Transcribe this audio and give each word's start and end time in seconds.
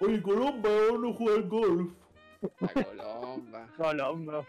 Oye, 0.00 0.22
Colomba, 0.22 0.68
vamos 0.90 1.14
a 1.14 1.16
jugar 1.18 1.42
golf. 1.48 1.92
La 2.60 2.68
Colomba. 2.84 3.68
Colombo, 3.76 4.32
weón. 4.32 4.46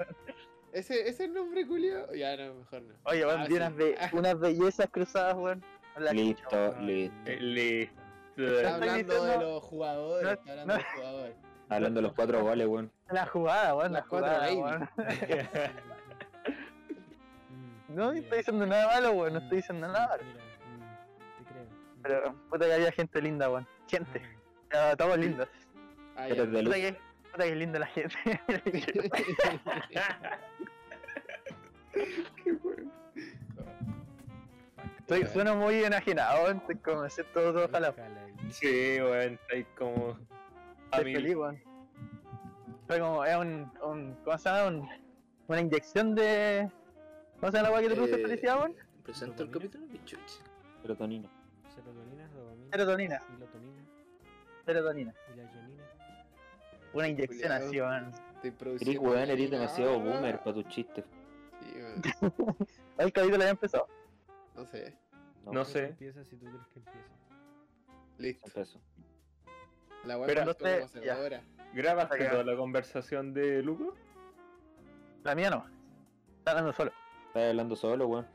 ¿Ese, 0.74 1.00
ese 1.02 1.10
es 1.10 1.20
el 1.22 1.34
nombre, 1.34 1.66
Julio? 1.66 2.14
Ya, 2.14 2.36
no, 2.36 2.54
mejor 2.56 2.82
no. 2.82 2.94
Oye, 3.06 3.26
weón, 3.26 3.40
Ah, 3.42 3.44
vi 3.46 3.52
sí. 3.52 3.54
unas, 3.58 3.76
be- 3.76 3.98
unas 4.14 4.40
bellezas 4.40 4.88
cruzadas, 4.92 5.36
weón. 5.36 5.64
Listo, 6.12 6.76
listo. 6.82 7.16
Eh, 7.26 7.40
Listo. 7.40 8.02
Está 8.38 8.76
hablando 8.76 9.24
de 9.26 9.38
los 9.40 9.64
jugadores, 9.64 10.24
No, 10.26 10.32
está 10.32 10.52
hablando 10.52 10.74
no. 10.74 10.78
de 10.78 10.84
los 10.84 10.94
jugadores. 10.94 11.36
Hablando 11.70 11.98
de 11.98 12.02
los 12.08 12.14
cuatro 12.14 12.42
goles, 12.44 12.68
weón. 12.68 12.92
La 13.10 13.26
jugada, 13.26 13.76
weón, 13.76 13.94
la 13.94 14.00
Las 14.00 14.08
cuatro 14.08 14.30
jugada, 14.30 14.54
weón. 14.54 14.90
No 17.90 18.14
ya. 18.14 18.20
estoy 18.20 18.38
diciendo 18.40 18.66
nada 18.68 18.88
malo, 18.88 19.12
weón, 19.14 19.34
no 19.34 19.40
estoy 19.40 19.58
diciendo 19.58 19.88
nada 19.88 20.08
malo. 20.10 20.24
Mira, 20.24 20.44
te 21.38 21.44
creo. 21.46 21.66
Pero, 22.04 22.36
puta 22.50 22.66
que 22.66 22.74
había 22.74 22.92
gente 22.92 23.22
linda, 23.22 23.50
weón. 23.50 23.68
Gente, 23.88 24.22
Estamos 24.72 25.18
lindos. 25.18 25.48
Ah, 26.16 26.28
Eres 26.28 26.52
de 26.52 26.62
luz. 26.64 26.74
Puta 26.76 26.76
que, 27.44 27.50
que 27.50 27.56
linda 27.56 27.80
la 27.80 27.86
gente. 27.88 28.16
Estoy, 35.00 35.26
sueno 35.28 35.56
muy 35.56 35.84
enajenado. 35.84 36.50
Estoy 36.52 36.76
como 36.78 37.02
me 37.04 37.10
siento 37.10 37.34
todo 37.54 37.70
jalado. 37.70 37.96
Sí, 38.50 38.98
weón, 39.00 39.40
ahí 39.54 39.64
como. 39.78 40.18
Estoy 40.92 41.14
feliz, 41.14 41.36
weón. 41.36 41.62
Fue 42.88 43.00
como, 43.00 43.24
es 43.26 43.36
un, 43.36 43.72
un, 43.84 44.16
¿cómo 44.24 44.38
se 44.38 44.50
llama? 44.50 44.68
Un- 44.68 44.90
una 45.50 45.62
inyección 45.62 46.14
de... 46.14 46.70
¿Cómo 47.40 47.52
se 47.52 47.58
llama 47.58 47.70
la 47.70 47.76
weá 47.76 47.82
que 47.84 47.90
te 47.90 47.96
produce 47.96 48.16
Eh, 48.16 48.22
felicidad, 48.22 48.58
weón? 48.60 48.76
Presenta 49.04 49.44
el 49.44 49.50
capítulo, 49.52 49.88
mi 49.88 50.04
chucha. 50.04 50.42
Serotonina. 50.82 51.30
Serotonina, 51.74 52.28
dopamina, 52.28 52.72
Serotonina. 52.72 53.22
Serotonina 54.68 55.14
y 55.34 55.38
la 55.38 55.44
guanina. 55.46 55.84
Una 56.94 57.08
inyección 57.08 57.52
así, 57.52 57.80
weón. 57.82 58.10
Estoy 58.10 58.50
Eres 58.50 58.54
produciendo. 58.60 59.02
weón, 59.02 59.30
eres 59.30 59.52
demasiado 59.52 59.94
Ah. 59.94 59.98
boomer 59.98 60.40
para 60.40 60.54
tus 60.54 60.68
chistes. 60.68 61.06
Sí, 61.62 61.74
weón. 61.76 62.02
El 62.98 63.12
capítulo 63.14 63.44
ya 63.44 63.50
empezó. 63.50 63.88
No 64.56 64.66
sé. 64.66 64.96
No 65.52 65.66
sé. 65.66 65.86
Empieza 65.88 66.24
si 66.26 66.36
tú 66.36 66.46
crees 66.46 66.68
que 66.74 66.80
empieza. 66.80 67.08
Listo. 68.18 68.48
Empezó. 68.48 68.82
La 70.06 70.18
weá 70.18 70.28
Pero 70.28 70.46
más 70.46 70.56
entonces, 70.56 70.80
conservadora. 70.92 71.42
¿Grabaste 71.74 72.26
toda 72.30 72.44
la 72.44 72.56
conversación 72.56 73.34
de 73.34 73.62
Luco? 73.64 73.94
La 75.24 75.36
mía 75.36 75.50
no. 75.50 75.66
Está 76.40 76.52
hablando 76.52 76.74
solo. 76.74 76.92
Estás 77.28 77.50
hablando 77.50 77.76
solo, 77.76 78.08
weón. 78.08 78.28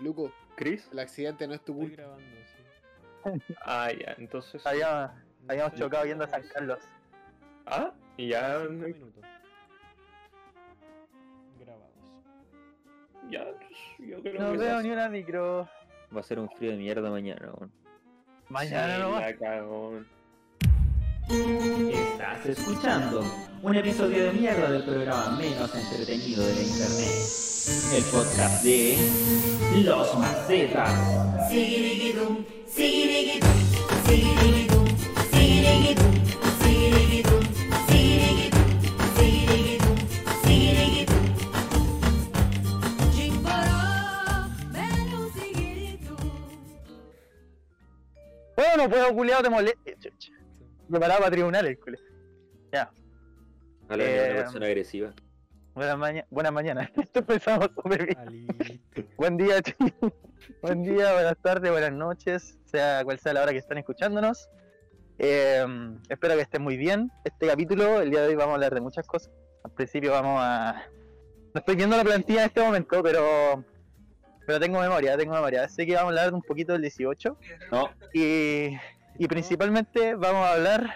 Luco, 0.00 0.32
¿Chris? 0.56 0.88
el 0.92 0.98
accidente 0.98 1.46
no 1.46 1.54
es 1.54 1.62
tu 1.64 1.72
Estoy 1.72 1.88
culpa. 1.88 2.02
grabando, 2.02 2.36
sí. 2.45 2.45
Ah, 3.64 3.90
ya, 3.92 4.14
entonces. 4.18 4.64
Habíamos, 4.66 5.10
No 5.12 5.20
habíamos 5.48 5.72
sé, 5.72 5.78
chocado 5.78 6.04
yendo 6.04 6.24
a 6.24 6.28
San. 6.28 6.42
Carlos. 6.48 6.78
Ah, 7.66 7.92
y 8.16 8.28
ya. 8.28 8.60
Cinco 8.68 8.72
minutos. 8.86 9.24
Grabados. 11.58 11.90
Ya, 13.30 13.44
yo 13.98 14.22
creo 14.22 14.40
No 14.40 14.52
que. 14.52 14.58
veo 14.58 14.82
ni 14.82 14.90
una 14.90 15.08
micro. 15.08 15.68
Va 16.14 16.20
a 16.20 16.22
ser 16.22 16.38
un 16.38 16.48
frío 16.50 16.70
de 16.70 16.76
mierda 16.76 17.10
mañana, 17.10 17.50
weón. 17.52 17.72
Mañana 18.48 18.96
Sí, 18.96 19.02
no. 19.02 19.20
la 19.20 19.36
cagó. 19.36 20.00
Estás 21.28 22.46
escuchando 22.46 23.20
un 23.60 23.74
episodio 23.74 24.26
de 24.26 24.32
mierda 24.32 24.70
del 24.70 24.84
programa 24.84 25.36
menos 25.36 25.74
entretenido 25.74 26.46
de 26.46 26.54
la 26.54 26.60
internet. 26.60 27.10
El 27.96 28.04
podcast 28.04 28.62
de 28.62 28.96
Los 29.82 30.16
Macetas. 30.16 31.48
Sigirigitum, 31.48 32.44
sigirigitum, 32.68 33.50
sigirigitum, 34.06 34.86
sigirigitum, 35.32 36.14
sigirigitum, 36.62 37.42
sigirigitum, 37.88 38.62
sigirigitum, 39.16 39.96
sigirigitum. 40.44 41.26
Chimbará, 43.16 44.48
ven 44.70 45.12
un 45.12 45.32
sigiritum. 45.32 46.30
Bueno, 48.54 48.88
puedo 48.88 49.12
culiado 49.12 49.42
te 49.42 49.50
moleste. 49.50 49.96
Preparado 50.90 51.20
para 51.20 51.30
tribunales, 51.30 51.78
culiao. 51.78 52.02
Ya. 52.72 52.90
Ojalá 53.84 54.04
no 54.04 54.10
Eh, 54.10 54.30
una 54.30 54.42
persona 54.42 54.66
agresiva. 54.66 55.12
Buenas 55.74 55.98
mañanas. 55.98 56.26
Buenas 56.30 56.52
mañanas. 56.52 56.90
Esto 56.96 57.18
empezamos 57.20 57.70
súper 57.74 58.06
bien. 58.06 58.18
Alito. 58.18 58.54
Buen 59.16 59.36
día, 59.36 59.62
chicos. 59.62 59.92
Buen 60.62 60.82
día, 60.82 61.12
buenas 61.12 61.36
tardes, 61.42 61.70
buenas 61.70 61.92
noches, 61.92 62.58
sea 62.66 63.02
cual 63.04 63.18
sea 63.18 63.32
la 63.32 63.42
hora 63.42 63.52
que 63.52 63.58
están 63.58 63.78
escuchándonos. 63.78 64.48
Eh, 65.18 65.64
espero 66.08 66.34
que 66.34 66.42
estén 66.42 66.62
muy 66.62 66.76
bien. 66.76 67.10
Este 67.24 67.46
capítulo, 67.46 68.00
el 68.00 68.10
día 68.10 68.20
de 68.20 68.28
hoy 68.28 68.34
vamos 68.36 68.52
a 68.52 68.54
hablar 68.54 68.74
de 68.74 68.80
muchas 68.80 69.06
cosas. 69.06 69.32
Al 69.64 69.72
principio 69.72 70.12
vamos 70.12 70.38
a... 70.40 70.84
No 71.54 71.58
estoy 71.58 71.74
viendo 71.74 71.96
la 71.96 72.04
plantilla 72.04 72.42
en 72.42 72.46
este 72.48 72.60
momento, 72.60 73.02
pero... 73.02 73.64
Pero 74.46 74.60
tengo 74.60 74.78
memoria, 74.78 75.16
tengo 75.16 75.34
memoria. 75.34 75.64
Así 75.64 75.84
que 75.86 75.94
vamos 75.94 76.14
a 76.14 76.20
hablar 76.20 76.34
un 76.34 76.42
poquito 76.42 76.72
del 76.74 76.82
18. 76.82 77.36
No, 77.72 77.90
Y, 78.12 78.76
y 79.18 79.26
principalmente 79.28 80.14
vamos 80.14 80.46
a 80.46 80.52
hablar 80.52 80.94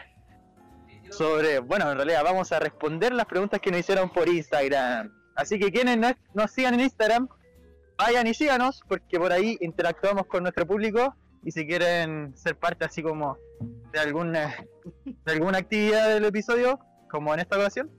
sobre, 1.11 1.59
bueno, 1.59 1.91
en 1.91 1.97
realidad 1.97 2.23
vamos 2.25 2.53
a 2.53 2.59
responder 2.59 3.13
las 3.13 3.27
preguntas 3.27 3.61
que 3.61 3.71
nos 3.71 3.81
hicieron 3.81 4.11
por 4.11 4.29
Instagram. 4.29 5.13
Así 5.35 5.59
que 5.59 5.71
quienes 5.73 5.97
no- 5.99 6.15
nos 6.35 6.51
sigan 6.51 6.75
en 6.75 6.81
Instagram, 6.81 7.29
vayan 7.99 8.27
y 8.27 8.35
síganos, 8.35 8.83
porque 8.89 9.19
por 9.19 9.33
ahí 9.33 9.59
interactuamos 9.61 10.27
con 10.27 10.43
nuestro 10.43 10.67
público 10.67 11.15
y 11.45 11.51
si 11.53 11.67
quieren 11.67 12.37
ser 12.37 12.57
parte 12.57 12.85
así 12.85 13.03
como 13.03 13.37
de 13.93 13.99
alguna, 13.99 14.55
de 15.05 15.33
alguna 15.33 15.59
actividad 15.59 16.09
del 16.09 16.25
episodio, 16.27 16.79
como 17.11 17.33
en 17.35 17.41
esta 17.41 17.57
ocasión, 17.57 17.91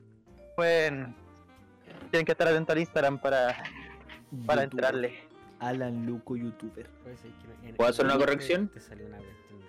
pueden, 0.55 1.15
tienen 2.11 2.25
que 2.25 2.31
estar 2.31 2.47
atentos 2.47 2.73
al 2.73 2.79
Instagram 2.79 3.19
para, 3.19 3.63
para 4.45 4.63
entrarle. 4.63 5.27
Alan 5.59 6.05
Luco, 6.07 6.35
youtuber. 6.35 6.89
¿Puedo 7.75 7.89
hacer 7.89 8.05
una 8.05 8.17
corrección? 8.17 8.67
Te 8.69 8.79
salió 8.79 9.05
una 9.05 9.17
cuestión 9.17 9.59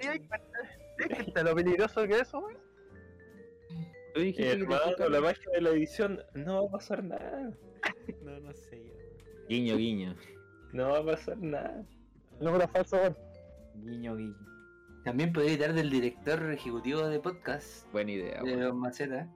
¿Viste 0.97 1.43
lo 1.43 1.55
peligroso 1.55 2.07
que 2.07 2.13
es 2.13 2.21
eso, 2.21 2.39
weón? 2.39 2.57
Tú 4.13 4.21
dijiste 4.21 4.43
que 4.43 4.49
te 4.55 4.61
Hermano, 4.63 4.81
escucharon. 4.85 5.11
la 5.13 5.21
magia 5.21 5.51
de 5.53 5.61
la 5.61 5.69
edición 5.71 6.21
no 6.33 6.63
va 6.63 6.69
a 6.69 6.71
pasar 6.71 7.03
nada. 7.03 7.53
No, 8.21 8.39
no 8.39 8.53
sé. 8.53 8.81
ya. 8.83 8.93
Guiño, 9.49 9.77
guiño. 9.77 10.15
No 10.71 10.89
va 10.89 10.99
a 10.99 11.05
pasar 11.05 11.37
nada. 11.37 11.85
Número 12.39 12.67
falso, 12.69 12.95
weón. 12.97 13.17
Guiño, 13.83 14.15
guiño. 14.15 14.35
También 15.03 15.33
podría 15.33 15.51
editar 15.51 15.73
del 15.73 15.89
director 15.91 16.51
ejecutivo 16.51 17.07
de 17.07 17.19
podcast 17.19 17.91
Buena 17.91 18.11
idea, 18.11 18.41
de 18.41 18.55
los 18.55 18.73
macetas. 18.73 19.27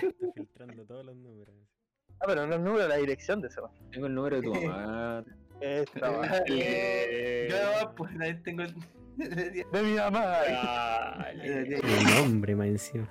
Está 0.00 0.32
filtrando 0.34 0.84
todos 0.84 1.06
los 1.06 1.16
números. 1.16 1.54
Ah, 2.20 2.24
pero 2.26 2.46
no 2.46 2.54
el 2.56 2.64
número, 2.64 2.88
la 2.88 2.96
dirección 2.96 3.40
de 3.40 3.48
eso. 3.48 3.70
Tengo 3.92 4.06
el 4.06 4.14
número 4.14 4.36
de 4.36 4.42
tu 4.42 4.54
mamá. 4.54 5.24
Esta, 5.60 6.44
Yo 6.48 7.84
no, 7.84 7.94
pues 7.94 8.10
ahí 8.20 8.34
tengo 8.42 8.62
el. 8.62 8.74
De 9.72 9.82
mi 9.82 9.94
mamá. 9.94 10.38
El 11.42 11.80
nombre 12.16 12.56
más 12.56 12.66
encima. 12.66 13.08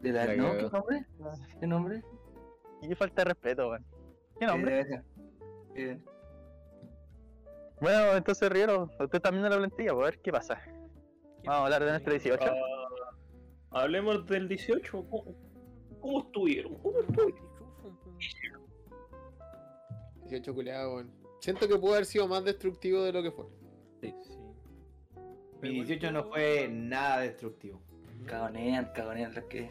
De 0.00 0.12
la. 0.12 0.34
¿No? 0.34 0.56
¿Qué 0.56 0.62
nombre? 0.70 1.06
¿Qué 1.60 1.66
nombre? 1.66 2.02
Y 2.82 2.88
qué 2.88 2.96
falta 2.96 3.22
de 3.22 3.24
respeto, 3.26 3.68
weón. 3.68 3.84
¿Qué 4.38 4.46
nombre? 4.46 4.80
Eh, 4.80 5.02
eh, 5.76 5.98
Bueno, 7.80 8.16
entonces 8.16 8.50
Riero, 8.50 8.84
usted 8.84 9.14
está 9.14 9.30
viendo 9.30 9.48
la 9.48 9.56
plantilla, 9.58 9.92
pues 9.92 10.02
a 10.02 10.10
ver 10.10 10.20
qué 10.20 10.32
pasa. 10.32 10.60
Vamos 11.44 11.60
a 11.60 11.64
hablar 11.64 11.84
de 11.84 11.90
nuestro 11.90 12.12
18. 12.12 12.44
Ah, 12.44 13.82
hablemos 13.82 14.26
del 14.26 14.48
18. 14.48 15.06
¿Cómo, 15.10 15.36
cómo 16.00 16.20
estuvieron? 16.22 16.74
¿Cómo 16.78 16.98
estuvieron? 17.00 17.50
18 20.24 20.54
culeado, 20.54 20.94
weón. 20.94 21.12
Siento 21.40 21.68
que 21.68 21.76
pudo 21.76 21.94
haber 21.94 22.06
sido 22.06 22.26
más 22.28 22.44
destructivo 22.44 23.02
de 23.02 23.12
lo 23.12 23.22
que 23.22 23.30
fue. 23.30 23.46
Sí. 24.00 24.14
Mi 25.62 25.70
18 25.70 26.12
no 26.12 26.24
fue 26.24 26.68
nada 26.70 27.20
destructivo. 27.20 27.80
Cagonean, 28.26 28.90
cagonean 28.94 29.34
los 29.34 29.44
que. 29.44 29.70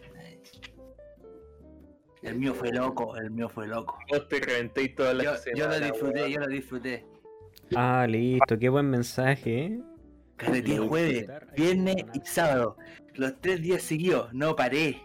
El 2.21 2.35
mío 2.35 2.53
fue 2.53 2.71
loco, 2.73 3.15
el 3.15 3.31
mío 3.31 3.47
fue 3.47 3.67
loco. 3.67 3.97
Vos 4.09 4.27
te 4.27 4.39
reventéis 4.39 4.93
todas 4.93 5.15
las 5.15 5.45
Yo, 5.45 5.51
yo 5.55 5.67
lo 5.69 5.79
disfruté, 5.79 6.31
yo 6.31 6.39
lo 6.41 6.47
disfruté. 6.47 7.05
Ah, 7.75 8.05
listo, 8.09 8.57
qué 8.59 8.67
buen 8.67 8.89
mensaje, 8.89 9.65
¿eh? 9.65 9.79
Carreteé 10.35 10.77
Lo 10.77 10.87
jueves, 10.87 11.27
viernes 11.55 11.97
y 12.13 12.19
sábado. 12.25 12.77
Los 13.15 13.39
tres 13.39 13.61
días 13.61 13.81
seguidos, 13.83 14.33
no 14.33 14.55
paré. 14.55 15.01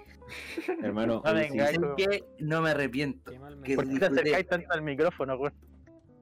Hermano, 0.82 1.22
No 1.25 1.30
hoy 1.30 1.38
venga, 1.38 1.66
sí- 1.69 1.75
¿Sabes 1.75 1.90
qué? 1.96 2.25
No 2.38 2.62
me 2.62 2.70
arrepiento. 2.70 3.30
Qué 3.30 3.38
mal 3.38 3.60
Que 3.62 3.76
¿Por 3.76 3.88
qué 3.88 3.98
te 3.98 4.06
acercáis 4.06 4.46
tanto 4.46 4.72
al 4.72 4.82
micrófono, 4.82 5.37
weón? 5.37 5.54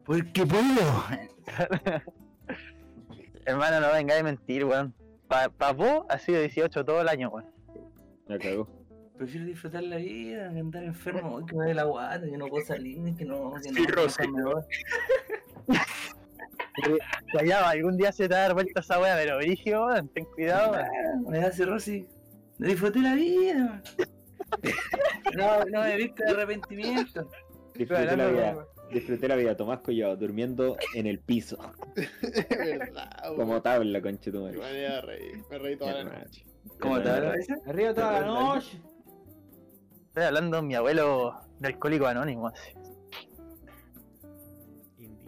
Porque 0.05 0.45
puedo. 0.45 1.05
Hermano, 3.45 3.81
no 3.81 3.93
vengáis 3.93 4.21
a 4.21 4.25
mentir, 4.25 4.65
weón. 4.65 4.95
Pa, 5.29 5.49
pa 5.49 5.73
vos 5.73 6.05
ha 6.09 6.19
sido 6.19 6.41
18 6.41 6.85
todo 6.85 7.01
el 7.01 7.09
año, 7.09 7.29
weón. 7.31 7.51
La 8.27 8.39
cagó. 8.39 8.69
Prefiero 9.17 9.47
disfrutar 9.47 9.83
la 9.85 9.97
vida 9.97 10.51
que 10.53 10.59
andar 10.59 10.83
enfermo, 10.85 11.39
ay, 11.39 11.45
que 11.47 11.53
me 11.53 11.59
duele 11.65 11.75
la 11.75 11.85
guata, 11.85 12.25
que 12.27 12.37
no 12.37 12.47
puedo 12.49 12.65
salir, 12.65 13.15
que 13.17 13.25
no. 13.25 13.53
Que 13.63 13.71
no 13.71 13.77
Sí, 13.77 13.87
Rosy. 13.87 14.29
me 14.29 14.43
voy. 14.45 14.63
Callado, 17.33 17.67
algún 17.67 17.97
día 17.99 18.13
se 18.13 18.29
te 18.29 18.35
va 18.35 18.41
a 18.41 18.43
dar 18.45 18.55
vuelta 18.55 18.81
esa 18.81 18.99
weá, 18.99 19.15
pero 19.17 19.37
brígido, 19.37 19.87
weón. 19.87 20.09
Ten 20.09 20.25
cuidado, 20.25 20.73
weón. 20.73 20.87
Ah, 20.87 21.31
Me 21.31 21.39
hace 21.45 21.65
Rosy. 21.67 22.07
Disfruté 22.59 23.01
la 23.01 23.15
vida. 23.15 23.83
No, 25.35 25.65
no 25.65 25.81
me 25.81 25.97
viste 25.97 26.25
de 26.27 26.31
arrepentimiento. 26.33 27.31
Disfruté 27.75 28.17
la 28.19 28.27
vida. 28.27 28.67
Disfruté 28.93 29.29
la 29.29 29.37
vida. 29.37 29.57
Tomás 29.57 29.81
Collado 29.81 30.17
durmiendo 30.17 30.77
en 30.95 31.07
el 31.07 31.19
piso. 31.19 31.59
Es 31.97 32.49
verdad, 32.49 33.11
weón. 33.25 33.37
Como 33.37 33.63
tabla, 33.63 34.01
conche 34.03 34.31
tu 34.31 34.41
madre. 34.43 34.59
Me 34.59 34.71
voy 34.71 34.85
a 34.85 35.01
reír. 35.01 35.45
Me 35.51 35.59
reí 35.59 35.77
toda 35.77 36.05
la 36.05 36.05
noche. 36.05 36.45
¿Cómo? 36.81 36.97
Me 36.97 37.73
río 37.73 37.95
toda 37.95 38.21
la 38.21 38.27
noche. 38.27 38.81
Estoy 40.09 40.25
hablando 40.25 40.57
de 40.59 40.63
mi 40.63 40.75
abuelo 40.75 41.41
de 41.59 41.69
alcohólico 41.69 42.07
anónimo. 42.07 42.49
así. 42.49 42.73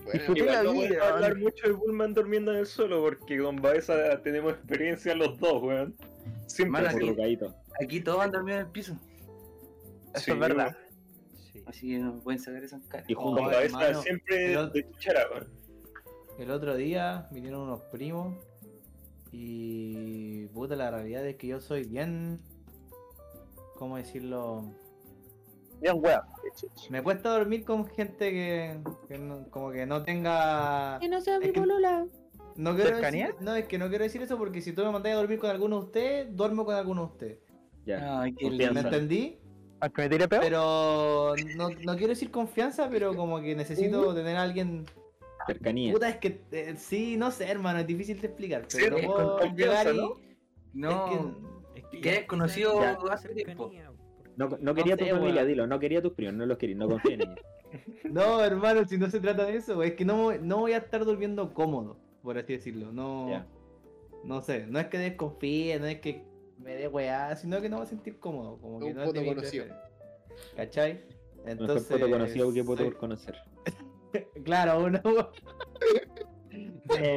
Bueno, 0.05 0.37
Igual 0.37 0.46
la 0.55 0.62
no 0.64 0.72
vida, 0.72 0.88
podemos 0.88 1.08
hablar 1.12 1.37
mucho 1.38 1.66
de 1.66 1.72
Bullman 1.72 2.12
durmiendo 2.12 2.52
en 2.52 2.58
el 2.58 2.66
suelo 2.66 3.00
porque 3.00 3.38
con 3.38 3.56
Baeza 3.56 4.20
tenemos 4.22 4.52
experiencia 4.52 5.14
los 5.14 5.38
dos, 5.38 5.62
weón. 5.62 5.96
Siempre. 6.46 6.84
Como 6.93 7.22
aquí-. 7.22 7.38
Aquí 7.82 8.00
todos 8.02 8.20
han 8.20 8.31
dormido 8.31 8.58
en 8.58 8.66
el 8.66 8.70
piso. 8.70 8.93
Eso 10.14 10.25
Sí, 10.26 10.31
es 10.32 10.38
verdad. 10.38 10.76
Sí. 11.64 11.70
Así 11.70 11.88
que 11.88 11.99
no 11.99 12.19
pueden 12.20 12.38
sacar 12.40 12.62
eso 12.64 12.76
en 12.76 12.82
cara. 12.82 13.05
Y 13.08 13.14
Con 13.14 13.25
juntos. 13.25 13.44
Oh, 13.44 13.49
Baeza 13.49 13.64
hermano, 13.64 14.02
siempre 14.02 14.37
pero- 14.49 14.66
de 14.69 14.90
chuchara, 14.90 15.20
weón. 15.32 15.49
El 16.38 16.50
otro 16.50 16.75
día 16.76 17.28
vinieron 17.31 17.61
unos 17.62 17.81
primos 17.93 18.34
y 19.31 20.46
puta 20.46 20.76
la 20.76 20.90
realidad 20.90 21.26
es 21.26 21.37
que 21.37 21.46
yo 21.49 21.61
soy 21.61 21.84
bien 21.84 22.40
¿cómo 23.76 23.96
decirlo? 23.96 24.62
Bien, 25.81 25.94
weón. 25.99 26.20
Me 26.90 27.02
cuesta 27.02 27.31
dormir 27.31 27.64
con 27.64 27.87
gente 27.87 28.31
que, 28.31 28.81
que 29.08 29.19
no- 29.19 29.49
como 29.50 29.70
que 29.72 29.87
no 29.87 30.02
tenga 30.02 30.99
Que 31.00 31.08
no 31.08 31.20
sea 31.20 31.38
mi 31.40 31.49
polola. 31.49 32.06
no 32.56 32.75
quiero 32.76 32.99
no 33.40 33.55
es 33.56 33.66
que 33.66 33.78
no 33.78 33.88
quiero 33.88 34.05
decir 34.05 34.22
eso 34.22 34.38
porque 34.38 34.61
si 34.61 34.72
tú 34.72 34.84
me 34.84 34.90
mandáis 34.93 35.14
a 35.16 35.19
dormir 35.19 35.38
con 35.38 35.50
alguno 35.50 35.78
de 35.81 35.84
ustedes, 35.87 36.37
duermo 36.37 36.64
con 36.64 36.75
alguno 36.75 37.02
de 37.02 37.12
ustedes. 37.12 37.38
Ya. 37.84 38.20
Ay, 38.20 38.32
qué 38.34 38.46
Confianza. 38.49 38.82
¿Me 38.90 39.00
lindo. 39.00 39.44
Me 39.96 40.08
tire 40.08 40.28
peor. 40.28 40.42
Pero 40.42 41.34
no, 41.56 41.69
no 41.70 41.96
quiero 41.96 42.08
decir 42.08 42.31
confianza, 42.31 42.88
pero 42.90 43.14
como 43.16 43.40
que 43.40 43.54
necesito 43.54 44.14
tener 44.14 44.36
a 44.36 44.42
alguien 44.42 44.84
Cercanía. 45.46 45.92
Puta, 45.92 46.08
es 46.08 46.16
que 46.16 46.40
eh, 46.52 46.75
sí, 46.78 47.16
no 47.19 47.31
sé, 47.31 47.50
hermano, 47.50 47.78
es 47.81 47.86
difícil 47.86 48.19
de 48.20 48.28
explicar. 48.28 48.64
Sí, 48.69 48.78
Pero 48.81 48.96
es 48.96 49.02
no 49.06 49.12
con 49.12 49.22
puedo 49.25 49.38
confianza, 49.40 49.84
llegar 49.92 49.94
y. 49.94 49.98
¿no? 49.98 50.16
No, 50.72 51.06
Es 51.75 51.84
que- 51.84 51.96
Es 51.98 52.02
que 52.20 52.26
conocido 52.26 52.81
Ya. 52.81 52.98
hace 53.10 53.28
tiempo. 53.34 53.70
No, 54.36 54.48
no 54.60 54.75
quería 54.75 54.96
sé, 54.96 55.04
tu 55.04 55.10
familia, 55.14 55.44
dilo. 55.44 55.66
No 55.66 55.78
quería 55.78 56.00
tus 56.02 56.14
primos, 56.14 56.34
no 56.34 56.46
los 56.46 56.56
quería, 56.58 56.76
no 56.76 56.88
confía 56.88 57.14
en 57.14 57.20
ellos. 57.22 57.38
No, 58.04 58.42
hermano, 58.42 58.84
si 58.87 58.96
no 58.98 59.10
se 59.10 59.19
trata 59.20 59.44
de 59.46 59.56
eso, 59.56 59.82
es 59.82 59.94
que 59.94 60.04
no, 60.04 60.16
voy- 60.25 60.38
no 60.40 60.58
voy 60.60 60.72
a 60.72 60.78
estar 60.78 61.04
durmiendo 61.04 61.52
cómodo, 61.52 61.98
por 62.22 62.38
así 62.38 62.52
decirlo. 62.54 62.90
No, 62.92 63.28
Ya. 63.28 63.46
no 64.25 64.40
sé, 64.42 64.66
no 64.66 64.78
es 64.78 64.87
que 64.87 64.96
desconfíe, 64.98 65.78
no 65.80 65.87
es 65.87 66.00
que 66.00 66.25
me 66.64 66.75
dé 66.75 66.88
weá, 66.88 67.37
sino 67.37 67.61
que 67.61 67.69
no 67.69 67.76
voy 67.76 67.87
a 67.87 67.88
sentir 67.88 68.19
cómodo. 68.19 68.58
Como 68.58 68.81
que 68.81 68.87
Un 68.87 68.94
no 68.94 69.02
es 69.02 69.12
de 69.12 69.12
poto 69.12 69.20
mi 69.20 69.28
conocido. 69.34 69.66
¿Cachai? 70.56 71.05
No 71.44 71.75
es 71.75 71.87
foto 71.87 72.11
conocido 72.11 72.52
que 72.52 72.64
puedo 72.64 72.84
sí. 72.84 72.90
conocer. 72.96 73.37
Claro, 74.44 74.84
uno. 74.84 75.00
No, 75.02 75.31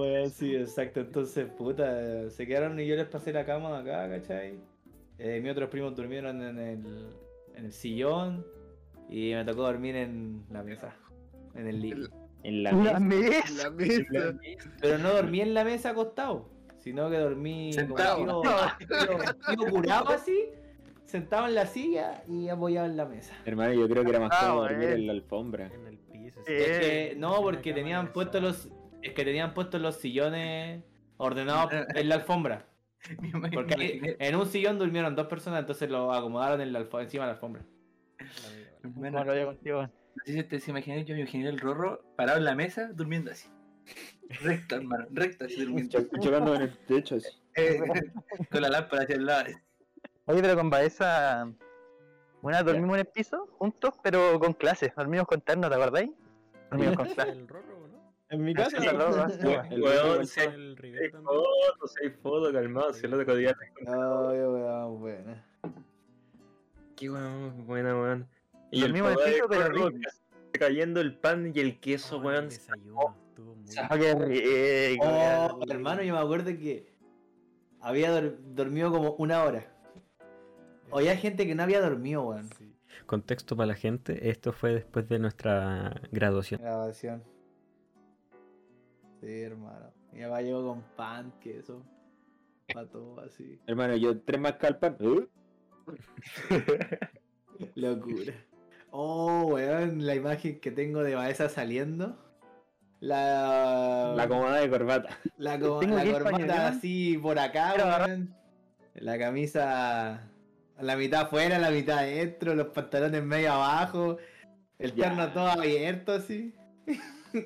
weón, 0.01 0.29
sí, 0.31 0.55
exacto. 0.55 1.01
Entonces, 1.01 1.47
puta, 1.47 2.27
se 2.31 2.47
quedaron 2.47 2.79
y 2.79 2.87
yo 2.87 2.95
les 2.95 3.07
pasé 3.07 3.31
la 3.31 3.45
cama 3.45 3.77
acá, 3.77 4.09
¿cachai? 4.09 4.59
Eh, 5.19 5.39
mis 5.41 5.51
otros 5.51 5.69
primos 5.69 5.95
durmieron 5.95 6.41
en 6.41 6.57
el, 6.57 7.09
en 7.55 7.65
el 7.65 7.71
sillón 7.71 8.43
y 9.09 9.31
me 9.33 9.45
tocó 9.45 9.61
dormir 9.61 9.95
en 9.95 10.43
la 10.49 10.63
mesa, 10.63 10.95
en 11.53 11.67
el 11.67 11.79
living. 11.81 12.07
En 12.41 12.63
la 12.63 12.71
La 12.71 12.99
mesa. 12.99 13.01
mesa. 13.39 13.63
La 13.63 13.69
mesa. 13.69 14.39
Pero 14.81 14.97
no 14.97 15.13
dormí 15.13 15.41
en 15.41 15.53
la 15.53 15.63
mesa 15.63 15.91
acostado, 15.91 16.49
sino 16.87 17.09
que 17.09 17.17
dormí 17.17 17.73
Sentado. 17.73 18.25
como 19.45 19.69
curado 19.69 20.09
así, 20.09 20.49
sentado 21.05 21.47
en 21.47 21.55
la 21.55 21.65
silla 21.65 22.23
y 22.27 22.49
apoyado 22.49 22.87
en 22.87 22.97
la 22.97 23.05
mesa. 23.05 23.33
Hermano, 23.45 23.73
yo 23.73 23.87
creo 23.89 24.03
que 24.03 24.09
era 24.11 24.19
más 24.19 24.29
Ah, 24.33 24.47
cómodo 24.47 24.61
dormir 24.63 24.79
bueno. 24.79 24.95
en 24.95 25.07
la 25.07 25.13
alfombra. 25.13 25.67
En 25.73 25.87
el 25.87 25.97
piso. 25.97 26.39
Sí. 26.45 26.53
Es 26.53 26.79
que, 26.79 27.11
Eh, 27.11 27.15
no, 27.17 27.41
porque 27.41 27.73
tenían 27.73 28.11
puestos 28.13 28.41
los. 28.41 28.69
Es 29.01 29.13
que 29.13 29.23
tenían 29.25 29.53
puestos 29.53 29.81
los 29.81 29.95
sillones 29.97 30.83
ordenados 31.17 31.71
en 31.95 32.09
la 32.09 32.15
alfombra. 32.15 32.65
Porque 33.53 33.75
ahí- 33.75 34.01
en 34.19 34.35
un 34.35 34.47
sillón 34.47 34.79
durmieron 34.79 35.15
dos 35.15 35.27
personas, 35.27 35.59
entonces 35.61 35.89
lo 35.89 36.11
acomodaron 36.11 36.59
en 36.61 36.73
la 36.73 36.79
encima 36.79 37.25
de 37.25 37.27
la 37.27 37.33
alfombra. 37.33 37.61
Bueno, 38.83 39.23
digo 39.33 39.45
contigo. 39.47 39.87
si 40.25 40.43
te 40.43 40.59
se 40.59 40.71
imaginé, 40.71 41.05
yo 41.05 41.13
me 41.13 41.21
imaginé 41.21 41.47
el 41.49 41.59
rorro 41.59 42.01
parado 42.15 42.39
en 42.39 42.45
la 42.45 42.55
mesa 42.55 42.89
durmiendo 42.93 43.31
así. 43.31 43.47
Recto, 44.41 44.75
hermano, 44.75 45.05
recto 45.11 45.45
así 45.45 45.61
durmiendo. 45.61 45.99
Cho- 46.01 46.19
Chocando 46.19 46.55
en 46.55 46.61
el 46.63 46.77
techo 46.85 47.15
así. 47.15 47.29
Eh, 47.55 47.79
con 48.51 48.61
la 48.61 48.69
lámpara 48.69 49.03
hacia 49.03 49.15
el 49.15 49.25
lado. 49.25 49.45
Oye, 50.25 50.41
pero 50.41 50.55
con 50.55 50.69
Baeza. 50.69 51.49
Vez 52.43 52.63
dormimos 52.65 52.95
en 52.95 52.99
el 53.01 53.05
piso, 53.07 53.47
juntos, 53.57 53.93
pero 54.03 54.39
con 54.39 54.53
clases. 54.53 54.93
Dormimos 54.95 55.27
con 55.27 55.41
terno, 55.41 55.67
¿te 55.69 55.75
acordáis? 55.75 56.11
Dormimos 56.69 56.95
con 56.97 57.05
clases. 57.07 57.33
El 57.35 57.47
rorro, 57.47 57.87
¿no? 57.87 58.13
En 58.29 58.43
mi 58.43 58.53
Así 58.57 58.75
es, 58.77 58.93
loco, 58.93 59.15
así, 59.21 59.45
weón. 59.45 59.65
El 59.71 59.81
Weón, 59.83 60.27
El 60.53 60.77
Rivera 60.77 61.21
fotos, 61.21 61.93
seis 61.99 62.13
fotos, 62.21 62.51
calmado, 62.53 62.93
si 62.93 63.05
el 63.05 63.13
otro 63.13 63.35
día 63.35 63.53
te 63.53 63.89
Ay, 63.89 63.95
weón, 63.95 64.99
buena. 64.99 65.45
Qué 66.95 67.09
weón, 67.09 67.65
buena, 67.65 67.95
weón. 67.95 68.27
Y 68.71 68.83
el 68.83 68.91
Dormimos 68.93 69.11
en 69.25 69.33
el 69.33 69.39
papá 69.41 69.55
de 69.55 69.69
piso, 69.71 69.87
pero 69.89 69.91
cayendo 70.51 70.99
el 71.01 71.17
pan 71.17 71.51
y 71.55 71.59
el 71.59 71.79
queso, 71.79 72.15
Oh, 72.17 72.19
el 72.19 72.25
weón. 72.25 72.49
desayuno, 72.49 73.15
estuvo 73.37 73.55
muy 73.55 73.99
qué 73.99 74.15
rico. 74.15 75.05
Oh, 75.07 75.59
hermano, 75.69 76.01
yo 76.01 76.13
me 76.13 76.19
acuerdo 76.19 76.45
que 76.57 76.91
había 77.79 78.11
dor- 78.11 78.37
dormido 78.53 78.91
como 78.91 79.11
una 79.13 79.43
hora. 79.43 79.73
O 80.89 80.97
había 80.97 81.15
gente 81.17 81.45
que 81.45 81.53
no 81.53 81.63
había 81.63 81.81
dormido, 81.81 82.23
weón. 82.23 82.49
Sí. 82.57 82.73
Contexto 83.05 83.55
para 83.55 83.67
la 83.67 83.75
gente, 83.75 84.29
esto 84.29 84.51
fue 84.53 84.73
después 84.73 85.07
de 85.07 85.19
nuestra 85.19 86.01
graduación. 86.11 86.61
Grabación. 86.61 87.23
Sí, 89.21 89.41
hermano. 89.41 89.91
Mi 90.11 90.21
mamá 90.21 90.41
llegó 90.41 90.65
con 90.67 90.81
pan, 90.95 91.33
queso, 91.39 91.83
para 92.73 92.89
todo 92.89 93.19
así. 93.19 93.59
Hermano, 93.67 93.95
yo 93.97 94.19
tres 94.21 94.39
más 94.39 94.53
calpan. 94.53 94.97
¿Eh? 94.99 95.27
Locura. 97.75 98.33
Oh, 98.89 99.43
weón, 99.53 100.05
la 100.05 100.15
imagen 100.15 100.59
que 100.59 100.71
tengo 100.71 101.03
de 101.03 101.15
Baeza 101.15 101.49
saliendo. 101.49 102.17
La. 102.99 104.13
La 104.15 104.27
comodidad 104.27 104.61
de 104.61 104.69
corbata. 104.69 105.17
La, 105.37 105.59
co- 105.59 105.81
la 105.81 106.03
corbata 106.11 106.67
así 106.67 107.17
por 107.21 107.37
acá, 107.39 107.73
weón. 108.07 108.33
La 108.95 109.17
camisa. 109.19 110.27
La 110.79 110.95
mitad 110.95 111.21
afuera, 111.21 111.57
la 111.59 111.71
mitad 111.71 111.99
adentro, 111.99 112.53
los 112.55 112.67
pantalones 112.67 113.23
medio 113.23 113.51
abajo. 113.53 114.17
El 114.79 114.93
Ya. 114.93 115.05
terno 115.09 115.31
todo 115.33 115.47
abierto 115.47 116.11
así. 116.13 116.53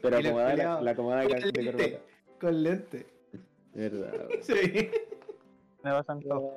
Pero 0.02 0.18
acomodada 0.18 0.56
la, 0.56 0.82
la 0.82 0.92
acomodada 0.92 1.28
con 1.28 1.40
de 1.40 1.66
corbata. 1.66 2.00
Con 2.40 2.64
lente. 2.64 3.06
Verdad. 3.74 4.14
Sí. 4.42 4.90
Me 5.84 5.92
pasan 5.92 6.20
todo. 6.22 6.52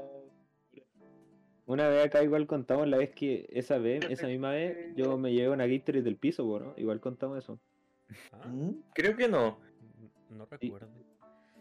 Una 1.66 1.88
vez 1.88 2.04
acá 2.06 2.22
igual 2.22 2.46
contamos 2.46 2.86
la 2.88 2.98
vez 2.98 3.10
que 3.10 3.46
esa 3.50 3.78
vez, 3.78 4.04
esa 4.10 4.26
misma 4.26 4.50
vez, 4.50 4.94
yo 4.96 5.16
me 5.16 5.32
llevé 5.32 5.48
una 5.48 5.66
Gatorade 5.66 6.02
del 6.02 6.16
piso, 6.16 6.42
¿no? 6.60 6.74
Igual 6.76 7.00
contamos 7.00 7.38
eso. 7.38 7.58
Ah, 8.32 8.48
¿Mm? 8.48 8.82
Creo 8.94 9.16
que 9.16 9.28
no. 9.28 9.58
no 10.30 10.46
recuerdo. 10.46 10.88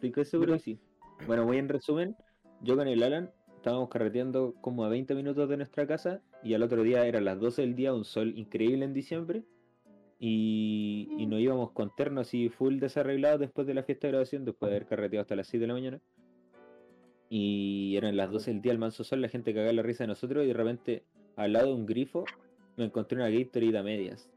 Estoy 0.02 0.26
seguro 0.26 0.54
que 0.54 0.60
sí. 0.60 0.80
Bueno, 1.28 1.46
muy 1.46 1.58
en 1.58 1.70
resumen, 1.70 2.16
yo 2.62 2.76
con 2.76 2.88
el 2.88 3.02
Alan 3.04 3.32
estábamos 3.56 3.90
carreteando 3.90 4.56
como 4.60 4.84
a 4.84 4.90
20 4.90 5.16
minutos 5.16 5.48
de 5.48 5.58
nuestra 5.58 5.88
casa 5.88 6.22
y 6.44 6.54
al 6.54 6.64
otro 6.64 6.84
día 6.84 7.06
eran 7.06 7.24
las 7.24 7.40
12 7.40 7.62
del 7.62 7.76
día, 7.76 7.94
un 7.94 8.04
sol 8.04 8.34
increíble 8.36 8.84
en 8.84 8.94
diciembre 8.94 9.44
y, 10.20 11.08
y 11.18 11.26
nos 11.28 11.40
íbamos 11.40 11.72
con 11.72 11.96
ternos 11.96 12.28
así 12.28 12.50
full 12.50 12.80
desarreglados 12.80 13.40
después 13.40 13.66
de 13.66 13.74
la 13.74 13.84
fiesta 13.84 14.08
de 14.08 14.12
graduación, 14.12 14.44
después 14.44 14.70
de 14.70 14.76
haber 14.76 14.88
carreteado 14.88 15.22
hasta 15.22 15.36
las 15.36 15.48
6 15.48 15.62
de 15.62 15.68
la 15.68 15.74
mañana. 15.74 16.02
Y 17.30 17.96
eran 17.96 18.18
las 18.18 18.32
12 18.32 18.52
del 18.52 18.62
día, 18.62 18.72
el 18.74 18.80
manso 18.80 19.04
sol, 19.04 19.22
la 19.22 19.30
gente 19.30 19.54
cagaba 19.54 19.72
la 19.72 19.82
risa 19.82 20.04
de 20.04 20.10
nosotros 20.10 20.44
y 20.44 20.48
de 20.48 20.54
repente 20.54 21.04
al 21.36 21.54
lado 21.54 21.68
de 21.68 21.74
un 21.74 21.86
grifo 21.86 22.26
me 22.76 22.86
encontré 22.86 23.18
una 23.18 23.30
Gatorade 23.30 23.78
a 23.78 23.84
medias. 23.84 24.30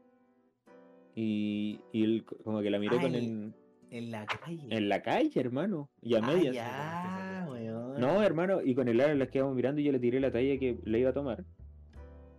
Y, 1.19 1.79
y 1.91 2.03
él 2.03 2.25
co- 2.25 2.37
como 2.43 2.61
que 2.61 2.69
la 2.69 2.77
miré 2.77 2.99
con 3.01 3.15
el, 3.15 3.51
En 3.89 4.11
la 4.11 4.27
calle. 4.27 4.67
en 4.69 4.87
la 4.87 5.01
calle, 5.01 5.39
hermano, 5.39 5.89
y 5.99 6.13
a 6.13 6.19
Ah, 6.19 6.21
medias. 6.21 6.53
ya, 6.55 7.47
weón. 7.49 7.99
No, 7.99 8.21
hermano, 8.21 8.61
y 8.61 8.75
con 8.75 8.87
el 8.87 9.01
Alan 9.01 9.17
las 9.17 9.29
quedamos 9.29 9.55
mirando 9.55 9.81
y 9.81 9.85
yo 9.85 9.91
le 9.91 9.97
tiré 9.99 10.19
la 10.19 10.29
talla 10.31 10.59
que 10.59 10.77
le 10.83 10.99
iba 10.99 11.09
a 11.09 11.13
tomar. 11.13 11.43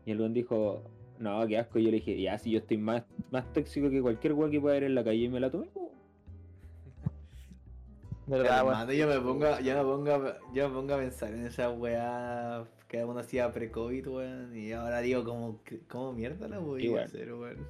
Y 0.06 0.12
el 0.12 0.18
buen 0.18 0.32
dijo, 0.32 0.84
no, 1.18 1.44
qué 1.48 1.58
asco. 1.58 1.80
Y 1.80 1.86
yo 1.86 1.90
le 1.90 1.96
dije, 1.96 2.20
ya, 2.22 2.38
si 2.38 2.52
yo 2.52 2.58
estoy 2.60 2.76
más, 2.78 3.02
más 3.32 3.52
tóxico 3.52 3.90
que 3.90 4.00
cualquier 4.00 4.34
weá 4.34 4.48
que 4.48 4.60
pueda 4.60 4.76
haber 4.76 4.84
en 4.84 4.94
la 4.94 5.02
calle 5.02 5.24
y 5.24 5.28
me 5.28 5.40
la 5.40 5.50
tomé. 5.50 5.66
po". 5.66 5.90
¿Verdad, 8.28 8.62
weón? 8.64 8.74
Hermano, 8.80 8.92
yo 8.92 9.06
me 9.08 9.20
pongo, 9.20 9.60
yo 9.60 9.74
me 9.76 9.82
pongo, 9.82 10.10
a- 10.12 10.38
yo 10.54 10.68
me 10.68 10.74
pongo 10.76 10.94
a 10.94 10.98
pensar 10.98 11.32
en 11.34 11.46
esa 11.46 11.70
weá 11.70 12.64
que 12.86 13.04
uno 13.04 13.18
hacía 13.18 13.52
pre-COVID, 13.52 14.06
weón. 14.06 14.56
Y 14.56 14.70
ahora 14.72 15.00
digo, 15.00 15.24
como, 15.24 15.62
que- 15.64 15.80
¿cómo 15.88 16.12
mierda 16.12 16.46
la 16.46 16.58
voy 16.60 16.86
a 16.94 17.04
hacer, 17.04 17.32
weón? 17.34 17.66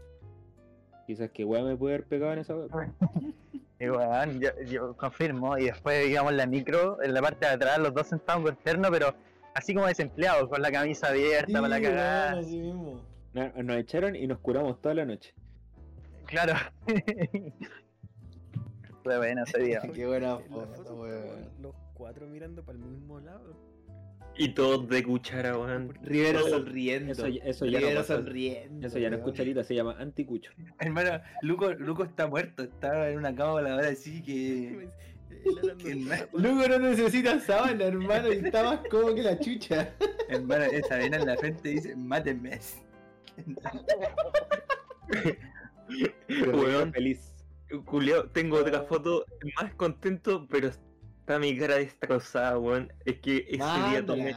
Quizás 1.09 1.31
que 1.31 1.43
weá 1.45 1.62
me 1.65 1.75
puede 1.77 1.95
haber 1.95 2.07
pegado 2.07 2.35
en 2.35 2.38
esa 2.41 2.55
weá. 2.55 2.93
Y 3.81 3.88
weón, 3.88 4.41
yo, 4.41 4.49
yo 4.67 4.97
confirmo. 4.97 5.57
Y 5.57 5.67
después 5.67 6.09
íbamos 6.09 6.33
en 6.33 6.37
la 6.38 6.47
micro, 6.47 7.00
en 7.03 7.15
la 7.15 7.23
parte 7.23 7.47
de 7.47 7.53
atrás, 7.53 7.79
los 7.79 7.95
dos 7.95 8.09
sentados 8.09 8.43
con 8.43 8.57
terno, 8.57 8.88
pero 8.91 9.15
así 9.55 9.73
como 9.73 9.87
desempleados, 9.87 10.49
con 10.49 10.61
la 10.61 10.71
camisa 10.73 11.09
abierta, 11.09 11.53
para 11.53 11.69
la 11.69 11.81
cagada. 11.81 12.38
así 12.41 12.59
mismo. 12.59 13.00
Na- 13.33 13.53
Nos 13.62 13.77
echaron 13.77 14.17
y 14.17 14.27
nos 14.27 14.38
curamos 14.41 14.81
toda 14.83 14.95
la 14.97 15.05
noche. 15.05 15.33
Claro. 16.27 16.55
Fue 19.05 19.17
bueno 19.17 19.45
ese 19.45 19.61
día. 19.62 19.81
Qué 19.95 20.07
buena 20.07 20.38
foto, 20.38 20.95
weón. 20.97 21.49
Los 21.62 21.75
cuatro 21.95 22.27
mirando 22.27 22.65
para 22.65 22.79
el 22.79 22.85
mismo 22.85 23.21
lado. 23.21 23.55
Y 24.38 24.50
todos 24.50 24.88
de 24.88 25.02
cuchara, 25.02 25.59
weón. 25.59 25.92
Rivero 26.02 26.47
sonriendo. 26.49 27.12
Eso, 27.12 27.26
ya- 27.26 27.42
eso 27.45 27.66
ya 27.66 27.73
no 27.80 27.87
Rivero 27.87 28.00
pasa. 28.00 28.16
sonriendo. 28.16 28.87
Eso 28.87 28.99
ya 28.99 29.11
no 29.11 29.16
es 29.16 29.23
cucharita, 29.23 29.64
se 29.64 29.75
llama 29.75 29.97
anticucho. 29.99 30.52
Hermano, 30.78 31.21
Luco, 31.42 31.73
Luco 31.75 32.04
está 32.04 32.26
muerto, 32.28 32.62
estaba 32.62 33.11
en 33.11 33.18
una 33.18 33.35
cama 33.35 33.61
la 33.62 33.75
hora 33.76 33.88
así 33.88 34.23
que. 34.23 34.88
Luego 36.33 36.68
no 36.68 36.78
necesita 36.78 37.38
sábana, 37.40 37.85
hermano, 37.85 38.33
y 38.33 38.37
está 38.38 38.62
más 38.64 38.80
cómodo 38.88 39.14
que 39.14 39.23
la 39.23 39.38
chucha. 39.38 39.92
hermano, 40.28 40.64
esa 40.64 40.97
vena 40.97 41.16
en 41.18 41.26
la 41.26 41.37
frente 41.37 41.68
dice, 41.71 41.95
mátenme. 41.97 42.59
Weón. 46.52 46.92
feliz. 46.92 47.35
Julio, 47.87 48.28
tengo 48.30 48.57
otra 48.59 48.83
foto 48.83 49.25
más 49.61 49.75
contento, 49.75 50.47
pero 50.49 50.71
está 51.28 51.38
mi 51.38 51.54
cara 51.58 51.76
destrozada, 51.76 52.58
weón. 52.58 52.90
Es 53.04 53.18
que 53.18 53.44
ese 53.49 53.56
día 53.90 54.02
tomé, 54.06 54.35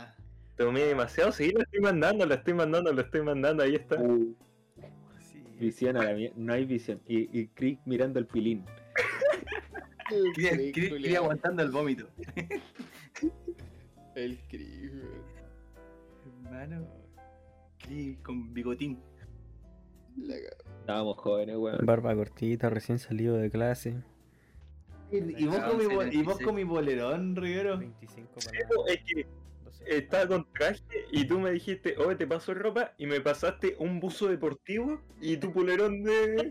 tomé 0.57 0.81
demasiado. 0.81 1.31
Sí, 1.31 1.49
lo 1.51 1.61
estoy 1.61 1.79
mandando, 1.79 2.25
lo 2.25 2.33
estoy 2.33 2.53
mandando, 2.53 2.91
lo 2.91 3.01
estoy 3.01 3.21
mandando, 3.21 3.63
ahí 3.63 3.75
está. 3.75 3.95
Visión 5.57 5.95
a 5.95 6.03
la 6.03 6.13
mierda. 6.13 6.35
No 6.37 6.53
hay 6.53 6.65
visión. 6.65 6.99
Y, 7.07 7.39
y 7.39 7.47
Crick 7.47 7.79
mirando 7.85 8.19
el 8.19 8.27
pilín. 8.27 8.65
Crick, 10.33 10.73
culiao. 10.73 11.01
quería 11.01 11.17
aguantando 11.19 11.63
el 11.63 11.71
vómito. 11.71 12.09
El 14.15 14.37
Crick, 14.49 14.91
weón. 14.91 15.23
Hermano. 16.43 16.87
Sí, 17.87 18.17
con 18.21 18.53
bigotín. 18.53 19.01
Estábamos 20.81 21.15
jóvenes, 21.17 21.55
weón. 21.55 21.85
Barba 21.85 22.13
cortita, 22.13 22.69
recién 22.69 22.99
salido 22.99 23.37
de 23.37 23.49
clase. 23.49 24.03
¿Y, 25.11 25.45
vos 25.47 25.59
con 25.59 25.77
mi, 25.77 26.15
y 26.15 26.23
vos 26.23 26.39
con 26.39 26.55
mi 26.55 26.63
bolerón, 26.63 27.35
Rivero? 27.35 27.77
25 27.77 28.39
Sí, 28.39 28.49
para 28.57 28.67
po, 28.69 28.87
es 28.87 29.03
que 29.03 29.27
12. 29.63 29.97
estaba 29.97 30.27
con 30.27 30.47
traje 30.53 30.81
y 31.11 31.25
tú 31.27 31.39
me 31.39 31.51
dijiste, 31.51 31.97
oye, 31.97 32.15
te 32.15 32.27
paso 32.27 32.53
ropa 32.53 32.93
y 32.97 33.07
me 33.07 33.21
pasaste 33.21 33.75
un 33.79 33.99
buzo 33.99 34.27
deportivo 34.29 35.01
y 35.19 35.37
tu 35.37 35.51
polerón 35.53 36.03
de, 36.03 36.49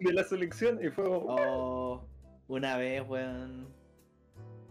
de 0.00 0.12
la 0.12 0.24
selección 0.24 0.78
y 0.84 0.90
fue 0.90 1.04
Oh, 1.08 2.08
una 2.46 2.76
vez, 2.76 3.02
weón. 3.08 3.74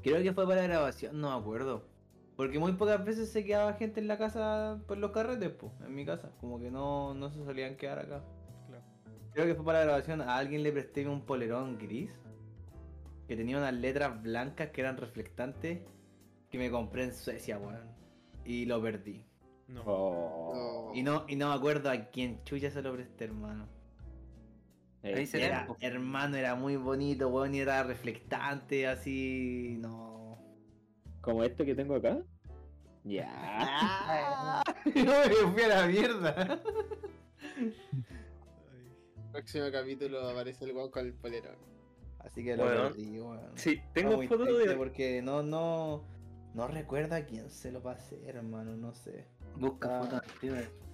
Creo 0.02 0.22
que 0.24 0.34
fue 0.34 0.48
para 0.48 0.62
la 0.62 0.68
grabación, 0.68 1.20
no 1.20 1.32
me 1.32 1.42
acuerdo. 1.42 1.88
Porque 2.36 2.60
muy 2.60 2.74
pocas 2.74 3.04
veces 3.04 3.32
se 3.32 3.44
quedaba 3.46 3.74
gente 3.74 4.00
en 4.00 4.08
la 4.08 4.18
casa 4.18 4.82
por 4.88 4.98
los 4.98 5.12
carretes, 5.12 5.52
pues, 5.52 5.74
en 5.86 5.96
mi 5.96 6.06
casa. 6.06 6.32
Como 6.40 6.60
que 6.60 6.70
no, 6.72 7.14
no 7.16 7.30
se 7.32 7.44
solían 7.44 7.76
quedar 7.78 8.00
acá. 8.00 8.24
Claro. 8.68 8.84
Creo 9.34 9.46
que 9.48 9.56
fue 9.56 9.66
para 9.66 9.80
la 9.80 9.86
grabación. 9.86 10.22
A 10.22 10.38
alguien 10.38 10.64
le 10.64 10.72
presté 10.72 11.08
un 11.08 11.26
polerón 11.26 11.78
gris. 11.78 12.12
Que 13.28 13.36
tenía 13.36 13.58
unas 13.58 13.74
letras 13.74 14.22
blancas 14.22 14.70
que 14.70 14.82
eran 14.82 14.98
reflectantes. 14.98 15.80
Que 16.50 16.58
me 16.58 16.72
compré 16.72 17.04
en 17.04 17.14
Suecia, 17.14 17.58
weón. 17.58 17.90
Y 18.46 18.66
lo 18.66 18.82
perdí. 18.82 19.26
No. 19.68 19.84
Oh. 19.86 20.92
Y 20.96 21.04
no, 21.04 21.26
y 21.28 21.36
no 21.36 21.50
me 21.50 21.56
acuerdo 21.56 21.90
a 21.90 22.06
quién 22.10 22.44
chucha 22.44 22.72
se 22.72 22.82
lo 22.82 22.94
presté, 22.94 23.26
hermano. 23.26 23.68
Ahí 25.04 25.26
se 25.26 25.44
Era, 25.44 25.68
hermano, 25.80 26.38
era 26.38 26.56
muy 26.56 26.76
bonito, 26.76 27.30
weón, 27.30 27.54
y 27.54 27.60
era 27.60 27.84
reflectante, 27.84 28.88
así. 28.88 29.78
No. 29.80 30.40
Como 31.22 31.44
este 31.44 31.66
que 31.66 31.76
tengo 31.76 31.96
acá. 31.96 32.18
Ya. 33.04 34.64
No 34.86 35.04
me 35.04 35.52
fui 35.54 35.64
a 35.64 35.68
la 35.68 35.88
mierda. 35.88 36.62
Próximo 39.32 39.66
capítulo 39.72 40.30
aparece 40.30 40.66
el 40.66 40.72
weón 40.72 40.90
con 40.90 41.06
el 41.06 41.14
polerón. 41.14 41.58
Así 42.28 42.44
que 42.44 42.56
lo 42.58 42.64
Bueno. 42.66 42.84
perdí, 42.90 43.20
weón. 43.20 43.40
sí, 43.56 43.82
tengo 43.94 44.22
fotos 44.24 44.58
de... 44.60 44.76
Porque 44.76 45.22
no, 45.22 45.44
no. 45.44 46.04
No 46.54 46.68
recuerdo 46.68 47.16
a 47.16 47.22
quién 47.22 47.50
se 47.50 47.72
lo 47.72 47.82
pasé, 47.82 48.28
hermano, 48.28 48.76
no 48.76 48.94
sé. 48.94 49.26
Busca 49.56 50.00
Ah. 50.00 50.04
fotos 50.04 50.22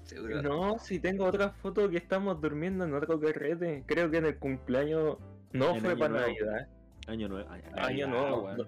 seguro. 0.03 0.41
No, 0.41 0.77
sí 0.79 0.99
tengo 0.99 1.25
otra 1.25 1.49
foto 1.51 1.89
que 1.89 1.97
estamos 1.97 2.39
durmiendo 2.41 2.83
en 2.85 2.93
otro 2.93 3.19
carrete. 3.19 3.83
Creo 3.87 4.11
que 4.11 4.17
en 4.17 4.25
el 4.25 4.37
cumpleaños... 4.37 5.17
No 5.53 5.75
En 5.75 5.81
fue 5.81 5.95
para 5.95 6.09
Nuevo. 6.09 6.27
Navidad. 6.27 6.67
Año 7.07 7.27
nuevo. 7.29 7.49
Año, 7.75 8.07
nuevo. 8.07 8.43
weón. 8.43 8.57
no, 8.57 8.67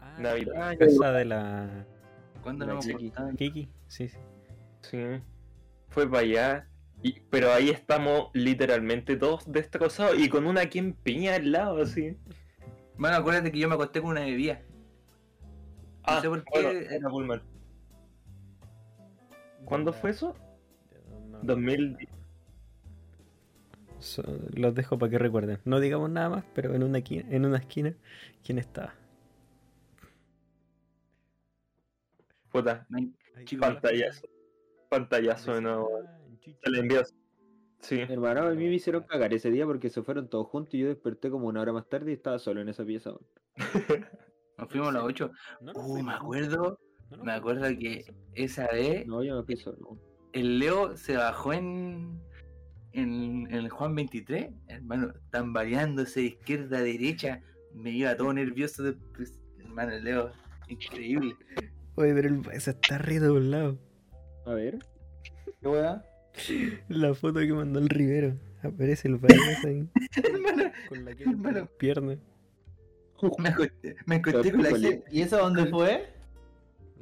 Ah, 0.00 0.16
Navidad. 0.18 0.76
Casa 0.78 1.12
de 1.12 1.24
la 1.24 1.86
¿Cuándo 2.42 2.66
La 2.66 2.74
juntado? 2.80 3.30
Kiki. 3.36 3.68
Sí, 3.86 4.08
sí. 4.08 4.18
Sí. 4.82 4.98
Fue 5.88 6.08
para 6.10 6.22
allá. 6.22 6.68
Y, 7.02 7.20
pero 7.30 7.52
ahí 7.52 7.70
estamos 7.70 8.30
literalmente 8.32 9.16
todos 9.16 9.50
destrozados 9.50 10.18
y 10.18 10.28
con 10.28 10.46
una 10.46 10.66
quien 10.66 10.92
piña 10.94 11.34
al 11.34 11.50
lado, 11.50 11.82
así. 11.82 12.16
Bueno, 12.96 13.16
acuérdate 13.16 13.50
que 13.50 13.58
yo 13.58 13.68
me 13.68 13.74
acosté 13.74 14.00
con 14.00 14.10
una 14.10 14.20
bebida. 14.20 14.62
Ah, 16.04 16.20
sé 16.20 16.28
por 16.28 16.44
qué- 16.44 16.86
bueno, 16.88 17.10
Pullman. 17.10 17.42
¿Cuándo 19.64 19.92
fue 19.92 20.10
eso? 20.10 20.36
No, 21.30 21.38
2000. 21.42 21.96
so- 23.98 24.22
los 24.54 24.74
dejo 24.74 24.98
para 24.98 25.10
que 25.10 25.18
recuerden. 25.18 25.58
No 25.64 25.78
digamos 25.80 26.10
nada 26.10 26.28
más, 26.28 26.44
pero 26.54 26.74
en 26.74 26.82
una, 26.82 26.98
esquina- 26.98 27.24
en 27.30 27.44
una 27.46 27.58
esquina, 27.58 27.94
¿quién 28.44 28.58
estaba? 28.58 28.94
Puta, 32.50 32.86
pantallazo. 33.60 34.26
Pantallazo 34.88 35.54
de 35.54 35.60
nuevo. 35.62 35.88
Se 36.62 36.70
le 36.70 36.78
envió. 36.80 37.02
Sí. 37.80 37.98
Hermano, 38.00 38.42
a 38.42 38.50
mí 38.50 38.68
me 38.68 38.74
hicieron 38.74 39.02
cagar 39.04 39.34
ese 39.34 39.50
día 39.50 39.66
porque 39.66 39.90
se 39.90 40.02
fueron 40.02 40.28
todos 40.28 40.46
juntos 40.48 40.74
y 40.74 40.78
yo 40.80 40.88
desperté 40.88 41.30
como 41.30 41.48
una 41.48 41.60
hora 41.60 41.72
más 41.72 41.88
tarde 41.88 42.10
y 42.12 42.14
estaba 42.14 42.38
solo 42.38 42.60
en 42.60 42.68
esa 42.68 42.84
pieza. 42.84 43.12
Nos 44.58 44.68
fuimos 44.70 44.88
a 44.90 44.92
las 44.92 45.02
8. 45.04 45.30
No, 45.60 45.72
Uh, 45.74 46.02
me 46.02 46.12
acuerdo, 46.12 46.78
me 47.22 47.32
acuerdo 47.32 47.62
que 47.78 48.04
esa 48.34 48.68
vez 48.68 49.06
No, 49.06 49.22
yo 49.24 49.36
me 49.36 49.42
fui 49.44 49.56
solo. 49.56 49.98
el 50.32 50.58
Leo 50.60 50.96
se 50.96 51.16
bajó 51.16 51.52
en, 51.52 52.20
en, 52.92 53.46
en 53.50 53.54
el 53.54 53.68
Juan 53.70 53.94
23, 53.96 54.50
hermano, 54.68 55.12
tambaleándose 55.30 56.20
de 56.20 56.26
izquierda 56.26 56.78
a 56.78 56.82
derecha. 56.82 57.42
Me 57.74 57.90
iba 57.90 58.16
todo 58.16 58.32
nervioso. 58.32 58.82
de- 58.84 58.92
pues, 59.16 59.40
hermano, 59.58 59.92
el 59.92 60.04
Leo, 60.04 60.30
increíble. 60.68 61.34
Oye, 61.96 62.14
pero 62.14 62.28
el 62.28 62.60
se 62.60 62.70
está 62.70 62.98
riendo 62.98 63.28
por 63.32 63.38
un 63.38 63.50
lado. 63.50 63.78
A 64.46 64.54
ver. 64.54 64.78
¿Qué 65.60 65.68
weá? 65.68 66.04
La 66.88 67.14
foto 67.14 67.40
que 67.40 67.52
mandó 67.52 67.78
el 67.78 67.88
Rivero. 67.88 68.34
Aparece 68.62 69.08
el 69.08 69.18
payaso 69.18 69.66
ahí. 69.68 69.88
hermano, 70.22 70.72
Con 70.88 71.04
la 71.04 71.10
Hermano. 71.10 71.68
pierna. 71.78 72.16
me 73.38 73.48
acosté, 73.48 73.96
me 74.06 74.16
acosté 74.16 74.52
con 74.52 74.62
la 74.62 74.68
Kem. 74.70 75.02
¿Y 75.10 75.22
eso 75.22 75.38
dónde 75.38 75.66
fue? 75.66 76.06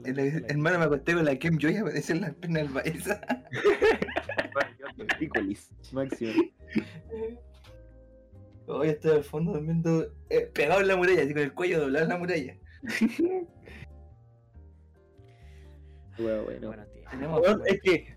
Hermano, 0.05 0.79
me 0.79 0.85
acosté 0.87 1.15
con 1.15 1.25
la 1.27 1.37
Kem 1.37 1.59
yo 1.59 1.69
y 1.69 1.77
apareció 1.77 2.15
en 2.15 2.21
la 2.23 2.33
pierna 2.33 2.61
del 2.61 2.71
máximo. 5.93 6.33
Hoy 8.67 8.89
estoy 8.89 9.17
al 9.17 9.25
fondo 9.25 9.53
durmiendo 9.53 10.13
eh, 10.29 10.49
pegado 10.55 10.81
en 10.81 10.89
la 10.89 10.97
muralla, 10.97 11.23
así 11.23 11.33
con 11.33 11.43
el 11.43 11.53
cuello 11.53 11.81
doblado 11.81 12.05
en 12.05 12.09
la 12.11 12.19
muralla. 12.19 12.57
Bueno, 16.19 16.43
bueno. 16.45 16.67
Buenos 16.69 16.95
días. 16.95 17.11
Tenemos 17.11 17.41
Weón, 17.41 17.63
es 17.67 17.81
que 17.83 18.17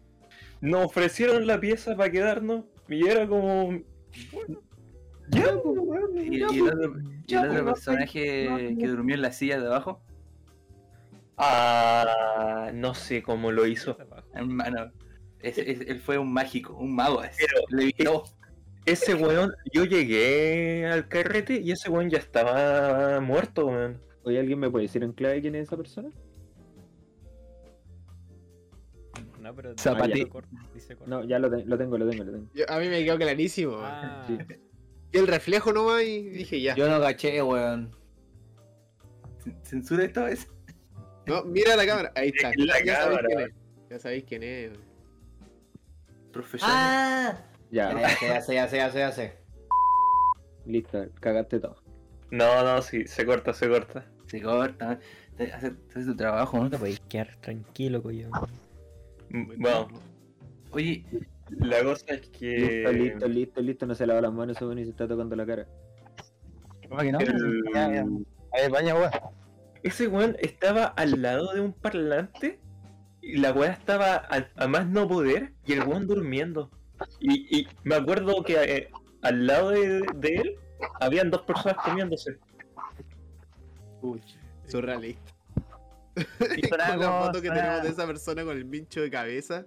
nos 0.64 0.86
ofrecieron 0.86 1.46
la 1.46 1.60
pieza 1.60 1.96
para 1.96 2.10
quedarnos 2.10 2.64
y 2.88 3.06
era 3.08 3.28
como. 3.28 3.82
Ya, 5.30 5.58
pues, 5.62 5.78
weón, 5.80 6.18
Y, 6.18 6.40
ya, 6.40 6.48
y 6.52 6.58
el 6.60 6.64
otro, 6.70 6.94
y 7.00 7.24
Ya, 7.28 7.42
el 7.42 7.50
otro 7.50 7.52
pues, 7.52 7.66
no 7.66 7.74
personaje 7.74 8.48
no, 8.50 8.80
que 8.80 8.88
durmió 8.88 9.16
en 9.16 9.22
la 9.22 9.32
silla 9.32 9.60
de 9.60 9.68
abajo, 9.68 10.02
Ah, 11.38 12.72
no 12.74 12.94
sé 12.94 13.24
cómo 13.24 13.52
lo 13.52 13.66
hizo. 13.66 13.98
hermano, 14.34 14.92
ese- 15.40 15.70
ese- 15.70 15.90
él 15.92 16.00
fue 16.00 16.18
un 16.18 16.32
mágico, 16.32 16.74
un 16.78 16.96
mago. 16.96 17.22
Pero- 17.38 17.62
levitó. 17.70 18.24
Ese 18.86 19.16
weón, 19.16 19.54
yo 19.74 19.86
llegué 19.86 20.86
al 20.88 21.08
carrete 21.08 21.60
y 21.62 21.72
ese 21.72 21.90
weón 21.90 22.10
ya 22.10 22.18
estaba 22.18 23.20
muerto, 23.22 23.68
weón. 23.68 23.98
Oye, 24.24 24.40
¿alguien 24.40 24.60
me 24.60 24.70
puede 24.70 24.84
decir 24.84 25.04
en 25.04 25.14
clave 25.14 25.42
quién 25.42 25.56
es 25.56 25.64
esa 25.68 25.78
persona? 25.78 26.10
No, 29.44 29.54
pero 29.56 29.76
Zapate- 29.76 30.14
dice 30.14 30.30
corto, 30.30 30.50
dice 30.74 30.96
corto. 30.96 31.10
No, 31.10 31.24
ya 31.26 31.38
lo, 31.40 31.50
te- 31.50 31.66
lo 31.66 31.78
tengo, 31.78 31.98
lo 31.98 32.10
tengo, 32.10 32.24
lo 32.24 32.32
tengo. 32.32 32.48
Yo- 32.54 32.66
a 32.70 32.80
mí 32.80 32.88
me 32.88 33.04
quedó 33.04 33.18
clarísimo. 33.18 33.78
Ah, 33.82 34.24
Sí. 34.28 34.38
Y 35.12 35.18
el 35.20 35.28
reflejo 35.28 35.72
nomás 35.74 36.02
y 36.04 36.30
dije 36.30 36.60
ya. 36.62 36.74
Yo 36.76 36.90
no 36.90 37.00
caché, 37.00 37.42
weón. 37.44 37.92
Cen- 39.44 39.62
Censura 39.64 40.04
esta 40.06 40.24
vez. 40.24 40.48
No, 41.28 41.44
mira 41.44 41.76
la 41.76 41.86
cámara. 41.86 42.12
Ahí 42.16 42.30
está. 42.36 42.52
La 42.58 42.84
ya 42.84 42.96
sabéis 42.96 43.10
cámara. 43.20 43.28
quién 43.28 43.40
es. 43.42 43.54
Ya 43.90 44.00
sabéis 44.00 44.24
quién 44.28 44.44
es. 44.44 44.72
Profesional. 46.32 46.76
¡Ah! 46.76 47.46
Ya, 47.70 47.92
Ya, 47.94 48.02
ya 48.02 48.10
sé, 48.10 48.26
ya 48.28 48.42
sé, 48.42 48.54
ya 48.56 48.68
sé, 48.68 48.78
ya 48.78 48.92
sé, 48.92 49.00
ya 49.00 49.12
sé. 49.12 49.38
listo, 50.66 51.06
cagaste 51.20 51.60
todo. 51.60 51.76
No, 52.32 52.64
no, 52.64 52.82
sí, 52.82 53.06
se 53.06 53.26
corta, 53.26 53.54
se 53.54 53.70
corta. 53.70 54.06
Se 54.28 54.42
corta. 54.42 55.00
Te- 55.38 55.52
Hace, 55.52 55.74
hace 55.90 56.06
tu 56.06 56.16
trabajo, 56.16 56.58
¿no? 56.58 56.64
no 56.66 56.70
te 56.72 56.78
podéis 56.78 57.00
quedar 57.02 57.36
tranquilo, 57.38 58.02
coño. 58.02 58.30
Mm, 59.34 59.60
Bueno, 59.62 59.88
Oye, 60.72 61.06
la 61.50 61.84
cosa 61.84 62.06
es 62.08 62.22
Listo, 62.22 62.40
que. 62.40 62.94
listo, 62.94 63.28
listo, 63.28 63.62
listo, 63.62 63.86
no 63.86 63.94
se 63.96 64.08
lava 64.08 64.22
las 64.22 64.34
manos, 64.34 64.56
ese 64.56 64.66
weón 64.66 64.80
y 64.80 64.86
se 64.86 64.92
está 64.92 65.08
tocando 65.08 65.36
la 65.36 65.46
cara. 65.46 65.68
¿Cómo 66.90 67.02
que 67.02 67.12
no? 67.12 67.20
el- 67.20 67.64
Ya, 67.74 67.94
ya. 67.94 68.02
A 68.02 68.62
ver, 68.62 68.72
baña, 68.72 68.96
weón. 68.96 69.12
Ese 69.84 70.08
weón 70.08 70.36
estaba 70.40 70.86
al 70.86 71.22
lado 71.22 71.54
de 71.54 71.60
un 71.62 71.74
parlante 71.74 72.60
y 73.22 73.38
la 73.38 73.52
weá 73.52 73.72
estaba 73.72 74.16
a, 74.30 74.48
a 74.56 74.68
más 74.68 74.88
no 74.88 75.08
poder 75.08 75.54
y 75.66 75.74
el 75.74 75.84
weón 75.84 76.08
durmiendo. 76.08 76.70
Y, 77.20 77.60
y 77.60 77.68
me 77.84 77.96
acuerdo 77.96 78.44
que 78.44 78.56
eh, 78.64 78.90
al 79.22 79.46
lado 79.46 79.72
de, 79.72 80.02
de 80.16 80.30
él 80.36 80.56
habían 81.02 81.30
dos 81.30 81.42
personas 81.42 81.78
comiéndose. 81.84 82.38
Uy, 84.02 84.22
surrealista. 84.68 85.33
Y 86.58 86.70
con 86.70 86.78
la 86.78 86.98
foto 87.24 87.42
que 87.42 87.50
tenemos 87.50 87.84
de 87.84 87.90
esa 87.90 88.06
persona 88.06 88.44
con 88.44 88.56
el 88.58 88.66
mincho 88.66 89.02
de 89.02 89.10
cabeza 89.10 89.66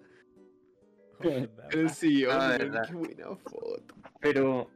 el 1.70 1.90
sillón. 1.90 2.32
Ah, 2.32 2.48
weón, 2.48 2.58
verdad. 2.58 2.82
Qué 2.86 2.94
buena 2.94 3.36
foto. 3.36 3.94
Pero 4.20 4.70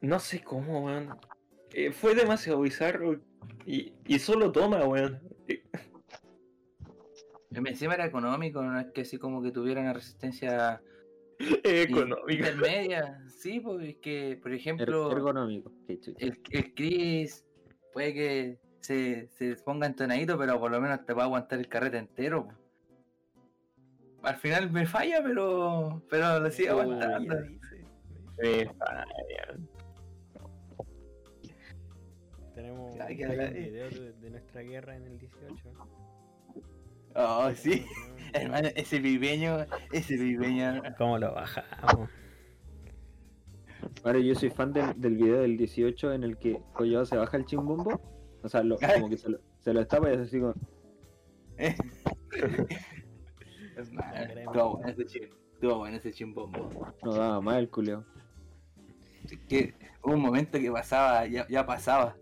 no 0.00 0.18
sé 0.20 0.42
cómo, 0.42 0.84
weón. 0.84 1.16
Eh, 1.74 1.90
fue 1.92 2.14
demasiado 2.14 2.60
bizarro 2.60 3.20
y, 3.66 3.92
y 4.06 4.18
solo 4.18 4.52
toma, 4.52 4.84
weón. 4.86 5.20
Encima 7.54 7.94
era 7.94 8.06
económico, 8.06 8.62
no 8.62 8.80
es 8.80 8.86
que 8.92 9.02
así 9.02 9.18
como 9.18 9.42
que 9.42 9.50
tuviera 9.50 9.80
una 9.82 9.92
resistencia 9.92 10.80
Es 11.64 11.86
económico. 11.88 12.30
intermedia. 12.30 13.22
Sí, 13.28 13.60
porque 13.60 13.90
es 13.90 13.96
que, 13.96 14.38
por 14.42 14.52
Er- 14.52 14.56
ejemplo, 14.56 15.10
ergonómico. 15.12 15.72
El, 15.88 16.38
el 16.50 16.74
Chris 16.74 17.44
puede 17.92 18.14
que 18.14 18.58
se, 18.82 19.28
se 19.28 19.56
ponga 19.56 19.86
entonadito, 19.86 20.36
pero 20.36 20.58
por 20.60 20.70
lo 20.70 20.80
menos 20.80 21.04
te 21.06 21.12
va 21.14 21.22
a 21.22 21.26
aguantar 21.26 21.58
el 21.58 21.68
carrete 21.68 21.98
entero. 21.98 22.48
po. 22.48 22.54
Al 24.22 24.36
final 24.36 24.70
me 24.70 24.86
falla, 24.86 25.22
pero 25.22 26.02
pero 26.10 26.40
lo 26.40 26.50
sigue 26.50 26.68
aguantando. 26.68 27.36
Eh, 28.42 28.68
falla. 28.78 29.06
Tenemos 32.54 32.92
un 32.92 33.06
que 33.06 33.14
video 33.14 33.88
de, 33.88 34.12
de 34.12 34.30
nuestra 34.30 34.62
guerra 34.62 34.96
en 34.96 35.06
el 35.06 35.18
18. 35.18 35.70
Oh, 37.14 37.50
sí. 37.54 37.84
Hermano, 38.32 38.68
ese 38.74 39.00
pipeño, 39.00 39.66
ese 39.92 40.16
pipeño. 40.16 40.82
¿Cómo 40.98 41.18
lo 41.18 41.34
bajamos? 41.34 42.08
Ahora 44.04 44.18
yo 44.18 44.34
soy 44.34 44.50
fan 44.50 44.72
del, 44.72 45.00
del 45.00 45.16
video 45.16 45.40
del 45.40 45.56
18 45.56 46.12
en 46.12 46.24
el 46.24 46.38
que 46.38 46.60
Collado 46.72 47.04
se 47.04 47.16
baja 47.16 47.36
el 47.36 47.44
chimbombo. 47.44 48.00
O 48.42 48.48
sea, 48.48 48.62
lo- 48.62 48.76
como 48.78 49.08
que 49.08 49.16
se 49.16 49.28
lo, 49.28 49.38
se 49.60 49.72
lo 49.72 49.80
destapa 49.80 50.10
y 50.10 50.14
es 50.14 50.20
así 50.20 50.40
como. 50.40 50.54
Hermano, 53.76 54.40
Estuvo 54.40 54.76
bueno 54.76 54.88
ese 54.88 55.06
chim- 55.06 55.30
estuvo 55.54 55.78
bueno 55.78 55.96
ese 55.96 56.12
chimbombo. 56.12 56.92
No 57.04 57.14
daba 57.14 57.40
más 57.40 57.56
el 57.58 57.70
culeo. 57.70 58.04
Es 59.24 59.38
que 59.48 59.74
hubo 60.02 60.14
un 60.14 60.20
momento 60.20 60.58
que 60.58 60.70
pasaba, 60.70 61.26
ya, 61.26 61.46
ya 61.48 61.64
pasaba. 61.66 62.16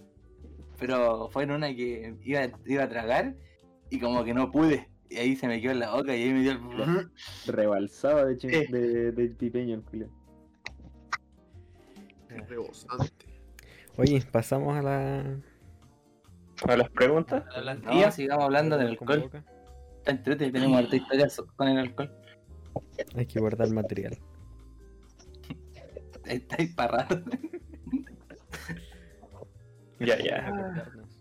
Pero 0.79 1.29
fue 1.31 1.43
en 1.45 1.51
una 1.53 1.69
que 1.75 2.15
iba, 2.23 2.41
iba 2.67 2.85
a 2.85 2.89
tragar 2.89 3.35
y 3.91 3.99
como 3.99 4.25
que 4.25 4.35
no 4.35 4.51
pude. 4.51 4.89
Y 5.09 5.17
ahí 5.17 5.35
se 5.37 5.49
me 5.49 5.61
quedó 5.61 5.73
en 5.73 5.81
la 5.81 5.93
boca 5.95 6.15
y 6.15 6.23
ahí 6.23 6.33
me 6.33 6.41
dio 6.43 6.53
el... 6.53 7.11
Rebalsaba 7.47 8.25
de, 8.27 8.37
chim- 8.37 8.51
Eh. 8.53 8.67
de, 8.71 9.13
de 9.13 9.29
pipeño 9.31 9.75
el 9.77 9.83
culeo. 9.83 10.09
Qué 12.29 12.37
rebosante. 12.43 13.27
Oye, 13.97 14.23
pasamos 14.31 14.77
a 14.77 14.83
la. 14.83 15.41
¿A 16.69 16.77
las 16.77 16.91
preguntas? 16.91 17.45
No, 17.83 18.11
sigamos 18.13 18.45
hablando 18.45 18.77
del 18.77 18.89
alcohol. 18.89 19.31
Está 19.99 20.11
entrete, 20.11 20.51
tenemos 20.51 20.79
harta 20.79 20.97
historia 20.97 21.29
con 21.57 21.69
el 21.69 21.79
alcohol. 21.79 22.11
Hay 23.17 23.27
que 23.27 23.41
guardar 23.41 23.71
material. 23.71 24.19
Está 26.25 26.87
rato. 26.87 27.21
Ya, 29.99 30.17
ya. 30.19 30.49
guardarnos. 30.49 31.21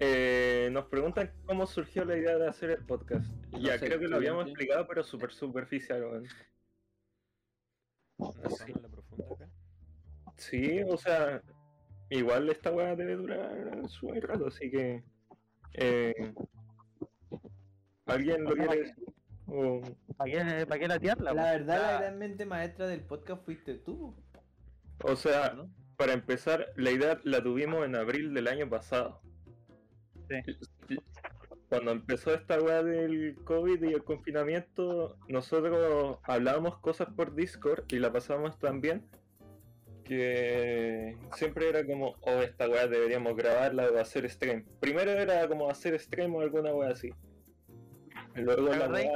Eh, 0.00 0.70
nos 0.72 0.86
preguntan 0.86 1.30
cómo 1.46 1.66
surgió 1.68 2.04
la 2.04 2.16
idea 2.16 2.36
de 2.36 2.48
hacer 2.48 2.70
el 2.70 2.84
podcast. 2.84 3.30
Ya, 3.60 3.78
sé, 3.78 3.86
creo 3.86 4.00
que 4.00 4.08
lo 4.08 4.16
habíamos 4.16 4.46
explicado, 4.46 4.88
pero 4.88 5.04
súper 5.04 5.30
superficial, 5.30 6.02
weón. 6.02 6.24
¿Nos 8.18 8.34
Sí. 8.34 8.40
vamos 8.42 8.60
a 8.60 8.80
la 8.80 8.88
profunda 8.88 9.26
acá? 9.34 9.48
Sí, 10.36 10.80
o 10.88 10.96
sea, 10.96 11.42
igual 12.10 12.48
esta 12.50 12.70
weá 12.70 12.94
debe 12.96 13.16
durar 13.16 13.88
su 13.88 14.10
rato, 14.12 14.46
así 14.48 14.70
que. 14.70 15.02
Eh, 15.74 16.14
¿Alguien 18.06 18.44
lo 18.44 18.54
quiere 18.54 18.78
decir? 18.78 19.04
O- 19.46 19.80
¿Para 20.16 20.30
qué, 20.30 20.66
para 20.66 20.78
qué 20.80 20.88
latearla? 20.88 21.32
La 21.34 21.52
verdad, 21.52 21.82
la 21.92 22.00
gran 22.00 22.18
mente 22.18 22.46
maestra 22.46 22.86
del 22.86 23.02
podcast 23.02 23.44
fuiste 23.44 23.74
tú. 23.74 24.14
O 25.04 25.16
sea, 25.16 25.52
¿no? 25.54 25.70
para 25.96 26.12
empezar, 26.12 26.66
la 26.76 26.90
idea 26.90 27.18
la 27.24 27.42
tuvimos 27.42 27.84
en 27.84 27.96
abril 27.96 28.34
del 28.34 28.48
año 28.48 28.68
pasado. 28.68 29.20
Cuando 31.68 31.90
empezó 31.92 32.32
esta 32.34 32.60
weá 32.60 32.82
del 32.82 33.36
COVID 33.44 33.82
y 33.82 33.92
el 33.92 34.02
confinamiento, 34.04 35.18
nosotros 35.28 36.18
hablábamos 36.22 36.78
cosas 36.78 37.08
por 37.14 37.34
Discord 37.34 37.84
y 37.92 37.98
la 37.98 38.12
pasábamos 38.12 38.58
tan 38.58 38.80
bien 40.16 41.18
que 41.30 41.36
siempre 41.36 41.68
era 41.68 41.84
como, 41.84 42.14
oh, 42.20 42.40
esta 42.42 42.68
weá 42.68 42.86
deberíamos 42.86 43.36
grabarla 43.36 43.90
o 43.90 43.98
hacer 43.98 44.28
stream. 44.30 44.64
Primero 44.80 45.10
era 45.10 45.46
como 45.48 45.68
hacer 45.70 45.98
stream 45.98 46.34
o 46.34 46.40
alguna 46.40 46.72
weá 46.72 46.90
así. 46.90 47.10
Luego 48.34 48.70
¿Te 48.70 48.76
la 48.76 48.88
weá... 48.88 49.12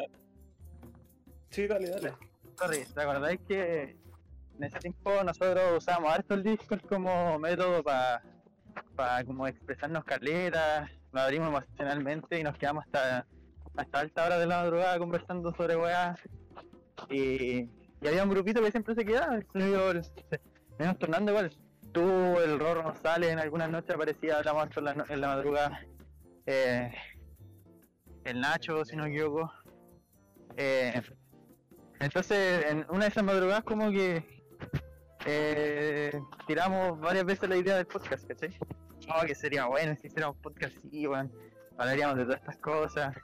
Sí, 1.50 1.66
dale, 1.66 1.90
dale. 1.90 2.12
Sorry, 2.58 2.84
¿te 2.94 3.00
acordáis 3.00 3.40
que 3.48 3.96
en 4.56 4.64
ese 4.64 4.78
tiempo 4.78 5.22
nosotros 5.24 5.62
usábamos 5.78 6.12
harto 6.12 6.34
el 6.34 6.42
Discord 6.42 6.82
como 6.82 7.38
método 7.38 7.82
para 7.82 8.22
como 9.26 9.46
expresarnos 9.46 10.04
carletas, 10.04 10.90
nos 11.12 11.22
abrimos 11.22 11.48
emocionalmente 11.48 12.38
y 12.38 12.42
nos 12.42 12.56
quedamos 12.56 12.84
hasta, 12.84 13.26
hasta 13.76 14.00
alta 14.00 14.26
hora 14.26 14.38
de 14.38 14.46
la 14.46 14.62
madrugada 14.62 14.98
conversando 14.98 15.52
sobre 15.54 15.76
weas 15.76 16.18
y, 17.10 17.68
y 18.00 18.06
había 18.06 18.24
un 18.24 18.30
grupito 18.30 18.62
que 18.62 18.70
siempre 18.70 18.94
se 18.94 19.04
quedaba, 19.04 19.36
el, 19.36 20.04
se- 20.04 20.40
íbamos 20.78 20.98
tornando 20.98 21.32
igual. 21.32 21.56
Tú, 21.92 22.00
el 22.40 22.58
Rorro 22.58 22.84
González, 22.84 23.30
en 23.30 23.38
algunas 23.38 23.70
noches 23.70 23.94
aparecía, 23.94 24.38
hablamos 24.38 24.68
en 24.76 24.84
la, 24.84 25.06
en 25.08 25.20
la 25.20 25.26
madrugada. 25.28 25.80
Eh, 26.46 26.92
el 28.24 28.40
Nacho, 28.40 28.84
si 28.84 28.96
no 28.96 29.04
me 29.04 29.10
equivoco. 29.10 29.52
Eh, 30.56 31.00
Entonces, 32.00 32.64
en 32.66 32.86
una 32.88 33.04
de 33.04 33.08
esas 33.08 33.24
madrugadas 33.24 33.64
como 33.64 33.90
que 33.90 34.42
eh, 35.26 36.20
tiramos 36.46 36.98
varias 37.00 37.24
veces 37.24 37.48
la 37.48 37.56
idea 37.56 37.76
del 37.76 37.86
podcast, 37.86 38.26
¿cachai? 38.26 38.56
Oh, 39.14 39.24
que 39.26 39.34
sería 39.34 39.66
bueno 39.66 39.94
si 39.96 40.06
hiciéramos 40.06 40.36
podcast 40.38 40.76
así, 40.76 41.06
weón. 41.06 41.32
Hablaríamos 41.78 42.16
de 42.16 42.24
todas 42.24 42.40
estas 42.40 42.56
cosas. 42.58 43.16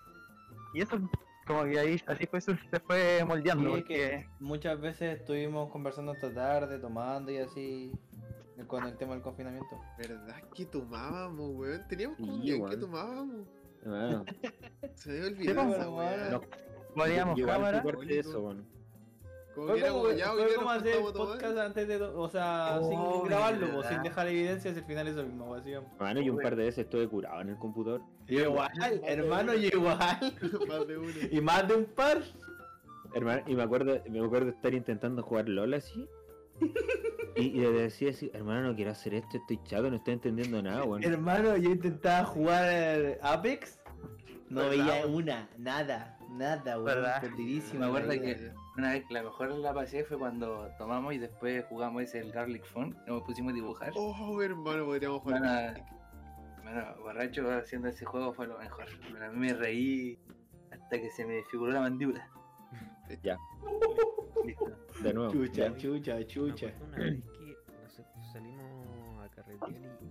Y 0.74 0.82
eso, 0.82 0.98
como 1.48 1.64
que 1.64 1.78
ahí, 1.78 2.00
así 2.06 2.26
fue, 2.26 2.40
se 2.40 2.54
fue 2.86 3.24
moldeando, 3.26 3.64
Sí, 3.64 3.70
porque... 3.80 3.94
que 3.94 4.28
muchas 4.38 4.80
veces 4.80 5.18
estuvimos 5.18 5.70
conversando 5.70 6.12
hasta 6.12 6.32
tarde, 6.32 6.78
tomando 6.78 7.32
y 7.32 7.38
así, 7.38 7.92
con 8.68 8.84
el 8.84 8.96
tema 8.96 9.14
del 9.14 9.22
confinamiento. 9.22 9.80
¿Verdad 9.98 10.36
que 10.54 10.66
tomábamos, 10.66 11.50
weón? 11.56 11.88
Teníamos 11.88 12.16
Sí, 12.18 12.22
como 12.22 12.34
un 12.34 12.42
día 12.42 12.54
en 12.54 12.66
que 12.66 12.76
tomábamos. 12.76 13.46
Hermano, 13.82 14.24
Se 14.94 15.10
me 15.10 15.16
igual 15.16 15.36
fui 15.36 15.46
cámara. 17.44 17.82
eso, 18.20 18.40
weón. 18.42 18.77
Como 19.58 19.70
Fue 19.72 19.88
como, 19.88 20.12
ya, 20.12 20.30
fue 20.30 20.54
como 20.54 20.70
hacer 20.70 21.00
podcast 21.02 21.58
antes 21.58 21.88
de, 21.88 22.00
o 22.00 22.28
sea, 22.28 22.78
Oh, 22.80 22.88
sin 22.88 23.28
grabarlo, 23.28 23.66
po, 23.66 23.76
verdad. 23.78 23.90
sin 23.90 24.02
dejar 24.04 24.28
evidencias, 24.28 24.76
al 24.76 24.84
final 24.84 25.08
eso 25.08 25.24
mismo, 25.24 25.52
así. 25.52 25.72
Hermano, 25.72 26.20
y 26.20 26.30
un 26.30 26.38
par 26.38 26.54
de 26.54 26.62
veces 26.62 26.84
estuve 26.84 27.08
curado 27.08 27.40
en 27.40 27.48
el 27.48 27.56
computador. 27.58 28.02
Igual, 28.28 28.70
hermano, 29.04 29.54
y 29.54 29.66
igual. 29.66 29.98
Más 30.68 30.86
de 30.86 30.96
uno. 30.96 31.10
Y 31.32 31.40
más 31.40 31.66
de 31.66 31.74
un 31.74 31.86
par. 31.86 32.22
Hermano, 33.14 33.42
y 33.48 33.56
me 33.56 33.64
acuerdo, 33.64 34.00
me 34.08 34.24
acuerdo 34.24 34.46
de 34.46 34.52
estar 34.52 34.72
intentando 34.72 35.24
jugar 35.24 35.48
LOL 35.48 35.74
así. 35.74 36.08
Y, 37.34 37.42
y 37.42 37.60
le 37.60 37.72
decía 37.72 38.10
así, 38.10 38.30
hermano, 38.34 38.68
no 38.68 38.76
quiero 38.76 38.92
hacer 38.92 39.14
esto, 39.14 39.38
estoy 39.38 39.58
chato, 39.64 39.90
no 39.90 39.96
estoy 39.96 40.14
entendiendo 40.14 40.62
nada, 40.62 40.84
weón. 40.84 41.02
Hermano, 41.02 41.56
yo 41.56 41.70
intentaba 41.70 42.24
jugar 42.26 43.18
Apex. 43.22 43.80
No 44.50 44.60
¿Verdad, 44.60 44.70
veía 44.70 45.06
una, 45.06 45.48
nada, 45.58 46.16
nada, 46.30 46.78
weón. 46.80 47.04
Perdidísimo. 47.20 47.80
Me 47.80 47.86
acuerdo 47.86 48.10
que. 48.10 48.67
Una 48.78 48.92
vez 48.92 49.10
la 49.10 49.24
mejor 49.24 49.50
la 49.58 49.74
pasé 49.74 50.04
fue 50.04 50.16
cuando 50.16 50.70
tomamos 50.78 51.12
y 51.12 51.18
después 51.18 51.64
jugamos 51.68 52.04
ese 52.04 52.20
el 52.20 52.30
Garlic 52.30 52.64
Fun, 52.64 52.96
nos 53.08 53.22
pusimos 53.22 53.52
a 53.52 53.54
dibujar. 53.56 53.92
Oh, 53.96 54.40
hermano, 54.40 54.84
podríamos 54.84 55.20
jugar. 55.22 55.40
Bueno, 55.40 55.84
bueno, 56.62 57.02
borracho 57.02 57.50
haciendo 57.50 57.88
ese 57.88 58.04
juego 58.04 58.32
fue 58.32 58.46
lo 58.46 58.56
mejor. 58.56 58.86
Bueno, 59.10 59.26
a 59.26 59.30
mí 59.30 59.38
me 59.38 59.52
reí 59.52 60.16
hasta 60.70 61.00
que 61.00 61.10
se 61.10 61.26
me 61.26 61.34
desfiguró 61.34 61.72
la 61.72 61.80
mandíbula. 61.80 62.30
Ya. 63.22 63.36
Listo. 64.44 64.70
De 65.02 65.12
nuevo. 65.12 65.32
Chucha, 65.32 65.68
ya. 65.68 65.76
chucha, 65.76 66.26
chucha. 66.26 66.66
una 66.86 66.98
vez 66.98 67.24
que 67.24 67.56
no 67.82 67.88
sé, 67.90 68.04
pues, 68.14 68.32
salimos 68.32 69.24
a 69.24 69.28
carretear 69.30 69.70
y, 69.72 70.10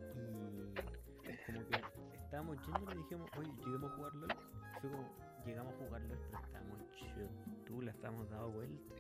y 1.29 1.89
como 1.93 2.09
que 2.09 2.17
estábamos 2.17 2.57
yendo 2.65 2.91
y 2.91 2.95
le 2.95 3.01
dijimos, 3.01 3.29
oye, 3.37 3.51
lleguemos 3.63 3.91
a 3.91 3.95
jugar 3.95 4.15
LOL. 4.15 4.29
Fue 4.81 4.89
como, 4.89 5.09
llegamos 5.45 5.73
a 5.73 5.85
jugar 5.85 6.01
LOL, 6.01 6.19
pero 6.51 6.56
chutula, 7.87 7.91
estábamos 7.91 8.29
dado 8.29 8.51
vuelta. 8.51 8.93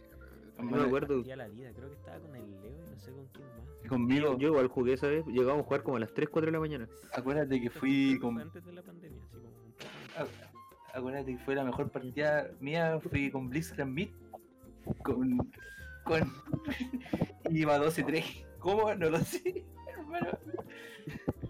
No 0.57 0.63
me 0.71 0.81
acuerdo. 0.83 1.23
La 1.23 1.47
vida, 1.47 1.71
creo 1.75 1.89
que 1.89 1.95
estaba 1.95 2.19
con 2.19 2.35
el 2.35 2.49
Leo 2.61 2.83
y 2.83 2.89
no 2.91 2.99
sé 2.99 3.11
con 3.11 3.25
quién 3.27 3.47
más. 3.47 3.89
Conmigo, 3.89 4.37
Yo 4.37 4.47
igual 4.49 4.67
jugué 4.67 4.93
esa 4.93 5.07
vez, 5.07 5.25
llegamos 5.27 5.61
a 5.61 5.63
jugar 5.63 5.83
como 5.83 5.97
a 5.97 5.99
las 5.99 6.13
3, 6.13 6.29
4 6.29 6.47
de 6.47 6.51
la 6.51 6.59
mañana. 6.59 6.87
acuérdate 7.13 7.61
que 7.61 7.69
fui 7.69 8.17
con 8.19 8.39
antes 8.39 8.63
de 8.65 8.71
la 8.73 8.81
pandemia, 8.81 9.21
así 9.23 9.37
como 9.37 9.57
acuérdate 10.93 11.37
que 11.37 11.43
fue 11.43 11.53
la 11.55 11.63
mejor 11.63 11.91
partida 11.91 12.49
mía, 12.59 12.99
fui 12.99 13.29
con 13.29 13.49
Blitzcrank 13.49 13.89
Meat 13.91 14.09
con 15.03 15.37
con 16.03 16.33
y 17.51 17.59
iba 17.61 17.77
12-3. 17.77 18.45
¿Cómo? 18.59 18.95
No 18.95 19.09
lo 19.11 19.19
sé, 19.19 19.65
hermano. 19.87 20.31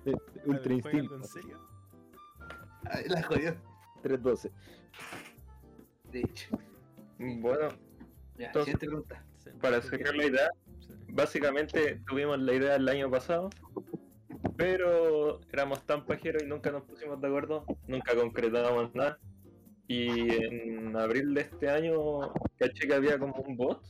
Ultra 0.45 0.45
¿Juegan 0.45 0.57
algo 0.57 0.73
Instinct, 0.73 1.11
en 1.13 1.23
serio? 1.23 1.57
Ay, 2.85 3.05
La 3.07 3.23
jodió, 3.23 3.55
312. 4.01 4.51
de 6.11 6.19
hecho. 6.19 6.57
Bueno, 7.19 7.69
Ya, 8.37 8.47
Entonces- 8.47 8.73
siguiente 8.73 8.85
pregunta. 8.87 9.25
Sí, 9.43 9.49
para 9.61 9.81
cerrar 9.81 10.15
la 10.15 10.25
idea, 10.25 10.49
sí. 10.79 10.93
básicamente 11.09 12.01
tuvimos 12.07 12.37
la 12.39 12.53
idea 12.53 12.75
el 12.75 12.87
año 12.87 13.09
pasado, 13.09 13.49
pero 14.55 15.39
éramos 15.51 15.83
tan 15.87 16.05
pajeros 16.05 16.43
y 16.43 16.45
nunca 16.45 16.71
nos 16.71 16.83
pusimos 16.83 17.19
de 17.19 17.27
acuerdo, 17.27 17.65
nunca 17.87 18.13
concretábamos 18.15 18.93
nada. 18.93 19.17
Y 19.87 20.31
en 20.35 20.95
abril 20.97 21.33
de 21.33 21.41
este 21.41 21.69
año 21.69 22.31
caché 22.59 22.87
que 22.87 22.93
había 22.93 23.17
como 23.17 23.35
un 23.41 23.55
bot 23.55 23.81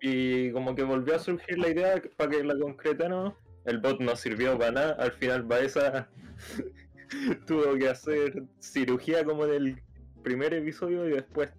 y 0.00 0.50
como 0.52 0.74
que 0.74 0.82
volvió 0.82 1.14
a 1.14 1.18
surgir 1.18 1.58
la 1.58 1.68
idea 1.68 2.02
para 2.16 2.30
que 2.30 2.42
la 2.42 2.58
concretáramos. 2.58 3.34
El 3.66 3.78
bot 3.78 4.00
no 4.00 4.16
sirvió 4.16 4.58
para 4.58 4.72
nada, 4.72 4.92
al 4.94 5.12
final 5.12 5.42
Baeza 5.42 6.08
tuvo 7.46 7.74
que 7.74 7.88
hacer 7.88 8.42
cirugía 8.60 9.24
como 9.24 9.44
en 9.44 9.52
el 9.54 9.82
primer 10.22 10.54
episodio 10.54 11.06
y 11.06 11.12
después 11.12 11.50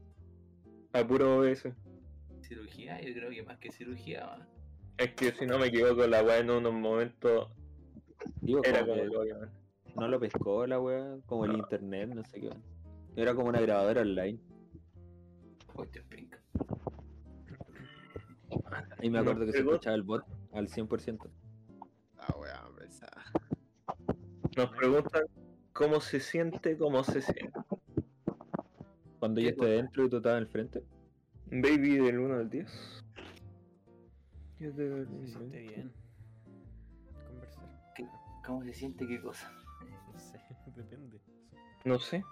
a 0.93 1.07
puro 1.07 1.39
OBS. 1.39 1.69
Cirugía, 2.41 3.01
yo 3.01 3.13
creo 3.13 3.29
que 3.29 3.43
más 3.43 3.57
que 3.59 3.71
cirugía, 3.71 4.25
man. 4.25 4.47
Es 4.97 5.13
que 5.13 5.31
si 5.31 5.45
no 5.45 5.59
me 5.59 5.67
equivoco, 5.67 6.05
la 6.07 6.23
weá 6.23 6.39
en 6.39 6.49
unos 6.49 6.73
momentos 6.73 7.49
Digo, 8.41 8.61
era 8.63 8.85
como 8.85 9.01
como 9.05 9.23
que 9.23 9.33
no 9.95 10.07
lo 10.07 10.19
pescó 10.19 10.67
la 10.67 10.79
wea, 10.79 11.17
como 11.25 11.45
el 11.45 11.57
internet, 11.57 12.09
no 12.13 12.23
sé 12.23 12.41
qué. 12.41 12.49
Era 13.15 13.33
como 13.33 13.49
una 13.49 13.59
grabadora 13.59 14.01
online. 14.01 14.39
Hostia, 15.75 16.03
pink. 16.09 16.35
Y 19.01 19.09
me 19.09 19.19
acuerdo 19.19 19.45
que 19.45 19.51
se 19.51 19.59
escuchaba 19.59 19.95
el 19.95 20.03
bot 20.03 20.25
al 20.53 20.67
100%. 20.67 21.29
Ah, 22.17 22.35
weón, 22.37 22.75
pensaba. 22.75 23.23
Nos 24.55 24.69
preguntan 24.71 25.23
cómo 25.73 26.01
se 26.01 26.19
siente, 26.19 26.77
cómo 26.77 27.03
se 27.03 27.21
siente. 27.21 27.59
Cuando 29.19 29.41
yo 29.41 29.45
¿Qué 29.47 29.49
esté 29.51 29.59
cosa? 29.61 29.71
dentro 29.71 30.05
y 30.05 30.09
tú 30.09 30.17
estabas 30.17 30.37
al 30.39 30.47
frente. 30.47 30.83
Baby 31.51 31.97
del 31.97 32.19
1 32.19 32.35
al 32.35 32.49
10. 32.49 33.03
Yo 34.59 34.73
te- 34.73 35.05
Se 35.05 35.27
siente 35.27 35.59
bien. 35.61 35.91
Conversar. 37.27 37.81
¿Qué? 37.95 38.05
¿Cómo 38.45 38.63
se 38.63 38.73
siente 38.73 39.07
qué 39.07 39.21
cosa? 39.21 39.51
No 40.13 40.19
sé, 40.19 40.39
depende. 40.75 41.19
No 41.85 41.99
sé. 41.99 42.23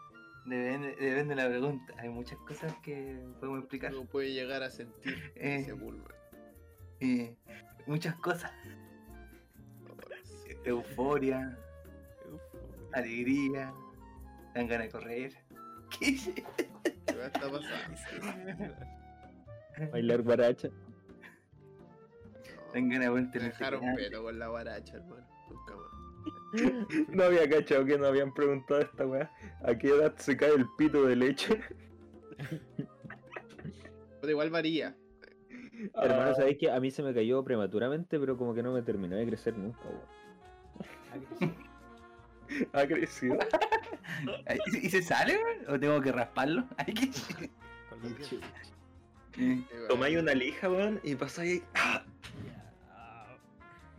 Depende, 0.45 0.89
depende 0.95 1.35
de 1.35 1.35
la 1.35 1.47
pregunta. 1.49 1.93
Hay 1.97 2.09
muchas 2.09 2.37
cosas 2.39 2.73
que 2.83 3.21
podemos 3.39 3.59
explicar. 3.59 3.93
Uno 3.93 4.05
puede 4.05 4.31
llegar 4.33 4.63
a 4.63 4.69
sentir 4.69 5.13
Eh. 5.35 5.59
ese. 5.69 5.75
Eh, 6.99 7.35
muchas 7.85 8.15
cosas. 8.15 8.51
Euforia, 10.65 11.57
Uf, 12.29 12.41
alegría, 12.93 13.73
dan 14.53 14.67
ganas 14.67 14.87
de 14.87 14.91
correr. 14.91 15.33
¿Qué 15.99 16.09
es? 16.09 16.29
¿Qué 17.17 17.23
a 17.23 17.27
estar 17.27 17.51
pasando? 17.51 17.97
Bailar 19.91 20.23
ponerte 23.09 23.39
Me 23.39 23.39
en 23.39 23.45
el 23.45 23.51
dejaron 23.51 23.95
pelo 23.95 24.21
con 24.23 24.37
la 24.37 24.49
baracha, 24.49 24.97
hermano. 24.97 25.25
Nunca 25.49 25.75
más. 25.75 25.87
No 27.09 27.23
había 27.23 27.49
cachado 27.49 27.85
que 27.85 27.97
no 27.97 28.05
habían 28.05 28.31
preguntado 28.33 28.81
esta 28.81 29.07
weá. 29.07 29.31
¿A 29.63 29.75
qué 29.75 29.87
edad 29.89 30.13
se 30.17 30.37
cae 30.37 30.53
el 30.53 30.67
pito 30.77 31.05
de 31.05 31.15
leche? 31.15 31.59
Pero 34.21 34.31
igual 34.31 34.51
varía. 34.51 34.95
Hermano, 35.95 36.35
sabéis 36.35 36.59
que 36.59 36.69
a 36.69 36.79
mí 36.79 36.91
se 36.91 37.01
me 37.01 37.15
cayó 37.15 37.43
prematuramente, 37.43 38.19
pero 38.19 38.37
como 38.37 38.53
que 38.53 38.61
no 38.61 38.73
me 38.73 38.83
terminó 38.83 39.15
de 39.15 39.25
crecer 39.25 39.57
nunca, 39.57 39.89
weón. 39.89 40.05
ha 42.73 42.87
crecido. 42.87 43.39
Ay, 43.41 43.47
¿Y 44.81 44.89
se 44.89 45.01
sale, 45.01 45.37
weón? 45.37 45.75
¿O 45.75 45.79
tengo 45.79 46.01
que 46.01 46.11
rasparlo? 46.11 46.65
Ay, 46.77 46.93
¿qué? 46.93 47.09
Con 47.89 48.01
los 48.01 48.17
dientes. 48.17 48.39
Eh, 49.37 49.63
Igual. 49.71 49.87
Tomáis 49.87 50.17
una 50.17 50.33
lija, 50.33 50.69
weón, 50.69 50.99
y 51.03 51.15
pasáis. 51.15 51.61
¡Ah! 51.75 52.03
Ya. 52.45 53.37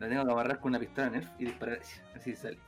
Lo 0.01 0.09
tengo 0.09 0.25
que 0.27 0.33
amarrar 0.33 0.61
con 0.61 0.71
una 0.71 0.79
pistola 0.81 1.11
Nerf 1.11 1.29
y 1.39 1.45
disparar 1.47 1.79
así, 1.81 2.01
así 2.17 2.35
sale. 2.37 2.59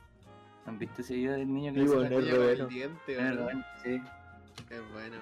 ¿Han 0.65 0.77
visto 0.79 1.01
ese 1.01 1.15
video 1.15 1.33
del 1.33 1.51
niño 1.51 1.73
que 1.73 1.81
bueno, 1.81 2.03
saca 2.03 2.15
es 2.15 2.37
bueno. 2.37 2.63
el 2.63 2.69
diente, 2.69 3.17
weón? 3.17 3.65
Sí. 3.83 4.01
Es 4.69 4.91
bueno. 4.93 5.17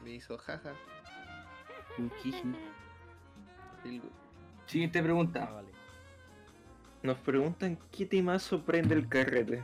me- 0.00 0.04
Me 0.04 0.10
hizo 0.16 0.38
jaja. 0.38 0.72
Siguiente 4.66 4.98
Ah, 5.00 5.02
pregunta. 5.02 5.50
vale. 5.52 5.68
Nos 7.02 7.16
preguntan 7.18 7.78
qué 7.90 8.04
temazo 8.06 8.60
prende 8.62 8.94
el 8.94 9.08
carrete. 9.08 9.62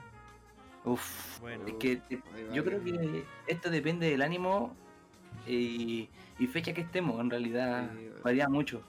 Uf. 0.85 1.41
Bueno. 1.41 1.67
Es 1.67 1.75
que 1.75 2.01
eh, 2.11 2.21
yo 2.53 2.65
creo 2.65 2.83
que 2.83 3.25
esto 3.47 3.71
depende 3.71 4.09
del 4.11 4.23
ánimo 4.23 4.75
y, 5.47 6.09
y 6.39 6.47
fecha 6.47 6.73
que 6.73 6.81
estemos. 6.83 7.21
En 7.21 7.29
realidad 7.31 7.91
Sí, 7.93 8.11
varía 8.23 8.49
mucho. 8.49 8.83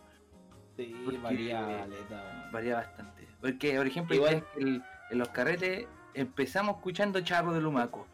Sí, 0.78 0.96
Porque- 1.04 1.20
varía 1.20 1.60
caleta, 1.66 2.50
Varía 2.52 2.76
bastante. 2.76 3.28
Porque, 3.42 3.76
por 3.78 3.88
ejemplo, 3.88 4.16
Igual- 4.16 4.44
el- 4.58 4.82
en 5.10 5.18
los 5.18 5.30
carretes 5.30 5.88
empezamos 6.14 6.78
escuchando 6.78 7.20
Charro 7.22 7.54
de 7.54 7.62
Lumaco. 7.62 8.06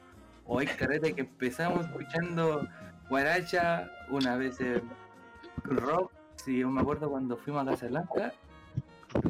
O 0.46 0.60
hay 0.60 0.68
carretes 0.68 1.14
que 1.14 1.22
empezamos 1.22 1.86
escuchando 1.86 2.68
Guaracha, 3.10 3.90
una 4.10 4.36
vez 4.38 4.60
eh, 4.62 4.82
rock. 5.64 6.12
Si 6.38 6.58
yo 6.60 6.70
me 6.70 6.82
acuerdo 6.82 7.10
cuando 7.10 7.38
fuimos 7.38 7.66
a 7.68 7.72
Casablanca, 7.72 8.34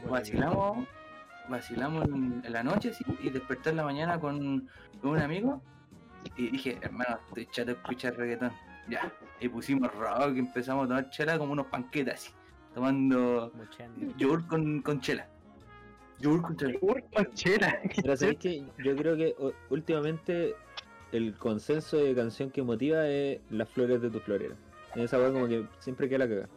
vacilamos, 0.10 0.88
vacilamos 1.50 2.06
en, 2.06 2.42
en 2.44 2.54
la 2.54 2.64
noche 2.64 2.94
sí, 2.94 3.04
y 3.22 3.30
desperté 3.30 3.72
en 3.72 3.78
la 3.78 3.84
mañana 3.84 4.20
con, 4.20 4.70
con 5.02 5.12
un 5.12 5.20
amigo 5.20 5.62
y 6.38 6.50
dije, 6.50 6.78
hermano, 6.82 7.20
estoy 7.28 7.46
chato 7.48 7.68
de 7.68 7.74
escuchar 7.74 8.16
reggaetón. 8.16 8.52
Ya, 8.90 9.12
y 9.40 9.48
pusimos 9.48 9.94
rock 9.94 10.36
y 10.36 10.40
empezamos 10.40 10.86
a 10.86 10.88
tomar 10.88 11.10
chela 11.10 11.38
como 11.38 11.54
unos 11.54 11.68
panquetas 11.68 12.16
así. 12.16 12.34
Tomando 12.74 13.52
yogur 14.18 14.46
con, 14.48 14.82
con 14.82 15.00
chela. 15.00 15.28
Yogur 16.20 16.42
con 16.42 16.58
chela. 16.58 16.80
Conchera. 17.14 17.82
Pero 18.02 18.18
sabéis 18.18 18.40
que 18.40 18.66
yo 18.84 18.96
creo 18.96 19.16
que 19.16 19.36
últimamente 19.70 20.56
el 21.12 21.36
consenso 21.38 21.98
de 21.98 22.16
canción 22.16 22.50
que 22.50 22.64
motiva 22.64 23.08
es 23.08 23.40
Las 23.52 23.70
flores 23.70 24.02
de 24.02 24.10
tu 24.10 24.20
florera. 24.20 24.56
En 24.96 25.04
esa 25.04 25.18
weá 25.18 25.32
como 25.32 25.48
que 25.48 25.68
siempre 25.80 26.10
queda 26.10 26.20
la 26.20 26.28
caga. 26.28 26.50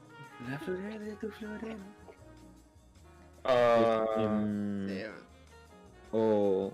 La 0.49 0.59
florera 0.59 0.99
de 0.99 1.17
tu 1.17 1.31
florera. 1.31 1.77
Sí, 3.47 4.23
weón. 4.23 5.13
o 6.13 6.73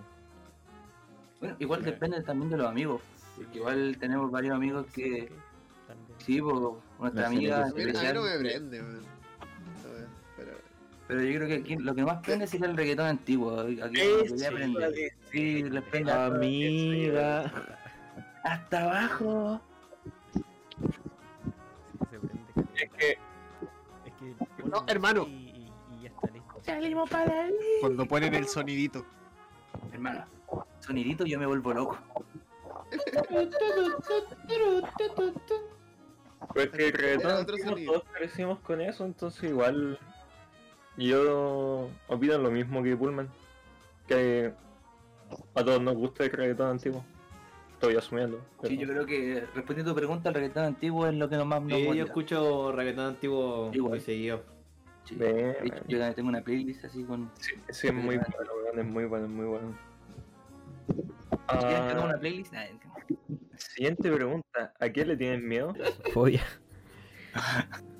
Bueno, 1.40 1.56
igual 1.58 1.82
depende 1.82 2.22
también 2.22 2.50
de 2.50 2.56
los 2.58 2.66
amigos. 2.68 3.00
Porque 3.36 3.58
igual 3.58 3.96
tenemos 3.98 4.30
varios 4.30 4.54
amigos 4.54 4.86
que. 4.94 5.30
Sí, 6.18 6.40
pues 6.40 6.54
nuestra 7.00 7.22
No 7.22 7.26
amiga. 7.28 7.66
especial, 7.66 8.14
no 8.14 8.22
me 8.22 8.38
prende, 8.38 8.80
weón. 8.80 9.00
A 9.00 9.88
ver, 9.92 10.06
pero- 10.36 10.52
Pero 11.08 11.22
yo 11.22 11.36
creo 11.38 11.48
que 11.48 11.54
aquí 11.56 11.76
lo 11.76 11.94
que 11.94 12.04
más 12.04 12.22
prende 12.22 12.46
sería 12.46 12.66
el 12.68 12.76
reggaetón 12.76 13.06
antiguo. 13.06 13.60
Aquí 13.60 13.76
lo 13.76 14.20
Eso 14.22 14.36
que 14.36 14.46
aprende. 14.46 15.12
Sí, 15.30 15.62
les 15.64 15.82
prende 15.84 16.12
amiga. 16.12 17.52
hasta 18.44 18.82
abajo. 18.82 19.60
Se 22.10 22.18
prende 22.18 22.42
es 22.76 22.90
que 22.92 23.10
Es 24.06 24.12
que 24.18 24.34
No, 24.68 24.84
hermano. 24.86 25.26
Salimos 26.62 27.10
para 27.10 27.44
ahí. 27.44 27.52
Cuando 27.80 28.06
ponen 28.06 28.34
el 28.34 28.46
sonidito. 28.46 29.04
Hermano, 29.92 30.24
sonidito 30.80 31.24
yo 31.24 31.38
me 31.38 31.46
vuelvo 31.46 31.74
loco. 31.74 31.98
Pues 36.52 36.70
que 36.70 37.20
sonido. 37.64 37.92
todos 37.92 38.04
crecimos 38.12 38.58
con 38.60 38.80
eso, 38.80 39.04
entonces 39.04 39.44
igual 39.44 39.98
yo 40.96 41.88
opino 42.08 42.38
lo 42.38 42.50
mismo 42.50 42.82
que 42.82 42.96
Pullman, 42.96 43.28
que 44.06 44.52
a 45.54 45.64
todos 45.64 45.80
nos 45.80 45.94
gusta 45.94 46.24
el 46.24 46.30
reggaetón 46.32 46.70
antiguo. 46.70 47.04
Estoy 47.74 47.96
asumiendo. 47.96 48.40
Sí, 48.62 48.76
yo 48.76 48.86
creo 48.86 49.06
que 49.06 49.44
respondiendo 49.54 49.90
a 49.90 49.94
tu 49.94 49.98
pregunta, 49.98 50.28
el 50.28 50.34
reggaetón 50.34 50.64
antiguo 50.64 51.06
es 51.06 51.14
lo 51.14 51.28
que 51.28 51.36
más 51.38 51.62
nos 51.62 51.78
Sí, 51.78 51.96
yo 51.96 52.04
escucho 52.04 52.72
reggaetón 52.72 53.06
antiguo 53.06 53.70
Igual. 53.72 53.90
muy 53.92 54.00
seguido. 54.00 54.42
Sí. 55.04 55.16
Bien, 55.16 55.32
De 55.34 55.50
hecho, 55.64 55.84
yo 55.88 55.98
también 55.98 56.14
tengo 56.14 56.28
una 56.28 56.42
playlist 56.42 56.84
así 56.84 57.04
con. 57.04 57.30
Sí, 57.38 57.54
sí, 57.70 57.88
es 57.88 57.94
muy 57.94 58.16
bueno, 58.16 58.34
weón, 58.64 58.78
es 58.78 58.86
muy 58.86 59.04
bueno, 59.04 59.26
es 59.26 59.32
muy 59.32 59.46
bueno. 59.46 59.76
Ah, 61.48 62.00
una 62.04 62.18
playlist, 62.18 62.52
nada, 62.52 62.66
siguiente 63.56 64.10
pregunta, 64.10 64.74
¿a 64.78 64.88
qué 64.90 65.04
le 65.04 65.16
tienen 65.16 65.46
miedo? 65.46 65.74
Fobia. 66.12 66.42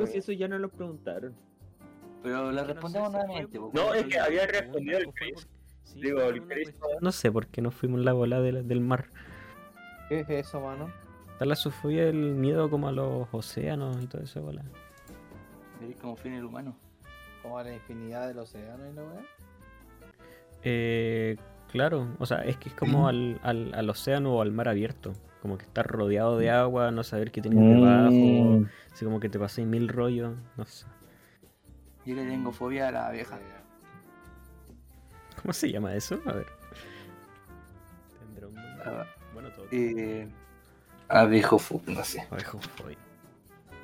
O 0.00 0.06
si 0.06 0.18
eso 0.18 0.32
ya 0.32 0.46
no 0.46 0.58
lo 0.58 0.68
preguntaron. 0.68 1.34
pero 2.22 2.52
la 2.52 2.62
no 2.62 2.68
respondemos 2.68 3.10
sé 3.10 3.18
nuevamente. 3.18 3.58
No, 3.72 3.94
es 3.94 4.04
que 4.06 4.18
había 4.18 4.46
respondido 4.46 4.98
el 4.98 5.12
Chris. 5.12 5.48
sí, 5.82 6.00
Digo, 6.00 6.22
el 6.22 6.42
Chris 6.46 6.72
No 7.00 7.10
sé 7.10 7.32
por 7.32 7.48
qué 7.48 7.62
nos 7.62 7.74
fuimos 7.74 8.00
la 8.00 8.12
bola 8.12 8.40
del, 8.40 8.68
del 8.68 8.80
mar. 8.80 9.06
¿Qué 10.08 10.20
es 10.20 10.30
eso, 10.30 10.60
mano? 10.60 10.88
Está 11.32 11.46
la 11.46 11.56
sufobia 11.56 12.04
del 12.04 12.34
miedo 12.34 12.70
como 12.70 12.88
a 12.88 12.92
los 12.92 13.26
océanos 13.32 14.00
y 14.00 14.06
todo 14.06 14.22
eso, 14.22 14.40
bola. 14.42 14.62
Veréis 15.82 15.98
como 16.00 16.14
fin 16.16 16.34
el 16.34 16.44
humano. 16.44 16.76
Como 17.42 17.58
a 17.58 17.64
la 17.64 17.74
infinidad 17.74 18.28
del 18.28 18.38
océano 18.38 18.88
y 18.88 18.92
la 18.94 19.02
weá. 19.02 19.20
Eh, 20.62 21.36
claro, 21.72 22.06
o 22.20 22.26
sea, 22.26 22.44
es 22.44 22.56
que 22.56 22.68
es 22.68 22.74
como 22.76 23.08
al, 23.08 23.40
al, 23.42 23.74
al 23.74 23.90
océano 23.90 24.32
o 24.36 24.42
al 24.42 24.52
mar 24.52 24.68
abierto. 24.68 25.12
Como 25.40 25.58
que 25.58 25.64
estar 25.64 25.84
rodeado 25.84 26.38
de 26.38 26.50
agua, 26.50 26.92
no 26.92 27.02
saber 27.02 27.32
qué 27.32 27.42
tienes 27.42 27.58
debajo. 27.58 28.64
Así 28.92 29.04
como 29.04 29.18
que 29.18 29.28
te 29.28 29.40
paséis 29.40 29.66
mil 29.66 29.88
rollos, 29.88 30.36
no 30.56 30.64
sé. 30.64 30.86
Yo 32.06 32.14
le 32.14 32.24
tengo 32.26 32.52
fobia 32.52 32.86
a 32.86 32.92
la 32.92 33.08
abeja. 33.08 33.40
¿Cómo 35.40 35.52
se 35.52 35.72
llama 35.72 35.94
eso? 35.96 36.20
A 36.26 36.32
ver. 36.32 36.46
Tendrá 38.20 38.46
un 38.46 38.54
nombre. 38.54 38.82
Ah, 38.86 39.06
Bueno, 39.34 39.48
todo. 39.50 39.66
Eh, 39.72 40.28
abejofobia, 41.08 41.92
no 41.92 42.04
sé. 42.04 42.24
Abejofobia. 42.30 42.98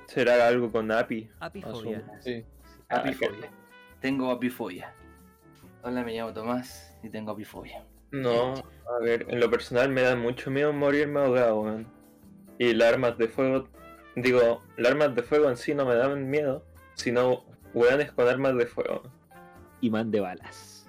¿Será 0.09 0.49
algo 0.49 0.73
con 0.73 0.91
API? 0.91 1.31
Apifobia. 1.39 2.03
Sí. 2.21 2.43
Ah, 2.89 2.97
Apifobia. 2.97 3.51
Tengo 4.01 4.31
apifobia. 4.31 4.95
Hola, 5.83 6.03
me 6.03 6.15
llamo 6.15 6.33
Tomás 6.33 6.97
y 7.03 7.11
tengo 7.11 7.33
apifobia. 7.33 7.85
No, 8.11 8.55
a 8.55 9.03
ver, 9.03 9.27
en 9.29 9.39
lo 9.39 9.51
personal 9.51 9.91
me 9.91 10.01
da 10.01 10.17
mucho 10.17 10.51
miedo 10.51 10.73
morirme 10.73 11.21
ahogado, 11.21 11.61
weón. 11.61 11.87
Y 12.59 12.73
las 12.73 12.95
armas 12.95 13.19
de 13.19 13.29
fuego, 13.29 13.69
digo, 14.17 14.63
las 14.79 14.93
armas 14.93 15.15
de 15.15 15.23
fuego 15.23 15.51
en 15.51 15.59
sí 15.59 15.75
no 15.75 15.85
me 15.85 15.95
dan 15.95 16.29
miedo, 16.31 16.65
sino 16.95 17.45
weones 17.75 18.11
con 18.13 18.29
armas 18.29 18.57
de 18.57 18.67
fuego. 18.67 19.03
Imán 19.83 20.11
de 20.11 20.21
balas. 20.21 20.89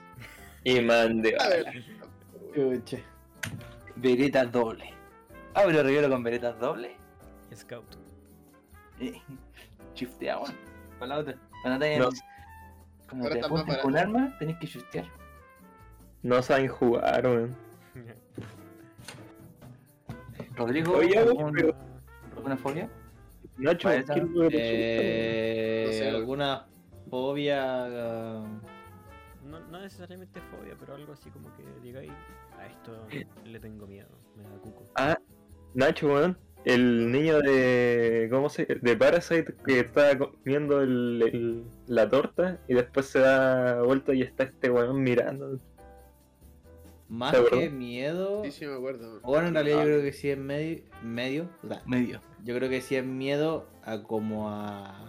Y 0.63 0.79
mande. 0.79 1.35
A 1.39 1.49
ver, 1.49 1.65
Chuche. 2.55 3.03
Veretas 3.97 4.49
doble. 4.49 4.93
Abro 5.55 5.83
regalo 5.83 6.09
con 6.09 6.23
veretas 6.23 6.57
doble. 6.57 6.95
Scout. 7.53 8.08
Shifteamos. 9.95 10.51
Con 10.99 11.09
la 11.09 11.17
otra. 11.19 11.35
Cuando 11.63 11.79
te 11.79 11.97
No. 11.99 12.09
Como 13.09 13.23
Ahora 13.23 13.39
te 13.39 13.45
apuntan 13.45 13.79
con 13.81 13.97
arma, 13.97 14.37
tenés 14.37 14.57
que 14.59 14.67
shiftear. 14.67 15.05
No 16.21 16.41
saben 16.41 16.67
jugar, 16.67 17.25
weón. 17.25 17.55
Rodrigo, 20.55 20.97
Oye, 20.97 21.17
¿algún- 21.17 21.53
pero- 21.53 21.73
¿alguna 22.35 22.57
fobia? 22.57 22.89
Nacho, 23.57 23.87
Vaya, 23.89 24.03
¿qué 24.13 24.19
es 24.19 24.29
lo 24.29 24.41
que 24.43 24.49
te 24.49 24.57
Eh, 24.61 25.85
No 25.87 25.93
sé, 25.93 26.09
¿Alguna 26.09 26.67
fobia? 27.09 27.87
No, 29.43 29.59
no 29.71 29.79
necesariamente 29.81 30.39
fobia, 30.41 30.75
pero 30.79 30.95
algo 30.95 31.13
así 31.13 31.29
como 31.31 31.53
que 31.55 31.63
digáis, 31.81 32.11
a 32.57 32.67
esto 32.67 33.07
le 33.43 33.59
tengo 33.59 33.87
miedo, 33.87 34.09
me 34.35 34.43
da 34.43 34.49
cuco. 34.61 34.83
Ah, 34.95 35.17
Nacho, 35.73 36.07
weón. 36.13 36.37
El 36.73 37.11
niño 37.11 37.39
de. 37.39 38.27
¿Cómo 38.31 38.49
se 38.49 38.65
De 38.65 38.95
Parasite 38.95 39.55
que 39.65 39.79
está 39.79 40.17
comiendo 40.17 40.81
el- 40.81 41.21
el- 41.33 41.63
la 41.87 42.09
torta 42.09 42.59
y 42.67 42.73
después 42.73 43.07
se 43.07 43.19
da 43.19 43.81
vuelta 43.81 44.13
y 44.13 44.21
está 44.21 44.43
este 44.43 44.69
weón 44.69 45.01
mirando. 45.01 45.59
Más 47.07 47.35
que 47.51 47.69
miedo. 47.71 48.43
sí, 48.43 48.51
sí 48.51 48.65
me 48.67 48.75
acuerdo. 48.75 49.19
Bueno, 49.21 49.47
en 49.47 49.53
realidad 49.55 49.77
yo 49.79 49.83
creo 49.85 50.01
que 50.03 50.13
sí 50.13 50.29
es 50.29 50.37
medio. 50.37 50.83
medio 51.03 51.49
o 51.63 51.67
sea, 51.67 51.81
Medio. 51.87 52.21
yo 52.43 52.55
creo 52.55 52.69
que 52.69 52.81
sí 52.81 52.95
es 52.95 53.03
miedo 53.05 53.65
a 53.83 54.03
como 54.03 54.49
a. 54.49 55.05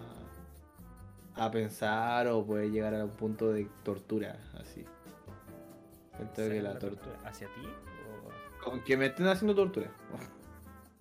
a 1.37 1.51
pensar 1.51 2.27
o 2.29 2.45
puede 2.45 2.71
llegar 2.71 2.95
a 2.95 3.05
un 3.05 3.11
punto 3.13 3.53
de 3.53 3.67
tortura, 3.83 4.39
así. 4.59 4.85
Siento 6.17 6.35
que 6.37 6.43
¿Sería 6.43 6.63
la 6.63 6.79
tortura. 6.79 7.03
tortura 7.03 7.29
¿Hacia 7.31 7.47
ti? 7.49 7.61
O... 7.67 8.65
Con 8.65 8.83
que 8.83 8.97
me 8.97 9.07
estén 9.07 9.27
haciendo 9.27 9.55
tortura. 9.55 9.91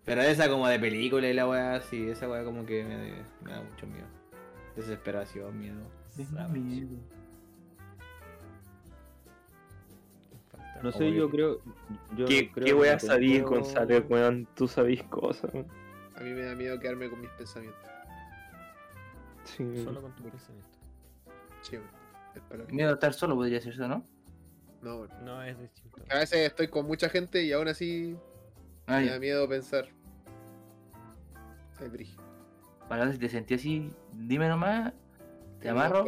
Pero 0.10 0.22
esa 0.24 0.50
como 0.50 0.68
de 0.68 0.80
película 0.80 1.28
y 1.30 1.34
la 1.34 1.48
weá, 1.48 1.82
sí, 1.82 2.10
esa 2.10 2.28
weá 2.28 2.44
como 2.44 2.66
que 2.66 2.84
me, 2.84 2.98
me 3.46 3.52
da 3.52 3.62
mucho 3.62 3.86
miedo. 3.86 4.08
Desesperación, 4.76 5.56
miedo. 5.60 5.78
Miedo. 6.52 6.98
No 10.82 10.92
sé, 10.92 11.14
yo 11.14 11.30
creo. 11.30 11.60
Yo 12.16 12.26
¿Qué, 12.26 12.50
creo 12.52 12.66
qué 12.66 12.72
que 12.72 12.74
weá 12.74 12.94
no 12.94 13.00
sabís, 13.00 13.34
tengo- 13.34 13.50
González, 13.50 14.04
weón? 14.10 14.48
Tú 14.56 14.68
sabís 14.68 15.04
cosas, 15.04 15.54
weón. 15.54 15.68
A 16.16 16.22
mí 16.22 16.32
me 16.32 16.42
da 16.42 16.56
miedo 16.56 16.80
quedarme 16.80 17.08
con 17.10 17.22
mis 17.22 17.30
pensamientos. 17.32 17.80
Sí. 19.44 19.84
Solo 19.84 20.02
con 20.02 20.16
tu 20.16 20.24
pensamiento. 20.24 20.70
Sí, 21.62 21.76
weón. 21.78 22.66
Miedo 22.72 22.90
a 22.90 22.94
estar 22.94 23.14
solo 23.14 23.36
podría 23.36 23.62
ser 23.62 23.74
eso, 23.74 23.88
¿no? 23.88 24.04
No, 24.82 25.02
weón. 25.02 25.10
No, 25.24 25.44
es 25.44 25.60
distinto. 25.60 26.02
A 26.10 26.16
veces 26.18 26.48
estoy 26.48 26.68
con 26.68 26.88
mucha 26.88 27.10
gente 27.10 27.44
y 27.44 27.52
aún 27.52 27.68
así 27.68 28.18
Ah, 28.88 29.00
me 29.02 29.10
da 29.12 29.20
miedo 29.20 29.48
pensar. 29.48 29.88
Ay, 31.82 31.90
brígido. 31.90 32.24
Para 32.88 33.12
si 33.12 33.20
te 33.20 33.30
sentí 33.30 33.54
así, 33.54 33.92
dime 34.14 34.48
nomás, 34.50 34.94
te 35.60 35.70
amarro, 35.70 36.06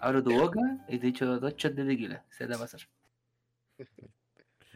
abro 0.00 0.22
tu 0.22 0.32
boca 0.32 0.60
y 0.88 0.98
te 0.98 1.08
echo 1.08 1.38
dos 1.38 1.54
shots 1.56 1.76
de 1.76 1.84
tequila. 1.84 2.24
Se 2.30 2.46
te 2.46 2.50
va 2.52 2.56
a 2.56 2.60
pasar. 2.60 2.80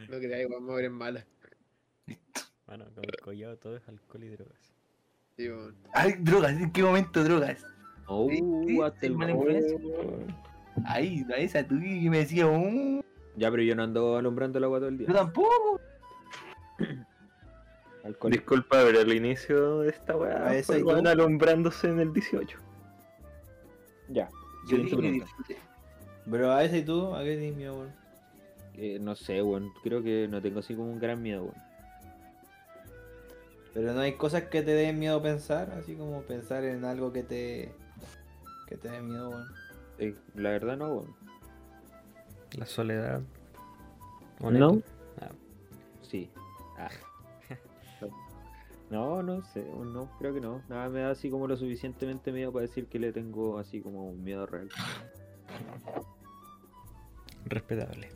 No 0.09 0.19
creáis, 0.19 0.47
vamos 0.47 0.69
a 0.69 0.75
ver 0.75 0.85
en 0.85 0.91
mala. 0.93 1.25
Bueno, 2.67 2.85
con 2.93 3.03
el 3.03 3.15
collado 3.19 3.57
todo 3.57 3.77
es 3.77 3.87
alcohol 3.89 4.23
y 4.23 4.29
drogas. 4.29 4.59
Sí. 5.35 5.49
Ay, 5.91 6.13
drogas, 6.19 6.51
¿en 6.53 6.71
qué 6.71 6.83
momento 6.83 7.23
drogas? 7.23 7.65
Oh, 8.05 8.29
Sí, 8.29 8.37
sí, 8.67 8.79
hasta 8.81 9.07
el 9.07 9.17
mala 9.17 9.31
influencia. 9.31 9.75
Ahí, 10.85 11.25
esa 11.37 11.67
tú 11.67 11.79
que 11.79 12.09
me 12.11 12.19
decía, 12.19 12.45
"Uh, 12.45 13.01
Ya, 13.35 13.49
pero 13.49 13.63
yo 13.63 13.75
no 13.75 13.83
ando 13.83 14.17
alumbrando 14.17 14.59
el 14.59 14.65
agua 14.65 14.77
todo 14.77 14.89
el 14.89 14.99
día. 14.99 15.07
yo 15.07 15.13
tampoco. 15.15 15.81
Alcohol. 18.07 18.31
Disculpa, 18.31 18.83
pero 18.83 19.01
el 19.01 19.13
inicio 19.13 19.81
de 19.81 19.89
esta 19.89 20.15
weá 20.15 20.49
weón 20.69 21.03
tú. 21.03 21.09
alumbrándose 21.09 21.89
en 21.89 21.99
el 21.99 22.13
18. 22.13 22.57
Ya. 24.09 24.29
Yo 24.69 24.77
dije. 24.77 25.23
Pero 26.29 26.51
a 26.51 26.63
ese 26.63 26.79
y 26.79 26.83
tú, 26.83 27.13
¿a 27.13 27.23
qué 27.23 27.35
tienes 27.37 27.55
miedo, 27.55 27.75
weón? 27.75 27.91
Eh, 28.75 28.97
no 28.99 29.15
sé, 29.15 29.41
weón. 29.41 29.71
Creo 29.83 30.01
que 30.01 30.27
no 30.29 30.41
tengo 30.41 30.59
así 30.59 30.73
como 30.73 30.91
un 30.91 30.99
gran 30.99 31.21
miedo, 31.21 31.43
weón. 31.43 31.67
Pero 33.73 33.93
no 33.93 33.99
hay 33.99 34.13
cosas 34.13 34.43
que 34.43 34.61
te 34.63 34.71
den 34.71 34.97
miedo 34.97 35.21
pensar, 35.21 35.71
así 35.71 35.95
como 35.95 36.21
pensar 36.21 36.63
en 36.63 36.85
algo 36.85 37.11
que 37.11 37.23
te. 37.23 37.71
que 38.67 38.77
te 38.77 38.89
dé 38.89 39.01
miedo, 39.01 39.29
weón. 39.29 39.47
Eh, 39.99 40.15
la 40.35 40.51
verdad 40.51 40.77
no, 40.77 40.93
weón. 40.93 41.15
La 42.57 42.65
soledad. 42.65 43.21
¿No? 44.39 44.47
Honesto. 44.47 44.81
Ah, 45.19 45.31
Sí. 46.01 46.29
Ah. 46.77 46.89
No, 48.89 49.21
no 49.21 49.41
sé, 49.41 49.65
no, 49.65 50.09
creo 50.17 50.33
que 50.33 50.39
no. 50.39 50.61
Nada 50.69 50.87
me 50.89 51.01
da 51.01 51.11
así 51.11 51.29
como 51.29 51.47
lo 51.47 51.57
suficientemente 51.57 52.31
miedo 52.31 52.53
para 52.53 52.63
decir 52.63 52.87
que 52.87 52.99
le 52.99 53.11
tengo 53.11 53.57
así 53.59 53.81
como 53.81 54.07
un 54.07 54.23
miedo 54.23 54.45
real. 54.45 54.69
respetable. 57.45 58.09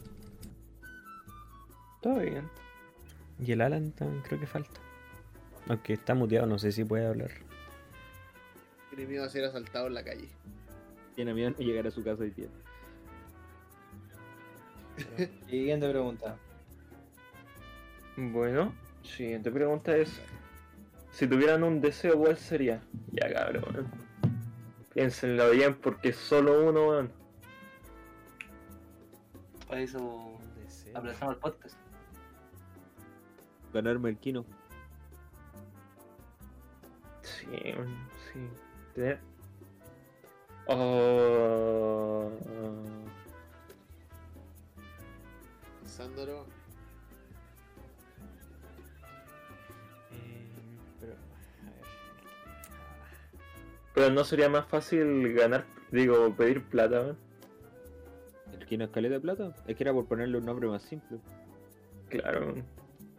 Está 1.95 2.17
bien. 2.19 2.49
Y 3.39 3.51
el 3.51 3.61
Alan 3.61 3.91
también 3.91 4.21
creo 4.23 4.39
que 4.39 4.47
falta. 4.47 4.79
Aunque 5.67 5.93
está 5.93 6.15
muteado, 6.15 6.47
no 6.47 6.57
sé 6.57 6.71
si 6.71 6.83
puede 6.83 7.05
hablar. 7.05 7.31
Tiene 8.89 9.05
miedo 9.07 9.23
a 9.23 9.29
ser 9.29 9.45
asaltado 9.45 9.87
en 9.87 9.93
la 9.93 10.03
calle. 10.03 10.29
Tiene 11.15 11.33
miedo 11.33 11.51
de 11.51 11.63
llegar 11.63 11.87
a 11.87 11.91
su 11.91 12.03
casa 12.03 12.25
y 12.25 12.31
día. 12.31 12.47
Siguiente 15.49 15.89
pregunta. 15.89 16.37
Bueno, 18.17 18.73
siguiente 19.03 19.49
pregunta 19.51 19.95
es: 19.95 20.21
Si 21.11 21.27
tuvieran 21.27 21.63
un 21.63 21.81
deseo, 21.81 22.17
¿cuál 22.17 22.37
sería? 22.37 22.81
Ya, 23.11 23.31
cabrón. 23.33 23.87
Piénsenlo 24.93 25.51
bien, 25.51 25.75
porque 25.75 26.13
solo 26.13 26.69
uno, 26.69 26.87
weón. 26.89 27.11
Por 29.67 29.77
eso 29.77 29.99
Un 29.99 30.55
deseo. 30.55 30.97
aplazamos 30.97 31.35
el 31.35 31.41
podcast. 31.41 31.75
Ganarme 33.73 34.09
el 34.09 34.17
kino. 34.17 34.45
Sí, 37.21 37.45
sí. 38.33 38.49
Tener- 38.95 39.19
Oh. 40.67 42.29
Pensándolo. 45.81 46.45
Pero 53.93 54.09
no 54.09 54.23
sería 54.23 54.49
más 54.49 54.65
fácil 54.67 55.33
ganar, 55.33 55.65
digo, 55.91 56.33
pedir 56.35 56.63
plata, 56.63 57.01
weón. 57.01 57.17
¿El 58.59 58.65
kino 58.65 58.85
escaleta 58.85 59.15
de 59.15 59.19
plata? 59.21 59.53
Es 59.67 59.75
que 59.75 59.83
era 59.83 59.93
por 59.93 60.05
ponerle 60.07 60.37
un 60.37 60.45
nombre 60.45 60.67
más 60.67 60.81
simple. 60.83 61.17
Claro. 62.09 62.55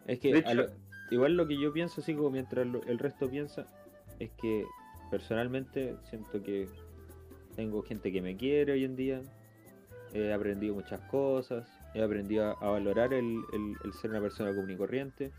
Es 0.07 0.19
que 0.19 0.37
hecho- 0.37 0.53
lo- 0.53 0.65
igual 1.11 1.35
lo 1.37 1.47
que 1.47 1.59
yo 1.59 1.71
pienso, 1.73 2.01
así 2.01 2.15
como 2.15 2.29
mientras 2.31 2.65
lo- 2.67 2.83
el 2.83 2.97
resto 2.99 3.29
piensa, 3.29 3.67
es 4.19 4.31
que 4.41 4.65
personalmente 5.11 5.95
siento 6.09 6.41
que 6.41 6.67
tengo 7.55 7.83
gente 7.83 8.11
que 8.11 8.21
me 8.21 8.35
quiere 8.35 8.73
hoy 8.73 8.83
en 8.83 8.95
día. 8.95 9.21
He 10.13 10.33
aprendido 10.33 10.73
muchas 10.75 11.01
cosas. 11.01 11.67
He 11.93 12.01
aprendido 12.03 12.45
a, 12.45 12.51
a 12.53 12.69
valorar 12.71 13.13
el, 13.13 13.43
el- 13.53 13.75
el 13.83 13.93
ser 13.93 14.09
una 14.11 14.21
persona 14.21 14.49
común 14.55 14.71
y 14.71 14.75
corriente. 14.75 15.31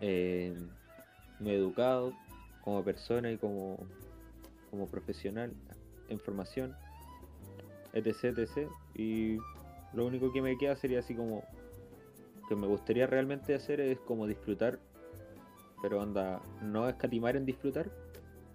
Eh, 0.00 0.56
me 1.40 1.50
he 1.52 1.56
educado 1.56 2.12
como 2.70 2.84
persona 2.84 3.32
y 3.32 3.36
como, 3.36 3.78
como 4.70 4.86
profesional 4.86 5.52
en 6.08 6.20
formación, 6.20 6.76
etc, 7.92 8.38
etc. 8.38 8.68
Y 8.94 9.38
lo 9.92 10.06
único 10.06 10.32
que 10.32 10.40
me 10.40 10.56
queda 10.56 10.76
sería 10.76 11.00
así 11.00 11.14
como 11.14 11.42
que 12.48 12.54
me 12.54 12.68
gustaría 12.68 13.08
realmente 13.08 13.56
hacer 13.56 13.80
es 13.80 13.98
como 13.98 14.28
disfrutar, 14.28 14.78
pero 15.82 16.00
anda, 16.00 16.40
no 16.62 16.88
escatimar 16.88 17.36
en 17.36 17.44
disfrutar, 17.44 17.90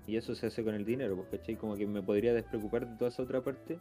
y 0.07 0.15
eso 0.15 0.33
se 0.33 0.47
hace 0.47 0.63
con 0.63 0.75
el 0.75 0.85
dinero, 0.85 1.17
pues, 1.17 1.39
¿cachai? 1.39 1.55
Como 1.55 1.75
que 1.75 1.85
me 1.85 2.01
podría 2.01 2.33
despreocupar 2.33 2.87
de 2.87 2.97
toda 2.97 3.09
esa 3.09 3.23
otra 3.23 3.41
parte, 3.41 3.79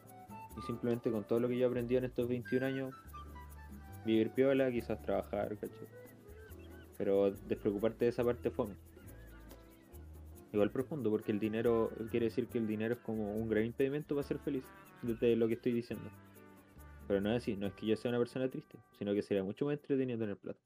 y 0.59 0.63
simplemente 0.67 1.13
con 1.13 1.23
todo 1.25 1.39
lo 1.39 1.49
que 1.49 1.59
yo 1.59 1.69
aprendí 1.69 1.97
en 1.97 2.05
estos 2.05 2.29
21 2.29 2.67
años, 2.67 2.95
vivir 4.05 4.31
piola, 4.31 4.71
quizás 4.71 5.01
trabajar, 5.03 5.57
¿cachai? 5.59 5.89
Pero 6.99 7.31
despreocuparte 7.31 8.05
de 8.07 8.11
esa 8.11 8.25
parte 8.25 8.51
fome. 8.51 8.75
Igual 10.55 10.71
profundo, 10.71 11.11
porque 11.11 11.33
el 11.33 11.41
dinero, 11.41 11.91
quiere 12.13 12.27
decir 12.27 12.47
que 12.47 12.59
el 12.59 12.67
dinero 12.69 12.95
es 12.95 13.01
como 13.01 13.35
un 13.37 13.49
gran 13.49 13.65
impedimento 13.65 14.15
para 14.15 14.27
ser 14.27 14.39
feliz, 14.39 14.63
desde 15.03 15.35
lo 15.35 15.49
que 15.49 15.55
estoy 15.55 15.73
diciendo. 15.73 16.09
Pero 17.09 17.21
no 17.21 17.31
es 17.33 17.39
así, 17.43 17.57
no 17.57 17.67
es 17.67 17.75
que 17.75 17.87
yo 17.87 17.97
sea 17.97 18.11
una 18.11 18.19
persona 18.19 18.49
triste, 18.49 18.79
sino 18.97 19.13
que 19.15 19.23
sería 19.23 19.43
mucho 19.43 19.65
más 19.67 19.75
entretenido 19.75 20.17
tener 20.19 20.37
plata. 20.37 20.61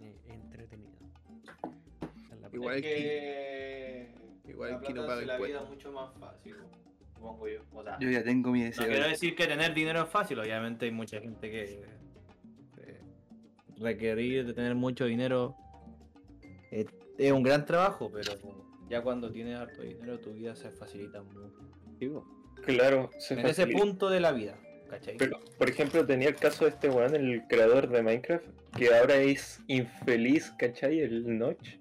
Eh, 0.00 0.16
entretenido. 0.26 0.90
Es 2.46 2.54
Igual 2.54 2.76
Es 2.76 2.82
que. 2.82 2.88
que. 2.88 4.50
Igual 4.52 4.70
la 4.72 4.80
que 4.80 4.94
no 4.94 5.06
paga 5.06 5.22
la 5.26 5.38
vida 5.38 5.62
mucho 5.64 5.92
más 5.92 6.14
fácil, 6.18 6.54
supongo 7.14 7.48
yo. 7.48 7.60
O 7.74 7.82
sea, 7.82 7.98
Yo 7.98 8.08
ya 8.10 8.24
tengo 8.24 8.52
mi 8.52 8.60
no 8.60 8.64
deseo. 8.66 8.86
quiero 8.86 9.06
decir 9.08 9.34
que 9.36 9.46
tener 9.46 9.74
dinero 9.74 10.02
es 10.04 10.08
fácil, 10.08 10.38
obviamente 10.40 10.86
hay 10.86 10.92
mucha 10.92 11.20
gente 11.20 11.50
que. 11.50 11.64
eh, 12.78 13.00
requerir 13.78 14.46
de 14.46 14.54
tener 14.54 14.74
mucho 14.74 15.04
dinero 15.04 15.54
eh, 16.70 16.86
es 17.18 17.32
un 17.32 17.42
gran 17.42 17.64
trabajo, 17.64 18.10
pero 18.12 18.32
ya 18.88 19.02
cuando 19.02 19.30
tienes 19.30 19.58
harto 19.58 19.82
dinero 19.82 20.18
tu 20.20 20.32
vida 20.32 20.54
se 20.54 20.70
facilita 20.70 21.22
mucho. 21.22 22.24
Claro, 22.64 23.10
se 23.18 23.34
En 23.34 23.46
ese 23.46 23.66
punto 23.66 24.08
de 24.10 24.20
la 24.20 24.32
vida, 24.32 24.58
¿cachai? 24.88 25.16
Pero, 25.16 25.40
por 25.58 25.68
ejemplo, 25.68 26.04
tenía 26.06 26.28
el 26.28 26.36
caso 26.36 26.64
de 26.64 26.70
este 26.70 26.88
weón, 26.88 27.14
el 27.14 27.42
creador 27.48 27.88
de 27.88 28.02
Minecraft, 28.02 28.46
que 28.76 28.94
ahora 28.94 29.16
es 29.16 29.60
infeliz, 29.66 30.52
¿cachai? 30.58 31.00
El 31.00 31.38
Notch. 31.38 31.78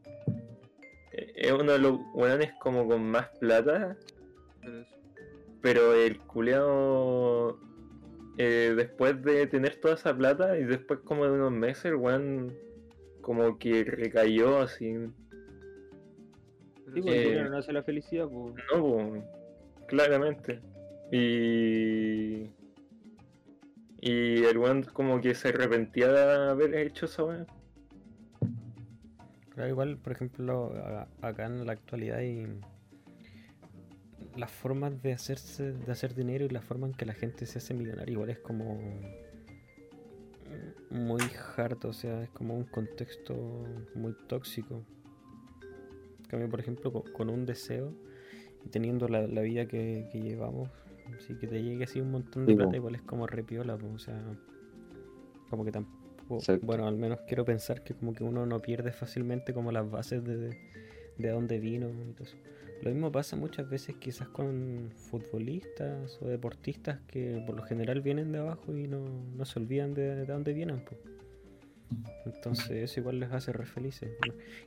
Eh, 1.14 1.34
Es 1.36 1.52
uno 1.52 1.74
de 1.74 1.80
los 1.80 2.00
weones 2.14 2.52
como 2.60 2.88
con 2.88 3.04
más 3.04 3.28
plata, 3.40 3.98
pero 5.62 5.94
el 5.94 6.20
culeado, 6.20 7.60
eh, 8.38 8.74
después 8.76 9.22
de 9.24 9.48
tener 9.48 9.80
toda 9.80 9.96
esa 9.96 10.16
plata 10.16 10.58
y 10.58 10.64
después 10.64 11.00
como 11.04 11.26
de 11.26 11.32
unos 11.32 11.52
meses, 11.52 11.86
el 11.86 11.96
weón 11.96 12.56
como 13.22 13.58
que 13.58 13.84
recayó 13.84 14.60
así. 14.60 14.94
Sí, 16.94 17.02
pues, 17.02 17.06
el 17.06 17.14
Eh, 17.14 17.30
dinero 17.30 17.50
no 17.50 17.58
hace 17.58 17.74
la 17.74 17.84
felicidad, 17.84 18.28
pues. 18.28 18.56
No, 18.74 18.82
po, 18.82 19.24
claramente. 19.88 20.62
Y. 21.12 22.50
Y 24.02 24.44
el 24.44 24.58
weón 24.58 24.84
como 24.84 25.20
que 25.20 25.34
se 25.34 25.50
arrepentía 25.50 26.12
de 26.12 26.50
haber 26.50 26.76
hecho 26.76 27.06
esa 27.06 27.24
weá. 27.24 27.46
Claro, 29.50 29.70
igual, 29.70 29.98
por 29.98 30.12
ejemplo, 30.14 30.74
acá 31.22 31.46
en 31.46 31.66
la 31.66 31.72
actualidad 31.72 32.18
hay 32.18 32.46
las 34.36 34.52
formas 34.52 35.02
de 35.02 35.14
hacerse, 35.14 35.72
de 35.72 35.92
hacer 35.92 36.14
dinero 36.14 36.46
y 36.46 36.50
la 36.50 36.62
forma 36.62 36.88
en 36.88 36.94
que 36.94 37.06
la 37.06 37.14
gente 37.14 37.46
se 37.46 37.60
hace 37.60 37.74
millonaria 37.74 38.12
igual 38.12 38.30
es 38.30 38.40
como 38.40 38.80
muy 40.90 41.22
harto, 41.58 41.90
o 41.90 41.94
sea, 41.94 42.24
es 42.24 42.30
como 42.30 42.56
un 42.56 42.66
contexto 42.66 43.64
muy 43.96 44.14
tóxico. 44.28 44.84
Cambio, 46.36 46.50
por 46.50 46.60
ejemplo, 46.60 46.92
co- 46.92 47.06
con, 47.14 47.30
un 47.30 47.46
deseo 47.46 47.94
y 48.66 48.70
teniendo 48.70 49.08
la, 49.08 49.28
la 49.28 49.42
vida 49.42 49.68
que, 49.68 50.08
que 50.12 50.20
llevamos, 50.22 50.70
así 51.18 51.36
que 51.36 51.48
te 51.48 51.64
llegue 51.64 51.84
así 51.86 52.02
un 52.02 52.12
montón 52.12 52.46
de 52.46 52.54
Sí, 52.54 52.56
plata, 52.56 52.76
igual 52.76 52.96
es 52.96 53.02
como 53.04 53.28
repiola, 53.28 53.78
po, 53.78 53.88
o 53.88 54.00
sea, 54.00 54.22
como 55.50 55.64
que 55.66 55.72
tampoco, 55.72 56.40
Exacto. 56.40 56.66
bueno, 56.66 56.88
al 56.88 56.98
menos 56.98 57.20
quiero 57.28 57.46
pensar 57.46 57.84
que 57.84 57.94
como 57.94 58.14
que 58.14 58.24
uno 58.24 58.46
no 58.46 58.62
pierde 58.62 58.92
fácilmente 58.92 59.54
como 59.54 59.72
las 59.72 59.90
bases 59.90 60.24
de, 60.24 60.38
de, 60.38 60.58
de 61.18 61.30
dónde 61.30 61.60
vino 61.60 61.90
y 61.90 62.14
todo 62.14 62.24
eso. 62.26 62.38
Lo 62.82 62.92
mismo 62.92 63.12
pasa 63.12 63.36
muchas 63.38 63.70
veces 63.70 63.96
quizás 64.00 64.28
con 64.30 64.92
futbolistas 65.10 66.22
o 66.22 66.28
deportistas 66.28 67.00
que 67.08 67.42
por 67.46 67.56
lo 67.56 67.64
general 67.64 68.02
vienen 68.02 68.32
de 68.32 68.40
abajo 68.40 68.76
y 68.76 68.88
no, 68.88 69.00
no 69.36 69.46
se 69.46 69.60
olvidan 69.60 69.94
de, 69.94 70.16
de 70.16 70.26
dónde 70.26 70.54
vienen. 70.54 70.82
po. 70.84 70.96
Entonces 72.26 72.72
eso 72.72 73.00
igual 73.00 73.20
les 73.20 73.32
hace 73.32 73.52
re 73.54 73.66
felices. 73.66 74.10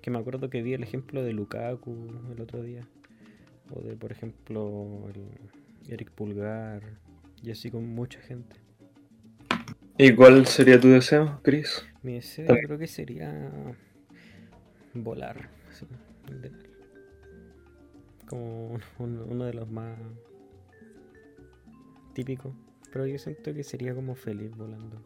Que 0.02 0.10
me 0.10 0.18
acuerdo 0.18 0.48
que 0.50 0.62
vi 0.62 0.74
el 0.74 0.82
ejemplo 0.82 1.22
de 1.22 1.32
Lukaku 1.32 2.08
el 2.32 2.40
otro 2.40 2.62
día. 2.62 2.86
O 3.74 3.80
de 3.80 3.96
por 3.96 4.12
ejemplo 4.12 5.08
el 5.14 5.92
Eric 5.92 6.10
Pulgar. 6.12 6.82
Y 7.42 7.50
así 7.50 7.70
con 7.70 7.86
mucha 7.88 8.20
gente. 8.20 8.56
¿Y 9.96 10.14
cuál 10.14 10.46
sería 10.46 10.78
tu 10.80 10.88
deseo, 10.88 11.40
Chris? 11.42 11.84
Mi 12.02 12.14
deseo 12.14 12.46
También. 12.46 12.66
creo 12.66 12.78
que 12.78 12.86
sería 12.86 13.50
volar. 14.94 15.48
así. 15.70 15.86
Como 18.28 18.78
un- 18.98 19.22
uno 19.28 19.44
de 19.44 19.54
los 19.54 19.68
más 19.70 19.96
típicos. 22.14 22.54
Pero 22.92 23.06
yo 23.06 23.18
siento 23.18 23.52
que 23.54 23.62
sería 23.64 23.94
como 23.94 24.14
feliz 24.14 24.50
volando. 24.56 25.02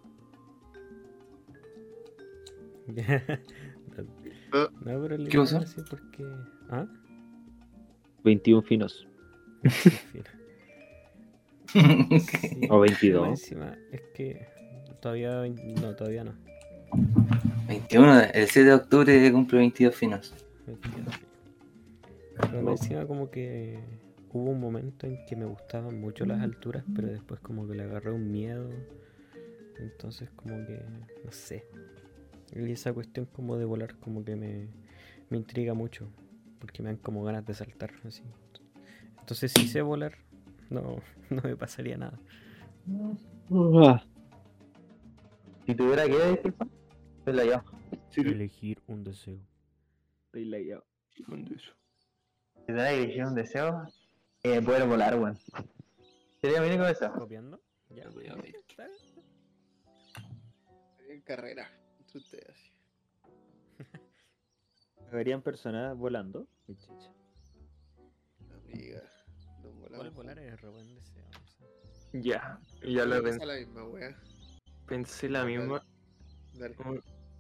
no, 4.53 5.03
pero 5.03 5.16
¿Qué 5.24 5.39
pasó? 5.39 5.61
porque. 5.89 6.24
¿Ah? 6.70 6.87
21 8.24 8.62
finos. 8.62 9.07
Sí, 11.72 11.78
O 12.68 12.78
más 12.80 12.89
22. 12.91 13.28
encima, 13.28 13.78
es 13.93 14.03
que 14.14 14.47
todavía. 15.01 15.43
No, 15.80 15.95
todavía 15.97 16.24
no. 16.24 16.35
21, 17.66 18.20
el 18.35 18.47
7 18.49 18.68
de 18.68 18.74
octubre 18.74 19.33
cumple 19.33 19.59
22 19.59 19.95
finos. 19.95 20.35
Entiendo. 20.66 21.11
Pero 22.39 22.62
me 22.62 22.72
encima 22.72 23.07
como 23.07 23.30
que 23.30 23.78
hubo 24.33 24.51
un 24.51 24.61
momento 24.61 25.07
en 25.07 25.24
que 25.26 25.35
me 25.37 25.47
gustaban 25.47 25.99
mucho 25.99 26.26
las 26.26 26.43
alturas, 26.43 26.85
pero 26.95 27.09
después 27.09 27.41
como 27.41 27.66
que 27.66 27.74
le 27.74 27.85
agarré 27.85 28.11
un 28.12 28.30
miedo. 28.30 28.68
Entonces 29.78 30.28
como 30.37 30.66
que, 30.66 30.83
no 31.24 31.33
sé. 31.33 31.64
Y 32.55 32.70
esa 32.72 32.92
cuestión 32.92 33.26
como 33.26 33.57
de 33.57 33.64
volar 33.64 33.96
como 33.96 34.24
que 34.24 34.36
me, 34.36 34.68
me 35.30 35.38
intriga 35.38 35.74
mucho. 35.74 36.09
Porque 36.59 36.82
me 36.82 36.90
dan 36.90 36.98
como 36.98 37.24
ganas 37.24 37.44
de 37.46 37.55
saltar 37.55 37.92
así. 38.07 38.22
Entonces 39.18 39.53
si 39.53 39.68
sé 39.68 39.82
volar, 39.82 40.16
no, 40.70 40.96
no 41.30 41.42
me 41.42 41.57
pasaría 41.57 41.96
nada. 41.96 42.18
Si 45.66 45.74
tuviera 45.74 46.05
que, 46.07 46.30
disculpa, 46.32 46.66
la 47.26 47.44
llamo. 47.44 47.64
Elegir 48.16 48.82
un 48.86 49.05
deseo. 49.05 49.38
Estoy 50.26 50.44
lagueado. 50.44 50.84
Si 51.14 51.22
tuviera 51.22 52.90
que 52.90 53.03
elegir 53.03 53.24
un 53.24 53.34
deseo, 53.34 53.86
eh, 54.42 54.61
poder 54.61 54.86
volar, 54.86 55.18
weón. 55.18 55.38
Sería 56.40 56.61
mi 56.61 56.68
único 56.68 56.84
deseo. 56.84 57.12
¿Copiando? 57.12 57.61
Ya. 57.90 58.09
Voy 58.11 58.26
a 58.26 58.34
ver. 58.34 58.55
En 61.09 61.20
carrera. 61.20 61.70
Entre 62.15 62.19
ustedes. 62.19 62.73
¿Verían 65.13 65.43
personas 65.43 65.97
volando? 65.97 66.47
Amiga. 68.65 69.03
No 69.63 69.71
volamos. 69.73 70.15
volar 70.15 70.39
es 70.39 70.61
re 70.61 70.69
buen 70.69 70.95
deseo. 70.95 71.25
o 71.29 71.47
sea. 71.47 72.21
Ya, 72.21 72.61
ya 72.83 73.05
lo 73.07 73.15
Esa 73.17 73.23
pensé, 73.23 73.47
la 73.47 73.55
misma 73.57 73.85
wea. 73.85 74.17
pensé 74.87 75.29
la 75.29 75.45
misma. 75.45 75.85
Dale. 76.55 76.77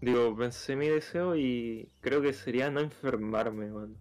Digo, 0.00 0.36
pensé 0.36 0.74
mi 0.74 0.88
deseo 0.88 1.36
y 1.36 1.92
creo 2.00 2.20
que 2.22 2.32
sería 2.32 2.70
no 2.70 2.80
enfermarme, 2.80 3.70
weón. 3.72 3.96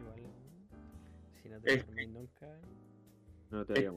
Igual, 0.00 0.22
si 1.42 1.48
no 1.48 1.60
te 1.60 1.74
Es- 1.74 1.80
enfermáis 1.80 2.08
nunca, 2.10 2.60
No 3.50 3.66
te 3.66 3.72
haría 3.88 3.92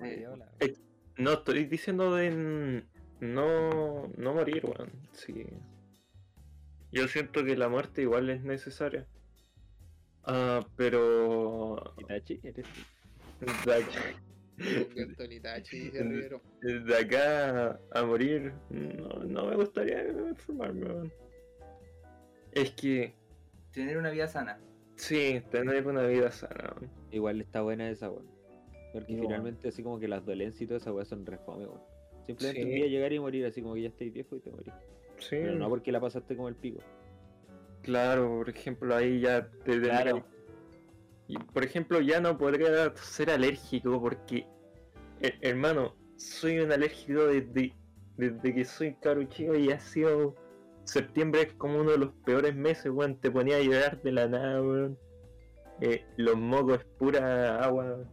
eh, 0.60 0.76
No 1.18 1.32
estoy 1.34 1.66
diciendo 1.66 2.14
de 2.16 2.86
no, 3.20 4.08
no 4.18 4.34
morir, 4.34 4.66
weón. 4.66 4.92
Sí. 5.12 5.46
Yo 6.92 7.08
siento 7.08 7.44
que 7.44 7.56
la 7.58 7.70
muerte 7.70 8.02
igual 8.02 8.30
es 8.30 8.44
necesaria. 8.44 9.08
Ah, 10.24 10.66
pero. 10.76 11.94
Itachi, 11.98 12.40
eres 12.44 12.66
tú. 12.74 12.82
De 13.66 13.74
acá, 13.76 14.16
de 16.62 16.98
acá 16.98 17.80
a 17.92 18.04
morir, 18.06 18.54
no, 18.70 19.10
no 19.26 19.46
me 19.48 19.56
gustaría 19.56 20.02
enfermarme, 20.04 20.86
weón. 20.86 21.14
Es 22.52 22.72
que, 22.72 23.14
Tener 23.72 23.98
una 23.98 24.10
vida 24.10 24.28
sana. 24.30 24.58
sí, 24.96 25.42
tener 25.52 25.86
una 25.86 26.04
vida 26.08 26.32
sana, 26.32 26.74
weón. 26.80 26.90
Igual 27.12 27.42
está 27.42 27.62
buena 27.62 27.90
esa, 27.90 28.10
weón. 28.10 28.28
Porque 28.94 29.18
finalmente 29.18 29.68
así 29.68 29.84
como 29.84 30.00
que 30.00 30.08
las 30.08 30.26
dolencias 30.26 30.62
y 30.62 30.68
toda 30.68 30.78
esa 30.78 30.94
weá 30.94 31.04
son 31.06 31.26
refome, 31.26 31.66
weón. 31.68 31.82
Simplemente 32.26 32.62
Sí. 32.62 32.68
un 32.68 32.76
día 32.76 32.88
llegar 32.88 33.14
y 33.14 33.20
morir 33.20 33.46
así 33.46 33.62
como 33.62 33.76
que 33.76 33.82
ya 33.84 33.90
estáis 33.90 34.14
viejo 34.14 34.36
y 34.36 34.40
te 34.40 34.50
morís. 34.52 34.74
Sí, 35.18 35.38
Pero 35.38 35.56
no 35.56 35.70
porque 35.70 35.92
la 35.92 36.02
pasaste 36.02 36.36
como 36.36 36.50
el 36.50 36.56
pico. 36.56 36.82
Claro, 37.84 38.28
por 38.40 38.50
ejemplo, 38.50 38.96
ahí 38.96 39.20
ya 39.22 39.48
te 39.64 39.80
Claro. 39.80 40.26
Y 41.28 41.38
por 41.38 41.64
ejemplo, 41.64 42.02
ya 42.02 42.20
no 42.20 42.38
podría 42.38 42.94
ser 42.96 43.30
alérgico 43.32 44.00
porque, 44.02 44.46
eh, 45.22 45.34
hermano, 45.42 45.96
soy 46.18 46.60
un 46.60 46.72
alérgico 46.72 47.26
desde, 47.26 47.74
desde 48.18 48.54
que 48.54 48.66
soy 48.66 48.96
caro 48.96 49.24
chico 49.26 49.56
y 49.56 49.72
ha 49.72 49.80
sido. 49.80 50.36
Septiembre 50.84 51.42
es 51.42 51.54
como 51.54 51.80
uno 51.80 51.92
de 51.92 51.98
los 51.98 52.14
peores 52.26 52.56
meses, 52.56 52.92
weón. 52.92 53.16
Te 53.20 53.32
ponía 53.32 53.58
a 53.58 53.62
llorar 53.62 54.02
de 54.04 54.12
la 54.12 54.28
nada, 54.28 54.62
weón. 54.62 54.98
Eh, 55.82 56.06
los 56.18 56.38
mocos 56.38 56.80
es 56.80 56.86
pura 56.98 57.64
agua. 57.64 58.04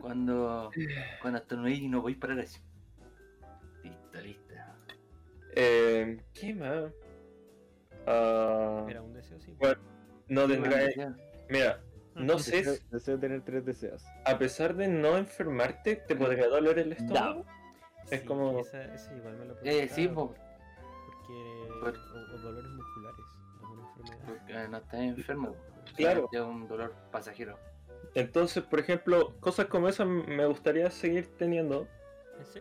Cuando, 0.00 0.70
cuando 1.20 1.38
estornudís 1.38 1.80
y 1.80 1.88
no 1.88 2.00
podéis 2.00 2.18
parar 2.18 2.40
así. 2.40 2.60
Eh, 5.54 6.20
¿Qué 6.34 6.54
más? 6.54 6.92
Ah, 8.06 8.86
Era 8.88 9.02
un 9.02 9.12
deseo, 9.12 9.38
sí. 9.40 9.54
bueno, 9.58 9.80
no 10.28 10.46
tendrá. 10.48 10.78
Mira, 11.48 11.80
no 12.14 12.38
sé 12.38 12.56
Deseo, 12.56 12.74
si- 12.74 12.84
deseo 12.90 13.18
tener 13.18 13.42
tres 13.42 13.64
deseos. 13.64 14.04
a 14.24 14.38
pesar 14.38 14.74
de 14.74 14.88
no 14.88 15.16
enfermarte, 15.16 15.96
te 15.96 16.16
podría 16.16 16.48
doler 16.48 16.78
el 16.78 16.92
estómago. 16.92 17.44
es 18.10 18.20
Sí, 18.20 18.26
como- 18.26 18.58
Esa, 18.60 18.82
esa 18.94 19.14
igual 19.16 19.36
me 19.36 19.44
lo 19.46 19.54
Eh, 19.62 19.88
sí, 19.88 20.08
preguntaba, 20.08 20.28
po, 20.28 20.34
Porque. 21.06 21.68
Por- 21.80 21.96
O, 21.98 22.34
o 22.34 22.38
dolores 22.38 22.70
musculares. 22.72 23.26
Alguna 23.62 23.82
enfermedad. 23.88 24.24
porque 24.26 24.68
no 24.68 24.76
estás 24.78 25.00
enfermo. 25.00 25.56
Claro. 25.96 26.28
Es 26.32 26.40
un 26.40 26.66
dolor 26.68 26.94
pasajero. 27.12 27.58
Entonces, 28.14 28.62
por 28.64 28.80
ejemplo, 28.80 29.34
cosas 29.40 29.66
como 29.66 29.88
esas 29.88 30.06
me 30.08 30.44
gustaría 30.46 30.90
seguir 30.90 31.28
teniendo. 31.38 31.86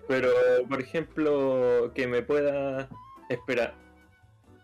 Pero 0.08 0.30
por 0.70 0.82
ejemplo, 0.82 1.92
que 1.94 2.08
me 2.08 2.22
pueda 2.22 2.88
esperar. 3.30 3.74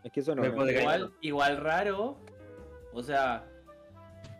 Es 0.04 0.12
que 0.12 0.20
eso 0.22 0.36
no 0.36 0.42
Me 0.42 0.50
me 0.50 0.56
podría- 0.56 0.82
Igual, 0.82 1.14
igual 1.22 1.58
raro. 1.58 2.18
O 2.94 3.04
sea, 3.04 3.46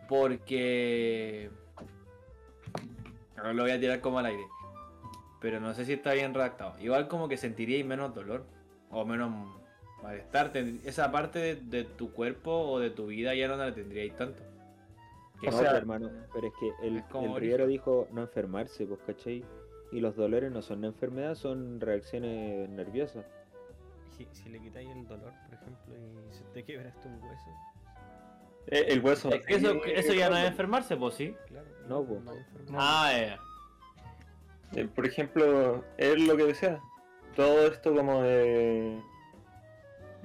porque. 0.08 1.50
No 3.36 3.52
lo 3.52 3.62
voy 3.62 3.72
a 3.72 3.80
tirar 3.80 4.00
como 4.00 4.18
al 4.18 4.26
aire. 4.26 4.44
Pero 5.40 5.60
no 5.60 5.72
sé 5.74 5.84
si 5.84 5.92
está 5.92 6.12
bien 6.14 6.34
redactado. 6.34 6.78
Igual 6.80 7.06
como 7.08 7.28
que 7.28 7.36
sentiríais 7.36 7.86
menos 7.86 8.14
dolor. 8.14 8.44
O 8.90 9.04
menos 9.04 9.30
malestar. 10.02 10.50
Esa 10.84 11.12
parte 11.12 11.38
de, 11.38 11.56
de 11.56 11.84
tu 11.84 12.12
cuerpo 12.12 12.50
o 12.52 12.80
de 12.80 12.90
tu 12.90 13.06
vida 13.06 13.34
ya 13.34 13.46
no 13.46 13.56
la 13.56 13.72
tendríais 13.72 14.16
tanto. 14.16 14.42
Que 15.40 15.48
O 15.48 15.50
No, 15.52 15.58
sea, 15.58 15.70
pues, 15.70 15.78
hermano, 15.82 16.10
pero 16.34 16.48
es 16.48 16.52
que 16.58 16.86
el, 16.86 17.04
el 17.24 17.36
Rivero 17.36 17.66
dijo 17.68 18.08
no 18.10 18.22
enfermarse, 18.22 18.86
pues, 18.86 18.98
¿cachai? 19.06 19.44
Y 19.90 20.00
los 20.00 20.16
dolores 20.16 20.50
no 20.52 20.60
son 20.62 20.78
una 20.78 20.88
enfermedad, 20.88 21.34
son 21.34 21.80
reacciones 21.80 22.68
nerviosas. 22.68 23.24
Si, 24.16 24.26
si 24.32 24.48
le 24.50 24.60
quitáis 24.60 24.90
el 24.90 25.06
dolor, 25.06 25.32
por 25.46 25.54
ejemplo, 25.54 25.94
y 25.96 26.34
se 26.34 26.44
te 26.52 26.64
quebraste 26.64 27.08
un 27.08 27.22
hueso, 27.22 27.50
Eh, 28.66 28.84
el 28.88 29.00
hueso. 29.00 29.30
Es 29.32 29.46
que 29.46 29.54
eso, 29.54 29.82
eso 29.84 30.12
ya 30.12 30.28
no 30.28 30.36
es 30.36 30.46
enfermarse, 30.48 30.96
pues 30.96 31.14
sí. 31.14 31.34
claro. 31.46 31.66
No, 31.88 32.04
po. 32.04 32.20
no. 32.20 32.32
Ah, 32.78 33.10
ya. 33.12 33.38
Eh, 34.78 34.86
por 34.94 35.06
ejemplo, 35.06 35.82
es 35.96 36.20
lo 36.20 36.36
que 36.36 36.44
decía. 36.44 36.80
Todo 37.34 37.68
esto 37.68 37.94
como 37.94 38.22
de. 38.22 39.00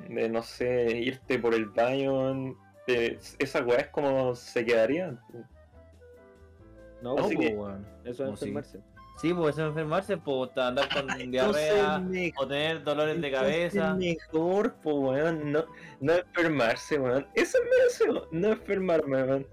de 0.10 0.28
no 0.30 0.42
sé, 0.42 0.92
irte 0.98 1.40
por 1.40 1.54
el 1.54 1.68
baño. 1.68 2.56
eh, 2.88 3.18
esa 3.40 3.64
weá 3.64 3.78
es 3.80 3.88
como 3.90 4.36
se 4.36 4.66
quedaría. 4.66 5.18
No, 7.02 7.18
Así 7.18 7.36
pues, 7.36 7.50
que- 7.50 8.10
eso 8.10 8.34
es 8.34 8.40
sí. 8.40 8.54
Sí, 9.18 9.34
pues 9.34 9.56
eso 9.56 9.64
es 9.64 9.70
enfermarse, 9.70 10.18
pues 10.18 10.58
andar 10.58 10.90
con 10.90 11.08
diarrea 11.32 12.04
o 12.38 12.48
tener 12.48 12.84
dolores 12.84 13.22
de 13.22 13.32
cabeza. 13.32 13.94
mejor, 13.94 14.76
po, 14.82 14.96
weón. 14.96 15.52
No, 15.52 15.66
no 16.02 16.14
enfermarse, 16.14 17.00
weón. 17.00 17.28
Eso 17.36 17.58
es 17.58 18.00
deseo, 18.00 18.28
no 18.32 18.50
enfermarme, 18.50 19.24
weón. 19.24 19.48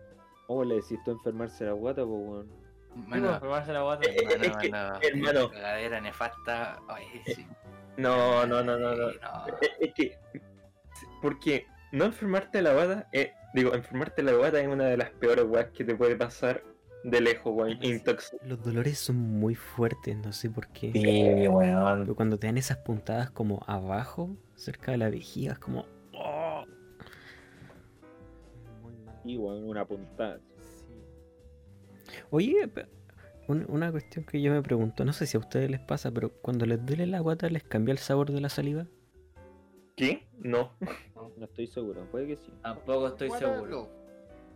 ¿Cómo 0.47 0.65
le 0.65 0.77
decís 0.77 0.99
tú 1.05 1.13
enfermarse 1.13 1.65
la 1.65 1.73
guata, 1.73 2.03
pues, 2.05 2.21
weón? 2.21 2.49
Pues, 2.95 3.07
Mano, 3.07 3.35
enfermarse 3.35 3.73
la 3.73 3.83
guata. 3.83 4.09
hermano. 5.03 5.51
Cagadera 5.51 6.01
nefasta. 6.01 6.81
Ay, 6.89 7.05
sí. 7.27 7.47
No, 7.97 8.47
no, 8.47 8.63
no, 8.65 8.79
no, 8.79 8.95
no. 8.95 9.07
Ay, 9.09 9.19
no. 9.23 9.59
Es, 9.61 9.71
es 9.81 9.95
que. 9.95 10.19
Porque 11.23 11.67
no 11.93 12.07
enfermarte 12.07 12.63
la 12.63 12.73
guata, 12.73 13.09
eh, 13.13 13.33
digo, 13.55 13.75
enfermarte 13.75 14.23
la 14.23 14.33
guata 14.33 14.61
es 14.61 14.69
una 14.69 14.85
de 14.87 14.97
las 14.97 15.11
peores 15.11 15.45
weas 15.45 15.69
que 15.71 15.85
te 15.85 15.95
puede 15.95 16.17
pasar 16.17 16.63
de 17.05 17.21
lejos, 17.21 17.53
weón. 17.55 17.79
Sí. 17.81 17.89
Intox. 17.89 18.37
Los 18.45 18.63
dolores 18.63 18.99
son 18.99 19.17
muy 19.17 19.55
fuertes, 19.55 20.17
no 20.19 20.33
sé 20.33 20.51
por 20.51 20.69
qué. 20.69 20.93
Sí, 20.93 21.49
weón. 21.49 22.01
Pero 22.03 22.15
cuando 22.17 22.39
te 22.39 22.47
dan 22.47 22.59
esas 22.59 22.79
puntadas 22.79 23.31
como 23.31 23.63
abajo, 23.67 24.37
cerca 24.55 24.93
de 24.93 24.99
la 24.99 25.11
vejiga, 25.11 25.53
es 25.55 25.59
como. 25.59 25.87
¡oh! 26.15 26.65
Muy 28.83 28.93
mal. 29.05 29.21
Y, 29.25 29.37
weón, 29.39 29.65
una 29.65 29.85
puntada. 29.85 30.39
Sí. 30.59 32.15
Oye, 32.31 32.71
un- 33.49 33.67
una 33.69 33.91
cuestión 33.91 34.25
que 34.25 34.41
yo 34.41 34.53
me 34.53 34.63
pregunto, 34.63 35.05
no 35.05 35.13
sé 35.13 35.27
si 35.27 35.37
a 35.37 35.41
ustedes 35.41 35.71
les 35.71 35.81
pasa, 35.81 36.11
pero 36.11 36.31
cuando 36.43 36.67
les 36.67 36.85
duele 36.85 37.07
la 37.07 37.21
guata, 37.21 37.49
¿les 37.49 37.63
cambia 37.65 37.93
el 37.93 37.99
sabor 37.99 38.31
de 38.31 38.41
la 38.41 38.49
saliva? 38.49 38.87
¿Qué? 39.97 40.27
No. 40.39 40.73
No 41.37 41.45
estoy 41.45 41.67
seguro, 41.67 42.07
puede 42.11 42.27
que 42.29 42.37
sí. 42.37 42.53
Tampoco 42.63 43.09
estoy 43.09 43.31
seguro. 43.33 43.91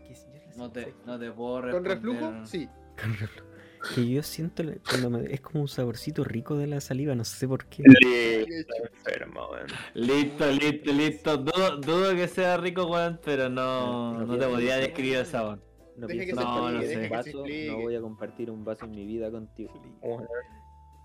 No. 0.04 0.08
Que 0.08 0.14
si 0.14 0.26
yo 0.26 0.32
la 0.50 0.56
No 0.56 0.70
te, 0.72 0.94
no 1.06 1.18
te 1.18 1.30
puedo 1.32 1.60
Con 1.60 1.84
responder. 1.84 1.88
reflujo, 2.22 2.46
sí. 2.46 2.68
Con 3.00 3.12
reflujo. 3.16 3.48
Que 3.94 4.08
yo 4.08 4.22
siento 4.22 4.62
la- 4.62 4.76
cuando 4.88 5.10
me- 5.10 5.32
es 5.34 5.40
como 5.42 5.60
un 5.60 5.68
saborcito 5.68 6.24
rico 6.24 6.56
de 6.56 6.66
la 6.66 6.80
saliva, 6.80 7.14
no 7.14 7.22
sé 7.24 7.46
por 7.46 7.66
qué. 7.66 7.82
Listo, 7.84 8.74
enfermo, 8.90 9.48
weón. 9.50 9.66
Listo, 9.92 10.50
listo, 10.50 10.92
listo. 10.92 11.36
Dudo, 11.36 11.76
dudo 11.78 12.14
que 12.14 12.26
sea 12.28 12.56
rico, 12.56 12.86
weón, 12.86 13.20
pero 13.22 13.50
no, 13.50 14.14
No, 14.14 14.20
no, 14.20 14.26
no 14.26 14.38
te 14.38 14.46
podría 14.46 14.76
describir 14.76 15.16
el 15.16 15.26
sabor. 15.26 15.60
No 15.98 16.06
que 16.08 16.14
pienso 16.14 16.34
se 16.40 16.40
deja 16.40 16.80
que 16.80 16.86
se 16.86 17.08
vaso, 17.36 17.44
no 17.46 17.80
voy 17.82 17.94
a 17.94 18.00
compartir 18.00 18.50
un 18.50 18.64
vaso 18.64 18.86
en 18.86 18.90
mi 18.92 19.04
vida 19.04 19.30
contigo. 19.30 19.72
Weón. 20.00 20.22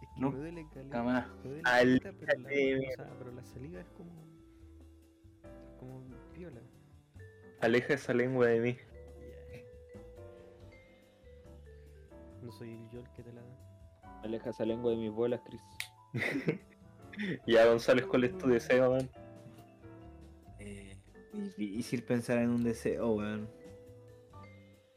Es 0.02 0.10
No, 0.22 0.32
Me 0.32 0.38
duele 0.40 0.66
jamás. 0.90 1.28
Duele 1.44 1.62
caleta, 1.64 2.12
pero, 2.18 2.40
la, 2.40 2.48
o 2.48 2.92
sea, 2.96 3.10
pero 3.20 3.32
la 3.34 3.44
saliva 3.44 3.80
es 3.82 3.88
como. 3.98 4.12
como 5.80 6.04
piola. 6.34 6.62
Aleja 7.62 7.94
esa 7.94 8.14
lengua 8.14 8.48
de 8.48 8.60
mí. 8.62 8.78
No 12.42 12.52
soy 12.52 12.74
el 12.74 12.90
yo 12.90 13.00
el 13.00 13.10
que 13.12 13.24
te 13.24 13.34
la 13.34 13.42
da. 13.42 14.22
Aleja 14.24 14.50
esa 14.50 14.66
lengua 14.66 14.92
de 14.92 14.98
mis 14.98 15.12
bolas, 15.12 15.42
Chris. 15.46 15.62
Ya, 17.46 17.66
González, 17.66 18.06
¿cuál 18.06 18.24
es 18.24 18.38
tu 18.38 18.48
deseo, 18.48 18.92
man? 18.92 19.10
Eh, 20.60 20.98
difícil 21.58 22.04
pensar 22.04 22.38
en 22.38 22.50
un 22.50 22.64
deseo, 22.64 23.12
weón. 23.12 23.50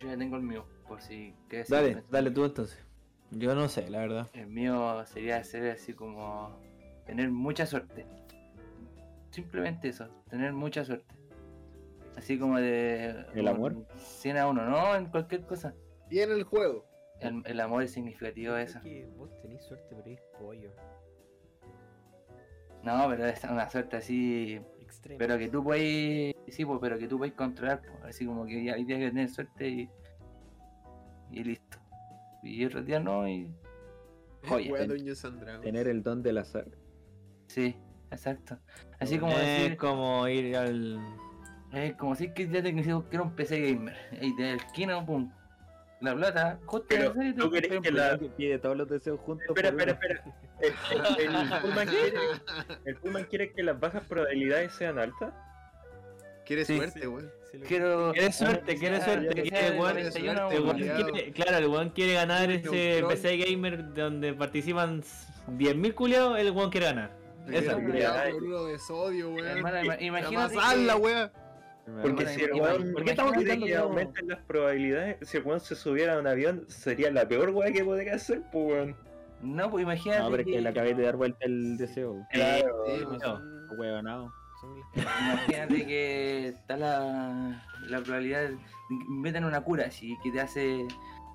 Yo 0.01 0.09
ya 0.09 0.17
tengo 0.17 0.37
el 0.37 0.43
mío, 0.43 0.65
por 0.87 1.01
si 1.01 1.35
quieres 1.49 1.69
Dale, 1.69 2.03
dale 2.11 2.31
tú 2.31 2.45
entonces. 2.45 2.79
Yo 3.31 3.55
no 3.55 3.69
sé, 3.69 3.89
la 3.89 3.99
verdad. 3.99 4.31
El 4.35 4.47
mío 4.49 5.05
sería 5.07 5.43
ser 5.43 5.71
así 5.71 5.95
como 5.95 6.61
tener 7.07 7.31
mucha 7.31 7.67
suerte. 7.67 8.07
Simplemente 9.31 9.89
eso, 9.89 10.07
tener 10.29 10.53
mucha 10.53 10.85
suerte. 10.85 11.15
Así 12.17 12.39
como 12.39 12.59
de... 12.59 13.25
¿El 13.35 13.49
amor? 13.49 13.73
un 13.73 13.87
100 13.97 14.37
a 14.37 14.49
1, 14.49 14.69
no, 14.69 14.95
en 14.95 15.07
cualquier 15.07 15.47
cosa. 15.47 15.75
Y 16.11 16.19
en 16.19 16.31
el 16.33 16.45
juego. 16.45 16.85
El, 17.23 17.43
el 17.47 17.61
amor 17.61 17.83
es 17.83 17.93
significativo 17.93 18.55
de 18.55 18.65
eso. 18.65 18.81
que 18.81 19.07
vos 19.17 19.31
tenés 19.41 19.63
suerte, 19.65 19.87
pero 19.91 20.03
eres 20.03 20.21
pollo. 20.39 20.71
No, 22.83 23.07
pero 23.09 23.27
es 23.27 23.45
una 23.45 23.69
suerte 23.71 23.97
así... 23.97 24.61
Pero 25.19 25.39
que 25.39 25.49
tú 25.49 25.65
puedes... 25.65 26.35
Sí, 26.49 26.65
pues, 26.65 26.79
pero 26.81 26.99
que 26.99 27.09
tú 27.09 27.19
puedes 27.19 27.35
controlar. 27.35 27.81
pues, 27.81 28.05
Así 28.05 28.27
como 28.27 28.45
que 28.45 28.65
ya 28.65 28.75
hay 28.75 28.85
días 28.85 28.99
que 28.99 29.09
tener 29.09 29.29
suerte 29.29 29.69
y... 29.69 29.91
Y 31.31 31.45
listo. 31.45 31.79
Y 32.43 32.65
otros 32.65 32.85
días 32.85 33.03
no 33.03 33.27
y... 33.27 33.51
Joya. 34.47 34.87
Tener 35.63 35.89
el 35.89 36.03
don 36.03 36.23
del 36.23 36.39
azar. 36.39 36.67
Sí, 37.47 37.77
exacto. 38.11 38.59
Así 38.99 39.19
como 39.19 39.33
es 39.33 39.39
decir... 39.39 39.77
como 39.77 40.27
ir 40.27 40.57
al. 40.57 40.99
Es 41.73 41.95
como 41.95 42.15
si 42.17 42.33
que 42.35 42.49
ya 42.49 42.63
te 42.63 42.75
que 42.75 42.81
era 43.13 43.23
un 43.23 43.35
PC 43.37 43.61
gamer. 43.61 43.97
Y 44.21 44.35
te 44.37 44.55
esquina, 44.55 45.05
pum. 45.05 45.31
La 46.03 46.15
plata, 46.15 46.59
justo 46.67 46.87
Pero, 46.89 47.13
¿tú 47.37 47.51
querés 47.51 47.81
que 47.81 47.91
la- 47.93 48.19
Que 48.19 48.27
pide 48.31 48.59
todos 48.59 48.77
los 48.77 48.89
deseos 48.89 49.21
juntos. 49.21 49.47
Espera, 49.49 49.69
espera, 49.69 49.93
espera. 49.93 50.25
El, 50.61 50.73
el, 51.21 51.35
el 51.35 51.49
Pullman 51.63 51.89
quiere, 51.89 52.19
el 52.85 52.97
Pullman 52.97 53.25
quiere 53.25 53.53
que 53.53 53.63
las 53.63 53.79
bajas 53.79 54.03
probabilidades 54.09 54.73
sean 54.73 54.99
altas. 54.99 55.33
Quiere 56.45 56.65
Sí, 56.65 56.77
suerte, 56.77 57.07
weón. 57.07 57.31
Sí, 57.51 57.59
lo- 57.59 57.67
Quiero. 57.67 58.13
Quiere 58.13 58.33
suerte, 58.33 58.77
quiere 58.77 59.01
suerte. 59.01 59.51
claro, 61.35 61.59
el 61.59 61.67
weón 61.69 61.91
quiere 61.91 62.15
ganar 62.15 62.51
ese. 62.51 63.05
PC 63.09 63.37
Gamer 63.37 63.95
donde 63.95 64.33
participan 64.35 65.03
10.000 65.03 65.95
culiados, 65.95 66.39
el 66.39 66.51
weón 66.51 66.71
quiere 66.71 66.87
ganar. 66.87 67.11
Eso. 67.49 67.77
De 67.79 68.79
sodio, 68.79 69.31
weón. 69.31 69.59
Imagínate. 70.01 70.55
Porque 72.01 72.27
si 72.27 72.43
el 72.43 72.53
weón 72.53 72.93
¿por 72.93 73.05
qué 73.05 73.11
estamos 73.11 73.33
gritando 73.33 73.67
que 73.67 73.73
todo? 73.75 73.83
aumenten 73.85 74.29
las 74.29 74.39
probabilidades, 74.41 75.29
si 75.29 75.37
el 75.39 75.43
weón 75.45 75.61
se 75.61 75.75
subiera 75.75 76.15
a 76.15 76.21
un 76.21 76.27
avión, 76.27 76.65
sería 76.69 77.11
la 77.11 77.27
peor 77.27 77.51
weá 77.51 77.73
que 77.73 77.85
podría 77.85 78.15
hacer, 78.15 78.43
pues 78.53 78.67
weón. 78.67 78.97
No, 79.43 79.69
pues 79.71 79.83
imagínate. 79.83 80.23
No, 80.23 80.31
pero 80.31 80.43
es 80.43 80.47
que 80.49 80.61
le 80.61 80.69
acabé 80.69 80.95
de 80.95 81.03
dar 81.03 81.17
vuelta 81.17 81.45
el 81.45 81.77
deseo. 81.77 82.25
Claro. 82.31 82.85
Sí, 82.87 82.93
Sí, 82.99 83.05
pues, 83.05 83.21
las- 83.23 83.41
Imagínate 84.95 85.87
que 85.87 86.49
está 86.49 86.77
la, 86.77 87.65
la 87.89 88.01
probabilidad 88.01 88.43
de 88.43 88.49
que 88.51 88.95
metan 89.09 89.45
una 89.45 89.61
cura 89.63 89.87
así 89.87 90.17
que 90.23 90.31
te 90.31 90.41
hace 90.41 90.87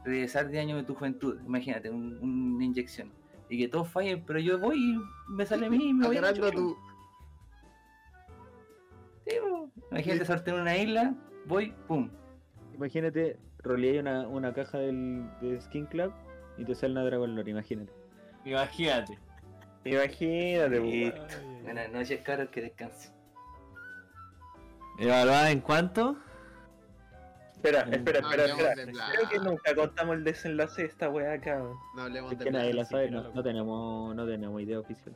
regresar 0.06 0.48
de 0.50 0.60
años 0.62 0.78
de 0.78 0.84
tu 0.86 0.96
juventud. 0.96 1.38
Imagínate, 1.46 1.90
un- 1.90 2.18
una 2.22 2.64
inyección. 2.64 3.12
Y 3.50 3.58
que 3.58 3.68
todos 3.68 3.90
fallen, 3.90 4.24
pero 4.26 4.40
yo 4.40 4.58
voy 4.60 4.78
y 4.78 4.98
me 5.32 5.46
sale 5.46 5.66
a 5.66 5.70
mí 5.70 5.90
y 5.90 5.94
me 5.94 6.08
voy 6.08 6.18
a 6.18 6.34
tu. 6.34 6.78
Imagínate 9.92 10.26
sortear 10.26 10.58
en 10.58 10.62
una 10.64 10.78
isla, 10.78 11.14
voy, 11.46 11.74
pum. 11.88 12.10
Imagínate, 12.76 13.38
roleé 13.60 14.00
una, 14.00 14.28
una 14.28 14.54
caja 14.54 14.80
del, 14.80 15.30
de 15.42 15.60
Skin 15.62 15.86
Club 15.86 16.14
y 16.58 16.66
te 16.66 16.76
sale 16.76 16.94
una 16.94 17.04
Dragon 17.04 17.36
Lore, 17.36 17.52
imagínate. 17.52 17.92
Imagínate. 18.46 19.18
Imagínate, 19.84 20.82
pues. 20.82 21.14
Ay. 21.32 21.64
Buenas 21.64 21.92
noches, 21.92 22.22
que 22.52 22.62
descansen. 22.62 23.14
¿Evaluada 25.00 25.52
en 25.52 25.62
cuánto? 25.62 26.18
Espera, 27.54 27.82
espera, 27.82 28.22
No 28.22 28.30
espera, 28.30 28.46
espera. 28.46 28.74
plata. 28.74 29.12
Creo 29.14 29.30
que 29.30 29.40
nunca 29.40 29.76
contamos 29.76 30.16
el 30.16 30.24
desenlace 30.24 30.84
de 30.84 30.88
esta 30.88 31.10
weá 31.10 31.34
acá. 31.34 31.64
No 31.96 32.02
hablemos 32.02 32.32
Es 32.32 32.40
de 32.40 32.46
que 32.46 32.52
nadie 32.52 32.74
la 32.74 32.86
sabe, 32.86 33.06
que 33.06 33.12
no, 33.12 33.32
no 33.34 33.44
tenemos, 33.44 34.16
no 34.16 34.26
tenemos 34.26 34.62
idea 34.62 34.80
oficial. 34.80 35.16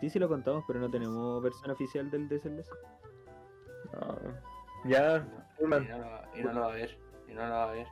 Sí, 0.00 0.10
sí 0.10 0.18
lo 0.18 0.28
contamos, 0.28 0.64
pero 0.66 0.80
no 0.80 0.90
tenemos 0.90 1.42
versión 1.42 1.70
oficial 1.70 2.10
del 2.10 2.28
desenlace. 2.28 2.70
No. 3.92 4.18
Ya, 4.84 5.26
Y 5.56 5.60
Pullman. 5.60 5.88
no, 5.88 5.98
lo, 5.98 6.36
y 6.38 6.42
no 6.42 6.52
lo 6.52 6.60
va 6.60 6.66
a 6.66 6.74
ver. 6.74 6.98
Y 7.28 7.32
no 7.32 7.42
lo 7.46 7.50
va 7.50 7.64
a 7.70 7.72
ver. 7.72 7.86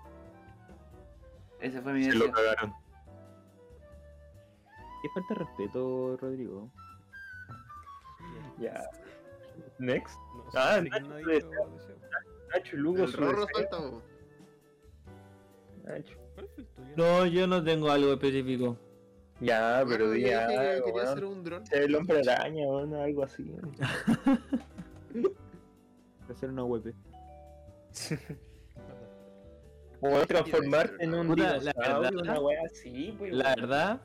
Ese 1.60 1.80
fue 1.82 1.92
mi 1.92 2.04
Se 2.04 2.14
lo 2.14 2.30
cagaron. 2.32 2.72
Qué 5.02 5.08
falta 5.14 5.34
de 5.34 5.40
respeto, 5.40 6.16
Rodrigo. 6.20 6.68
Ya. 8.58 8.84
Next. 9.78 10.16
No, 10.34 10.44
Ah, 10.54 10.80
Nacho 10.80 11.06
no 11.08 11.14
de-. 11.16 11.44
Nacho 12.54 12.76
Lugo 12.76 13.04
El 13.04 13.12
rorro 13.12 13.46
weón. 13.54 14.02
Nacho. 15.84 16.14
No, 16.96 17.26
yo 17.26 17.46
no 17.46 17.62
tengo 17.62 17.90
algo 17.90 18.12
específico. 18.14 18.76
Ya, 19.40 19.84
Bueno, 19.84 19.88
pero 19.90 20.04
yo 20.06 20.10
di 20.12 20.18
dije 20.20 20.30
que 20.30 20.34
algo, 20.36 20.84
quería 20.86 20.94
weón. 20.94 21.08
hacer 21.08 21.24
un 21.24 21.44
dron. 21.44 21.66
Ser 21.66 21.82
el 21.82 21.94
hombre 21.94 22.20
araña, 22.20 22.66
weón, 22.66 22.94
algo 22.94 23.24
así. 23.24 23.52
Hacer 26.38 26.50
una 26.50 26.64
web. 26.64 26.94
O 30.00 30.24
transformarte 30.26 31.02
en 31.02 31.12
un 31.12 31.26
Puta, 31.26 31.42
la 31.42 31.58
dinosaurio, 31.58 32.00
verdad- 32.00 32.22
una 32.22 32.40
wea 32.40 32.60
así, 32.66 33.12
pues. 33.18 33.32
La 33.34 33.56
verdad, 33.56 34.00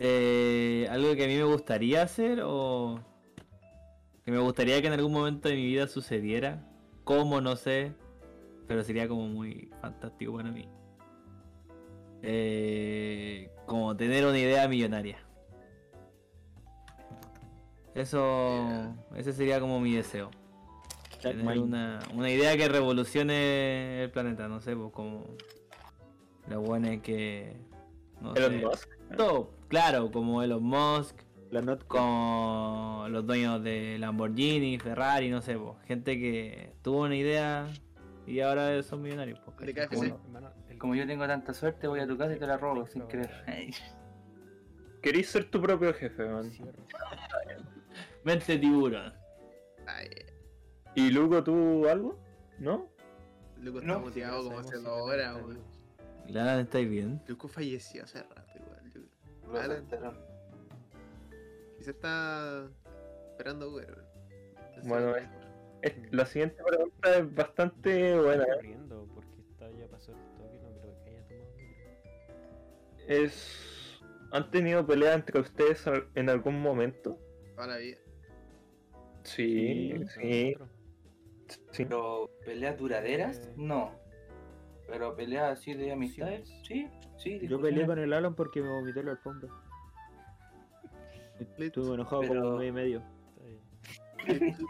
eh, 0.00 0.88
algo 0.90 1.14
que 1.14 1.22
a 1.24 1.28
mí 1.28 1.36
me 1.36 1.44
gustaría 1.44 2.02
hacer 2.02 2.40
o 2.42 2.98
que 4.24 4.32
me 4.32 4.38
gustaría 4.38 4.80
que 4.80 4.88
en 4.88 4.94
algún 4.94 5.12
momento 5.12 5.48
de 5.48 5.54
mi 5.54 5.64
vida 5.66 5.86
sucediera, 5.86 6.68
cómo 7.04 7.40
no 7.40 7.54
sé, 7.54 7.92
pero 8.66 8.82
sería 8.82 9.06
como 9.06 9.28
muy 9.28 9.70
fantástico 9.80 10.34
para 10.34 10.50
mí. 10.50 10.68
Eh, 12.22 13.48
como 13.64 13.96
tener 13.96 14.26
una 14.26 14.40
idea 14.40 14.66
millonaria. 14.66 15.18
Eso, 17.94 18.94
ese 19.16 19.32
sería 19.32 19.60
como 19.60 19.80
mi 19.80 19.94
deseo. 19.94 20.30
Tener 21.22 21.58
una, 21.58 21.98
una 22.14 22.30
idea 22.30 22.56
que 22.56 22.68
revolucione 22.68 24.04
el 24.04 24.10
planeta, 24.10 24.46
no 24.46 24.60
sé, 24.60 24.76
pues 24.76 24.92
como 24.92 25.24
lo 26.48 26.60
bueno 26.60 26.86
es 26.88 27.00
que 27.02 27.56
no 28.20 28.34
Elon 28.36 28.52
sé, 28.52 28.64
Musk. 28.64 28.88
todo, 29.16 29.50
claro, 29.66 30.12
como 30.12 30.42
Elon 30.44 30.62
Musk, 30.62 31.16
La 31.50 31.60
con 31.88 33.10
los 33.12 33.26
dueños 33.26 33.62
de 33.64 33.96
Lamborghini, 33.98 34.78
Ferrari, 34.78 35.28
no 35.28 35.42
sé, 35.42 35.58
pues, 35.58 35.74
gente 35.86 36.18
que 36.20 36.72
tuvo 36.82 37.02
una 37.02 37.16
idea 37.16 37.66
y 38.26 38.38
ahora 38.40 38.80
son 38.84 39.02
millonarios. 39.02 39.40
pues. 39.40 39.56
Como- 39.88 40.04
Hermano, 40.04 40.50
el- 40.68 40.78
Como 40.78 40.94
yo 40.94 41.04
tengo 41.06 41.26
tanta 41.26 41.52
suerte, 41.52 41.88
voy 41.88 41.98
a 41.98 42.06
tu 42.06 42.16
casa 42.16 42.36
y 42.36 42.38
te 42.38 42.46
la 42.46 42.56
robo 42.58 42.86
sin 42.86 43.02
querer. 43.08 43.30
Querís 45.02 45.28
ser 45.30 45.50
tu 45.50 45.60
propio 45.60 45.92
jefe, 45.94 46.24
man. 46.28 46.50
Mente 48.24 48.58
tiburón. 48.58 49.12
Ay, 49.86 50.08
¿Y 50.94 51.10
Lugo 51.10 51.42
tú 51.42 51.86
algo? 51.88 52.18
¿No? 52.58 52.88
Luco 53.60 53.80
No, 53.80 53.94
está 53.94 53.98
motivado 54.04 54.36
como 54.44 54.50
Sabemos 54.62 54.72
hace 54.74 54.82
dos 54.84 55.00
horas, 55.00 55.34
weón. 55.36 55.62
Alan, 56.28 56.60
¿estáis 56.60 56.88
bien? 56.90 57.22
Luco 57.26 57.48
falleció 57.48 58.04
hace 58.04 58.22
rato 58.22 58.52
igual. 58.56 59.62
Alan. 59.64 59.78
soltaron. 59.78 60.18
Quizá 61.78 61.90
está 61.90 62.68
esperando 63.30 63.70
Uber, 63.70 63.86
weón. 63.90 64.88
Bueno, 64.88 65.16
es 65.16 65.24
es- 65.82 66.12
la 66.12 66.26
siguiente 66.26 66.62
pregunta 66.64 67.16
es 67.18 67.34
bastante 67.34 68.18
buena. 68.20 68.42
Está 68.42 68.54
corriendo 68.56 69.08
porque 69.14 69.40
está 69.50 69.70
ya 69.70 69.86
pasó 69.88 70.12
el 70.12 70.18
toque, 70.36 70.58
no 70.60 70.70
creo 70.80 71.04
que 71.04 71.10
haya 71.10 71.26
tomado. 71.28 71.46
Es... 73.08 74.00
¿Han 74.30 74.50
tenido 74.50 74.86
pelea 74.86 75.14
entre 75.14 75.40
ustedes 75.40 75.84
en 76.14 76.28
algún 76.28 76.60
momento? 76.60 77.18
Toda 77.54 77.68
la 77.68 77.76
vida. 77.78 77.98
Sí, 79.28 79.94
sí. 80.14 80.56
Pero 81.76 82.30
peleas 82.44 82.76
duraderas, 82.78 83.38
Eh. 83.38 83.52
no. 83.56 83.92
Pero 84.86 85.14
peleas 85.14 85.58
así 85.58 85.74
de 85.74 85.92
amistades, 85.92 86.48
sí, 86.66 86.88
sí. 87.18 87.40
Yo 87.46 87.60
peleé 87.60 87.86
con 87.86 87.98
el 87.98 88.12
Alan 88.12 88.34
porque 88.34 88.62
me 88.62 88.68
vomitó 88.70 89.02
la 89.02 89.12
alfombra. 89.12 89.48
Estuve 91.58 91.94
enojado 91.94 92.22
Pero- 92.22 92.40
como 92.42 92.54
un 92.54 92.58
mes 92.60 92.68
y 92.68 92.72
medio. 92.72 93.02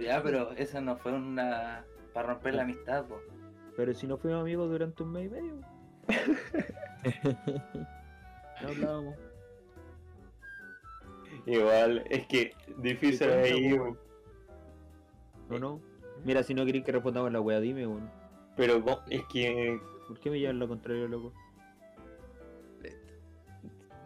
Ya, 0.00 0.22
pero 0.22 0.52
esa 0.52 0.80
no 0.80 0.96
fue 0.96 1.12
una. 1.12 1.84
para 2.14 2.28
romper 2.32 2.54
la 2.54 2.62
amistad, 2.62 3.04
po. 3.04 3.20
Pero 3.76 3.92
si 3.94 4.06
no 4.06 4.16
fuimos 4.16 4.40
amigos 4.40 4.68
durante 4.70 5.02
un 5.02 5.12
mes 5.12 5.26
y 5.26 5.28
medio. 5.30 5.60
No 8.60 8.68
hablábamos. 8.70 9.14
Igual, 11.48 12.04
es 12.10 12.26
que 12.26 12.52
difícil 12.76 13.30
ahí, 13.30 13.78
po, 13.78 13.96
¿O 15.50 15.58
no? 15.58 15.80
Mira, 16.24 16.42
si 16.42 16.52
no 16.52 16.66
queréis 16.66 16.84
que 16.84 16.92
respondamos 16.92 17.32
la 17.32 17.40
wea, 17.40 17.58
dime, 17.58 17.86
weón. 17.86 18.10
pero 18.56 18.82
es 19.08 19.22
que 19.32 19.80
¿Por 20.06 20.18
qué 20.20 20.30
me 20.30 20.38
llevan 20.38 20.58
lo 20.58 20.68
contrario, 20.68 21.08
loco? 21.08 21.32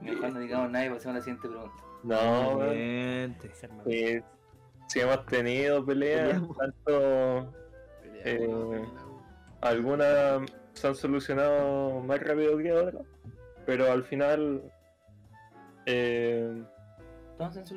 Mejor 0.00 0.32
no 0.32 0.40
digamos 0.40 0.70
nada 0.70 0.86
y 0.86 0.90
pasemos 0.90 1.14
a 1.14 1.18
la 1.18 1.24
siguiente 1.24 1.48
pregunta. 1.48 1.84
no, 2.04 2.56
weón, 2.58 3.36
eh, 3.86 4.22
si 4.88 5.00
hemos 5.00 5.26
tenido 5.26 5.84
peleas, 5.84 6.28
Peleamos. 6.34 6.56
tanto 6.58 7.52
Peleamos, 8.02 8.24
Eh, 8.24 8.84
algunas 9.62 10.42
se 10.74 10.86
han 10.86 10.94
solucionado 10.94 12.00
más 12.02 12.20
rápido 12.20 12.56
que 12.58 12.72
otras, 12.72 13.02
pero 13.66 13.90
al 13.90 14.04
final 14.04 14.62
eh. 15.86 16.62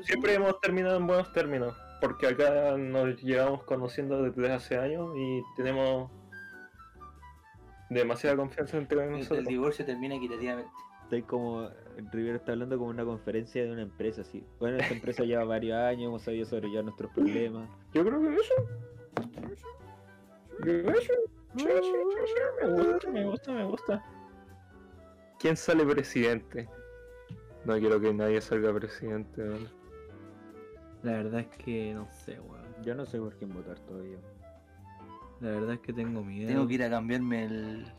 Siempre 0.03 0.34
hemos 0.34 0.59
terminado 0.61 0.97
en 0.97 1.07
buenos 1.07 1.32
términos, 1.34 1.76
porque 2.01 2.28
acá 2.28 2.76
nos 2.78 3.22
llevamos 3.22 3.63
conociendo 3.63 4.22
desde 4.24 4.51
hace 4.51 4.78
años 4.78 5.16
y 5.18 5.41
tenemos 5.55 6.11
demasiada 7.89 8.36
confianza 8.36 8.78
entre 8.78 8.97
El, 8.97 9.13
el 9.13 9.20
nosotros. 9.20 9.45
divorcio 9.45 9.86
termina 9.86 10.16
equitativamente. 10.16 10.72
Estoy 11.03 11.22
como. 11.22 11.70
Rivero 12.11 12.38
está 12.38 12.51
hablando 12.51 12.78
como 12.78 12.89
una 12.89 13.05
conferencia 13.05 13.63
de 13.63 13.72
una 13.72 13.84
empresa, 13.84 14.22
así. 14.22 14.43
Bueno, 14.59 14.78
esta 14.78 14.93
empresa 14.93 15.24
lleva 15.24 15.43
varios 15.45 15.78
años, 15.78 16.07
hemos 16.07 16.24
sabido 16.24 16.45
sobrellevar 16.45 16.86
nuestros 16.86 17.11
problemas. 17.11 17.70
Yo 17.93 18.03
creo 18.03 18.20
que 18.22 18.36
eso. 18.36 18.53
Me 21.53 21.72
gusta, 22.68 23.09
me 23.11 23.26
gusta, 23.26 23.51
me 23.51 23.63
gusta. 23.66 24.05
¿Quién 25.39 25.55
sale 25.55 25.86
presidente? 25.86 26.68
No 27.66 27.80
quiero 27.80 27.99
que 27.99 28.13
nadie 28.13 28.41
salga 28.41 28.74
presidente. 28.74 29.41
weón. 29.41 29.70
La 31.01 31.11
verdad 31.13 31.39
es 31.41 31.47
que 31.57 31.93
no 31.93 32.07
sé, 32.11 32.39
weón. 32.39 32.66
Yo 32.84 32.93
no 32.93 33.05
sé 33.05 33.20
por 33.20 33.36
quién 33.36 33.53
votar 33.53 33.80
todavía. 33.80 34.18
La 35.41 35.49
verdad 35.49 35.74
es 35.74 35.80
que 35.80 35.93
tengo 35.93 36.24
miedo. 36.24 36.47
Tengo 36.47 36.68
que 36.68 36.74
ir 36.76 36.84
a 36.84 36.89
cambiarme 36.89 37.45
el. 37.45 37.93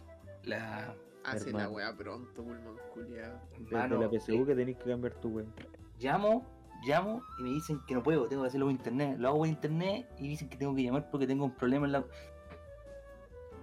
La. 0.44 0.94
Hace 1.24 1.50
la 1.50 1.62
hermano. 1.62 1.70
weá 1.70 1.96
pronto, 1.96 2.44
pulmón 2.44 2.76
culiado. 2.94 3.40
Mano, 3.72 4.00
la 4.00 4.08
PSU 4.08 4.32
eh, 4.32 4.46
que 4.46 4.54
tenéis 4.54 4.76
que 4.76 4.90
cambiar 4.90 5.14
tu 5.14 5.28
weón. 5.28 5.52
llamo, 5.98 6.46
llamo 6.84 7.20
y 7.40 7.42
me 7.42 7.48
dicen 7.50 7.80
que 7.88 7.94
no 7.94 8.02
puedo, 8.04 8.28
tengo 8.28 8.42
que 8.42 8.48
hacerlo 8.48 8.66
por 8.66 8.72
internet. 8.72 9.18
Lo 9.18 9.28
hago 9.28 9.38
por 9.38 9.48
internet 9.48 10.08
y 10.20 10.28
dicen 10.28 10.48
que 10.48 10.56
tengo 10.56 10.72
que 10.76 10.84
llamar 10.84 11.10
porque 11.10 11.26
tengo 11.26 11.44
un 11.44 11.56
problema 11.56 11.86
en 11.86 11.92
la. 11.92 12.04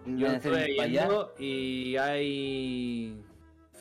Yo 0.06 0.28
viendo 0.89 1.34
y 1.39 1.95
hay 1.95 3.24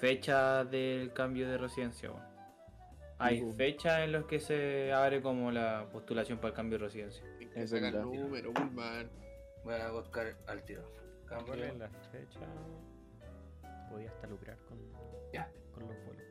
fecha 0.02 0.64
del 0.64 1.12
cambio 1.12 1.48
de 1.48 1.56
residencia, 1.58 2.10
weón. 2.10 2.24
Hay 3.18 3.40
po. 3.40 3.52
fechas 3.52 4.00
en 4.00 4.10
las 4.10 4.24
que 4.24 4.40
se 4.40 4.92
abre 4.92 5.22
como 5.22 5.52
la 5.52 5.86
postulación 5.92 6.38
para 6.38 6.48
el 6.48 6.54
cambio 6.54 6.76
de 6.76 6.84
residencia. 6.86 7.24
Hay 7.38 7.46
que 7.46 7.62
Es 7.62 7.70
sacar 7.70 7.92
verdad. 7.92 8.04
número, 8.06 8.52
pulmán. 8.52 9.08
Voy 9.64 9.74
a 9.74 9.92
buscar 9.92 10.34
al 10.48 10.64
tiro. 10.64 10.82
Cambio. 11.26 11.46
¿Cuál 11.46 11.62
es 11.62 11.76
la 11.76 11.88
fecha? 12.10 12.40
Podía 13.88 14.10
hasta 14.10 14.26
lucrar 14.26 14.58
con, 14.68 14.76
Ya. 15.32 15.48
con 15.72 15.86
los 15.86 15.96
vuelos. 16.04 16.24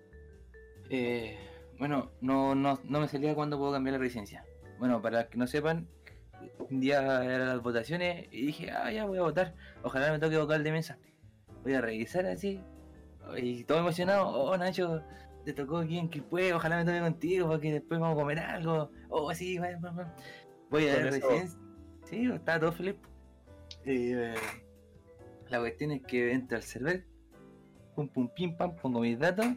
Eh, 0.89 1.37
bueno, 1.79 2.11
no, 2.19 2.53
no, 2.53 2.77
no 2.83 2.99
me 2.99 3.07
salía 3.07 3.33
cuándo 3.33 3.57
puedo 3.57 3.71
cambiar 3.71 3.93
la 3.93 3.99
residencia. 3.99 4.43
Bueno, 4.79 5.01
para 5.01 5.29
que 5.29 5.37
no 5.37 5.47
sepan, 5.47 5.87
un 6.59 6.81
día 6.81 7.23
eran 7.23 7.47
las 7.47 7.61
votaciones 7.61 8.27
y 8.31 8.47
dije, 8.47 8.69
ah, 8.69 8.91
ya 8.91 9.05
voy 9.05 9.17
a 9.19 9.21
votar. 9.21 9.55
Ojalá 9.81 10.11
me 10.11 10.19
toque 10.19 10.37
vocal 10.37 10.61
de 10.61 10.73
mesa. 10.73 10.97
Voy 11.63 11.73
a 11.73 11.79
revisar 11.79 12.25
así. 12.25 12.61
Y 13.37 13.63
todo 13.63 13.79
emocionado, 13.79 14.27
oh 14.27 14.57
Nacho, 14.57 15.03
te 15.45 15.53
tocó 15.53 15.77
aquí 15.79 15.97
en 15.97 16.09
Quilpue, 16.09 16.53
ojalá 16.53 16.77
me 16.77 16.85
toque 16.85 16.99
contigo 16.99 17.47
porque 17.47 17.71
después 17.73 17.99
vamos 17.99 18.17
a 18.17 18.21
comer 18.21 18.39
algo. 18.39 18.91
Oh, 19.09 19.33
sí, 19.33 19.57
bueno, 19.57 19.79
bueno. 19.93 20.11
Voy 20.69 20.87
a 20.87 20.95
Con 20.95 21.05
la 21.05 21.11
residencia. 21.11 21.59
Sí, 22.05 22.31
estaba 22.31 22.59
todo 22.59 22.71
feliz. 22.71 22.95
Y, 23.85 24.13
eh, 24.13 24.35
la 25.49 25.59
cuestión 25.59 25.91
es 25.91 26.01
que 26.03 26.31
entro 26.31 26.57
al 26.57 26.63
server, 26.63 27.05
pum 27.95 28.07
pum 28.07 28.29
pim 28.33 28.55
pam, 28.55 28.75
pongo 28.75 28.99
mis 29.01 29.19
datos. 29.19 29.47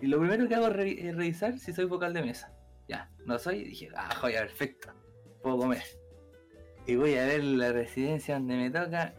Y 0.00 0.06
lo 0.06 0.18
primero 0.18 0.48
que 0.48 0.54
hago 0.54 0.68
es, 0.68 0.98
es 0.98 1.16
revisar 1.16 1.58
si 1.58 1.72
soy 1.72 1.84
vocal 1.84 2.12
de 2.12 2.22
mesa. 2.22 2.52
Ya, 2.88 3.10
no 3.24 3.38
soy, 3.38 3.64
dije, 3.64 3.88
ah, 3.94 4.14
joya, 4.16 4.40
perfecto, 4.40 4.92
puedo 5.42 5.58
comer. 5.58 5.82
Y 6.86 6.96
voy 6.96 7.14
a 7.16 7.26
ver 7.26 7.44
la 7.44 7.72
residencia 7.72 8.34
donde 8.34 8.56
me 8.56 8.70
toca, 8.70 9.14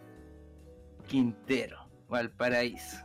Quintero, 1.07 1.87
Valparaíso. 2.09 2.97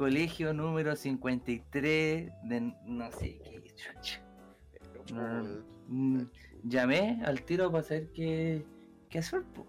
Colegio 0.00 0.54
número 0.54 0.96
53 0.96 2.32
de 2.44 2.74
no 2.86 3.12
sé 3.12 3.38
qué 3.44 3.62
chucha. 3.74 4.22
Weón. 5.12 5.62
Mm, 5.88 6.22
Llamé 6.64 7.20
al 7.26 7.42
tiro 7.42 7.70
para 7.70 7.82
saber 7.82 8.10
qué, 8.14 8.64
qué 9.10 9.18
hacer. 9.18 9.42
po. 9.42 9.66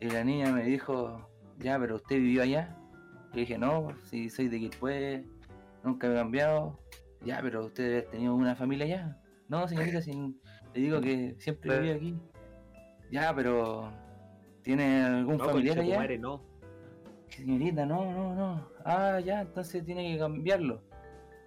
Y 0.00 0.08
la 0.08 0.24
niña 0.24 0.50
me 0.52 0.62
dijo, 0.64 1.28
ya, 1.58 1.78
pero 1.78 1.96
usted 1.96 2.16
vivió 2.16 2.44
allá. 2.44 2.74
Le 3.34 3.40
dije, 3.42 3.58
no, 3.58 3.94
si 4.04 4.30
soy 4.30 4.48
de 4.48 4.58
Quilpue, 4.58 5.26
nunca 5.84 6.10
he 6.10 6.14
cambiado. 6.14 6.80
Ya, 7.22 7.38
pero 7.42 7.66
usted 7.66 7.90
haber 7.92 8.06
tenido 8.10 8.34
una 8.34 8.56
familia 8.56 8.86
allá. 8.86 9.20
No, 9.48 9.68
señorita, 9.68 10.00
sin- 10.00 10.40
le 10.72 10.80
digo 10.80 10.98
que 11.02 11.36
siempre 11.38 11.78
viví 11.78 11.90
aquí. 11.92 12.16
Ya, 13.10 13.36
pero 13.36 13.92
¿tiene 14.62 15.02
algún 15.02 15.36
No, 15.36 15.44
familiar 15.44 15.78
allá? 15.78 15.98
madre, 15.98 16.18
no. 16.18 16.42
Señorita, 17.36 17.86
no, 17.86 18.04
no, 18.12 18.34
no. 18.34 18.68
Ah, 18.84 19.18
ya, 19.20 19.40
entonces 19.40 19.84
tiene 19.84 20.12
que 20.12 20.18
cambiarlo. 20.18 20.82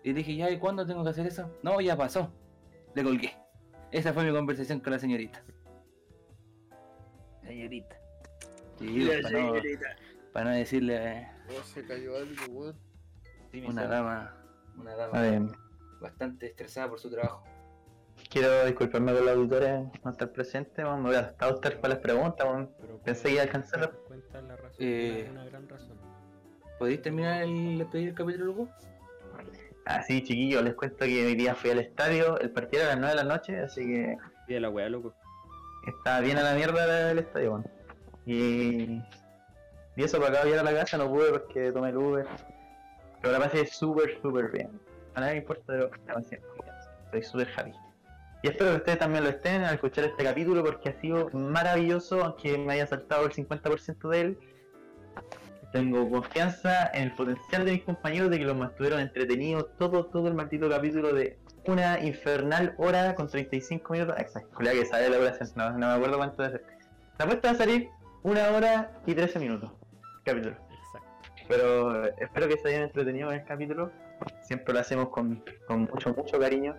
Y 0.03 0.13
dije, 0.13 0.35
ya, 0.35 0.49
¿y 0.49 0.57
cuándo 0.59 0.85
tengo 0.85 1.03
que 1.03 1.09
hacer 1.11 1.27
eso? 1.27 1.49
No, 1.63 1.79
ya 1.81 1.95
pasó. 1.95 2.31
Le 2.95 3.03
colgué. 3.03 3.33
Esa 3.91 4.13
fue 4.13 4.23
mi 4.25 4.31
conversación 4.31 4.79
con 4.79 4.93
la 4.93 4.99
señorita. 4.99 5.41
Señorita. 7.45 7.95
Sí, 8.79 9.07
para, 9.21 9.29
no, 9.39 9.53
para 10.33 10.45
no 10.49 10.55
decirle 10.57 10.95
eh, 11.21 11.27
Oh, 11.49 11.63
se 11.63 11.85
cayó 11.85 12.17
algo, 12.17 12.45
weón. 12.49 12.75
una 13.69 13.87
dama, 13.87 14.35
una 14.77 14.95
dama 14.95 15.55
bastante 16.01 16.47
estresada 16.47 16.89
por 16.89 16.99
su 16.99 17.09
trabajo. 17.09 17.43
quiero 18.29 18.65
disculparme 18.65 19.13
con 19.13 19.25
la 19.25 19.31
auditoría 19.31 19.89
no 20.03 20.11
estar 20.11 20.31
presente, 20.33 20.83
weón, 20.83 21.03
me 21.03 21.09
voy 21.09 21.17
a 21.17 21.33
a 21.39 21.47
optar 21.47 21.79
para 21.79 21.93
las 21.93 21.99
preguntas. 22.03 22.45
Pero 22.81 22.97
Pensé 22.99 23.21
¿cuál- 23.21 23.23
que 23.23 23.31
iba 23.33 23.41
a 23.41 23.45
alcanzar. 23.45 23.97
La 24.41 24.55
razón, 24.55 24.77
Eh, 24.79 25.27
una, 25.31 25.41
una 25.41 25.49
gran 25.49 25.69
razón. 25.69 25.97
¿Podéis 26.79 27.01
terminar 27.01 27.43
el 27.43 27.77
despedir 27.77 28.09
el 28.09 28.15
capítulo, 28.15 28.45
Lugo? 28.45 28.69
Así, 29.85 30.23
chiquillos, 30.23 30.63
les 30.63 30.73
cuento 30.73 31.05
que 31.05 31.25
hoy 31.25 31.35
día 31.35 31.53
fui 31.55 31.69
al 31.69 31.79
estadio, 31.79 32.39
el 32.39 32.49
partido 32.51 32.83
era 32.83 32.93
a 32.93 32.95
las 32.95 33.01
9 33.01 33.15
de 33.15 33.23
la 33.23 33.35
noche, 33.35 33.59
así 33.59 33.85
que 33.85 34.17
Pide 34.47 34.59
la 34.59 34.69
weá, 34.69 34.89
loco. 34.89 35.13
estaba 35.87 36.19
bien 36.21 36.37
a 36.37 36.43
la 36.43 36.53
mierda 36.53 37.11
el 37.11 37.19
estadio, 37.19 37.51
weón. 37.53 37.65
Y... 38.25 39.01
y 39.95 40.03
eso 40.03 40.19
para 40.19 40.39
acá 40.39 40.43
llegar 40.45 40.67
a 40.67 40.71
la 40.71 40.77
casa 40.79 40.97
no 40.97 41.09
pude 41.09 41.31
porque 41.31 41.71
tomé 41.71 41.89
el 41.89 41.97
Uber. 41.97 42.25
Pero 43.21 43.31
la 43.33 43.39
pasé 43.39 43.65
súper, 43.67 44.19
súper 44.21 44.51
bien. 44.51 44.69
A 45.15 45.19
nadie 45.21 45.33
me 45.33 45.39
importa, 45.39 45.63
pero 45.67 45.89
la 46.07 46.13
pasé 46.15 46.39
muy 46.39 46.63
bien. 46.63 46.75
Estoy 47.05 47.23
súper 47.23 47.49
happy. 47.55 47.71
Y 48.45 48.49
espero 48.49 48.69
que 48.69 48.77
ustedes 48.77 48.99
también 48.99 49.23
lo 49.23 49.31
estén 49.31 49.63
al 49.63 49.73
escuchar 49.73 50.05
este 50.05 50.23
capítulo 50.23 50.63
porque 50.63 50.89
ha 50.89 51.01
sido 51.01 51.31
maravilloso, 51.31 52.23
aunque 52.23 52.59
me 52.59 52.73
haya 52.73 52.85
saltado 52.85 53.25
el 53.25 53.31
50% 53.31 54.07
de 54.07 54.21
él. 54.21 54.37
Tengo 55.71 56.07
confianza 56.07 56.91
en 56.93 57.05
el 57.05 57.15
potencial 57.15 57.65
de 57.65 57.71
mis 57.71 57.81
compañeros 57.81 58.29
de 58.29 58.37
que 58.37 58.45
los 58.45 58.55
mantuvieron 58.55 58.99
entretenidos 58.99 59.75
todo, 59.79 60.05
todo 60.05 60.27
el 60.27 60.35
maldito 60.35 60.69
capítulo 60.69 61.11
de 61.11 61.39
una 61.65 61.99
infernal 62.05 62.75
hora 62.77 63.15
con 63.15 63.27
35 63.27 63.93
minutos. 63.93 64.15
Exacto, 64.19 64.59
que 64.59 64.85
sale 64.85 65.09
la 65.09 65.17
duración, 65.17 65.49
no, 65.55 65.71
no 65.71 65.87
me 65.87 65.93
acuerdo 65.93 66.17
cuánto 66.17 66.43
debe 66.43 66.59
ser. 66.59 66.67
La 67.17 67.25
apuesta 67.25 67.47
va 67.47 67.55
a 67.55 67.57
salir 67.57 67.89
una 68.21 68.51
hora 68.51 68.91
y 69.07 69.15
13 69.15 69.39
minutos. 69.39 69.71
Capítulo. 70.23 70.55
Exacto. 70.55 71.29
Pero 71.47 72.05
eh, 72.05 72.13
espero 72.19 72.47
que 72.47 72.57
se 72.57 72.67
hayan 72.67 72.83
entretenido 72.83 73.31
en 73.31 73.39
el 73.39 73.45
capítulo. 73.47 73.91
Siempre 74.43 74.71
lo 74.71 74.81
hacemos 74.81 75.09
con, 75.09 75.43
con 75.67 75.85
mucho, 75.91 76.13
mucho 76.13 76.37
cariño. 76.37 76.75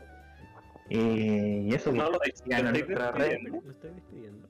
Y, 0.89 1.75
eso, 1.75 1.93
No 1.93 2.11
lo 2.11 2.19
pues, 2.19 2.39
sigan 2.43 2.69
en 2.69 2.77
estoy 2.77 2.95
despidiendo. 2.95 3.61
Lo 3.65 3.71
estoy 3.73 3.91
despidiendo. 3.91 4.49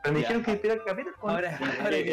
Pero 0.00 0.12
me 0.14 0.20
dijeron 0.20 0.44
que 0.44 0.50
despidiera 0.52 0.80
el 0.80 0.86
capítulo. 0.86 1.16
pues. 1.20 1.34
Ahora, 1.34 1.58
ahora 1.80 1.90
que, 1.90 2.12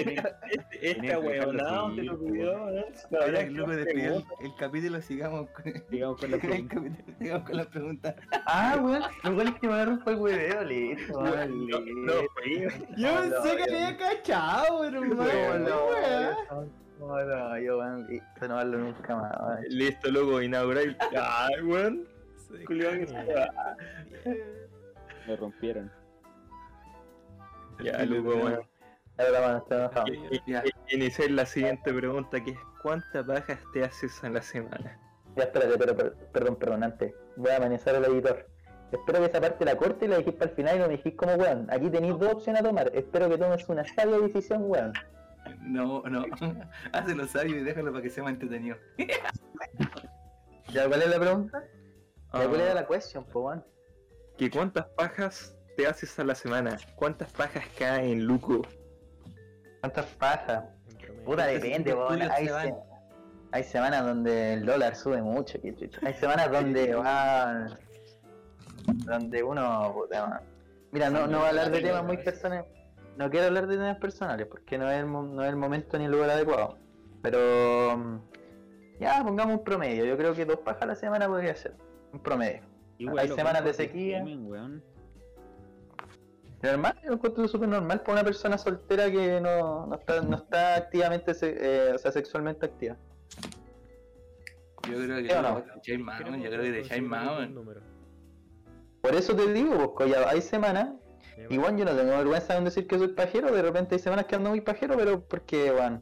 Este, 0.50 0.90
esta 0.92 1.18
así, 1.18 1.96
te 1.96 2.04
lo 2.04 2.18
pues, 2.18 2.32
pidió, 2.32 2.54
¿no? 2.58 3.20
ahora 3.22 3.44
que 3.46 3.52
Lugo 3.52 3.72
despidió 3.72 4.24
el, 4.40 4.56
capítulo, 4.58 5.02
sigamos 5.02 5.50
con, 5.52 5.64
la 5.66 5.72
el 6.32 6.40
pregunta. 6.40 6.76
capítulo, 6.76 7.18
sigamos 7.20 7.44
con 7.48 7.58
las 7.58 7.68
preguntas. 7.68 8.16
Ah, 8.48 8.80
weón, 8.82 9.04
lo 9.24 9.32
igual 9.32 9.48
es 9.50 9.56
que 9.60 9.68
me 9.68 9.74
agarró 9.76 10.00
fue 10.00 10.14
el 10.14 10.20
hueveo, 10.20 10.64
listo. 10.64 11.22
No, 11.22 11.46
no. 11.46 12.22
Yo 12.98 13.12
No, 13.14 13.22
pensé 13.22 13.58
que 13.58 13.72
no, 13.72 13.78
había 13.78 13.98
cachado, 13.98 14.84
hermano. 14.84 15.14
No, 15.14 15.60
no, 15.60 16.66
no, 17.00 17.26
no, 17.26 17.60
yo, 17.60 17.78
weón, 17.78 18.08
listo, 18.08 18.48
no 18.48 18.58
hablo 18.58 18.78
nunca 18.80 19.16
más. 19.16 19.62
Listo, 19.70 20.10
loco, 20.10 20.42
inaugurar. 20.42 20.98
Ay, 21.16 21.62
weón. 21.62 22.15
Me 25.28 25.36
rompieron. 25.36 25.92
Ya, 27.84 28.06
loco, 28.06 28.30
weón. 28.30 28.60
Ahora 29.18 29.40
van 29.40 29.56
a 29.56 29.58
estar 29.60 30.04
Iniciar 30.90 31.32
la 31.32 31.46
siguiente 31.46 31.94
pregunta 31.94 32.44
que 32.44 32.52
es 32.52 32.58
¿cuántas 32.82 33.26
bajas 33.26 33.60
te 33.74 33.84
haces 33.84 34.24
a 34.24 34.30
la 34.30 34.42
semana? 34.42 35.00
Ya, 35.36 35.44
espérate, 35.44 35.78
pero, 35.78 35.96
per- 35.96 36.14
perdón, 36.34 36.56
perdón, 36.58 36.84
antes. 36.84 37.14
Voy 37.36 37.50
a 37.52 37.58
amenazar 37.58 37.96
al 37.96 38.06
editor. 38.06 38.48
Espero 38.92 39.20
que 39.20 39.26
esa 39.26 39.42
parte 39.42 39.66
la 39.66 39.76
corte 39.76 40.06
y 40.06 40.08
la 40.10 40.18
dejéis 40.18 40.36
para 40.36 40.50
el 40.52 40.56
final 40.56 40.76
y 40.76 40.80
no 40.80 40.86
me 40.88 40.92
dijiste 40.92 41.18
como 41.18 41.34
weón. 41.36 41.68
Aquí 41.72 41.90
tenéis 41.90 42.18
dos 42.20 42.34
opciones 42.34 42.62
a 42.62 42.66
tomar. 42.66 42.92
Espero 42.94 43.30
que 43.30 43.38
tomes 43.38 43.68
una 43.68 43.84
sabia 43.86 44.20
decisión, 44.20 44.64
weón. 44.70 44.94
No, 45.62 46.02
no. 46.04 46.26
Hazlo 46.94 47.26
sabio 47.28 47.58
y 47.58 47.64
déjalo 47.64 47.92
para 47.92 48.04
que 48.04 48.10
sea 48.10 48.24
más 48.24 48.34
entretenido. 48.34 48.78
¿Ya 50.70 50.88
cuál 50.88 51.02
es 51.02 51.10
la 51.10 51.20
pregunta? 51.20 51.64
¿Ya 52.36 52.48
cuál 52.50 52.62
Ah, 52.62 52.64
era 52.66 52.74
la 52.76 52.88
question, 52.88 53.24
po, 53.26 53.42
weón? 53.42 53.64
¿Que 54.38 54.50
cuántas 54.50 54.86
pajas 54.90 55.56
te 55.78 55.88
haces 55.88 56.18
a 56.20 56.24
la 56.24 56.36
semana? 56.36 56.78
¿Cuántas 56.96 57.30
pajas 57.32 57.64
caen, 57.78 58.26
Luco? 58.26 58.62
¿Cuántas 59.82 60.06
pajas? 60.18 60.64
Puta, 61.24 61.46
depende, 61.48 61.92
tuyos 61.94 62.30
Hay, 62.32 62.46
se 62.48 62.52
van. 62.52 62.68
se- 62.68 62.76
hay 63.52 63.64
semanas 63.64 64.06
donde 64.06 64.54
el 64.54 64.66
dólar 64.66 64.96
sube 64.96 65.22
mucho, 65.22 65.58
chucha. 65.60 66.00
Hay 66.06 66.14
semanas 66.16 66.52
donde 66.52 66.94
va. 66.96 67.78
donde 69.06 69.44
uno. 69.44 69.94
puta. 69.94 70.42
Mira, 70.92 71.10
no, 71.10 71.28
no 71.28 71.38
voy 71.40 71.46
a 71.48 71.50
hablar 71.50 71.72
de 71.72 71.82
temas 71.82 72.04
muy 72.04 72.18
personales. 72.18 72.66
No 73.18 73.30
quiero 73.30 73.48
hablar 73.48 73.68
de 73.68 73.76
temas 73.78 73.98
personales 73.98 74.46
porque 74.48 74.78
no 74.78 74.92
es 74.92 75.00
el, 75.00 75.06
mo- 75.06 75.24
no 75.24 75.42
es 75.44 75.50
el 75.50 75.56
momento 75.56 75.98
ni 75.98 76.06
el 76.06 76.12
lugar 76.12 76.32
adecuado. 76.32 76.78
Pero. 77.22 77.98
mm, 77.98 78.20
Ya, 79.00 79.24
pongamos 79.24 79.58
un 79.60 79.64
promedio. 79.64 80.04
Yo 80.06 80.18
creo 80.18 80.34
que 80.36 80.46
dos 80.46 80.58
pajas 80.60 80.82
a 80.84 80.86
la 80.88 80.96
semana 80.96 81.28
podría 81.28 81.56
ser. 81.56 81.76
Un 82.16 82.22
promedio. 82.22 82.62
Igual 82.98 83.20
Hay 83.20 83.28
semanas 83.30 83.66
de 83.66 83.74
sequía. 83.74 84.20
streaming. 84.20 84.80
Normal, 86.64 86.98
yo 87.04 87.12
encuentro 87.14 87.48
súper 87.50 87.68
normal 87.68 88.00
para 88.02 88.14
una 88.14 88.24
persona 88.24 88.58
soltera 88.58 89.12
que 89.12 89.42
no, 89.42 89.86
no, 89.86 89.96
está, 89.96 90.22
no 90.22 90.38
está 90.38 90.76
activamente, 90.78 91.34
se- 91.34 91.58
eh, 91.60 91.94
o 91.94 91.98
sea, 91.98 92.12
sexualmente 92.14 92.66
activa. 92.66 92.96
Yo 94.90 94.94
creo 94.98 95.18
que 95.18 95.30
¿Sí 95.30 95.36
no? 95.98 96.38
yo 96.38 96.50
creo 96.50 96.62
que 96.62 96.80
echáis. 96.80 97.04
Por 99.02 99.14
eso 99.14 99.36
te 99.36 99.52
digo, 99.54 99.94
pues, 99.94 100.10
colla, 100.14 100.30
hay 100.30 100.42
semanas, 100.42 100.94
Me 101.38 101.54
igual 101.54 101.76
yo 101.76 101.84
no 101.86 101.92
tengo 101.92 102.12
vergüenza 102.12 102.56
en 102.58 102.64
decir 102.64 102.88
que 102.88 102.98
soy 102.98 103.10
pajero, 103.10 103.52
de 103.52 103.62
repente 103.62 103.96
hay 103.96 104.00
semanas 104.00 104.26
que 104.26 104.36
ando 104.36 104.50
muy 104.52 104.62
pajero, 104.62 104.96
pero 104.96 105.22
porque, 105.26 105.72
bueno, 105.72 106.02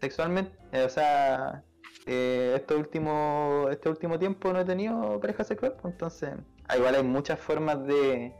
sexualmente, 0.00 0.56
eh, 0.72 0.84
o 0.84 0.88
sea, 0.88 1.64
eh, 2.06 2.52
este 2.56 2.74
último 2.74 3.68
este 3.70 3.88
último 3.88 4.18
tiempo 4.18 4.52
no 4.52 4.60
he 4.60 4.64
tenido 4.64 5.18
pareja 5.20 5.44
sexual, 5.44 5.74
pues, 5.80 5.92
entonces, 5.94 6.30
ah, 6.68 6.76
igual 6.76 6.94
hay 6.94 7.02
muchas 7.02 7.38
formas 7.38 7.84
de, 7.86 8.32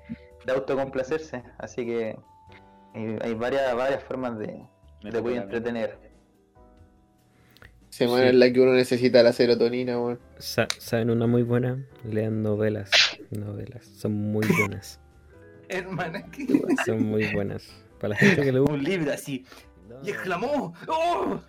de 0.47 0.53
autocomplacerse, 0.53 1.43
así 1.59 1.85
que 1.85 2.17
eh, 2.95 3.19
hay 3.23 3.35
varias 3.35 3.75
varias 3.77 4.03
formas 4.05 4.39
de, 4.39 4.63
Me 5.05 5.11
de 5.11 5.23
poder 5.23 5.43
entretener. 5.43 6.11
Semana 7.89 8.23
Sí. 8.25 8.29
en 8.31 8.39
la 8.39 8.53
que 8.53 8.61
uno 8.61 8.73
necesita 8.73 9.23
la 9.23 9.33
serotonina, 9.33 9.99
weón. 9.99 10.21
Sa- 10.39 10.69
¿Saben 10.79 11.11
una 11.11 11.27
muy 11.27 11.43
buena? 11.43 11.85
Lean 12.05 12.43
novelas. 12.43 12.91
Novelas. 13.31 13.85
Son 13.85 14.13
muy 14.13 14.47
buenas. 14.59 15.01
Hermana, 15.69 16.25
que 16.31 16.47
Son 16.87 17.03
muy 17.05 17.33
buenas. 17.35 17.69
Para 18.01 18.11
la 18.11 18.17
gente 18.17 18.43
que 18.43 18.53
le 18.53 18.61
gusta. 18.61 18.75
un 18.75 18.83
libro 18.85 19.13
así. 19.13 19.45
Y 20.05 20.11
exclamó. 20.11 20.73
¡Oh! 20.89 21.41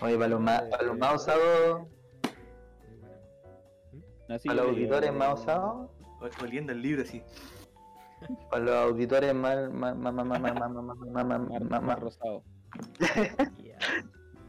Oye, 0.00 0.14
para 0.16 0.28
los 0.28 0.40
más, 0.40 0.62
para 0.62 0.82
los 0.84 0.98
más 0.98 1.14
osados, 1.14 1.86
para 4.46 4.54
los 4.54 4.68
auditores 4.68 5.12
más 5.12 5.34
osados, 5.40 5.90
Oliendo 6.42 6.72
el 6.72 6.82
libro 6.82 7.02
así. 7.02 7.22
para 8.50 8.64
los 8.64 8.74
auditores 8.74 9.34
más, 9.34 9.70
más, 9.72 9.96
más, 9.96 10.14
más, 10.14 10.26
más, 10.26 10.40
más, 10.40 10.54
más, 10.54 10.70
más, 10.70 10.84
más, 10.84 10.96
más, 10.96 11.24
Más- 11.40 11.50
más, 11.50 11.62
más 11.70 11.82
más, 11.82 12.00
rosado. 12.00 12.42
Ya. 13.58 13.78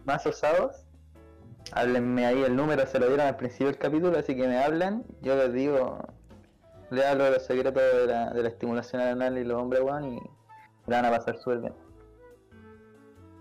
más 0.05 0.25
osados, 0.25 0.85
háblenme 1.73 2.25
ahí 2.25 2.43
el 2.43 2.55
número, 2.55 2.85
se 2.85 2.99
lo 2.99 3.07
dieron 3.07 3.25
al 3.27 3.37
principio 3.37 3.67
del 3.67 3.77
capítulo, 3.77 4.17
así 4.17 4.35
que 4.35 4.47
me 4.47 4.57
hablan, 4.61 5.03
yo 5.21 5.35
les 5.35 5.53
digo, 5.53 5.99
les 6.91 7.05
hablo 7.05 7.23
de 7.25 7.31
los 7.31 7.43
secretos 7.45 7.81
de 7.81 8.07
la, 8.07 8.29
de 8.31 8.43
la 8.43 8.49
estimulación 8.49 9.01
anal 9.01 9.37
y 9.37 9.43
los 9.45 9.61
hombres, 9.61 9.81
weón, 9.81 10.05
y 10.13 10.15
le 10.87 10.95
van 10.95 11.05
a 11.05 11.09
pasar 11.11 11.37
súper 11.37 11.59
bien. 11.59 11.73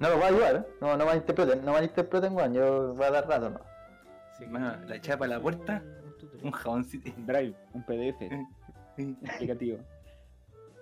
No 0.01 0.09
los 0.09 0.17
voy 0.17 0.25
a 0.25 0.29
ayudar, 0.29 0.57
¿eh? 0.57 0.65
no, 0.81 0.97
no 0.97 1.05
malinterpreten, 1.05 1.65
no 1.65 1.73
malinterpreten, 1.73 2.33
weón, 2.35 2.55
yo 2.55 2.95
voy 2.95 3.05
a 3.05 3.11
dar 3.11 3.29
rato, 3.29 3.51
¿no? 3.51 3.61
Sí, 4.39 4.47
Mano, 4.47 4.75
la 4.87 4.99
chapa 5.01 5.27
a 5.27 5.29
la 5.29 5.41
puerta. 5.41 5.83
un 6.05 6.17
tutorial. 6.19 6.47
Un 6.47 6.53
jaboncito. 6.53 7.13
Drive, 7.27 7.55
un 7.75 7.83
PDF 7.85 8.23
explicativo. 9.23 9.79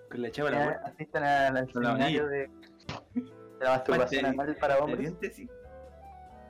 Con 0.08 0.22
la 0.22 0.30
chapa 0.30 0.48
a 0.48 0.52
la 0.52 0.64
puerta. 0.64 0.86
Asistan 0.88 1.24
al 1.56 1.72
seminario 1.72 2.26
de, 2.28 2.38
de 2.38 2.48
la 3.60 3.70
masturbación 3.70 4.26
anal 4.26 4.56
para 4.60 4.78
hombres. 4.78 5.12
sí. 5.32 5.48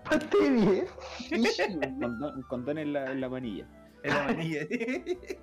Parte 0.04 0.36
bien. 0.38 0.86
Un 1.32 2.00
condón, 2.00 2.36
un 2.36 2.42
condón 2.42 2.78
en, 2.78 2.92
la, 2.92 3.10
en 3.12 3.20
la 3.20 3.28
manilla. 3.30 3.66
En 4.02 4.14
la 4.14 4.24
manilla. 4.24 4.60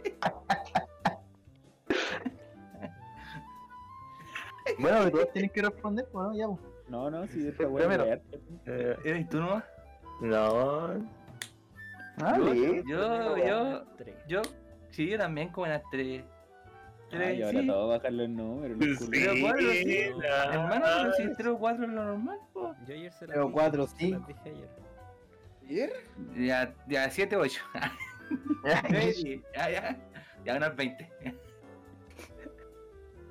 Bueno, 4.80 4.98
pero 5.00 5.12
todos 5.12 5.32
tienen 5.32 5.52
que 5.52 5.62
responder, 5.62 6.08
pues, 6.12 6.26
¿no? 6.26 6.36
Ya, 6.36 6.48
pues. 6.48 6.75
No, 6.88 7.10
no, 7.10 7.26
si 7.28 7.48
esta 7.48 7.64
Fue 7.64 7.66
weá 7.68 7.88
primero. 7.88 8.04
es 8.04 8.10
real. 8.10 8.22
Eh, 8.66 8.98
¿Eres 9.06 9.30
tú 9.30 9.40
nomás? 9.40 9.64
no, 10.22 11.04
Ah, 12.22 12.38
Yo-. 12.38 12.54
Yo, 12.86 13.38
yo, 13.46 13.84
Tres. 13.98 14.16
yo, 14.28 14.42
sí, 14.92 15.10
yo 15.10 15.18
también 15.18 15.50
como 15.50 15.66
en 15.66 15.74
las 15.74 15.84
tres. 15.92 16.24
Ay, 17.12 17.18
Tres, 17.38 17.44
ahora 17.46 17.60
sí. 17.62 17.68
todo 17.68 17.88
bajar 17.90 18.14
los 18.14 18.30
números. 18.30 18.78
los 18.78 18.98
culos. 18.98 19.10
Pero 19.12 19.34
cuatro, 19.42 19.72
sí. 19.72 20.06
la- 20.22 20.54
Hermano, 20.54 20.86
pero 21.02 21.14
si 21.14 21.34
tres 21.36 21.48
o 21.48 21.58
cuatro 21.58 21.84
es 21.86 21.92
lo 21.92 22.04
normal, 22.06 22.40
po. 22.54 22.76
Yo 22.88 22.94
ayer 22.94 23.12
se 23.12 23.26
las 23.28 23.34
Pero 23.34 23.42
dije, 23.48 23.54
cuatro, 23.54 23.88
se 23.88 23.96
sí. 23.98 24.12
las 24.12 24.28
dije 24.28 24.40
ayer. 24.46 24.70
¿Ayer? 25.68 25.94
Ya, 26.38 26.74
ya, 26.88 27.10
siete, 27.10 27.36
ocho. 27.36 27.62
Sí, 29.14 29.44
ya, 29.54 29.70
ya. 29.70 29.98
Ya 30.46 30.56
unas 30.58 30.76
veinte. 30.76 31.12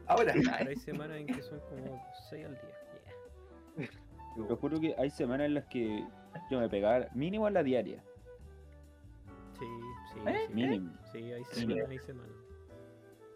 Ahora, 0.06 0.32
Pero 0.34 0.50
hay 0.68 0.76
semanas 0.76 1.16
en 1.16 1.26
que 1.26 1.42
son 1.42 1.58
como 1.60 2.06
6 2.30 2.44
al 2.46 2.52
día. 2.52 2.73
Te 4.48 4.54
juro 4.56 4.80
que 4.80 4.94
hay 4.98 5.10
semanas 5.10 5.46
en 5.46 5.54
las 5.54 5.64
que 5.66 6.04
yo 6.50 6.60
me 6.60 6.68
pegaba 6.68 7.06
mínimo 7.14 7.46
a 7.46 7.50
la 7.50 7.62
diaria. 7.62 8.02
Sí, 9.58 9.66
sí, 10.12 10.20
¿Eh? 10.26 10.44
sí. 10.48 10.54
Mínimo. 10.54 10.92
Sí, 11.12 11.32
hay 11.32 11.44
semanas, 11.44 11.88
hay 11.88 11.98
semanas. 12.00 12.32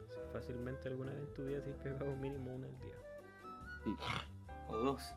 Sí, 0.08 0.16
Fácilmente 0.32 0.88
alguna 0.88 1.12
vez 1.12 1.20
en 1.20 1.34
tu 1.34 1.44
vida 1.44 1.62
te 1.62 1.70
has 1.70 1.76
pegado 1.76 2.16
mínimo 2.16 2.54
una 2.54 2.66
al 2.66 2.78
día. 2.80 2.94
o 4.68 4.76
dos. 4.76 5.14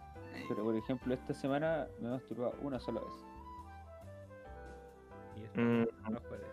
Pero 0.48 0.64
por 0.64 0.76
ejemplo, 0.76 1.14
esta 1.14 1.34
semana 1.34 1.88
me 2.00 2.08
he 2.08 2.12
masturbado 2.12 2.54
una 2.62 2.80
sola 2.80 3.02
vez. 3.02 3.14
Y 5.36 5.44
esto 5.44 5.60
Mm. 5.60 6.12
los 6.14 6.22
jueves. 6.28 6.48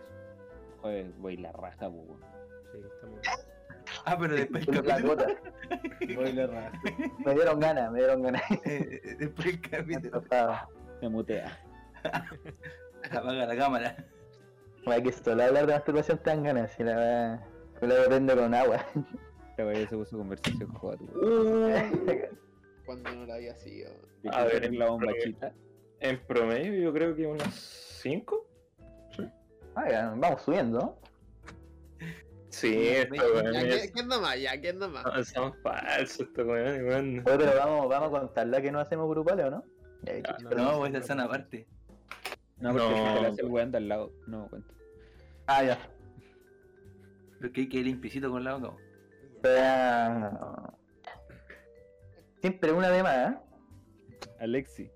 Joder, 0.81 1.11
voy 1.19 1.37
la 1.37 1.51
raja, 1.51 1.87
weón. 1.89 2.19
Sí, 2.71 2.79
estamos. 2.79 3.19
Ah, 4.09 4.17
pero 4.19 4.33
después 4.35 4.67
el 4.67 4.75
La 4.75 4.81
capítulo. 4.83 5.15
gota. 5.15 5.27
Voy 6.15 6.33
la 6.33 6.47
raja. 6.47 6.71
Me 7.25 7.33
dieron 7.35 7.59
ganas, 7.59 7.91
me 7.91 7.99
dieron 7.99 8.21
ganas. 8.23 8.41
eh, 8.65 9.15
Después 9.19 9.47
el 9.47 9.61
capítulo. 9.61 10.23
Se 10.99 11.09
mutea. 11.09 11.59
Apaga 13.11 13.45
la 13.45 13.55
cámara. 13.55 13.95
Vaya 14.85 15.03
que 15.03 15.11
solo 15.11 15.43
hablar 15.43 15.67
de 15.67 15.73
masturbación 15.73 16.17
te 16.17 16.29
dan 16.29 16.43
ganas, 16.43 16.71
si 16.71 16.83
la 16.83 16.95
verdad. 16.95 17.45
Yo 17.81 17.87
la 17.87 18.05
prendo 18.07 18.35
con 18.35 18.53
agua. 18.53 18.85
Esta 19.51 19.65
weá 19.65 19.87
se 19.87 19.95
puso 19.95 20.17
conversación 20.17 20.73
hot, 20.73 20.99
weón. 21.01 21.91
Cuando 22.85 23.11
no 23.15 23.25
la 23.25 23.35
había 23.35 23.55
sido. 23.55 23.91
A 24.31 24.43
ver, 24.45 24.61
tener 24.61 24.73
la 24.73 24.85
en 24.85 24.91
bombachita. 24.91 25.53
En 25.99 26.17
promedio, 26.25 26.81
yo 26.81 26.93
creo 26.93 27.15
que 27.15 27.27
unas 27.27 27.53
5. 28.01 28.47
Ah, 29.75 29.89
ya, 29.89 30.13
vamos 30.15 30.41
subiendo, 30.41 30.79
¿no? 30.79 30.97
Sí, 32.49 32.73
Ya, 32.85 33.01
esto, 33.01 33.15
ya, 33.15 33.23
weón. 33.23 33.53
Ya, 33.53 33.61
es- 33.61 33.81
¿qué- 33.83 33.91
¿Quién 33.91 34.03
anda 34.05 34.19
más? 34.19 34.39
Ya, 34.41 34.59
¿quién 34.59 34.75
anda 34.75 34.87
más? 34.87 35.05
no, 35.05 35.23
Son 35.23 35.53
falsos 35.61 36.19
estos 36.21 36.45
weón. 36.47 37.21
Pero 37.23 37.45
vamos, 37.55 37.89
vamos 37.89 38.07
a 38.13 38.19
contarla 38.21 38.61
que 38.61 38.71
no 38.71 38.79
hacemos 38.79 39.07
grupales, 39.09 39.45
¿o 39.45 39.51
no? 39.51 39.63
Ya, 40.03 40.13
Ah, 40.27 40.37
chucha. 40.37 40.55
No, 40.55 40.79
pues 40.79 40.93
esa 40.95 41.07
son 41.07 41.19
aparte. 41.19 41.67
No, 42.57 42.71
porque 42.73 42.89
No. 42.89 42.95
si 43.07 43.13
te 43.15 43.21
la 43.21 43.27
hace 43.29 43.41
el 43.41 43.47
weón 43.47 43.71
de 43.71 43.77
al 43.77 43.87
lado. 43.87 44.11
No, 44.27 44.47
cuenta. 44.49 44.73
Ah, 45.47 45.63
ya. 45.63 45.77
Hay 47.41 47.51
que 47.69 47.77
ir 47.77 47.85
limpiecito 47.85 48.29
con 48.31 48.43
la 48.43 48.55
boca. 48.55 48.75
Pero- 49.41 50.73
Siempre 52.41 52.71
una 52.71 52.89
de 52.89 53.03
más, 53.03 53.31
¿eh? 53.33 53.37
Alexi. 54.39 54.89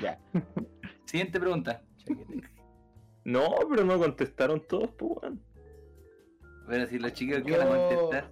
Ya. 0.00 0.18
Siguiente 1.06 1.40
pregunta. 1.40 1.82
No, 3.24 3.54
pero 3.70 3.84
no 3.84 3.98
contestaron 3.98 4.60
todos, 4.66 4.90
pues, 4.98 5.12
weón. 5.22 5.42
Pero 6.68 6.86
si 6.86 6.98
los 6.98 7.12
chiquillos 7.12 7.40
Yo- 7.40 7.44
quieren 7.46 7.68
contestar. 7.68 8.30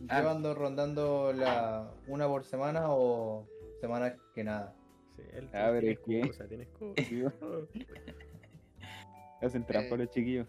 Yo 0.00 0.06
Ah. 0.08 0.30
ando 0.30 0.54
rondando 0.54 1.32
la 1.32 1.90
una 2.08 2.26
por 2.26 2.44
semana 2.44 2.86
o 2.88 3.46
semanas 3.80 4.14
que 4.34 4.42
nada. 4.44 4.74
Sí, 5.16 5.22
él 5.34 5.48
A 5.52 5.70
ver, 5.70 5.80
tiene 5.80 5.92
es 5.94 6.00
que- 6.00 6.18
excusa, 6.20 6.48
tiene 6.48 6.64
excusa. 6.64 6.94
Hacen 9.42 9.64
trampa 9.66 9.94
Eh. 9.94 9.98
los 9.98 10.10
chiquillos. 10.10 10.46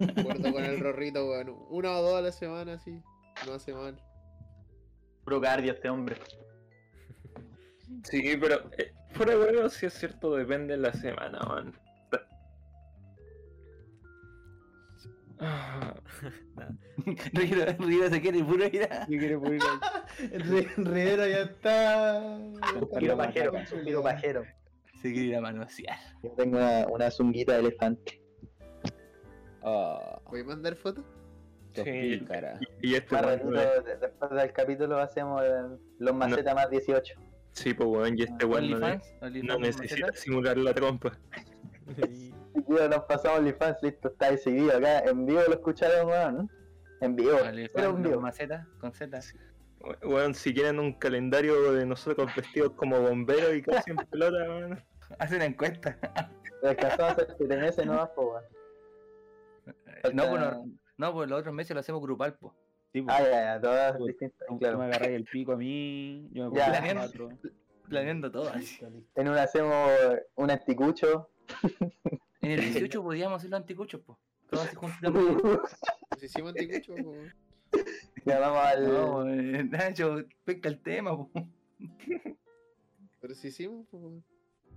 Acuerdo 0.00 0.52
con 0.52 0.64
el 0.64 0.80
rorrito, 0.80 1.28
weón. 1.28 1.54
Una 1.68 1.98
o 1.98 2.02
dos 2.02 2.14
a 2.18 2.22
la 2.22 2.32
semana, 2.32 2.78
sí. 2.78 3.02
No 3.46 3.52
hace 3.54 3.72
mal. 3.74 4.00
Puro 5.24 5.40
cardio 5.40 5.72
este 5.72 5.88
hombre. 5.88 6.16
Sí, 8.04 8.22
pero 8.40 8.70
eh, 8.78 8.92
huevo, 9.18 9.68
sí 9.68 9.86
es 9.86 9.94
cierto, 9.94 10.36
depende 10.36 10.74
de 10.74 10.78
la 10.80 10.92
semana, 10.92 11.40
man. 11.40 11.72
Rivera, 17.32 17.72
Rivera 17.78 18.10
se 18.10 18.20
quiere 18.20 18.44
puro 18.44 18.66
ir 18.66 18.84
a... 18.84 19.06
¿Qué 19.08 19.18
quiere 19.18 19.38
poner 19.38 19.60
ahí? 19.62 20.28
Re- 20.38 20.68
Rivera 20.76 21.28
ya 21.28 21.40
está. 21.42 22.38
Tiro 22.98 23.16
pajero, 23.16 23.52
tiro 23.84 24.02
pajero. 24.02 24.44
Se 25.00 25.12
quiere 25.12 25.28
ir 25.28 25.36
a 25.36 25.40
manosear. 25.40 25.96
Yo 26.22 26.30
tengo 26.32 26.58
una, 26.58 26.86
una 26.88 27.10
zunguita 27.10 27.54
de 27.54 27.60
elefante. 27.60 28.20
Ah, 29.62 30.20
¿Voy 30.30 30.40
a 30.40 30.44
mandar 30.44 30.76
fotos? 30.76 31.04
Sí. 31.74 31.82
pícara. 32.18 32.58
y 32.82 32.94
este 32.94 33.14
Más 33.14 33.24
ratito, 33.24 33.50
de- 33.52 33.96
después 34.00 34.30
del 34.32 34.52
capítulo 34.52 34.98
hacemos 34.98 35.42
los 35.98 36.14
macetas 36.14 36.54
más 36.54 36.68
18. 36.68 37.14
Sí, 37.52 37.74
pues 37.74 37.88
weón, 37.88 38.18
y 38.18 38.22
este 38.22 38.44
weón 38.44 38.70
no, 38.70 38.78
no 39.42 39.58
necesita 39.58 40.12
simular 40.14 40.56
la 40.58 40.74
trompa. 40.74 41.16
Nos 42.70 43.04
pasamos 43.04 43.38
OnlyFans, 43.40 43.78
listo, 43.82 44.08
está 44.08 44.30
decidido 44.30 44.76
acá. 44.76 45.00
En 45.00 45.26
vivo 45.26 45.40
lo 45.48 45.54
escucharon, 45.54 46.06
weón. 46.06 46.50
En 47.00 47.16
vivo, 47.16 47.38
pero 47.74 47.86
en 47.88 47.92
con 47.94 48.02
vivo. 48.02 48.20
macetas, 48.20 48.64
con 48.78 48.92
Z. 48.92 49.20
Weón, 50.04 50.34
si 50.34 50.54
quieren 50.54 50.78
un 50.78 50.92
calendario 50.92 51.72
de 51.72 51.84
nosotros 51.84 52.30
vestidos 52.36 52.72
como 52.76 53.00
bomberos 53.00 53.54
y 53.54 53.62
casi 53.62 53.90
en 53.90 53.96
pelota, 53.96 54.36
weón. 54.48 54.84
Hacen 55.18 55.42
encuesta. 55.42 55.98
A 56.62 57.08
hacer 57.08 57.34
7 57.38 57.56
meses 57.56 57.84
nomás, 57.86 58.10
po, 58.10 58.34
weón. 58.34 58.44
No, 60.14 60.28
pues 60.28 60.40
no, 60.40 60.64
no, 60.96 61.12
pues 61.12 61.28
los 61.28 61.40
otros 61.40 61.54
meses 61.54 61.74
lo 61.74 61.80
hacemos 61.80 62.00
grupal, 62.00 62.34
pues. 62.38 62.54
Sí, 62.92 63.02
pues, 63.02 63.16
Ah, 63.18 63.22
ya, 63.22 63.30
ya, 63.56 63.60
todas 63.60 63.98
Tú- 63.98 64.06
distintas, 64.06 64.46
tú 64.48 64.58
claro. 64.58 64.78
me 64.78 64.84
agarráis 64.84 65.16
el 65.16 65.24
pico 65.24 65.52
a 65.52 65.56
mí, 65.56 66.28
yo 66.32 66.50
me 66.50 66.56
Ya. 66.58 66.66
Planeando. 66.70 67.00
cuatro. 67.02 67.28
Planeando 67.88 68.30
todo 68.30 68.48
así. 68.50 68.78
En 69.16 69.28
una 69.28 69.42
hacemos 69.42 69.90
un 70.36 70.50
anticucho. 70.52 71.28
En 72.42 72.50
el 72.52 72.60
18 72.72 73.02
podíamos 73.02 73.38
hacer 73.38 73.50
los 73.50 73.60
anticuchos, 73.60 74.00
pues. 74.04 74.18
Todos 74.50 74.66
así 74.66 74.76
juntos. 74.76 75.60
Pues 76.08 76.22
hicimos 76.24 76.50
anticucho, 76.50 76.94
po. 76.96 77.14
Llamamos 78.24 78.58
al. 78.58 78.88
No, 78.88 79.28
eh, 79.28 79.64
Nacho, 79.70 80.24
pesca 80.44 80.68
el 80.68 80.80
tema, 80.80 81.16
pues. 81.28 81.44
Pero 83.20 83.34
si 83.34 83.48
hicimos, 83.48 83.86
po. 83.88 84.20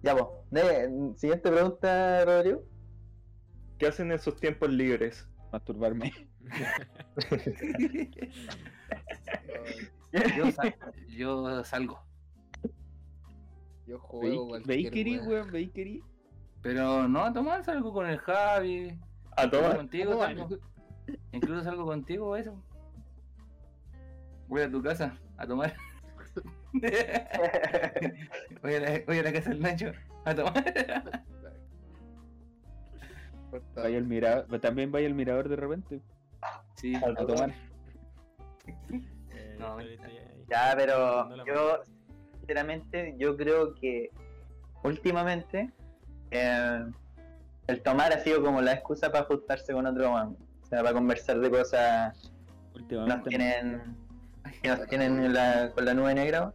Ya, 0.03 0.15
pues. 0.15 1.19
Siguiente 1.19 1.49
pregunta, 1.51 2.23
Rodrigo. 2.25 2.63
¿Qué 3.79 3.87
hacen 3.87 4.11
en 4.11 4.19
sus 4.19 4.35
tiempos 4.35 4.69
libres? 4.69 5.27
Masturbarme. 5.51 6.11
Yo, 10.37 10.51
sal- 10.51 10.75
yo 11.07 11.63
salgo. 11.63 11.99
Yo 13.87 13.99
juego 13.99 14.51
Bakery, 14.51 15.19
weón, 15.19 15.51
bakery. 15.51 16.03
Pero 16.63 17.07
no 17.07 17.23
a 17.25 17.31
tomar, 17.33 17.63
salgo 17.63 17.93
con 17.93 18.07
el 18.07 18.17
Javi. 18.19 18.97
A 19.35 19.41
Salgo 19.41 19.57
tomar. 19.57 19.75
contigo, 19.77 20.11
¿Cómo 20.13 20.23
salgo. 20.23 20.49
Incluso 21.33 21.63
salgo 21.63 21.85
contigo, 21.85 22.35
eso. 22.37 22.55
Voy 24.47 24.61
a 24.61 24.71
tu 24.71 24.81
casa 24.81 25.15
a 25.37 25.45
tomar. 25.45 25.75
voy, 28.63 28.73
a 28.75 28.79
la, 28.79 29.01
voy 29.05 29.17
a 29.19 29.23
la 29.23 29.33
casa 29.33 29.49
del 29.51 29.59
Nacho 29.61 29.91
a 30.25 30.33
tomar. 30.33 31.23
Vaya 33.75 33.97
al 33.97 34.05
mirador, 34.05 34.59
también 34.61 34.91
vaya 34.91 35.05
al 35.05 35.13
mirador 35.13 35.47
de 35.47 35.55
repente 35.55 36.01
Sí, 36.75 36.95
a 36.95 37.13
tomar. 37.13 37.51
eh, 39.29 39.55
No. 39.59 39.77
Ya, 40.49 40.73
pero 40.75 41.45
yo, 41.45 41.81
sinceramente, 42.39 43.15
yo 43.19 43.37
creo 43.37 43.75
que 43.75 44.09
últimamente 44.83 45.71
eh, 46.33 46.85
el 47.67 47.81
tomar 47.81 48.11
ha 48.13 48.19
sido 48.19 48.41
como 48.43 48.61
la 48.61 48.73
excusa 48.73 49.11
para 49.11 49.25
juntarse 49.25 49.73
con 49.73 49.85
otro 49.85 50.11
man. 50.11 50.35
O 50.63 50.65
sea, 50.65 50.81
para 50.81 50.93
conversar 50.93 51.39
de 51.39 51.49
cosas 51.49 52.31
que 52.89 52.95
nos 52.95 53.23
tienen, 53.23 53.95
que 54.61 54.67
nos 54.69 54.87
tienen 54.87 55.33
la- 55.33 55.71
con 55.73 55.85
la 55.85 55.93
nube 55.93 56.13
negra. 56.15 56.53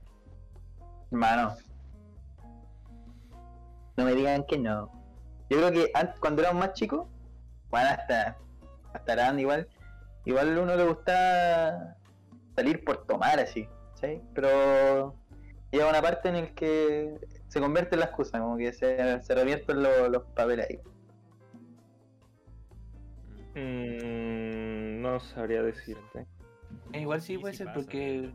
Hermano, 1.10 1.56
no 3.96 4.04
me 4.04 4.14
digan 4.14 4.44
que 4.46 4.58
no. 4.58 4.90
Yo 5.50 5.58
creo 5.58 5.72
que 5.72 5.90
antes, 5.94 6.18
cuando 6.20 6.42
éramos 6.42 6.60
más 6.60 6.74
chicos, 6.74 7.06
bueno, 7.70 7.88
hasta, 7.90 8.36
hasta 8.92 9.14
grande 9.14 9.42
igual, 9.42 9.68
igual 10.24 10.56
a 10.58 10.62
uno 10.62 10.76
le 10.76 10.84
gusta 10.86 11.96
salir 12.54 12.84
por 12.84 13.06
tomar 13.06 13.40
así, 13.40 13.66
¿sí? 14.00 14.20
Pero 14.34 15.14
llega 15.70 15.88
una 15.88 16.02
parte 16.02 16.28
en 16.28 16.36
el 16.36 16.54
que 16.54 17.18
se 17.48 17.60
convierte 17.60 17.96
en 17.96 18.00
la 18.00 18.06
excusa, 18.06 18.38
como 18.40 18.56
que 18.56 18.72
se, 18.72 19.20
se 19.22 19.34
revierten 19.34 19.82
los, 19.82 20.10
los 20.10 20.22
papeles 20.34 20.68
ahí. 20.68 20.80
Mm, 23.54 25.02
no 25.02 25.20
sabría 25.20 25.62
decirte. 25.62 26.26
Eh, 26.92 27.00
Igual 27.00 27.20
sí 27.20 27.38
puede 27.38 27.54
ser 27.54 27.66
pasa, 27.66 27.78
porque 27.80 28.30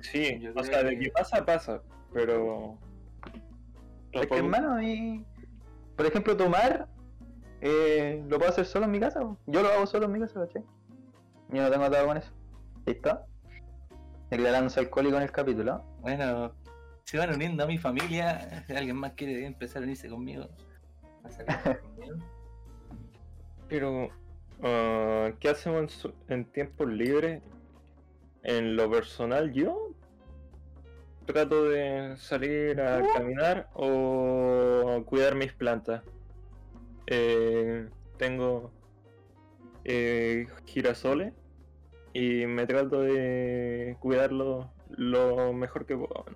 sí, 0.00 0.40
o 0.54 0.62
sea, 0.64 0.82
de 0.82 0.90
que- 0.90 1.04
que 1.06 1.10
pasa, 1.10 1.44
pasa. 1.44 1.82
Pero. 2.12 2.78
Es 4.12 4.26
que 4.26 4.36
hermano, 4.38 4.72
a 4.74 4.76
mí, 4.78 5.24
por 5.96 6.06
ejemplo, 6.06 6.36
tomar, 6.36 6.88
eh, 7.60 8.24
lo 8.28 8.38
puedo 8.38 8.50
hacer 8.50 8.64
solo 8.64 8.86
en 8.86 8.92
mi 8.92 9.00
casa. 9.00 9.20
Yo 9.46 9.62
lo 9.62 9.68
hago 9.68 9.86
solo 9.86 10.06
en 10.06 10.12
mi 10.12 10.20
casa, 10.20 10.40
¿cachai? 10.40 10.62
Yo 11.50 11.62
no 11.62 11.70
tengo 11.70 11.84
atado 11.84 12.06
con 12.06 12.16
eso. 12.16 12.30
¿Listo? 12.86 13.20
Declarándose 14.30 14.80
alcohólico 14.80 15.16
en 15.16 15.22
el 15.24 15.32
capítulo. 15.32 15.82
Bueno, 16.00 16.54
se 17.08 17.16
van 17.16 17.34
uniendo 17.34 17.64
a 17.64 17.66
mi 17.66 17.78
familia. 17.78 18.62
Si 18.66 18.74
alguien 18.74 18.96
más 18.96 19.14
quiere 19.14 19.46
empezar 19.46 19.80
a 19.80 19.84
unirse 19.86 20.10
conmigo, 20.10 20.46
a 21.24 21.30
salir 21.30 21.46
conmigo. 21.96 22.16
Pero, 23.66 24.10
ah, 24.62 25.30
¿qué 25.40 25.48
hacemos 25.48 25.80
en, 25.80 25.88
su- 25.88 26.14
en 26.28 26.44
tiempos 26.44 26.86
libres? 26.86 27.40
En 28.42 28.76
lo 28.76 28.90
personal, 28.90 29.54
yo 29.54 29.88
trato 31.24 31.64
de 31.64 32.14
salir 32.18 32.78
a 32.82 33.02
caminar 33.14 33.70
o 33.72 35.02
cuidar 35.06 35.34
mis 35.34 35.54
plantas. 35.54 36.02
Eh, 37.06 37.88
tengo 38.18 38.70
eh, 39.84 40.46
girasoles 40.66 41.32
y 42.12 42.44
me 42.44 42.66
trato 42.66 43.00
de 43.00 43.96
cuidarlos 43.98 44.66
lo 44.90 45.54
mejor 45.54 45.86
que 45.86 45.96
puedo. 45.96 46.26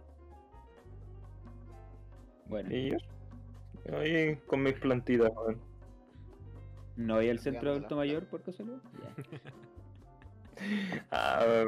Bueno, 2.52 2.68
Y 2.76 2.88
eso. 2.94 3.06
Ahí 3.98 4.36
con 4.46 4.62
mis 4.62 4.74
plantitas, 4.74 5.32
weón. 5.34 5.58
¿no 6.96 7.14
voy 7.14 7.30
al 7.30 7.38
centro 7.38 7.70
de 7.70 7.76
adulto 7.78 7.96
mayor 7.96 8.26
por 8.26 8.42
casualidad? 8.42 8.78
Ah, 11.10 11.64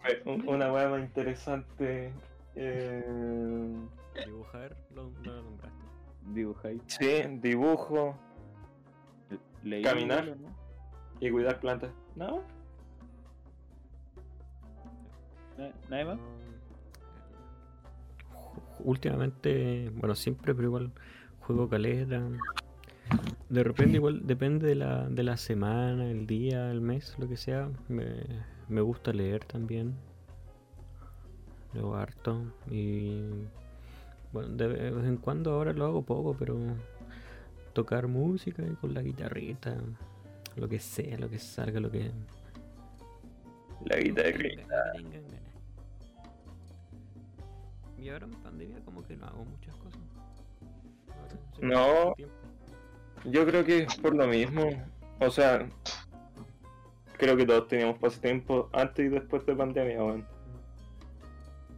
fue 0.00 0.22
un- 0.24 0.48
una 0.48 0.72
weá 0.72 0.88
más 0.88 1.00
interesante. 1.02 2.12
Eh, 2.54 3.74
Dibujar, 4.24 4.76
lo, 4.94 5.10
lo 5.24 5.42
nombraste. 5.42 5.76
Dibujáis. 6.32 6.80
sí, 6.86 7.22
dibujo 7.42 8.16
Caminar. 9.82 10.24
igual, 10.24 10.28
¿o 10.30 10.48
¿no? 10.48 10.56
y 11.20 11.30
cuidar 11.30 11.58
plantas. 11.60 11.90
¿No? 12.14 12.42
Na- 15.58 15.72
¿Nadie 15.90 16.04
más? 16.04 16.18
Últimamente, 18.86 19.90
bueno, 19.96 20.14
siempre, 20.14 20.54
pero 20.54 20.68
igual 20.68 20.92
juego 21.40 21.68
caleta. 21.68 22.22
De 23.48 23.64
repente, 23.64 23.96
igual 23.96 24.24
depende 24.24 24.68
de 24.68 24.76
la, 24.76 25.08
de 25.08 25.24
la 25.24 25.36
semana, 25.36 26.08
el 26.08 26.28
día, 26.28 26.70
el 26.70 26.80
mes, 26.80 27.16
lo 27.18 27.28
que 27.28 27.36
sea. 27.36 27.68
Me, 27.88 28.22
me 28.68 28.80
gusta 28.80 29.12
leer 29.12 29.44
también. 29.44 29.92
Leo 31.74 31.96
harto. 31.96 32.40
Y 32.70 33.24
bueno, 34.32 34.50
de 34.50 34.68
vez 34.68 35.04
en 35.04 35.16
cuando 35.16 35.54
ahora 35.54 35.72
lo 35.72 35.84
hago 35.84 36.02
poco, 36.02 36.36
pero 36.38 36.56
tocar 37.72 38.06
música 38.06 38.62
y 38.62 38.76
con 38.76 38.94
la 38.94 39.02
guitarrita, 39.02 39.76
lo 40.54 40.68
que 40.68 40.78
sea, 40.78 41.18
lo 41.18 41.28
que 41.28 41.40
salga, 41.40 41.80
lo 41.80 41.90
que. 41.90 42.12
La 43.84 43.96
guitarra. 43.96 44.38
Y 47.98 48.08
ahora 48.10 48.26
en 48.26 48.32
pandemia 48.32 48.80
como 48.84 49.02
que 49.02 49.16
no 49.16 49.26
hago 49.26 49.44
muchas 49.44 49.74
cosas. 49.76 50.00
Ahora 51.08 51.34
No. 51.60 52.14
Yo 53.24 53.46
creo 53.46 53.64
que 53.64 53.82
es 53.84 53.96
por 53.96 54.14
lo 54.14 54.26
mismo. 54.26 54.64
O 55.20 55.30
sea, 55.30 55.66
creo 57.16 57.36
que 57.36 57.46
todos 57.46 57.66
teníamos 57.68 57.98
pasatiempo 57.98 58.68
antes 58.72 59.06
y 59.06 59.08
después 59.08 59.44
de 59.46 59.54
pandemia, 59.56 60.02
weón. 60.04 60.26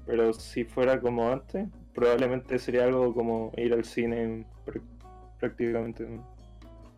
Pero 0.06 0.32
si 0.32 0.64
fuera 0.64 1.00
como 1.00 1.30
antes, 1.30 1.68
probablemente 1.94 2.58
sería 2.58 2.84
algo 2.84 3.14
como 3.14 3.52
ir 3.56 3.72
al 3.72 3.84
cine 3.84 4.44
pr- 4.66 4.82
prácticamente. 5.38 6.06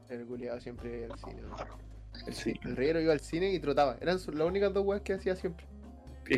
El 0.08 0.26
culiado 0.26 0.60
siempre 0.60 1.04
iba 1.04 1.14
al 1.14 1.20
cine. 1.20 1.42
¿no? 1.42 2.32
Sí. 2.32 2.54
El 2.64 2.76
Rivero 2.76 3.00
iba 3.00 3.12
al 3.12 3.20
cine 3.20 3.52
y 3.52 3.60
trotaba. 3.60 3.96
Eran 4.00 4.16
las 4.16 4.28
únicas 4.28 4.72
dos 4.72 4.84
weas 4.84 5.02
que 5.02 5.12
hacía 5.14 5.36
siempre. 5.36 5.66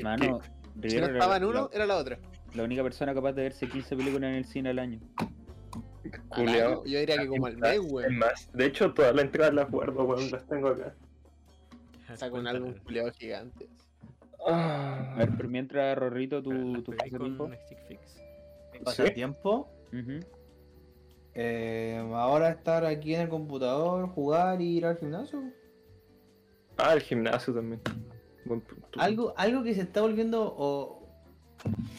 Mano, 0.02 0.40
Si 0.86 0.98
no 0.98 1.06
estaba 1.06 1.36
en 1.36 1.42
la- 1.42 1.48
uno, 1.48 1.70
era 1.72 1.86
la 1.86 1.96
otra. 1.96 2.18
La 2.55 2.64
única 2.64 2.82
persona 2.82 3.14
capaz 3.14 3.32
de 3.32 3.42
verse 3.44 3.68
15 3.68 3.96
películas 3.96 4.28
en 4.30 4.34
el 4.36 4.44
cine 4.44 4.70
al 4.70 4.78
año. 4.78 5.00
culiao. 6.28 6.84
Yo 6.84 6.98
diría 6.98 7.16
que 7.18 7.26
como 7.28 7.46
al 7.46 7.57
mes, 7.57 7.72
Es 7.74 7.80
weón. 7.92 8.18
más, 8.18 8.50
de 8.53 8.66
hecho 8.66 8.92
todas 8.92 9.14
las 9.14 9.24
entradas 9.24 9.55
las 9.55 9.70
guardo, 9.70 10.05
weón, 10.05 10.30
las 10.30 10.46
tengo 10.46 10.68
acá. 10.68 10.94
Saca 12.14 12.34
un 12.34 12.46
álbum 12.46 12.74
culiado 12.84 13.11
gigante. 13.12 13.68
A 14.46 15.14
ver, 15.18 15.30
pero 15.36 15.48
mientras, 15.48 15.96
Rorrito, 15.96 16.42
tu, 16.42 16.82
tu 16.82 16.92
pasatiempo. 16.92 17.50
Pasatiempo. 18.84 19.68
Eh, 21.34 21.98
ahora 22.14 22.50
estar 22.50 22.84
aquí 22.84 23.14
en 23.14 23.22
el 23.22 23.28
computador, 23.28 24.09
jugar 24.11 24.61
y 24.61 24.76
ir 24.76 24.84
al 24.86 24.98
gimnasio. 24.98 25.42
Ah, 26.76 26.92
el 26.94 27.00
gimnasio 27.00 27.55
también. 27.55 27.80
Buen 28.44 28.61
punto. 28.61 28.88
Algo, 29.00 29.32
algo 29.36 29.62
que 29.62 29.74
se 29.74 29.82
está 29.82 30.00
volviendo 30.03 30.42
o 30.57 31.01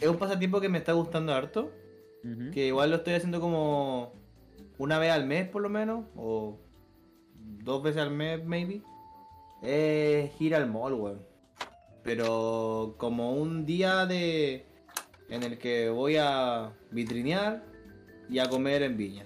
es 0.02 0.08
un 0.08 0.18
pasatiempo 0.18 0.60
que 0.62 0.70
me 0.70 0.78
está 0.78 0.94
gustando 0.94 1.34
harto. 1.34 1.72
Que 2.54 2.68
igual 2.68 2.90
lo 2.90 2.98
estoy 2.98 3.16
haciendo 3.16 3.42
como 3.42 4.14
una 4.78 4.98
vez 4.98 5.12
al 5.12 5.26
mes 5.26 5.48
por 5.50 5.62
lo 5.62 5.70
menos. 5.70 6.06
O 6.16 6.58
dos 7.36 7.84
veces 7.84 8.02
al 8.02 8.12
mes 8.12 8.44
maybe. 8.46 8.82
Es 9.62 10.40
ir 10.40 10.56
al 10.56 10.70
mall, 10.70 10.94
weón. 10.94 11.22
Pero 12.04 12.96
como 12.98 13.34
un 13.34 13.66
día 13.66 14.06
de 14.06 14.66
en 15.30 15.44
el 15.44 15.58
que 15.58 15.90
voy 15.90 16.18
a 16.18 16.74
vitrinear 16.92 17.64
y 18.30 18.40
a 18.40 18.50
comer 18.50 18.84
en 18.84 18.98
viña. 18.98 19.26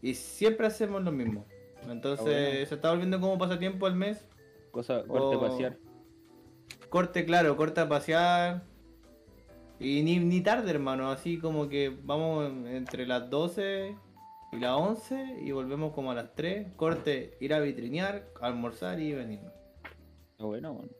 Y 0.00 0.14
siempre 0.14 0.66
hacemos 0.66 1.02
lo 1.02 1.12
mismo. 1.12 1.44
Entonces 1.88 2.24
bueno. 2.24 2.66
se 2.66 2.74
está 2.74 2.90
volviendo 2.90 3.20
como 3.20 3.36
pasatiempo 3.38 3.86
al 3.86 3.94
mes. 3.94 4.24
Cosa, 4.70 5.04
corte 5.06 5.36
Oh. 5.36 5.40
pasear. 5.40 5.76
Corte, 6.88 7.24
claro, 7.24 7.56
corte 7.56 7.80
a 7.80 7.88
pasear. 7.88 8.62
Y 9.80 10.02
ni, 10.02 10.18
ni 10.18 10.40
tarde, 10.40 10.70
hermano. 10.70 11.10
Así 11.10 11.38
como 11.38 11.68
que 11.68 11.90
vamos 12.02 12.48
en- 12.50 12.66
entre 12.68 13.06
las 13.06 13.28
12 13.28 13.96
y 14.52 14.56
las 14.58 14.72
11 14.76 15.36
y 15.42 15.50
volvemos 15.52 15.92
como 15.92 16.10
a 16.12 16.14
las 16.14 16.34
3. 16.34 16.72
Corte, 16.76 17.36
ir 17.40 17.52
a 17.54 17.60
vitrinear, 17.60 18.26
almorzar 18.40 19.00
y 19.00 19.12
venir. 19.12 19.40
Está 20.32 20.44
bueno, 20.44 20.72
weón. 20.72 20.90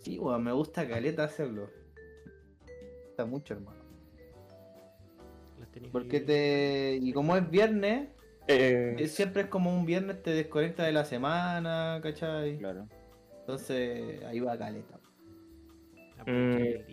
Sí, 0.00 0.18
weón, 0.18 0.42
me 0.44 0.52
gusta 0.52 0.88
caleta 0.88 1.24
hacerlo. 1.24 1.68
Me 2.66 3.04
gusta 3.06 3.26
mucho, 3.26 3.54
hermano. 3.54 3.80
Porque 5.92 6.20
te. 6.20 6.98
Y 7.00 7.12
como 7.12 7.36
es 7.36 7.48
viernes, 7.50 8.08
Eh, 8.48 9.06
siempre 9.06 9.42
es 9.42 9.48
como 9.48 9.72
un 9.72 9.86
viernes 9.86 10.22
te 10.24 10.30
desconecta 10.30 10.82
de 10.82 10.90
la 10.90 11.04
semana, 11.04 12.00
¿cachai? 12.02 12.58
Claro. 12.58 12.88
Entonces 13.40 14.24
ahí 14.24 14.40
va 14.40 14.58
caleta. 14.58 14.98
Aprovechar 16.18 16.80
Mm. 16.80 16.86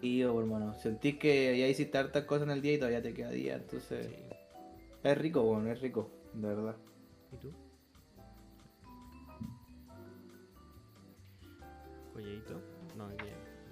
Y 0.00 0.18
yo, 0.18 0.38
hermano, 0.38 0.74
sentís 0.74 1.16
que 1.16 1.58
ya 1.58 1.66
hiciste 1.66 1.98
hartas 1.98 2.24
cosas 2.24 2.44
en 2.48 2.50
el 2.52 2.62
día 2.62 2.74
y 2.74 2.78
todavía 2.78 3.02
te 3.02 3.14
queda 3.14 3.30
día, 3.30 3.56
entonces. 3.56 4.06
Sí. 4.06 4.36
Es 5.02 5.18
rico, 5.18 5.42
bueno, 5.42 5.70
es 5.70 5.80
rico, 5.80 6.10
de 6.34 6.48
verdad. 6.48 6.76
¿Y 7.32 7.36
tú? 7.36 7.52
Colladito. 12.12 12.60
No, 12.96 13.08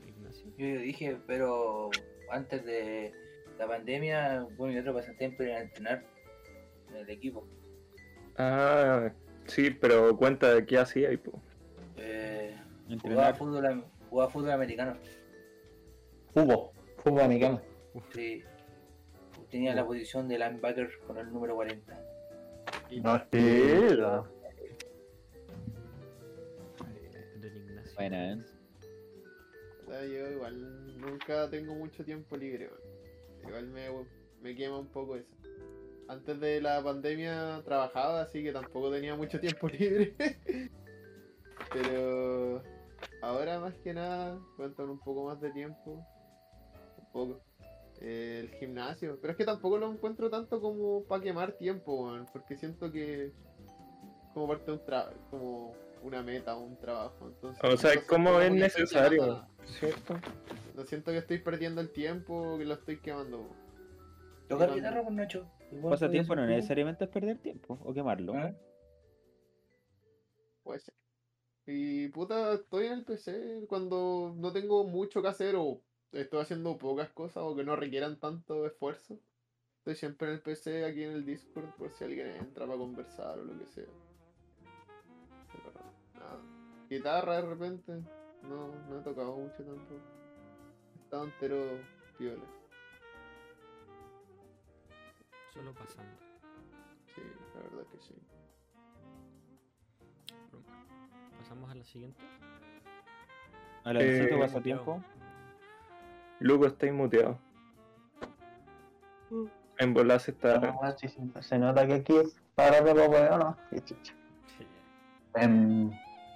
Ignacio. 0.07 0.51
Yo 0.57 0.81
dije, 0.81 1.17
pero 1.27 1.91
antes 2.31 2.65
de 2.65 3.13
la 3.59 3.67
pandemia, 3.67 4.47
bueno, 4.57 4.75
mi 4.75 4.79
otro 4.79 4.95
pasatiempo 4.95 5.43
era 5.43 5.61
entrenar 5.61 6.05
en 6.91 6.97
el 6.97 7.11
equipo. 7.11 7.47
Ah, 8.37 9.13
sí, 9.47 9.71
pero 9.71 10.17
cuenta 10.17 10.55
de 10.55 10.67
qué 10.67 10.79
hacía 10.79 11.13
y 11.13 11.17
po. 11.17 11.41
Eh, 11.97 12.57
jugaba, 13.03 13.35
fútbol, 13.35 13.85
jugaba 14.11 14.31
fútbol 14.31 14.51
americano. 14.51 14.97
Fútbol, 16.35 16.71
fútbol 16.99 17.21
americano. 17.21 17.61
Sí. 18.13 18.43
Tenía 19.51 19.73
la 19.73 19.87
posición 19.87 20.27
de 20.27 20.37
linebacker 20.37 20.91
con 21.07 21.17
el 21.17 21.33
número 21.33 21.55
40. 21.55 21.95
No, 23.03 23.19
Don 27.39 27.57
Ignacio. 27.57 27.95
Buena, 27.95 28.33
¿eh? 28.33 28.45
O 29.87 29.91
sea, 29.91 30.05
yo 30.05 30.31
igual 30.31 30.99
nunca 30.99 31.49
tengo 31.51 31.75
mucho 31.77 32.05
tiempo 32.05 32.37
libre. 32.37 32.69
Igual 33.47 33.69
me, 33.69 33.89
me 34.41 34.57
quema 34.57 34.81
un 34.81 34.89
poco 34.89 35.17
eso. 35.17 35.31
Antes 36.09 36.41
de 36.41 36.61
la 36.61 36.83
pandemia 36.83 37.63
trabajaba, 37.65 38.23
así 38.23 38.43
que 38.43 38.53
tampoco 38.53 38.91
tenía 38.91 39.15
mucho 39.15 39.39
tiempo 39.39 39.69
libre. 39.79 40.15
Pero 41.73 42.61
ahora 43.23 43.61
más 43.61 43.75
que 43.79 43.95
nada 43.95 44.39
cuentan 44.57 44.91
un 44.91 44.99
poco 44.99 45.27
más 45.27 45.41
de 45.41 45.51
tiempo. 45.53 46.05
Poco. 47.15 47.41
Eh, 48.01 48.41
el 48.41 48.49
gimnasio. 48.59 49.19
Pero 49.21 49.31
es 49.31 49.37
que 49.37 49.45
tampoco 49.45 49.79
lo 49.79 49.91
encuentro 49.91 50.29
tanto 50.29 50.61
como 50.61 51.05
para 51.05 51.23
quemar 51.23 51.53
tiempo, 51.53 52.07
weón, 52.07 52.27
porque 52.33 52.57
siento 52.57 52.91
que 52.91 53.33
como 54.35 54.49
parte 54.49 54.67
de 54.67 54.73
un 54.73 54.85
trabajo, 54.85 55.15
como 55.31 55.75
una 56.03 56.23
meta, 56.23 56.57
un 56.57 56.77
trabajo. 56.77 57.29
Entonces, 57.29 57.63
O 57.63 57.77
sea, 57.77 57.95
como 58.07 58.31
cómo 58.31 58.41
es 58.41 58.53
necesario, 58.53 59.47
¿cierto? 59.65 60.19
no 60.75 60.85
siento 60.85 61.13
que 61.13 61.19
estoy 61.19 61.39
perdiendo 61.39 61.81
el 61.81 61.93
tiempo, 61.93 62.59
que 62.59 62.65
lo 62.65 62.75
estoy 62.75 62.99
quemando. 62.99 63.49
¿Tocar 64.49 64.75
guitarra 64.75 65.05
con 65.05 65.15
Nacho? 65.15 65.49
Pasatiempo 65.89 66.35
no 66.35 66.47
necesariamente 66.47 67.05
es 67.05 67.11
perder 67.11 67.39
tiempo 67.39 67.79
o 67.85 67.95
quemarlo. 67.95 68.35
¿Eh? 68.35 68.55
Puede 70.65 70.81
ser. 70.81 70.95
Y 71.67 72.09
puta, 72.09 72.55
estoy 72.55 72.87
en 72.87 72.93
el 72.93 73.05
PC 73.05 73.67
cuando 73.69 74.35
no 74.37 74.53
tengo 74.53 74.85
mucho 74.85 75.23
que 75.23 75.29
hacer 75.29 75.55
o 75.57 75.81
estoy 76.15 76.41
haciendo 76.41 76.77
pocas 76.79 77.11
cosas 77.11 77.43
o 77.45 77.55
que 77.57 77.65
no 77.65 77.77
requieran 77.77 78.19
tanto 78.19 78.67
esfuerzo. 78.67 79.19
Estoy 79.79 79.97
siempre 79.97 80.29
en 80.29 80.35
el 80.35 80.41
PC, 80.41 80.85
aquí 80.87 81.03
en 81.05 81.13
el 81.13 81.27
Discord, 81.27 81.71
por 81.75 81.93
si 81.93 82.05
alguien 82.05 82.29
entra 82.29 82.67
para 82.67 82.79
conversar 82.79 83.39
o 83.39 83.45
lo 83.45 83.59
que 83.59 83.67
sea. 83.67 83.85
Pero 85.53 85.73
nada. 86.15 86.41
Guitarra 86.89 87.37
de 87.37 87.49
repente, 87.49 87.93
no, 88.43 88.69
no 88.89 88.99
he 88.99 89.03
tocado 89.03 89.37
mucho 89.37 89.63
tampoco. 89.63 90.01
He 90.97 91.03
estado 91.03 91.25
entero 91.25 91.81
piola. 92.17 92.45
Solo 95.53 95.75
pasando. 95.75 96.17
Sí, 97.15 97.23
la 97.55 97.61
verdad 97.63 97.87
que 97.93 97.99
sí. 98.01 98.15
Pasamos 101.39 101.71
a 101.71 101.75
la 101.75 101.85
siguiente. 101.85 102.25
Alancito, 103.85 104.35
Eh, 104.35 104.39
pasatiempo. 104.39 105.05
Luego 106.41 106.67
estáis 106.67 106.93
muteado. 106.93 107.39
En 109.79 109.95
volar 109.95 110.21
se 110.21 110.31
está. 110.31 110.77
Ah, 110.83 110.95
sí, 110.97 111.09
sí, 111.09 111.21
Se 111.41 111.59
nota 111.59 111.87
que 111.87 111.95
aquí 111.95 112.17
es 112.17 112.41
para 112.55 112.81
de 112.81 112.95
poco, 112.95 113.19
¿no? 113.39 113.57
Qué 113.71 113.83
chucha. 113.83 114.15
Em, 115.35 115.91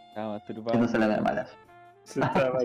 Estaba 0.09 0.35
masturbado. 0.35 0.69
haciéndose 0.71 0.99
la 0.99 1.09
de 1.09 1.21
malas. 1.21 1.57
Se 2.03 2.21
está 2.21 2.53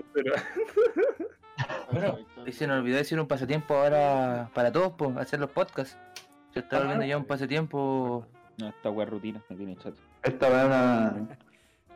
Bueno, 1.92 2.18
y 2.44 2.52
se 2.52 2.66
nos 2.66 2.80
olvidó 2.80 2.96
decir 2.96 3.20
un 3.20 3.28
pasatiempo 3.28 3.74
ahora 3.74 4.50
para 4.52 4.72
todos, 4.72 4.94
pues, 4.96 5.16
hacer 5.16 5.38
los 5.38 5.50
podcasts. 5.50 5.96
Se 6.52 6.60
está 6.60 6.78
volviendo 6.80 7.04
ya 7.04 7.16
un 7.16 7.24
pasatiempo. 7.24 8.26
No, 8.58 8.68
esta 8.68 8.90
wea 8.90 9.06
rutina, 9.06 9.42
me 9.48 9.56
tiene 9.56 9.76
chato. 9.76 9.96
Esto 10.22 10.46
es 10.46 10.64
una, 10.64 11.14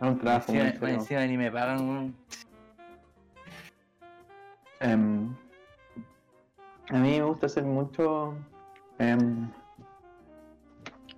es 0.01 0.03
un 0.09 0.19
trabajo 0.19 0.53
muy 0.53 0.91
Encima, 0.91 1.27
ni 1.27 1.37
me 1.37 1.51
pagan. 1.51 2.15
Em, 4.81 5.35
a 6.91 6.99
mí 6.99 7.19
me 7.19 7.23
gusta 7.23 7.47
hacer 7.47 7.65
mucho. 7.65 8.35
em, 8.99 9.51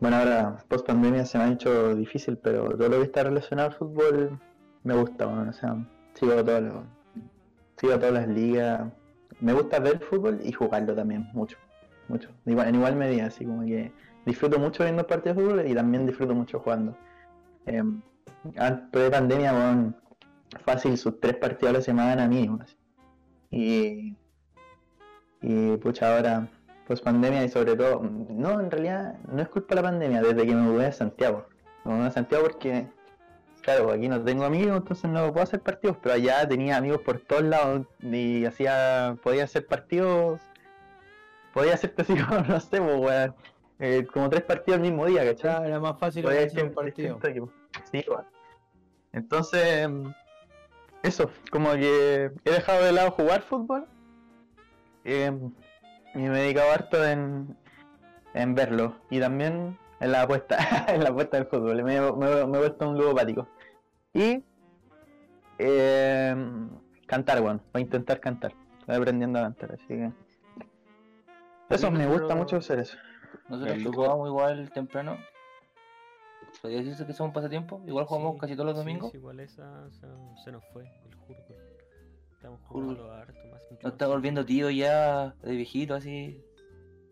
bueno, 0.00 0.16
ahora 0.16 0.58
post 0.68 0.86
pandemia 0.86 1.24
se 1.26 1.38
me 1.38 1.44
ha 1.44 1.48
hecho 1.52 1.94
difícil, 1.94 2.36
pero 2.38 2.70
todo 2.76 2.88
lo 2.88 2.96
que 2.98 3.02
está 3.04 3.22
relacionado 3.22 3.68
al 3.68 3.74
fútbol 3.74 4.38
me 4.84 4.94
gusta. 4.94 5.26
o 5.26 5.52
sea, 5.52 5.76
sigo, 6.14 6.42
todo 6.44 6.60
lo- 6.60 6.84
sigo 7.76 7.94
todas 7.98 8.12
las 8.12 8.28
ligas. 8.28 8.82
Me 9.40 9.52
gusta 9.52 9.78
ver 9.78 9.98
fútbol 10.00 10.40
y 10.42 10.52
jugarlo 10.52 10.94
también, 10.94 11.28
mucho. 11.32 11.56
mucho 12.08 12.28
En 12.46 12.74
igual 12.74 12.96
medida, 12.96 13.26
así 13.26 13.44
como 13.44 13.64
que 13.64 13.92
disfruto 14.26 14.58
mucho 14.58 14.82
viendo 14.84 15.06
partidos 15.06 15.36
de 15.36 15.42
fútbol 15.44 15.66
y 15.66 15.74
también 15.74 16.06
disfruto 16.06 16.34
mucho 16.34 16.58
jugando. 16.60 16.96
Em, 17.66 18.00
antes 18.56 19.02
de 19.02 19.10
pandemia, 19.10 19.52
bueno, 19.52 19.94
fácil 20.64 20.96
sus 20.98 21.20
tres 21.20 21.36
partidos 21.36 21.70
a 21.70 21.78
la 21.78 21.82
semana 21.82 22.26
mínimo. 22.26 22.58
así. 22.62 22.74
Y, 23.50 24.16
y 25.42 25.76
pucha, 25.78 26.16
ahora, 26.16 26.48
post 26.86 27.04
pandemia 27.04 27.44
y 27.44 27.48
sobre 27.48 27.76
todo, 27.76 28.02
no, 28.02 28.60
en 28.60 28.70
realidad 28.70 29.18
no 29.30 29.42
es 29.42 29.48
culpa 29.48 29.74
de 29.74 29.82
la 29.82 29.88
pandemia, 29.88 30.22
desde 30.22 30.46
que 30.46 30.54
me 30.54 30.62
mudé 30.62 30.86
a 30.86 30.92
Santiago. 30.92 31.46
Me 31.84 31.94
mudé 31.94 32.08
a 32.08 32.10
Santiago 32.10 32.44
porque, 32.44 32.86
claro, 33.62 33.90
aquí 33.90 34.08
no 34.08 34.22
tengo 34.22 34.44
amigos, 34.44 34.76
entonces 34.76 35.10
no 35.10 35.32
puedo 35.32 35.42
hacer 35.42 35.60
partidos, 35.60 35.96
pero 36.02 36.14
allá 36.14 36.46
tenía 36.48 36.76
amigos 36.76 37.00
por 37.02 37.18
todos 37.20 37.42
lados 37.42 37.86
y 38.00 38.44
hacía, 38.44 39.16
podía 39.22 39.44
hacer 39.44 39.66
partidos, 39.66 40.40
podía 41.52 41.74
hacerte 41.74 42.02
así 42.02 42.14
como, 42.28 42.40
no 42.40 42.60
sé, 42.60 42.80
pues, 42.80 42.96
weón, 42.98 43.34
eh, 43.80 44.06
como 44.12 44.28
tres 44.28 44.42
partidos 44.42 44.76
el 44.76 44.82
mismo 44.82 45.06
día, 45.06 45.24
¿cachai? 45.24 45.62
Ya, 45.62 45.66
era 45.66 45.80
más 45.80 45.98
fácil 45.98 46.26
organizar 46.26 46.64
un 46.64 46.74
partido. 46.74 47.18
Sí, 47.90 47.98
igual. 47.98 48.26
Entonces, 49.12 49.88
eso, 51.02 51.30
como 51.50 51.72
que 51.72 52.30
he 52.44 52.50
dejado 52.50 52.84
de 52.84 52.92
lado 52.92 53.10
jugar 53.12 53.42
fútbol 53.42 53.86
eh, 55.04 55.32
y 56.14 56.18
me 56.18 56.26
he 56.38 56.42
dedicado 56.42 56.70
harto 56.72 57.04
en, 57.06 57.56
en 58.34 58.54
verlo 58.54 58.96
y 59.10 59.18
también 59.20 59.78
en 60.00 60.12
la 60.12 60.22
apuesta, 60.22 60.58
en 60.88 61.02
la 61.02 61.10
apuesta 61.10 61.36
del 61.36 61.46
fútbol. 61.46 61.82
Me, 61.82 62.00
me- 62.00 62.46
me 62.46 62.56
he 62.58 62.60
vuelto 62.60 62.88
un 62.88 62.96
ludopático. 62.98 63.48
Y 64.12 64.42
eh, 65.58 66.34
cantar, 67.06 67.40
bueno, 67.40 67.60
voy 67.72 67.82
a 67.82 67.84
intentar 67.84 68.20
cantar. 68.20 68.52
Estoy 68.80 68.96
aprendiendo 68.96 69.38
a 69.38 69.42
cantar, 69.42 69.72
así 69.72 69.86
que. 69.86 70.10
Eso, 71.68 71.90
me 71.90 72.06
gusta 72.06 72.34
mucho 72.34 72.56
hacer 72.56 72.80
eso. 72.80 72.96
Nosotros 73.48 73.94
jugamos 73.94 74.28
igual 74.28 74.70
temprano. 74.72 75.16
¿Podría 76.60 76.78
decirse 76.80 77.06
que 77.06 77.12
somos 77.12 77.30
un 77.30 77.34
pasatiempo? 77.34 77.82
Igual 77.86 78.04
jugamos 78.06 78.34
Sí, 78.34 78.40
casi 78.40 78.54
todos 78.54 78.66
los 78.66 78.76
domingos. 78.76 79.10
sí, 79.10 79.18
igual 79.18 79.40
esa 79.40 79.90
se, 79.90 80.06
se 80.44 80.52
nos 80.52 80.64
fue, 80.72 80.84
el 80.84 81.14
Jurgol. 81.16 81.56
Estamos 82.32 82.60
jugando 82.66 83.12
harto 83.12 83.38
más. 83.50 83.60
más 83.82 83.92
está 83.92 84.06
volviendo 84.06 84.44
tío 84.44 84.70
ya 84.70 85.34
de 85.42 85.56
viejito 85.56 85.94
así. 85.94 86.42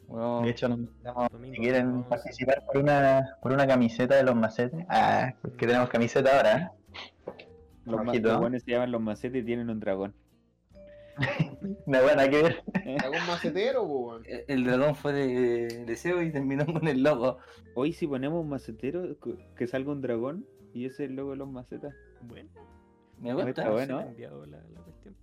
Bueno, 0.06 0.40
De 0.40 0.50
hecho, 0.50 0.68
nos 0.68 0.78
invitamos, 0.78 1.30
Domingo, 1.30 1.54
si 1.54 1.60
quieren 1.60 1.90
vamos 1.90 2.06
participar 2.06 2.64
por 2.64 2.78
una, 2.78 3.36
por 3.42 3.52
una 3.52 3.66
camiseta 3.66 4.16
de 4.16 4.22
los 4.22 4.34
macetes. 4.34 4.86
Ah, 4.88 5.34
porque 5.42 5.66
tenemos 5.66 5.90
camiseta 5.90 6.34
ahora, 6.34 6.58
¿eh? 6.58 6.70
Los, 7.84 8.38
buenos 8.38 8.62
se 8.62 8.70
llaman 8.70 8.90
los 8.90 9.00
macetes 9.00 9.42
y 9.42 9.44
tienen 9.44 9.68
un 9.70 9.80
dragón. 9.80 10.14
Que 11.18 12.42
ver. 12.42 12.62
Dragón 12.98 13.26
macetero, 13.26 13.82
weón. 13.84 14.22
el 14.26 14.44
el 14.48 14.64
dragón 14.64 14.94
fue 14.94 15.12
de 15.12 15.84
deseo 15.86 16.22
y 16.22 16.30
terminó 16.32 16.64
con 16.66 16.86
el 16.86 17.02
logo. 17.02 17.38
Hoy 17.74 17.92
si 17.92 18.06
ponemos 18.06 18.42
un 18.42 18.48
macetero, 18.50 19.16
que 19.56 19.66
salga 19.66 19.92
un 19.92 20.00
dragón 20.00 20.46
y 20.72 20.86
ese 20.86 21.04
es 21.04 21.10
el 21.10 21.16
logo 21.16 21.30
de 21.32 21.36
los 21.38 21.48
macetas. 21.48 21.94
Bueno, 22.22 22.50
Me 23.18 23.30
Está 23.30 23.44
gusta. 23.44 23.70
bueno. 23.70 24.00
enviado 24.00 24.46
la, 24.46 24.58
la 24.58 24.80
cuestión. 24.82 25.16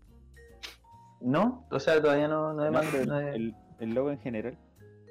No, 1.22 1.66
o 1.72 1.80
sea, 1.80 2.02
todavía 2.02 2.28
no, 2.28 2.54
no, 2.54 2.70
No, 2.72 3.20
he- 3.20 3.36
el, 3.36 3.56
el 3.80 3.94
logo 3.94 4.12
en 4.12 4.20
general. 4.20 4.58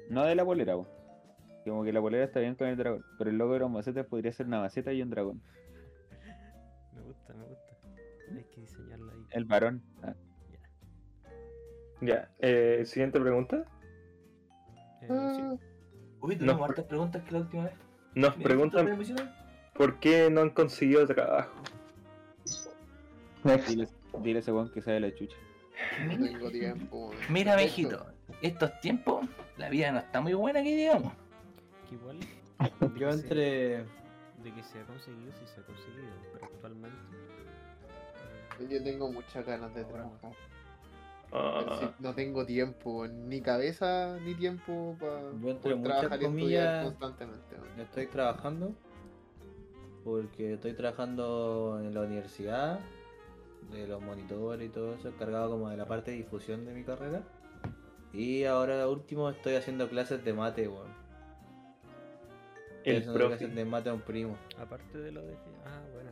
No 0.09 0.23
de 0.23 0.35
la 0.35 0.45
polera, 0.45 0.75
po. 0.75 0.87
Como 1.65 1.83
que 1.83 1.91
la 1.91 1.99
polera 2.01 2.23
está 2.25 2.39
bien 2.39 2.55
con 2.55 2.67
el 2.67 2.77
dragón. 2.77 3.03
Pero 3.17 3.29
el 3.31 3.37
logo 3.37 3.53
de 3.53 3.59
los 3.59 3.71
macetas 3.71 4.05
podría 4.05 4.31
ser 4.31 4.45
una 4.45 4.59
maceta 4.61 4.93
y 4.93 5.01
un 5.01 5.09
dragón. 5.09 5.41
Me 6.93 7.01
gusta, 7.01 7.33
me 7.33 7.43
gusta. 7.43 7.65
Hay 8.35 8.43
que 8.45 8.61
diseñarla 8.61 9.11
ahí. 9.13 9.19
El 9.31 9.45
varón. 9.45 9.83
Ya, 12.05 12.29
eh, 12.39 12.83
siguiente 12.85 13.19
pregunta. 13.19 13.65
Eh, 15.01 15.07
sí. 15.35 15.41
Uy, 16.21 16.35
tenemos 16.35 16.59
No. 16.59 16.65
hartas 16.65 16.85
preguntas 16.85 17.23
que 17.23 17.31
la 17.31 17.39
última 17.39 17.63
vez. 17.65 17.73
Nos 18.15 18.37
Mira, 18.37 18.47
preguntan 18.47 18.97
¿tú 18.97 19.03
te 19.03 19.23
por 19.73 19.99
qué 19.99 20.29
no 20.29 20.41
han 20.41 20.49
conseguido 20.51 21.05
trabajo. 21.05 21.51
Next. 23.43 23.67
dile, 23.69 23.87
dile 24.21 24.39
a 24.39 24.41
ese 24.41 24.51
weón 24.51 24.71
que 24.71 24.81
sabe 24.81 24.99
la 24.99 25.13
chucha. 25.13 25.35
No 26.07 26.17
tengo 26.25 26.49
tiempo, 26.51 27.07
weón. 27.09 27.15
Mira, 27.29 27.55
De 27.55 27.63
Mejito, 27.63 28.05
estos 28.41 28.79
tiempos, 28.79 29.25
la 29.57 29.69
vida 29.69 29.91
no 29.91 29.99
está 29.99 30.21
muy 30.21 30.33
buena 30.33 30.63
que 30.63 30.75
digamos. 30.75 31.13
Que 31.89 31.95
igual. 31.95 32.19
de 32.19 32.99
Yo 32.99 33.11
se- 33.11 33.19
entre. 33.21 33.45
De 34.43 34.53
que 34.53 34.63
se 34.63 34.79
ha 34.79 34.83
conseguido, 34.85 35.31
sí 35.33 35.45
se 35.53 35.59
ha 35.59 35.63
conseguido. 35.63 36.07
Pero 36.33 36.45
actualmente. 36.45 36.97
Yo 38.69 38.81
tengo 38.83 39.11
muchas 39.11 39.45
ganas 39.45 39.73
de 39.75 39.83
trabajar. 39.83 40.31
No 41.99 42.13
tengo 42.13 42.45
tiempo, 42.45 43.07
ni 43.07 43.41
cabeza 43.41 44.17
ni 44.23 44.35
tiempo 44.35 44.95
para 44.99 45.31
trabajar 45.59 46.21
y 46.21 46.25
estudiar 46.25 46.83
constantemente. 46.83 47.55
weón. 47.55 47.79
Estoy 47.79 48.07
trabajando. 48.07 48.73
Porque 50.03 50.53
estoy 50.53 50.73
trabajando 50.73 51.79
en 51.81 51.93
la 51.93 52.01
universidad. 52.01 52.79
De 53.71 53.87
los 53.87 54.01
monitores 54.01 54.67
y 54.67 54.71
todo 54.71 54.93
eso. 54.93 55.09
Encargado 55.09 55.49
como 55.49 55.69
de 55.69 55.77
la 55.77 55.85
parte 55.85 56.11
de 56.11 56.17
difusión 56.17 56.65
de 56.65 56.73
mi 56.73 56.83
carrera. 56.83 57.23
Y 58.13 58.45
ahora 58.45 58.87
último 58.87 59.29
estoy 59.29 59.55
haciendo 59.55 59.89
clases 59.89 60.23
de 60.23 60.33
mate, 60.33 60.67
weón. 60.67 60.93
El 62.83 62.97
haciendo 62.97 63.13
profe. 63.13 63.37
clases 63.37 63.55
de 63.55 63.65
mate 63.65 63.89
a 63.89 63.93
un 63.93 64.01
primo. 64.01 64.37
aparte 64.59 64.97
de 64.99 65.11
lo 65.11 65.21
de. 65.23 65.33
Ah, 65.65 65.81
bueno. 65.93 66.11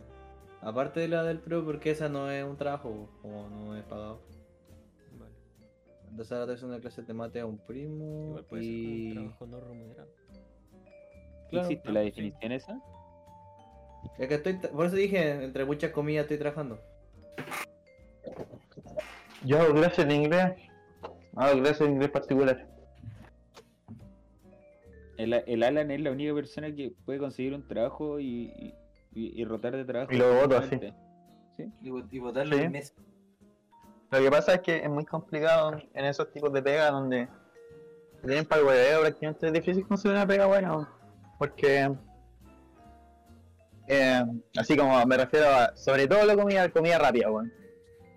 Aparte 0.62 1.02
de 1.02 1.08
la 1.10 1.24
del 1.24 1.40
pro, 1.40 1.64
porque 1.64 1.92
esa 1.92 2.10
no 2.10 2.32
es 2.32 2.44
un 2.44 2.58
trabajo, 2.58 3.10
como 3.22 3.50
no 3.50 3.76
es 3.78 3.84
pagado. 3.84 4.20
Entonces 6.14 6.32
ahora 6.32 6.44
estoy 6.54 6.56
haciendo 6.68 6.80
clases 6.80 7.08
de 7.08 7.14
mate 7.16 7.40
a 7.40 7.46
un 7.48 7.58
primo 7.58 8.28
Igual 8.30 8.46
puede 8.46 8.64
ser 8.64 8.72
como 8.72 8.88
y... 8.94 9.08
un 9.08 9.14
trabajo 9.16 9.46
no 9.48 9.60
remunerado. 9.62 10.10
Claro, 11.50 11.68
¿Existe 11.68 11.88
no, 11.88 11.94
la 11.96 12.00
sí. 12.02 12.06
definición 12.06 12.52
esa? 12.52 12.82
Es 14.20 14.28
que 14.28 14.36
estoy, 14.36 14.54
por 14.54 14.86
eso 14.86 14.96
dije, 14.96 15.44
entre 15.44 15.66
muchas 15.66 15.90
comillas 15.90 16.24
estoy 16.26 16.38
trabajando. 16.38 16.80
Yo 19.44 19.60
hago 19.60 19.74
clases 19.74 20.08
de 20.08 20.14
inglés. 20.14 20.54
Hago 21.36 21.60
clases 21.62 21.80
de 21.80 21.94
inglés 21.94 22.12
particular. 22.12 22.68
El, 25.18 25.34
el 25.34 25.64
Alan 25.64 25.90
es 25.90 26.00
la 26.02 26.12
única 26.12 26.32
persona 26.36 26.76
que 26.76 26.94
puede 27.06 27.18
conseguir 27.18 27.56
un 27.56 27.68
trabajo 27.68 28.20
y, 28.20 28.52
y, 28.56 28.74
y- 29.16 29.42
y 29.42 29.46
rotar 29.46 29.76
de 29.76 29.84
trabajo. 29.86 30.12
Y 30.14 30.18
lo 30.18 30.32
voto 30.42 30.58
así. 30.58 30.70
continuamente. 30.70 31.02
Y, 31.82 31.90
vo- 31.90 32.08
y 32.12 32.20
botarlo 32.20 32.56
Sí. 32.56 32.62
en 32.62 32.72
mes. 32.72 32.94
Lo 34.14 34.20
que 34.20 34.32
pasa 34.32 34.54
es 34.56 34.62
que 34.62 34.78
es 34.78 34.90
muy 34.90 35.06
complicado 35.06 35.72
en 35.94 36.06
esos 36.06 36.32
tipos 36.32 36.52
de 36.54 36.62
pega 36.62 36.92
donde 36.92 37.28
tienen 38.24 38.46
para 38.46 38.62
el 38.62 38.68
hueveo 38.68 39.02
prácticamente 39.02 39.48
es 39.48 39.54
difícil 39.54 39.88
conseguir 39.88 40.16
una 40.16 40.28
pega 40.28 40.46
buena. 40.46 40.72
weón. 40.74 40.88
Porque 41.40 41.92
eh, 43.88 44.24
así 44.58 44.78
como 44.78 45.06
me 45.06 45.18
refiero 45.18 45.48
a 45.50 45.76
sobre 45.76 46.08
todo 46.08 46.26
la 46.26 46.36
comida, 46.36 46.70
comida 46.70 46.98
rápida, 46.98 47.30
weón. 47.32 47.52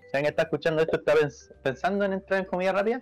Si 0.09 0.15
alguien 0.15 0.31
está 0.31 0.43
escuchando 0.43 0.81
esto 0.81 0.97
está 0.97 1.13
pens- 1.15 1.51
pensando 1.63 2.05
en 2.05 2.13
entrar 2.13 2.39
en 2.39 2.45
comida 2.45 2.71
rápida, 2.71 3.01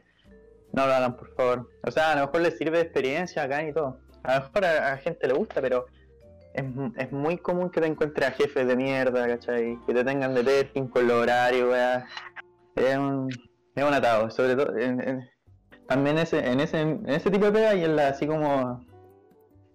no 0.73 0.87
lo 0.87 0.93
hagan 0.93 1.15
por 1.15 1.33
favor. 1.35 1.69
O 1.83 1.91
sea, 1.91 2.13
a 2.13 2.15
lo 2.15 2.21
mejor 2.25 2.41
les 2.41 2.57
sirve 2.57 2.77
de 2.77 2.83
experiencia 2.85 3.43
acá 3.43 3.61
y 3.63 3.71
todo. 3.73 3.99
A 4.23 4.39
lo 4.39 4.45
mejor 4.45 4.65
a, 4.65 4.93
a 4.93 4.97
gente 4.97 5.27
le 5.27 5.33
gusta, 5.35 5.61
pero 5.61 5.85
es, 6.55 6.63
mu- 6.63 6.91
es 6.97 7.11
muy 7.11 7.37
común 7.37 7.69
que 7.69 7.79
te 7.81 7.87
encuentres 7.87 8.27
a 8.27 8.31
jefes 8.31 8.65
de 8.67 8.75
mierda, 8.75 9.27
¿cachai? 9.27 9.77
Que 9.85 9.93
te 9.93 10.03
tengan 10.03 10.33
de 10.33 10.43
testing 10.43 10.87
con 10.87 11.07
los 11.07 11.21
horarios, 11.21 11.69
weá. 11.69 12.07
Es 12.76 12.97
un, 12.97 13.30
es 13.76 13.84
un 13.84 13.93
atado, 13.93 14.30
sobre 14.30 14.55
todo 14.55 14.78
en- 14.78 15.30
también 15.88 16.17
ese, 16.17 16.39
en 16.49 16.59
ese 16.59 16.81
en 16.81 17.10
ese 17.10 17.30
tipo 17.30 17.45
de 17.45 17.52
pega 17.52 17.76
y 17.76 17.84
en 17.84 17.95
la 17.95 18.10
así 18.10 18.26
como 18.27 18.85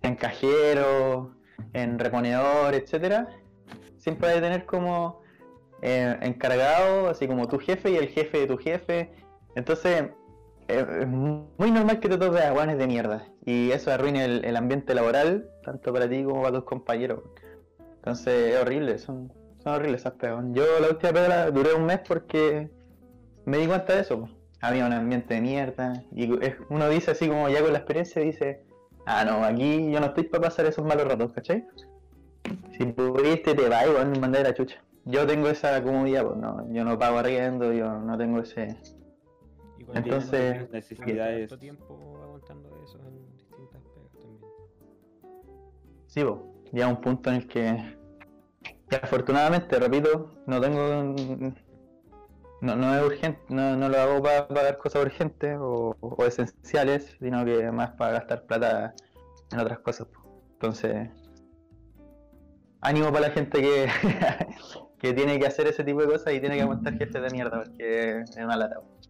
en 0.03 0.17
cajero, 0.17 1.35
en 1.73 1.99
reponedor, 1.99 2.75
etcétera, 2.75 3.29
siempre 3.99 4.29
hay 4.29 4.35
que 4.37 4.41
tener 4.41 4.67
como 4.67 5.21
eh, 5.83 6.17
encargado, 6.21 7.09
así 7.09 7.27
como 7.27 7.49
tu 7.49 7.59
jefe 7.59 7.91
y 7.91 7.97
el 7.97 8.09
jefe 8.09 8.41
de 8.41 8.47
tu 8.47 8.59
jefe. 8.59 9.11
Entonces, 9.55 10.11
eh, 10.69 10.87
es 11.01 11.07
muy 11.07 11.71
normal 11.71 12.01
que 12.01 12.09
te 12.09 12.19
toques 12.19 12.43
a 12.43 12.51
guanes 12.51 12.79
de 12.79 12.87
mierda. 12.87 13.27
Y 13.45 13.71
eso 13.71 13.91
arruine 13.93 14.25
el, 14.25 14.57
ambiente 14.57 14.95
laboral, 14.95 15.49
tanto 15.65 15.93
para 15.93 16.09
ti 16.09 16.23
como 16.25 16.43
para 16.43 16.57
tus 16.57 16.65
compañeros. 16.65 17.21
Entonces, 17.97 18.55
es 18.55 18.61
horrible, 18.61 18.99
son, 18.99 19.33
son 19.63 19.75
horribles 19.75 20.03
esas 20.03 20.15
pegas. 20.15 20.45
Yo 20.53 20.65
la 20.81 20.89
última 20.89 21.13
pega 21.13 21.51
duré 21.51 21.75
un 21.75 21.87
mes 21.87 22.01
porque 22.07 22.71
me 23.45 23.59
di 23.59 23.67
cuenta 23.67 23.95
de 23.95 24.01
eso. 24.01 24.21
po. 24.21 24.29
Había 24.63 24.87
un 24.87 24.93
ambiente 24.93 25.35
de 25.35 25.41
mierda. 25.41 26.03
Y 26.13 26.33
es- 26.45 26.57
uno 26.69 26.89
dice 26.89 27.13
así 27.13 27.29
como 27.29 27.49
ya 27.49 27.63
con 27.63 27.73
la 27.73 27.79
experiencia, 27.79 28.21
dice, 28.23 28.63
ah 29.07 29.25
no, 29.25 29.43
aquí 29.45 29.91
yo 29.91 30.01
no 30.01 30.07
estoy 30.07 30.25
para 30.25 30.45
pasar 30.45 30.67
esos 30.67 30.85
malos 30.85 31.07
ratos, 31.09 31.33
¿cachai? 31.33 31.67
Si 32.77 32.85
pudiste 32.87 33.55
te 33.55 33.69
vas, 33.69 33.87
igual 33.87 34.09
me 34.11 34.19
mandé 34.19 34.43
la 34.43 34.53
chucha. 34.55 34.83
Yo 35.07 35.27
tengo 35.27 35.49
esa 35.49 35.83
comodidad, 35.83 36.27
pues 36.27 36.37
no, 36.37 36.71
yo 36.73 36.85
no 36.85 36.99
pago 36.99 37.19
arriendo, 37.19 37.73
yo 37.73 37.91
no 37.99 38.19
tengo 38.19 38.41
ese... 38.41 38.77
Igual 39.79 39.97
Entonces, 39.97 40.71
necesidades. 40.71 41.45
harto 41.45 41.59
tiempo 41.59 42.21
aguantando 42.23 42.69
eso 42.85 42.99
en 42.99 43.33
distintas 43.35 43.83
pegas 43.83 44.13
también. 44.13 44.43
Sí, 46.07 46.23
po, 46.23 46.53
ya 46.73 46.87
un 46.87 47.01
punto 47.01 47.31
en 47.31 47.37
el 47.37 47.47
que, 47.49 47.97
que 48.91 48.97
afortunadamente, 48.97 49.79
repito, 49.79 50.35
no 50.47 50.61
tengo... 50.61 51.15
No, 52.61 52.77
no 52.77 52.95
es 52.95 53.03
urgente, 53.03 53.41
no, 53.49 53.77
no 53.77 53.89
lo 53.89 53.99
hago 53.99 54.23
para 54.23 54.47
pagar 54.47 54.77
cosas 54.79 55.03
urgentes 55.03 55.57
o, 55.59 55.97
o 56.01 56.25
esenciales, 56.27 57.17
sino 57.19 57.45
que 57.45 57.71
más 57.71 57.93
para 57.93 58.13
gastar 58.13 58.45
plata 58.47 58.95
en 59.51 59.61
otras 59.61 59.79
cosas. 59.79 60.09
Entonces, 60.53 61.09
ánimo 62.81 63.13
para 63.13 63.29
la 63.29 63.31
gente 63.31 63.61
que, 63.61 63.89
que 64.99 65.15
tiene 65.15 65.39
que 65.39 65.47
hacer 65.47 65.67
ese 65.67 65.85
tipo 65.85 66.03
de 66.03 66.09
cosas 66.09 66.35
y 66.35 66.41
tiene 66.41 66.57
que 66.57 66.63
aguantar 66.63 66.99
jefes 66.99 67.23
de 67.23 67.31
mierda, 67.31 67.63
porque 67.65 68.21
es 68.21 68.37
una 68.37 68.57
lata. 68.57 68.81
Así. 68.87 69.01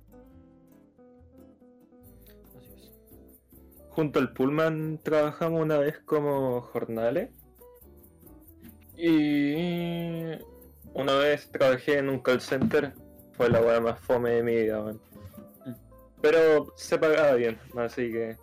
Junto 3.90 4.20
al 4.20 4.32
Pullman 4.32 5.00
trabajamos 5.02 5.60
una 5.60 5.78
vez 5.78 5.98
como 6.04 6.60
jornales. 6.62 7.30
Y 8.96 10.38
una 10.94 11.14
vez 11.14 11.50
trabajé 11.50 11.98
en 11.98 12.10
un 12.10 12.20
call 12.20 12.40
center. 12.40 12.94
Fue 13.40 13.48
la 13.48 13.62
weá 13.62 13.80
más 13.80 13.98
fome 14.00 14.32
de 14.32 14.42
mi 14.42 14.54
vida, 14.54 14.82
weón. 14.82 15.00
Pero 16.20 16.74
se 16.76 16.98
pagaba 16.98 17.32
bien, 17.32 17.58
así 17.74 18.12
que 18.12 18.36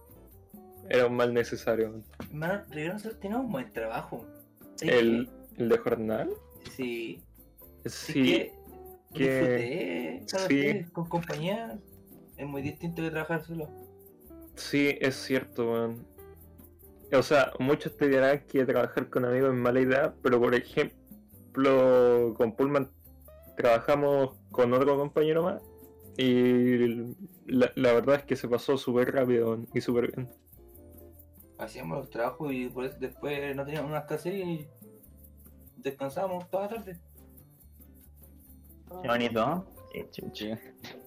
era 0.90 1.06
un 1.06 1.16
mal 1.16 1.36
necesario. 1.36 1.90
weón. 1.92 2.06
Hermano, 2.32 2.64
Rivero, 2.72 2.94
nosotros 2.94 3.20
tenemos 3.20 3.46
un 3.46 3.52
buen 3.52 3.72
trabajo. 3.74 4.26
¿Sabes 4.76 4.96
¿El, 4.96 5.30
el 5.58 5.70
de 5.70 5.78
jornal? 5.78 6.30
Sí. 6.76 7.22
Sí, 7.86 8.14
que 8.24 8.54
que- 9.14 9.24
disfruté, 9.24 10.24
¿sabes 10.26 10.48
sí. 10.48 10.92
Con 10.92 11.08
compañía 11.08 11.78
es 12.36 12.48
muy 12.48 12.64
distinto 12.64 13.04
que 13.04 13.12
trabajar 13.12 13.44
solo. 13.46 13.70
sí, 14.56 14.98
es 15.00 15.16
cierto, 15.16 15.72
weón. 15.74 16.08
o 17.14 17.22
sea, 17.22 17.52
muchos 17.60 17.96
te 17.96 18.08
dirán 18.08 18.40
que 18.48 18.66
trabajar 18.66 19.10
con 19.12 19.26
amigos 19.26 19.52
es 19.54 19.60
mala 19.60 19.80
idea, 19.80 20.16
pero 20.24 20.40
por 20.42 20.56
ejemplo, 20.56 22.34
con 22.36 22.56
Pullman 22.56 22.90
trabajamos 23.58 24.36
con 24.52 24.72
otro 24.74 24.96
compañero 24.98 25.44
más 25.44 25.62
y 26.18 27.16
la, 27.46 27.72
la 27.76 27.94
verdad 27.94 28.16
es 28.16 28.24
que 28.24 28.36
se 28.38 28.48
pasó 28.48 28.78
súper 28.78 29.14
rápido 29.14 29.60
y 29.74 29.82
súper 29.82 30.16
bien. 30.16 30.30
Hacíamos 31.58 31.98
los 31.98 32.10
trabajos 32.10 32.54
y 32.54 32.70
por 32.70 32.86
eso 32.86 32.98
después 33.00 33.56
no 33.56 33.66
teníamos 33.66 33.92
nada 33.92 34.06
que 34.06 34.14
hacer 34.14 34.34
y 34.36 34.68
descansábamos 35.78 36.50
toda 36.50 36.64
la 36.64 36.70
tarde. 36.70 37.00
Qué 39.02 39.08
bonito, 39.08 39.46
¿no? 39.46 39.66
Sí. 40.34 40.50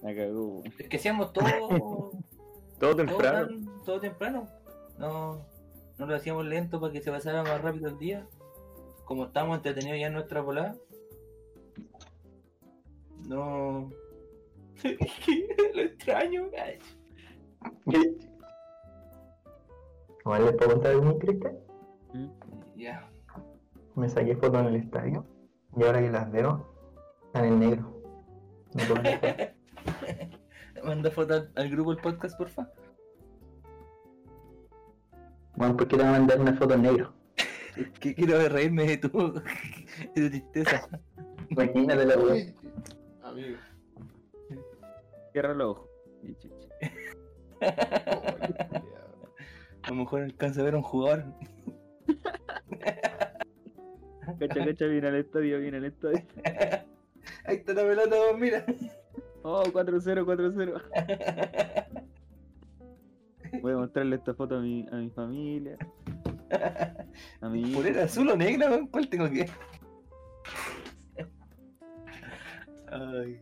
La 0.02 0.14
cagó. 0.14 0.62
Es 0.78 0.88
que 0.88 0.96
hacíamos 0.96 1.32
todo, 1.32 1.44
Todo 1.70 2.10
todo, 2.78 2.96
temprano. 2.96 3.46
tan- 3.46 3.84
todo 3.84 4.00
temprano. 4.00 4.48
No, 4.98 5.46
no 5.98 6.06
lo 6.06 6.14
hacíamos 6.14 6.44
lento 6.46 6.80
para 6.80 6.92
que 6.92 7.00
se 7.00 7.10
pasara 7.10 7.42
más 7.42 7.60
rápido 7.62 7.88
el 7.88 7.98
día. 7.98 8.26
Como 9.04 9.26
estábamos 9.26 9.56
entretenidos 9.58 9.98
ya 10.00 10.08
en 10.08 10.14
nuestra 10.14 10.40
volada. 10.40 10.74
No. 13.30 13.88
lo 15.74 15.82
extraño, 15.82 16.50
ay. 16.58 16.80
Igual 20.24 20.44
les 20.46 20.54
puedo 20.54 20.70
contar 20.72 20.90
algo 20.90 21.16
triste. 21.18 21.56
Ya. 22.74 23.08
Me 23.94 24.08
saqué 24.08 24.34
fotos 24.34 24.62
en 24.62 24.66
el 24.66 24.76
estadio 24.76 25.24
y 25.76 25.84
ahora 25.84 26.00
que 26.00 26.10
las 26.10 26.32
veo, 26.32 26.74
están 27.26 27.44
en 27.44 27.60
negro. 27.60 28.02
No 28.74 28.94
puedo. 28.94 29.02
Manda 30.84 31.10
foto 31.12 31.34
al, 31.34 31.52
al 31.54 31.70
grupo 31.70 31.94
del 31.94 32.02
podcast, 32.02 32.36
porfa. 32.36 32.68
Bueno, 35.54 35.76
¿por 35.76 35.86
qué 35.86 35.96
te 35.96 36.02
voy 36.02 36.12
a 36.12 36.18
mandar 36.18 36.40
una 36.40 36.54
foto 36.54 36.74
en 36.74 36.82
negro? 36.82 37.12
Que 38.00 38.12
quiero 38.12 38.48
reírme 38.48 38.86
de 38.86 38.96
tu, 38.96 39.08
de 39.34 39.40
tu 40.14 40.30
tristeza. 40.30 40.88
Imagínate 41.48 42.06
la 42.06 42.16
weá. 42.18 42.59
Amigo. 43.30 43.56
Cierra 45.32 45.54
los 45.54 45.68
ojos. 45.68 45.88
Y 46.24 46.34
chucha. 46.34 46.68
A 49.82 49.88
lo 49.90 49.94
mejor 49.94 50.22
alcanza 50.22 50.60
a 50.60 50.64
ver 50.64 50.74
a 50.74 50.78
un 50.78 50.82
jugador. 50.82 51.24
Cacha, 54.38 54.64
cacha, 54.64 54.86
viene 54.86 55.08
al 55.08 55.16
estadio, 55.16 55.58
viene 55.58 55.78
al 55.78 55.86
estadio. 55.86 56.22
Ahí 57.44 57.56
está 57.56 57.72
la 57.72 57.82
pelota, 57.82 58.16
vos, 58.16 58.38
mira. 58.38 58.64
Oh, 59.42 59.64
4-0, 59.64 60.24
4-0. 60.24 60.82
Voy 63.60 63.72
a 63.72 63.76
mostrarle 63.76 64.16
esta 64.16 64.34
foto 64.34 64.58
a 64.58 64.60
mi, 64.60 64.86
a 64.92 64.96
mi 64.96 65.10
familia. 65.10 65.76
A 67.40 67.48
mi 67.48 67.62
hijo. 67.62 67.78
¿Polera 67.80 68.04
azul 68.04 68.28
o 68.30 68.36
negra? 68.36 68.80
¿Cuál 68.90 69.08
tengo 69.08 69.28
que 69.28 69.46
Ay. 73.00 73.40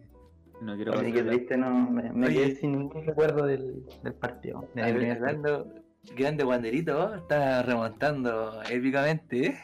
No 0.60 0.74
quiero 0.76 0.92
qué 0.92 0.98
pasarla. 0.98 1.32
triste, 1.32 1.56
no, 1.56 1.90
me, 1.90 2.28
quedé 2.28 2.54
sin 2.56 2.72
ningún 2.72 3.04
recuerdo 3.04 3.44
del, 3.46 3.84
del 4.02 4.14
partido. 4.14 4.68
primer 4.72 5.18
grande 6.16 6.44
Wanderito, 6.44 7.14
está 7.14 7.62
remontando 7.62 8.62
épicamente, 8.70 9.46
¿eh? 9.46 9.58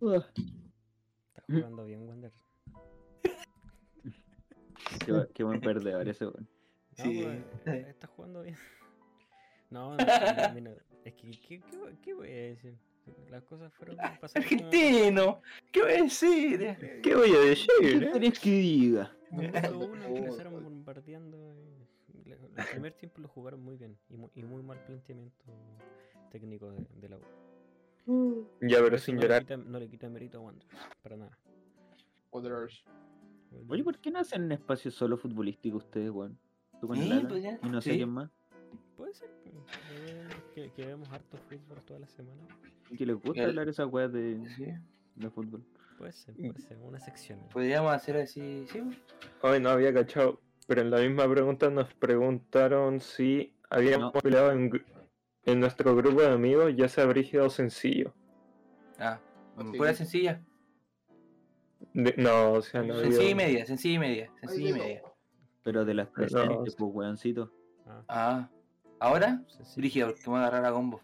Está 0.00 1.42
jugando 1.46 1.84
bien, 1.84 2.06
Wander. 2.08 2.32
Qué, 5.06 5.26
qué 5.34 5.44
buen 5.44 5.60
perdedor 5.60 6.08
ese 6.08 6.24
weón. 6.26 6.48
No, 6.98 7.04
Sí. 7.04 7.22
pues, 7.64 7.86
está 7.86 8.06
jugando 8.08 8.42
bien. 8.42 8.56
No, 9.70 9.94
no, 9.96 10.02
es 11.04 11.14
que, 11.14 11.30
¿qué, 11.30 11.60
qué, 11.60 11.76
voy- 11.78 11.96
qué 12.02 12.12
voy 12.14 12.28
a 12.28 12.32
decir? 12.32 12.76
Las 13.30 13.42
cosas 13.44 13.72
fueron 13.74 13.96
pasaron 14.20 14.48
como- 14.48 14.64
Argentino, 14.66 15.42
¿qué 15.72 15.82
voy 15.82 15.92
a 15.92 16.02
decir? 16.02 16.76
¿Qué 17.02 17.14
voy 17.14 17.30
a 17.30 17.32
¿Qué 17.32 17.38
decir? 17.48 18.10
querés 18.12 18.38
que 18.40 18.50
diga? 18.50 19.12
Uno 19.30 19.44
empezaron 20.04 20.62
bombardeando. 20.64 21.54
le- 22.24 22.32
El 22.56 22.66
primer 22.72 22.92
tiempo 22.94 23.20
lo 23.20 23.28
jugaron 23.28 23.62
muy 23.62 23.76
bien 23.76 23.96
y 24.08 24.16
muy, 24.16 24.30
y 24.34 24.42
muy 24.42 24.62
mal 24.62 24.78
planteamiento 24.84 25.44
técnico 26.30 26.70
de, 26.70 26.86
de 27.00 27.08
la 27.08 27.18
U. 28.06 28.46
Ya, 28.60 28.78
pero 28.78 28.96
Eso 28.96 29.04
sin 29.06 29.14
no 29.16 29.20
le 29.22 29.26
llorar. 29.28 29.42
quita- 29.42 29.56
no 29.56 29.78
le 29.78 29.88
quita 29.88 30.08
mérito 30.08 30.38
a 30.38 30.40
Wander, 30.40 30.66
para 31.02 31.16
nada. 31.16 31.38
Wanderers. 32.32 32.84
Oye, 33.68 33.82
¿por 33.84 33.98
qué 33.98 34.10
no 34.10 34.20
hacen 34.20 34.42
un 34.44 34.52
espacio 34.52 34.90
solo 34.90 35.16
futbolístico 35.16 35.76
ustedes, 35.78 36.10
weón? 36.10 36.38
Tú 36.80 36.86
con 36.88 36.96
Sí, 36.96 37.04
el 37.06 37.12
Alan 37.12 37.28
pues 37.28 37.44
y 37.44 37.68
no 37.68 37.80
sé 37.80 37.90
sí. 37.90 37.96
quién 37.98 38.08
más. 38.10 38.30
Puede 39.00 39.14
ser 39.14 39.30
pues, 39.42 40.44
que, 40.54 40.70
que 40.72 40.84
vemos 40.86 41.10
harto 41.10 41.38
fútbol 41.48 41.80
toda 41.86 42.00
la 42.00 42.06
semana. 42.06 42.46
Que 42.98 43.06
les 43.06 43.16
gusta 43.16 43.44
hablar 43.44 43.66
esas 43.66 43.86
weas 43.90 44.12
de, 44.12 44.38
Sí, 44.56 44.66
de 45.14 45.30
fútbol. 45.30 45.64
Puede 45.96 46.12
ser, 46.12 46.34
puede 46.34 46.60
ser, 46.60 46.76
una 46.76 47.00
sección. 47.00 47.40
podríamos 47.50 47.94
hacer 47.94 48.18
así, 48.18 48.66
sí. 48.70 48.82
Hoy 49.40 49.58
no 49.58 49.70
había 49.70 49.94
cachado, 49.94 50.42
pero 50.66 50.82
en 50.82 50.90
la 50.90 50.98
misma 50.98 51.26
pregunta 51.30 51.70
nos 51.70 51.94
preguntaron 51.94 53.00
si 53.00 53.54
habíamos 53.70 54.12
No. 54.12 54.20
peleado 54.20 54.52
en, 54.52 54.70
nuestro 55.60 55.96
grupo 55.96 56.20
de 56.20 56.28
amigos, 56.28 56.70
ya 56.76 56.86
sea 56.86 57.06
brígido 57.06 57.46
o 57.46 57.50
sencillo. 57.50 58.12
Ah, 58.98 59.18
pura 59.56 59.92
que- 59.92 59.96
sencilla. 59.96 60.42
De- 61.94 62.14
no, 62.18 62.52
o 62.52 62.60
sea, 62.62 62.82
no 62.82 62.92
había... 62.92 63.04
Sencilla 63.06 63.30
y 63.30 63.34
media, 63.34 63.64
sencilla 63.64 63.94
y 63.94 63.98
media, 63.98 64.30
Ay, 64.30 64.38
sencilla 64.48 64.68
y 64.68 64.72
media. 64.74 65.02
Pero 65.62 65.84
de 65.86 65.94
las 65.94 66.08
No, 66.08 66.12
presentes, 66.12 66.72
sí. 66.74 66.76
pues 66.78 66.90
weoncito. 66.94 67.50
Ah, 67.86 68.04
Ah, 68.08 68.50
¿ahora? 69.00 69.42
Brígido, 69.76 70.08
porque 70.08 70.22
me 70.26 70.28
voy 70.28 70.38
a 70.38 70.46
agarrar 70.46 70.66
a 70.66 70.72
combo. 70.72 71.00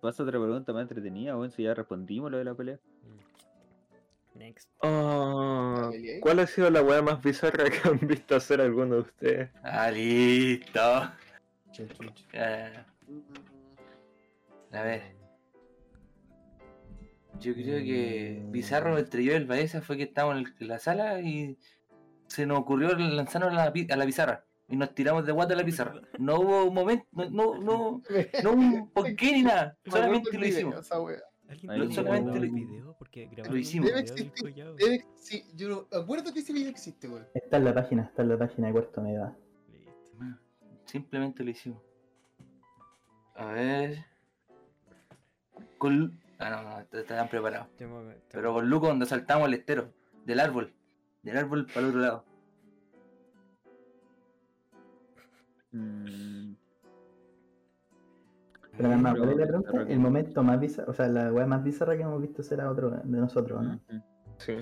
Pasa 0.00 0.22
otra 0.24 0.40
pregunta 0.40 0.72
más 0.72 0.82
entretenida, 0.82 1.36
weón, 1.36 1.52
si 1.52 1.62
ya 1.62 1.74
respondimos 1.74 2.30
lo 2.30 2.38
de 2.38 2.44
la 2.44 2.54
pelea. 2.54 2.80
Mm. 3.02 4.38
Next. 4.38 4.68
Ah. 4.82 5.90
¿Cuál 6.20 6.40
ha 6.40 6.46
sido 6.46 6.70
la 6.70 6.82
wea 6.82 7.02
más 7.02 7.22
bizarra 7.22 7.64
que 7.70 7.88
han 7.88 8.00
visto 8.00 8.34
hacer 8.34 8.60
alguno 8.60 8.94
de 8.94 9.00
ustedes? 9.02 9.50
Ah, 9.62 9.90
listo. 9.90 10.80
A 10.80 11.12
ver. 14.82 15.02
Yo 17.40 17.54
creo 17.54 17.78
que 17.78 18.42
Pizarro 18.52 18.98
entre 18.98 19.24
yo 19.24 19.32
y 19.32 19.36
el 19.36 19.46
Baeza 19.46 19.82
fue 19.82 19.96
que 19.96 20.04
estábamos 20.04 20.52
en 20.60 20.68
la 20.68 20.78
sala 20.78 21.20
y 21.20 21.58
se 22.26 22.46
nos 22.46 22.58
ocurrió 22.60 22.96
lanzarnos 22.96 23.52
a 23.52 23.54
la, 23.54 23.72
a 23.90 23.96
la 23.96 24.06
pizarra. 24.06 24.44
Y 24.72 24.76
nos 24.76 24.94
tiramos 24.94 25.24
de 25.26 25.32
guata 25.32 25.52
a 25.54 25.56
la 25.58 25.64
pizarra. 25.64 26.00
No 26.18 26.40
hubo 26.40 26.64
un 26.64 26.74
momento, 26.74 27.06
no, 27.12 27.28
no, 27.30 27.54
no, 27.60 28.02
no 28.42 28.50
hubo 28.50 28.60
un 28.60 28.90
porqué 28.94 29.32
ni 29.32 29.42
nada. 29.42 29.76
Me 29.84 29.90
acuerdo 29.90 30.06
Solamente 30.06 30.38
lo 30.38 30.46
hicimos. 30.46 30.76
esa 30.78 31.00
wea. 31.00 31.18
¿Alguien 31.48 31.70
Ahí 31.70 31.78
tiene 31.80 31.94
solamente 31.94 32.40
lo- 32.40 32.52
video? 32.54 32.96
Porque 32.98 33.28
hicimos. 33.58 33.90
un 33.90 33.94
Debe 33.96 34.00
existir. 34.00 34.32
Debe- 34.78 35.06
sí, 35.16 35.44
yo 35.54 35.68
no. 35.68 35.86
Acuérdate 36.00 36.32
que 36.32 36.40
ese 36.40 36.52
video 36.54 36.70
existe, 36.70 37.06
weón. 37.08 37.26
Está 37.34 37.58
en 37.58 37.64
la 37.66 37.74
página, 37.74 38.02
está 38.04 38.22
en 38.22 38.28
la 38.30 38.38
página 38.38 38.66
de 38.68 38.72
Cuarto 38.72 39.02
Media. 39.02 39.36
Listo. 39.70 40.16
Simplemente 40.86 41.44
lo 41.44 41.50
hicimos. 41.50 41.82
A 43.34 43.46
ver. 43.52 44.06
Con... 45.76 46.18
Ah, 46.38 46.48
no, 46.50 46.62
no, 46.62 46.80
est- 46.80 46.94
estaban 46.94 47.28
preparados. 47.28 47.68
Pero 48.30 48.54
con 48.54 48.70
Luco 48.70 48.86
donde 48.86 49.04
saltamos 49.04 49.48
el 49.48 49.54
estero. 49.54 49.92
Del 50.24 50.40
árbol. 50.40 50.72
Del 51.22 51.36
árbol 51.36 51.66
para 51.66 51.80
el 51.80 51.86
otro 51.86 52.00
lado. 52.00 52.24
Mm, 55.72 56.54
Pero 58.76 58.88
mi 58.88 58.94
hermano, 58.94 59.14
Pero- 59.14 59.24
¿cuál 59.24 59.30
es 59.32 59.36
la 59.38 59.46
pero- 59.46 59.62
pregunta? 59.62 59.92
El 59.92 60.00
momento 60.00 60.42
más 60.42 60.60
bizarro, 60.60 60.90
o 60.90 60.94
sea, 60.94 61.08
la 61.08 61.32
weá 61.32 61.46
más 61.46 61.62
bizarra 61.62 61.96
que 61.96 62.02
hemos 62.02 62.20
visto 62.22 62.42
será 62.42 62.70
otro 62.70 62.90
de 62.90 63.18
nosotros, 63.20 63.62
¿no? 63.62 63.80
Sí. 64.38 64.54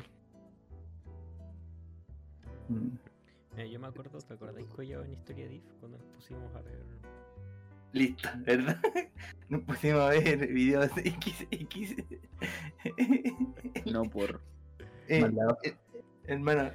Mm. 2.69 2.89
Eh, 3.57 3.71
yo 3.71 3.81
me 3.81 3.89
acuerdo, 3.89 4.19
¿te 4.19 4.35
acordáis 4.35 4.67
Collado 4.69 5.05
en 5.05 5.13
Historia 5.13 5.49
Diff? 5.49 5.65
Cuando 5.81 5.99
nos 5.99 6.07
pusimos 6.09 6.55
a 6.55 6.63
ver. 6.63 6.81
Listo, 7.93 8.29
¿verdad? 8.47 8.77
Nos 9.49 9.63
pusimos 9.63 10.01
a 10.01 10.09
ver 10.11 10.47
videos 10.47 10.95
de 10.95 11.09
X, 11.09 11.47
X. 11.51 11.97
No 13.93 14.05
por. 14.05 14.41
Eh, 15.09 15.29
eh, 15.65 15.77
hermano, 16.29 16.71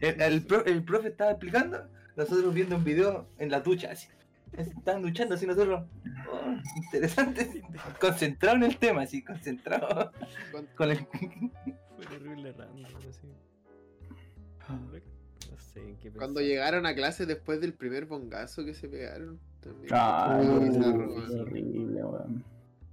el, 0.00 0.20
el 0.22 0.46
pro- 0.46 0.64
el 0.64 0.82
profe 0.84 1.08
estaba 1.08 1.32
explicando, 1.32 1.86
nosotros 2.16 2.54
viendo 2.54 2.76
un 2.76 2.84
video 2.84 3.26
en 3.38 3.50
la 3.50 3.60
ducha, 3.60 3.90
así. 3.92 4.08
Estaban 4.56 5.02
duchando 5.02 5.34
así 5.34 5.46
nosotros. 5.46 5.84
Oh, 6.30 6.54
interesante. 6.76 7.62
Concentrado 8.00 8.56
en 8.56 8.62
el 8.64 8.78
tema, 8.78 9.02
así, 9.02 9.22
concentrado. 9.22 10.12
Con- 10.52 10.66
Con 10.76 10.90
el. 10.90 10.98
Fue 10.98 12.06
terrible 12.08 12.52
random, 12.52 12.84
así. 13.08 13.28
No 15.50 15.56
sé 15.58 15.80
en 15.80 15.96
qué 15.98 16.10
Cuando 16.10 16.40
llegaron 16.40 16.86
a 16.86 16.94
clase 16.94 17.26
después 17.26 17.60
del 17.60 17.74
primer 17.74 18.06
bongazo 18.06 18.64
que 18.64 18.74
se 18.74 18.88
pegaron. 18.88 19.38
También. 19.60 19.88
Qué 19.88 19.94
weón. 19.94 21.40
horrible, 21.40 22.04
weón. 22.04 22.44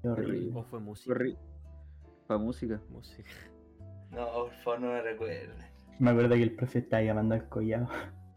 Qué 0.01 0.07
horrible. 0.09 0.51
O 0.53 0.63
fue 0.63 0.79
música. 0.79 1.13
Corri. 1.13 1.37
Pa' 2.27 2.37
música. 2.37 2.79
Música. 2.89 3.29
No, 4.11 4.25
por 4.31 4.51
favor, 4.63 4.81
no 4.81 4.87
me 4.87 5.01
recuerden. 5.01 5.55
Me 5.99 6.11
acuerdo 6.11 6.35
que 6.35 6.43
el 6.43 6.55
profe 6.55 6.79
estaba 6.79 7.01
llamando 7.03 7.35
al 7.35 7.47
collado. 7.49 7.87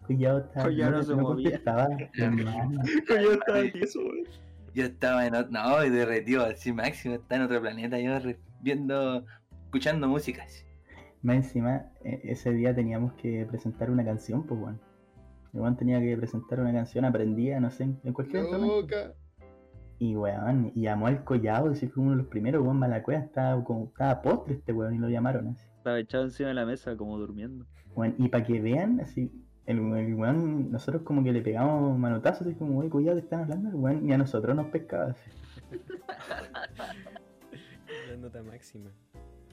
Collado 0.06 0.38
estaba. 0.38 0.66
Collado 0.66 0.90
no 0.92 1.02
se 1.02 1.14
movía. 1.14 1.50
Yo 1.50 3.32
estaba 3.32 3.58
aquí, 3.60 3.80
eso, 3.80 4.00
wey. 4.00 4.24
Yo 4.74 4.84
estaba 4.84 5.26
en 5.26 5.34
otro, 5.34 5.50
no, 5.52 5.84
y 5.84 5.90
derretido 5.90 6.44
así 6.44 6.72
máximo, 6.72 7.14
está 7.14 7.36
en 7.36 7.42
otro 7.42 7.60
planeta, 7.62 7.98
yo 7.98 8.12
viendo, 8.60 9.24
escuchando 9.64 10.06
música. 10.06 10.42
así. 10.42 10.64
Más 11.22 11.36
encima, 11.36 11.86
e- 12.04 12.20
ese 12.24 12.52
día 12.52 12.74
teníamos 12.74 13.14
que 13.14 13.46
presentar 13.46 13.90
una 13.90 14.04
canción, 14.04 14.46
pues 14.46 14.60
bueno. 14.60 14.78
El 15.54 15.60
weón 15.60 15.78
tenía 15.78 15.98
que 15.98 16.14
presentar 16.18 16.60
una 16.60 16.74
canción 16.74 17.06
aprendida, 17.06 17.58
no 17.58 17.70
sé, 17.70 17.84
en 17.84 18.12
cualquier. 18.12 18.44
Loca. 18.44 19.14
Y 19.98 20.14
weón, 20.14 20.72
y 20.74 20.82
llamó 20.82 21.06
al 21.06 21.24
collado, 21.24 21.70
ese 21.70 21.88
fue 21.88 22.02
uno 22.02 22.12
de 22.12 22.18
los 22.18 22.26
primeros, 22.26 22.62
weón, 22.62 22.78
Malacuea, 22.78 23.20
estaba 23.20 23.64
como, 23.64 23.86
estaba 23.86 24.20
postre 24.20 24.56
este 24.56 24.74
weón 24.74 24.94
y 24.94 24.98
lo 24.98 25.08
llamaron 25.08 25.48
así. 25.48 25.66
Estaba 25.78 25.98
echado 25.98 26.24
encima 26.24 26.50
de 26.50 26.54
la 26.54 26.66
mesa 26.66 26.94
como 26.98 27.16
durmiendo. 27.16 27.64
Weón, 27.94 28.14
y 28.18 28.28
para 28.28 28.44
que 28.44 28.60
vean, 28.60 29.00
así, 29.00 29.32
el, 29.66 29.78
el 29.96 30.14
weón, 30.14 30.70
nosotros 30.70 31.02
como 31.02 31.22
que 31.24 31.32
le 31.32 31.42
pegamos 31.42 31.98
manotazos, 31.98 32.46
así 32.46 32.56
como, 32.56 32.78
oye, 32.80 32.88
cuidado, 32.90 33.16
te 33.18 33.24
están 33.24 33.40
hablando, 33.42 33.68
el 33.70 33.74
weón, 33.74 34.08
y 34.08 34.12
a 34.12 34.18
nosotros 34.18 34.54
nos 34.56 34.66
pescaba 34.66 35.10
así. 35.10 35.30
La 38.10 38.16
nota 38.16 38.42
máxima. 38.42 38.90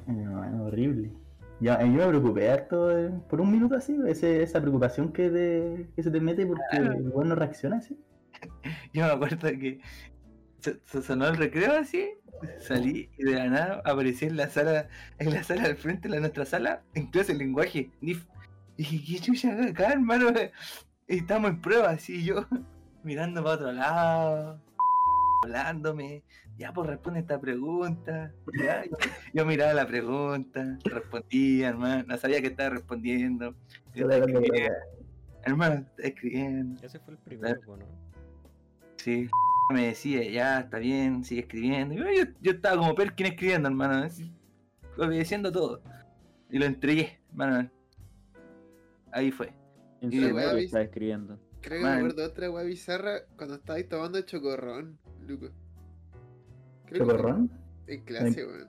No, 0.07 0.39
weón, 0.39 0.61
horrible. 0.61 1.11
Ya, 1.59 1.79
yo 1.81 1.87
me 1.91 2.07
preocupé 2.07 2.49
harto 2.49 2.97
eh, 2.97 3.09
por 3.29 3.39
un 3.39 3.51
minuto 3.51 3.75
así, 3.75 3.97
ese- 4.07 4.43
esa 4.43 4.59
preocupación 4.59 5.13
que, 5.13 5.29
te- 5.29 5.87
que 5.95 6.03
se 6.03 6.11
te 6.11 6.19
mete 6.19 6.45
porque 6.45 6.77
el 6.77 7.09
weón 7.09 7.29
no 7.29 7.35
reacciona 7.35 7.77
así. 7.77 7.97
Yo 8.93 9.05
me 9.05 9.11
acuerdo 9.11 9.37
que 9.49 9.79
se, 10.59 10.79
se 10.85 11.01
sonó 11.01 11.27
el 11.27 11.37
recreo 11.37 11.73
así, 11.79 12.09
salí 12.59 13.09
y 13.17 13.23
de 13.23 13.31
la 13.35 13.47
nada 13.49 13.81
aparecí 13.85 14.25
en 14.25 14.35
la 14.35 14.49
sala, 14.49 14.87
en 15.19 15.31
la 15.33 15.43
sala 15.43 15.63
del 15.63 15.77
frente 15.77 16.09
de 16.09 16.15
la 16.15 16.19
nuestra 16.21 16.43
sala, 16.45 16.81
en 16.95 17.07
clase 17.07 17.31
de 17.33 17.39
lenguaje, 17.39 17.91
NIF. 18.01 18.25
Y 18.77 18.83
dije, 18.83 19.13
¿qué 19.13 19.19
chucha 19.19 19.63
acá, 19.69 19.93
hermano? 19.93 20.27
Estamos 21.07 21.51
en 21.51 21.61
prueba, 21.61 21.91
así 21.91 22.23
yo, 22.23 22.45
mirando 23.03 23.43
para 23.43 23.55
otro 23.55 23.71
lado, 23.71 24.61
hablándome. 25.43 26.23
Ya, 26.57 26.71
pues 26.71 26.87
responde 26.87 27.19
esta 27.19 27.39
pregunta. 27.39 28.31
Ya, 28.57 28.85
yo, 28.85 28.97
yo 29.33 29.45
miraba 29.45 29.73
la 29.73 29.87
pregunta, 29.87 30.77
respondía, 30.83 31.69
hermano, 31.69 32.03
no 32.07 32.17
sabía 32.17 32.41
que 32.41 32.47
estaba 32.47 32.71
respondiendo. 32.71 33.55
Yo 33.93 34.09
estaba 34.09 34.25
escribiendo, 34.25 34.75
hermano, 35.43 35.75
estaba 35.75 36.07
escribiendo. 36.07 36.83
Ese 36.83 36.99
fue 36.99 37.13
el 37.13 37.19
primero, 37.19 37.59
¿no? 37.77 37.85
Sí, 38.97 39.29
me 39.71 39.87
decía, 39.87 40.23
ya, 40.29 40.59
está 40.61 40.77
bien, 40.77 41.23
sigue 41.23 41.41
escribiendo. 41.41 41.93
Y 41.95 41.97
yo, 41.97 42.05
yo, 42.23 42.31
yo 42.41 42.51
estaba 42.51 42.77
como 42.77 42.95
Perkin 42.95 43.27
escribiendo, 43.27 43.67
hermano, 43.67 44.05
así, 44.05 44.31
obedeciendo 44.97 45.51
todo. 45.51 45.81
Y 46.49 46.59
lo 46.59 46.65
entregué, 46.65 47.19
hermano. 47.31 47.69
Ahí 49.13 49.31
fue. 49.31 49.53
En 50.01 50.11
Y 50.11 50.19
su 50.19 50.33
la 50.35 50.53
estaba 50.59 50.83
escribiendo. 50.83 51.39
Creo 51.61 51.77
que 51.79 51.83
Man. 51.85 51.91
me 51.93 51.97
acuerdo 51.99 52.21
de 52.23 52.27
otra 52.27 52.51
weá 52.51 52.63
bizarra 52.65 53.21
cuando 53.37 53.55
estabais 53.55 53.87
tomando 53.87 54.19
chocorrón, 54.21 54.97
Luco. 55.25 55.47
Creo 56.87 57.05
que 57.07 57.11
¿Chocorrón? 57.11 57.51
En 57.87 58.03
clase, 58.03 58.45
weón. 58.45 58.67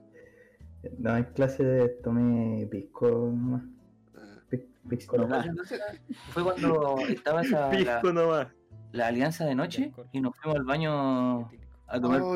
No, 0.99 1.17
en 1.17 1.23
clase 1.25 1.97
tomé 2.03 2.67
pisco 2.71 3.09
nomás. 3.09 3.63
Ah. 4.15 4.37
Pi- 4.49 4.69
Pisco 4.87 5.17
nomás. 5.17 5.47
Fue 6.29 6.43
cuando 6.43 6.99
estaba 7.09 7.41
esa, 7.41 7.61
la, 7.61 7.69
Pisco 7.71 8.13
nomás. 8.13 8.47
la 8.91 9.07
alianza 9.07 9.45
de 9.45 9.55
noche 9.55 9.91
y 10.13 10.21
nos 10.21 10.35
fuimos 10.37 10.59
al 10.59 10.65
baño 10.65 11.49
a 11.87 11.99
tomar 11.99 12.21
Oh. 12.21 12.35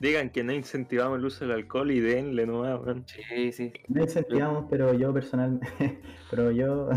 Digan 0.00 0.30
que 0.30 0.42
no 0.42 0.52
incentivamos 0.52 1.18
el 1.18 1.24
uso 1.26 1.44
del 1.46 1.52
alcohol 1.54 1.90
y 1.90 2.00
denle 2.00 2.46
nomás, 2.46 2.80
weón. 2.80 3.04
Sí, 3.06 3.52
sí. 3.52 3.72
No 3.88 4.02
incentivamos, 4.02 4.64
pero 4.70 4.92
yo 4.94 5.12
personalmente, 5.12 6.00
pero 6.30 6.50
yo 6.50 6.88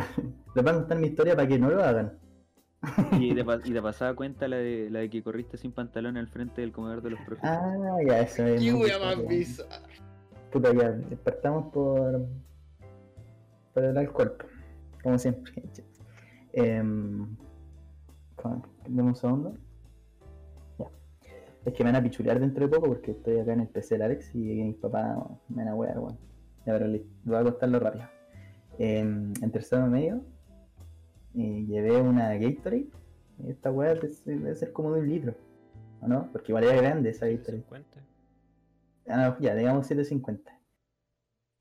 les 0.56 0.64
voy 0.64 0.70
a 0.70 0.74
contar 0.76 0.98
mi 0.98 1.08
historia 1.08 1.36
para 1.36 1.48
que 1.48 1.60
no 1.60 1.70
lo 1.70 1.84
hagan. 1.84 2.18
Y 3.20 3.34
de, 3.34 3.44
pa- 3.46 3.60
y 3.64 3.72
de 3.74 3.82
pasada 3.82 4.16
cuenta 4.16 4.48
la 4.48 4.56
de, 4.58 4.90
la 4.90 5.00
de 5.00 5.10
que 5.10 5.22
corriste 5.22 5.58
sin 5.58 5.74
pantalón 5.74 6.16
al 6.18 6.28
frente 6.30 6.62
del 6.62 6.72
comedor 6.72 7.02
de 7.02 7.10
los 7.12 7.20
profes. 7.22 7.44
Ah, 7.44 7.76
ya, 8.08 8.22
eso 8.22 8.46
es. 8.46 8.62
Qué 8.62 8.72
muy 8.72 8.82
weá 8.84 9.00
más 9.00 9.28
bizarra. 9.28 9.82
Puta, 10.52 10.74
ya, 10.74 10.92
despertamos 10.92 11.74
por, 11.74 12.26
por 13.74 13.84
el 13.84 13.98
alcohol, 13.98 14.38
como 15.04 15.18
siempre. 15.20 15.52
Em, 16.56 17.36
con- 18.36 18.62
dame 18.88 19.10
un 19.10 19.16
segundo. 19.16 19.58
Es 21.66 21.74
que 21.74 21.84
me 21.84 21.92
van 21.92 22.02
a 22.02 22.04
pichulear 22.04 22.40
dentro 22.40 22.68
de 22.68 22.76
poco 22.76 22.88
porque 22.88 23.12
estoy 23.12 23.40
acá 23.40 23.54
en 23.54 23.62
el 23.62 23.68
PC 23.68 23.96
del 23.96 24.02
Alex 24.04 24.36
y 24.36 24.40
mis 24.40 24.76
papás 24.76 25.18
me 25.50 25.64
van 25.64 25.70
a 25.70 25.76
wear, 25.76 25.98
weón. 26.00 26.18
Ya, 26.66 26.74
pero 26.74 26.88
listo, 26.88 27.08
voy 27.24 27.38
a 27.38 27.44
contarlo 27.44 27.80
rápido. 27.80 28.06
Em, 28.78 29.34
en 29.42 29.52
tercero 29.52 29.86
medio 29.88 30.22
eh, 31.36 31.66
llevé 31.68 32.02
una 32.02 32.34
Gatorade. 32.36 32.88
y 33.40 33.50
Esta 33.50 33.72
weá 33.72 33.94
debe 34.26 34.56
ser- 34.56 34.74
como 34.74 34.94
de 34.94 35.02
un 35.02 35.10
litro, 35.10 35.36
¿o 36.02 36.08
no? 36.08 36.30
Porque 36.32 36.52
igual 36.52 36.66
era 36.66 36.76
grande 36.76 37.10
esa 37.12 37.28
Gatorade. 37.28 37.62
50. 37.64 38.00
Ah, 39.08 39.18
no, 39.30 39.40
ya, 39.40 39.56
digamos 39.56 39.90
7.50. 39.90 40.52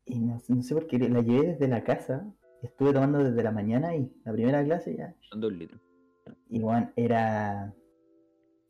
Y 0.05 0.19
no, 0.19 0.41
no 0.49 0.63
sé 0.63 0.75
por 0.75 0.87
qué 0.87 0.99
la 0.99 1.21
llevé 1.23 1.49
desde 1.49 1.69
la 1.69 1.85
casa. 1.85 2.25
y 2.63 2.67
Estuve 2.67 2.93
tomando 2.93 3.19
desde 3.23 3.43
la 3.43 3.53
mañana 3.53 3.95
y 3.97 4.13
la 4.25 4.33
primera 4.33 4.65
clase 4.65 4.97
ya. 4.97 5.15
Son 5.31 5.41
dos 5.41 5.53
litros. 5.53 5.81
Igual 6.49 6.93
era. 6.97 7.73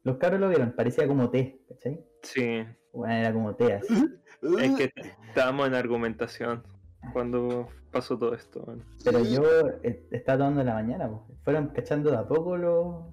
Los 0.05 0.17
cabros 0.17 0.41
lo 0.41 0.49
vieron, 0.49 0.73
parecía 0.73 1.07
como 1.07 1.31
té, 1.31 1.61
¿cachai? 1.69 2.05
Sí. 2.23 2.65
Bueno, 2.93 3.15
era 3.15 3.33
como 3.33 3.55
té 3.55 3.75
así. 3.75 3.95
Es 4.61 4.77
que 4.77 4.93
estábamos 5.29 5.69
en 5.69 5.75
argumentación 5.75 6.63
cuando 7.13 7.69
pasó 7.91 8.19
todo 8.19 8.35
esto. 8.35 8.65
Pero 9.05 9.25
yo 9.25 9.43
eh, 9.83 10.07
estaba 10.11 10.39
tomando 10.39 10.61
en 10.61 10.67
la 10.67 10.75
mañana, 10.75 11.09
pues. 11.09 11.39
Fueron 11.45 11.69
cachando 11.69 12.11
de 12.11 12.17
a 12.17 12.27
poco 12.27 12.57
los, 12.57 13.05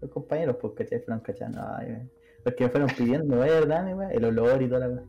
los 0.00 0.10
compañeros, 0.10 0.56
pues, 0.60 0.74
¿cachai? 0.76 1.00
Fueron 1.00 1.20
cachando. 1.20 1.60
Ay, 1.76 2.08
porque 2.44 2.64
me 2.64 2.70
fueron 2.70 2.88
pidiendo, 2.96 3.36
dame, 3.66 3.94
weón, 3.94 4.10
el 4.10 4.24
olor 4.24 4.62
y 4.62 4.68
toda 4.68 4.80
la 4.80 4.88
weá. 4.88 5.04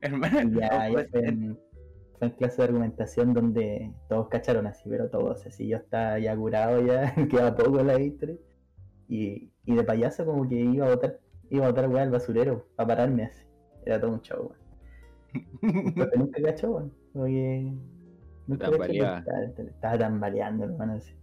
Hermano, 0.00 0.58
ya, 0.58 0.68
no, 0.68 0.80
ahí 0.80 0.92
pues, 0.92 1.10
fue, 1.10 1.28
en, 1.28 1.58
fue 2.18 2.28
en 2.28 2.34
clase 2.34 2.56
de 2.56 2.62
argumentación 2.64 3.34
donde 3.34 3.92
todos 4.08 4.28
cacharon 4.28 4.66
así, 4.66 4.88
pero 4.88 5.08
todos 5.08 5.46
así. 5.46 5.68
Yo 5.68 5.76
estaba 5.76 6.18
ya 6.18 6.36
curado, 6.36 6.84
ya 6.84 7.14
quedaba 7.30 7.54
poco 7.54 7.82
la 7.82 8.00
historia. 8.00 8.36
Y, 9.08 9.51
y 9.64 9.74
de 9.74 9.84
payaso 9.84 10.24
como 10.24 10.48
que 10.48 10.56
iba 10.56 10.86
a 10.86 10.90
botar, 10.90 11.20
iba 11.50 11.66
a 11.66 11.68
botar 11.68 11.88
weá 11.88 12.02
al 12.02 12.10
basurero 12.10 12.66
para 12.76 12.88
pararme 12.88 13.24
así. 13.24 13.44
Era 13.84 14.00
todo 14.00 14.12
un 14.12 14.22
show, 14.22 14.50
weón. 14.50 15.94
Pero 15.94 16.10
nunca 16.16 16.42
cachó, 16.42 16.70
weón. 16.72 16.92
Porque 17.12 17.72
nunca 18.46 18.70
cachó 18.70 18.92
estaba, 19.62 19.98
tambaleando, 19.98 20.64
hermano. 20.64 20.94
así. 20.94 21.14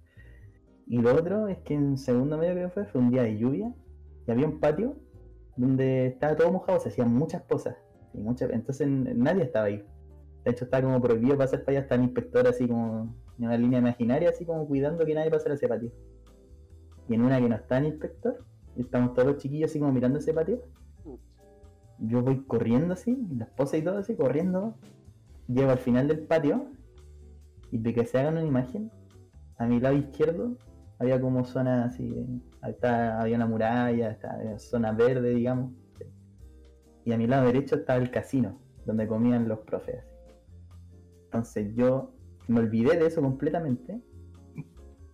Y 0.88 0.99
lo 0.99 1.16
otro 1.16 1.48
es 1.48 1.60
que 1.60 1.76
en 1.76 1.98
segundo 1.98 2.38
medio 2.38 2.56
que 2.56 2.70
fue, 2.70 2.86
fue 2.86 3.02
un 3.02 3.11
día 3.11 3.24
de 3.24 3.38
lluvia 3.38 3.72
y 4.28 4.32
había 4.32 4.48
un 4.48 4.60
patio 4.60 4.95
donde 5.56 6.07
estaba 6.07 6.36
todo 6.36 6.52
mojado, 6.52 6.80
se 6.80 6.90
hacían 6.90 7.14
muchas 7.14 7.44
cosas. 7.44 7.76
Y 8.14 8.22
muchas, 8.22 8.49
entonces 8.52 8.88
nadie 8.88 9.44
estaba 9.44 9.66
ahí. 9.66 9.86
De 10.45 10.52
hecho, 10.52 10.66
estaba 10.66 10.84
como 10.84 11.02
prohibido 11.02 11.38
pasar 11.38 11.64
para 11.64 11.78
allá, 11.78 11.82
estaba 11.82 12.02
el 12.02 12.07
inspector 12.07 12.48
así 12.48 12.68
como 12.68 13.14
en 13.38 13.45
una 13.45 13.57
línea 13.57 13.80
imaginaria, 13.80 14.30
así 14.30 14.45
como 14.45 14.68
cuidando 14.68 15.06
que 15.06 15.14
nadie 15.14 15.30
pasara 15.30 15.56
ese 15.56 15.68
patio. 15.68 15.91
Y 17.10 17.15
en 17.15 17.22
una 17.23 17.40
que 17.40 17.49
no 17.49 17.56
está 17.56 17.80
el 17.80 17.88
inspector, 17.88 18.45
y 18.77 18.81
estamos 18.81 19.14
todos 19.14 19.27
los 19.30 19.38
chiquillos 19.38 19.72
así 19.72 19.80
como 19.80 19.91
mirando 19.91 20.19
ese 20.19 20.34
patio. 20.34 20.61
Yo 21.98 22.22
voy 22.22 22.44
corriendo 22.45 22.94
así, 22.94 23.18
la 23.36 23.45
esposa 23.45 23.76
y 23.76 23.81
todo 23.81 23.98
así, 23.98 24.15
corriendo. 24.15 24.76
Llego 25.48 25.72
al 25.72 25.80
final 25.80 26.07
del 26.07 26.19
patio, 26.19 26.68
y 27.72 27.77
de 27.80 27.94
que 27.94 28.06
se 28.06 28.18
hagan 28.19 28.38
una 28.38 28.45
imagen, 28.45 28.91
a 29.57 29.65
mi 29.65 29.80
lado 29.80 29.95
izquierdo 29.95 30.56
había 30.99 31.19
como 31.19 31.44
zona 31.45 31.86
así, 31.86 32.14
está- 32.68 33.19
había 33.22 33.36
una 33.36 33.45
muralla, 33.48 34.11
está, 34.11 34.34
había 34.36 34.57
zona 34.60 34.91
verde, 34.91 35.34
digamos. 35.34 35.73
Y 37.06 37.11
a 37.11 37.18
mi 37.18 37.27
lado 37.27 37.45
derecho 37.48 37.76
estaba 37.76 37.99
el 37.99 38.11
casino, 38.11 38.60
donde 38.86 39.07
comían 39.07 39.48
los 39.48 39.60
profes. 39.60 40.03
Entonces 41.26 41.73
yo 41.76 42.11
me 42.48 42.60
olvidé 42.60 42.98
de 42.98 43.07
eso 43.07 43.22
completamente. 43.22 44.02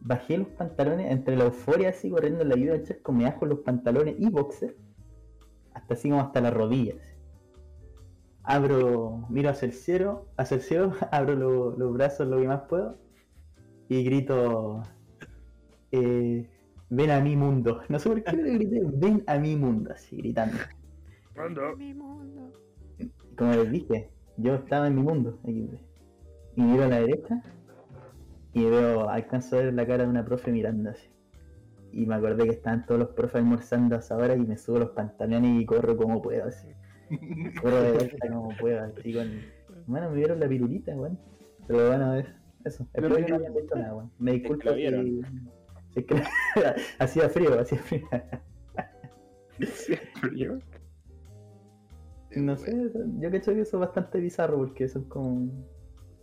Bajé 0.08 0.38
los 0.38 0.50
pantalones, 0.50 1.12
entre 1.12 1.36
la 1.36 1.46
euforia 1.46 1.90
así, 1.90 2.12
corriendo 2.12 2.44
en 2.44 2.50
la 2.50 2.56
del 2.56 2.84
charco, 2.84 3.12
me 3.12 3.24
bajo 3.24 3.48
los 3.48 3.60
pantalones 3.62 4.16
y 4.20 4.30
boxer, 4.30 4.76
hasta 5.74 5.96
así 5.96 6.10
como 6.10 6.22
hasta 6.22 6.42
las 6.42 6.54
rodillas. 6.54 6.98
Abro, 8.44 9.26
miro 9.30 9.50
hacia 9.50 9.66
el 9.66 9.74
cielo, 9.74 10.28
hacia 10.38 10.58
el 10.58 10.62
cielo, 10.62 10.94
abro 11.12 11.34
lo- 11.36 11.76
los 11.76 11.92
brazos 11.94 12.28
lo 12.28 12.38
que 12.38 12.48
más 12.48 12.62
puedo 12.70 13.00
y 13.90 14.04
grito, 14.04 14.84
eh, 15.92 16.48
ven 16.92 17.10
a 17.10 17.20
mi 17.20 17.36
mundo. 17.36 17.82
No 17.90 17.98
sé 17.98 18.10
por 18.10 18.24
qué 18.24 18.38
le 18.38 18.54
grité, 18.54 18.82
ven 18.86 19.24
a 19.26 19.40
mi 19.40 19.56
mundo, 19.56 19.92
así 19.92 20.18
gritando. 20.18 20.58
Como 23.36 23.52
les 23.54 23.72
dije, 23.72 24.12
yo 24.38 24.54
estaba 24.54 24.86
en 24.86 24.96
mi 24.98 25.02
mundo. 25.02 25.40
aquí, 25.42 25.68
Y 26.56 26.62
miro 26.62 26.84
a 26.84 26.88
la 26.90 27.00
derecha 27.00 27.42
y 28.56 28.66
veo, 28.66 29.10
alcanzo 29.10 29.58
a 29.58 29.62
ver 29.64 29.74
la 29.74 29.86
cara 29.86 30.04
de 30.04 30.10
una 30.10 30.26
profe 30.26 30.52
mirando 30.52 30.90
así. 30.90 31.08
Y 31.92 32.06
me 32.06 32.16
acordé 32.16 32.46
que 32.46 32.52
estaban 32.52 32.86
todos 32.86 33.00
los 33.00 33.10
profes 33.10 33.36
almorzando 33.36 33.96
a 33.96 34.00
esa 34.00 34.18
hora 34.18 34.36
y 34.36 34.40
me 34.40 34.58
subo 34.58 34.80
los 34.80 34.90
pantalones 34.92 35.62
y 35.62 35.66
corro 35.66 35.96
como 35.96 36.22
puedo 36.22 36.46
así. 36.46 36.68
Corro 37.62 37.82
de 37.84 37.92
vuelta 37.92 38.28
como 38.30 38.50
puedo, 38.58 38.82
así 38.84 39.14
con. 39.14 39.30
Bueno, 39.86 40.10
me 40.10 40.16
vieron 40.16 40.40
la 40.40 40.48
pirulita, 40.48 40.96
weón. 40.96 41.20
Pero 41.68 41.88
bueno, 41.90 42.16
es 42.16 42.26
eso. 42.66 42.88
Espero 42.94 43.16
que 43.16 43.22
no 43.22 43.36
hayan 43.36 43.54
visto 43.54 43.76
nada, 43.76 43.94
weón. 43.96 44.12
Me 44.18 44.32
disculpo 44.34 44.64
si- 44.74 45.22
si 45.94 46.00
es 46.00 46.06
que 46.06 46.16
hacía 47.00 47.30
frío, 47.30 47.60
hacía 47.60 47.78
frío. 47.80 48.08
Siempre 49.62 50.38
yo. 50.38 50.58
No 52.36 52.58
sé, 52.58 52.72
yo 53.20 53.30
creo 53.30 53.42
que 53.42 53.62
eso 53.62 53.78
es 53.78 53.80
bastante 53.80 54.20
bizarro 54.20 54.58
porque 54.58 54.86
eso 54.86 55.00
es 55.00 55.06
como. 55.06 55.48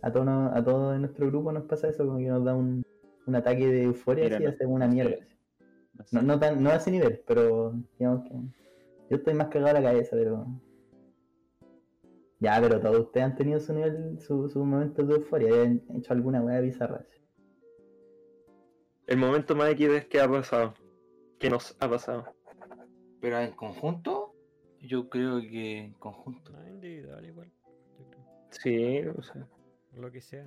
A 0.03 0.11
todos 0.11 0.27
a 0.27 0.63
todos 0.63 0.93
en 0.95 1.01
nuestro 1.01 1.27
grupo 1.27 1.51
nos 1.51 1.63
pasa 1.63 1.87
eso, 1.89 2.05
como 2.05 2.19
que 2.19 2.27
nos 2.27 2.43
da 2.43 2.53
un, 2.53 2.83
un 3.25 3.35
ataque 3.35 3.65
de 3.67 3.83
euforia 3.83 4.25
Mira, 4.25 4.35
así, 4.37 4.43
no- 4.43 4.49
hacemos 4.51 4.75
una 4.75 4.87
mierda. 4.87 5.15
No, 6.11 6.21
no, 6.21 6.39
tan, 6.39 6.61
no 6.61 6.69
a 6.71 6.75
ese 6.75 6.91
nivel, 6.91 7.23
pero 7.25 7.73
digamos 7.97 8.23
que. 8.25 8.31
Yo 9.09 9.17
estoy 9.17 9.33
más 9.33 9.47
cagado 9.47 9.77
a 9.77 9.81
la 9.81 9.89
cabeza, 9.91 10.11
pero. 10.15 10.45
Ya, 12.39 12.59
pero 12.61 12.79
todos 12.81 12.99
ustedes 12.99 13.25
han 13.27 13.35
tenido 13.35 13.59
su 13.59 13.73
nivel, 13.73 14.19
su- 14.19 14.49
sus 14.49 14.65
momentos 14.65 15.07
de 15.07 15.15
euforia, 15.15 15.49
y 15.49 15.59
han 15.59 15.81
hecho 15.95 16.11
alguna 16.13 16.41
weá 16.41 16.59
bizarra. 16.59 16.97
así. 16.97 17.17
El 19.07 19.17
momento 19.17 19.55
más 19.55 19.69
XD 19.69 20.07
que 20.09 20.19
ha 20.19 20.29
pasado. 20.29 20.73
Que 21.39 21.49
nos 21.49 21.75
ha 21.79 21.89
pasado. 21.89 22.25
Pero 23.21 23.39
en 23.39 23.51
conjunto, 23.51 24.33
yo 24.81 25.07
creo 25.09 25.39
que 25.39 25.77
en 25.85 25.93
conjunto. 25.93 26.51
No, 26.51 26.67
individual 26.67 27.25
igual. 27.25 27.51
Yo 27.99 28.05
creo. 28.09 28.25
Sí, 28.49 29.07
o 29.17 29.21
sea. 29.23 29.47
Lo 29.95 30.11
que 30.11 30.21
sea. 30.21 30.45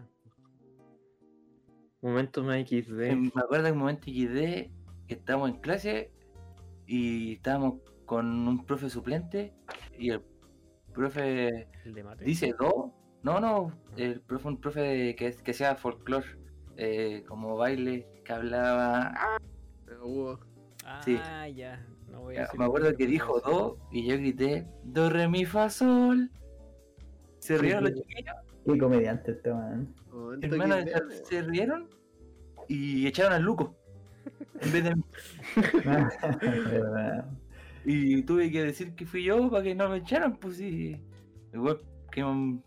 Momento 2.02 2.42
más 2.42 2.58
XD. 2.68 3.00
Eh, 3.00 3.16
Me 3.16 3.28
acuerdo 3.42 3.64
de 3.66 3.72
un 3.72 3.78
momento 3.78 4.04
XD 4.04 4.70
que 5.06 5.14
estábamos 5.14 5.50
en 5.50 5.56
clase 5.60 6.10
y 6.86 7.34
estábamos 7.34 7.80
con 8.04 8.26
un 8.46 8.64
profe 8.64 8.88
suplente 8.90 9.54
y 9.98 10.10
el 10.10 10.22
profe 10.92 11.68
¿El 11.84 11.94
de 11.94 12.02
mate? 12.04 12.24
dice 12.24 12.54
dos. 12.58 12.92
No, 13.22 13.40
no, 13.40 13.72
el 13.96 14.20
profe, 14.20 14.46
un 14.48 14.60
profe 14.60 15.16
que, 15.16 15.32
que 15.32 15.50
hacía 15.50 15.74
folclore, 15.74 16.26
eh, 16.76 17.24
como 17.26 17.56
baile, 17.56 18.06
que 18.24 18.32
hablaba. 18.32 19.12
¡ah! 19.16 19.38
Pero 19.84 20.06
hubo- 20.06 20.40
Ah, 20.84 21.00
sí. 21.04 21.16
ya. 21.56 21.84
No 22.08 22.20
voy 22.20 22.36
a 22.36 22.48
Me 22.56 22.64
acuerdo 22.64 22.90
que 22.90 22.98
pero 22.98 23.10
dijo 23.10 23.40
sí. 23.40 23.50
do 23.50 23.78
y 23.90 24.06
yo 24.06 24.16
grité 24.16 24.64
do, 24.84 25.10
re, 25.10 25.26
mi, 25.28 25.44
fa, 25.44 25.68
sol. 25.70 26.30
Se 27.40 27.58
rieron 27.58 27.82
los 27.84 27.94
chiquillos, 27.94 28.34
Qué 28.66 28.78
comediante 28.78 29.32
este 29.32 29.52
man. 29.52 29.94
XD, 30.42 31.24
se, 31.24 31.42
rieron 31.42 31.88
y 32.68 33.06
echaron 33.06 33.34
al 33.34 33.42
Luco. 33.42 33.76
En 34.60 34.72
vez 34.72 34.84
de 34.84 34.94
mí. 34.96 35.02
Y 37.88 38.22
tuve 38.22 38.50
que 38.50 38.64
decir 38.64 38.96
que 38.96 39.06
fui 39.06 39.22
yo 39.22 39.48
para 39.48 39.62
que 39.62 39.72
no 39.72 39.88
me 39.88 39.98
echaran, 39.98 40.36
pues 40.38 40.56
sí. 40.56 41.00
Igual, 41.54 41.78
qué, 42.10 42.24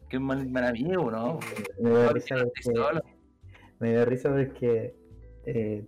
qué 0.07 0.17
mal, 0.17 0.49
mal 0.49 0.63
amigo, 0.63 1.11
¿no? 1.11 1.39
Me 1.77 1.89
dio 1.89 2.09
risa 2.13 2.35
porque- 2.37 2.63
solo. 2.63 3.01
Me 3.79 3.91
dio 3.91 4.05
risa 4.05 4.29
porque 4.29 4.95
eh, 5.45 5.85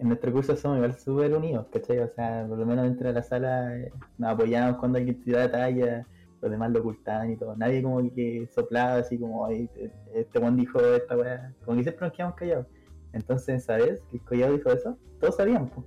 en 0.00 0.08
nuestro 0.08 0.32
curso 0.32 0.56
somos 0.56 0.78
igual 0.78 0.98
súper 0.98 1.32
unidos, 1.32 1.68
¿cachai? 1.72 2.00
O 2.00 2.08
sea, 2.08 2.44
por 2.48 2.58
lo 2.58 2.66
menos 2.66 2.84
dentro 2.84 3.06
de 3.06 3.14
la 3.14 3.22
sala 3.22 3.76
eh, 3.76 3.92
nos 4.18 4.30
apoyamos 4.32 4.78
cuando 4.78 4.98
hay 4.98 5.06
que 5.06 5.14
tirar 5.14 5.52
talla, 5.52 6.04
los 6.42 6.50
demás 6.50 6.72
lo 6.72 6.80
ocultaban 6.80 7.30
y 7.30 7.36
todo. 7.36 7.56
Nadie 7.56 7.82
como 7.82 8.12
que 8.12 8.48
soplaba 8.52 8.96
así 8.96 9.18
como, 9.18 9.46
"Ay, 9.46 9.70
este 10.12 10.38
buen 10.38 10.56
dijo 10.56 10.80
esta 10.80 11.16
weá. 11.16 11.54
Como 11.64 11.76
que 11.76 11.84
siempre 11.84 12.06
nos 12.06 12.16
quedamos 12.16 12.36
callados. 12.36 12.66
Entonces, 13.12 13.64
¿sabes? 13.64 14.02
Que 14.10 14.16
el 14.16 14.24
collado 14.24 14.52
dijo 14.54 14.70
eso. 14.70 14.98
Todos 15.20 15.36
sabían, 15.36 15.68
pues. 15.70 15.86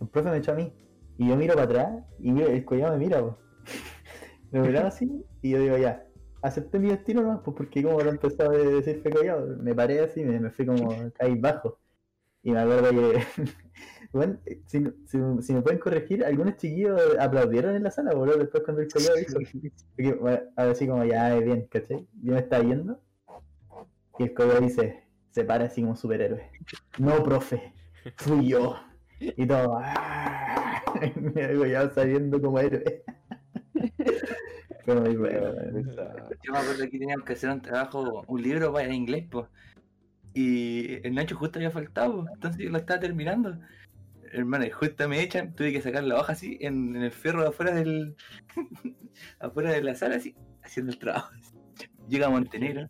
El 0.00 0.08
profe 0.08 0.30
me 0.30 0.36
echó 0.36 0.52
a 0.52 0.56
mí. 0.56 0.72
Y 1.16 1.28
yo 1.28 1.36
miro 1.36 1.54
para 1.54 1.64
atrás 1.64 2.04
y 2.18 2.38
el 2.38 2.64
collado 2.64 2.92
me 2.92 2.98
mira, 2.98 3.22
pues. 3.22 3.34
me 4.52 4.60
miraba 4.60 4.88
así 4.88 5.24
y 5.42 5.50
yo 5.50 5.58
digo, 5.58 5.78
ya, 5.78 6.06
acepté 6.42 6.78
mi 6.78 6.90
destino 6.90 7.22
nomás, 7.22 7.40
pues 7.44 7.56
porque 7.56 7.82
como 7.82 8.00
lo 8.00 8.10
empezó 8.10 8.42
a 8.42 8.48
decir 8.50 9.00
fue 9.02 9.10
collado, 9.10 9.56
me 9.58 9.74
paré 9.74 10.00
así, 10.00 10.22
me, 10.22 10.38
me 10.38 10.50
fui 10.50 10.66
como 10.66 10.88
caí 11.14 11.34
bajo. 11.36 11.78
Y 12.42 12.50
me 12.52 12.60
acuerdo 12.60 12.90
que, 12.90 13.22
bueno, 14.14 14.38
si, 14.66 14.84
si, 15.06 15.18
si 15.40 15.52
me 15.52 15.62
pueden 15.62 15.80
corregir, 15.80 16.24
algunos 16.24 16.56
chiquillos 16.56 17.00
aplaudieron 17.18 17.74
en 17.74 17.82
la 17.82 17.90
sala, 17.90 18.14
boludo, 18.14 18.38
después 18.38 18.62
cuando 18.62 18.82
el 18.82 18.88
collado 18.88 19.16
dijo, 19.16 19.38
porque, 19.96 20.12
bueno, 20.14 20.40
así 20.56 20.86
como 20.86 21.04
ya, 21.04 21.36
es 21.36 21.44
bien, 21.44 21.66
¿cachai? 21.68 22.06
Yo 22.22 22.34
me 22.34 22.38
estaba 22.38 22.62
yendo 22.62 23.00
y 24.18 24.22
el 24.22 24.34
collado 24.34 24.60
dice, 24.60 25.02
se 25.30 25.44
para 25.44 25.64
así 25.64 25.82
como 25.82 25.96
superhéroe. 25.96 26.48
No, 26.98 27.22
profe, 27.24 27.72
fui 28.16 28.48
yo. 28.48 28.76
Y 29.18 29.46
todo, 29.46 29.78
¡ah! 29.80 30.82
Y 31.02 31.40
el 31.40 31.58
collado 31.58 31.92
saliendo 31.92 32.40
como 32.40 32.60
héroe. 32.60 33.02
Fue 34.84 34.94
muy 35.00 35.16
bueno. 35.16 35.54
Yo 36.42 36.52
me 36.52 36.58
acuerdo 36.58 36.84
que 36.84 36.98
teníamos 36.98 37.24
que 37.24 37.32
hacer 37.32 37.50
un 37.50 37.62
trabajo, 37.62 38.22
un 38.28 38.42
libro 38.42 38.72
para 38.72 38.86
en 38.86 38.94
inglés, 38.94 39.26
pues. 39.30 39.46
Y 40.34 41.04
el 41.06 41.14
Nacho 41.14 41.36
justo 41.36 41.58
había 41.58 41.70
faltado, 41.70 42.26
entonces 42.32 42.62
yo 42.62 42.70
lo 42.70 42.78
estaba 42.78 43.00
terminando. 43.00 43.58
Hermano, 44.34 44.64
y 44.64 44.70
justo 44.70 45.08
me 45.08 45.22
echan, 45.22 45.54
tuve 45.54 45.72
que 45.72 45.80
sacar 45.80 46.02
la 46.02 46.18
hoja 46.18 46.32
así 46.32 46.58
en, 46.60 46.96
en 46.96 47.02
el 47.02 47.12
fierro 47.12 47.42
de 47.42 47.48
afuera 47.50 47.72
del. 47.72 48.16
afuera 49.38 49.70
de 49.70 49.80
la 49.80 49.94
sala, 49.94 50.16
así, 50.16 50.34
haciendo 50.62 50.90
el 50.90 50.98
trabajo. 50.98 51.30
Llega 52.08 52.28
Montenegro. 52.28 52.88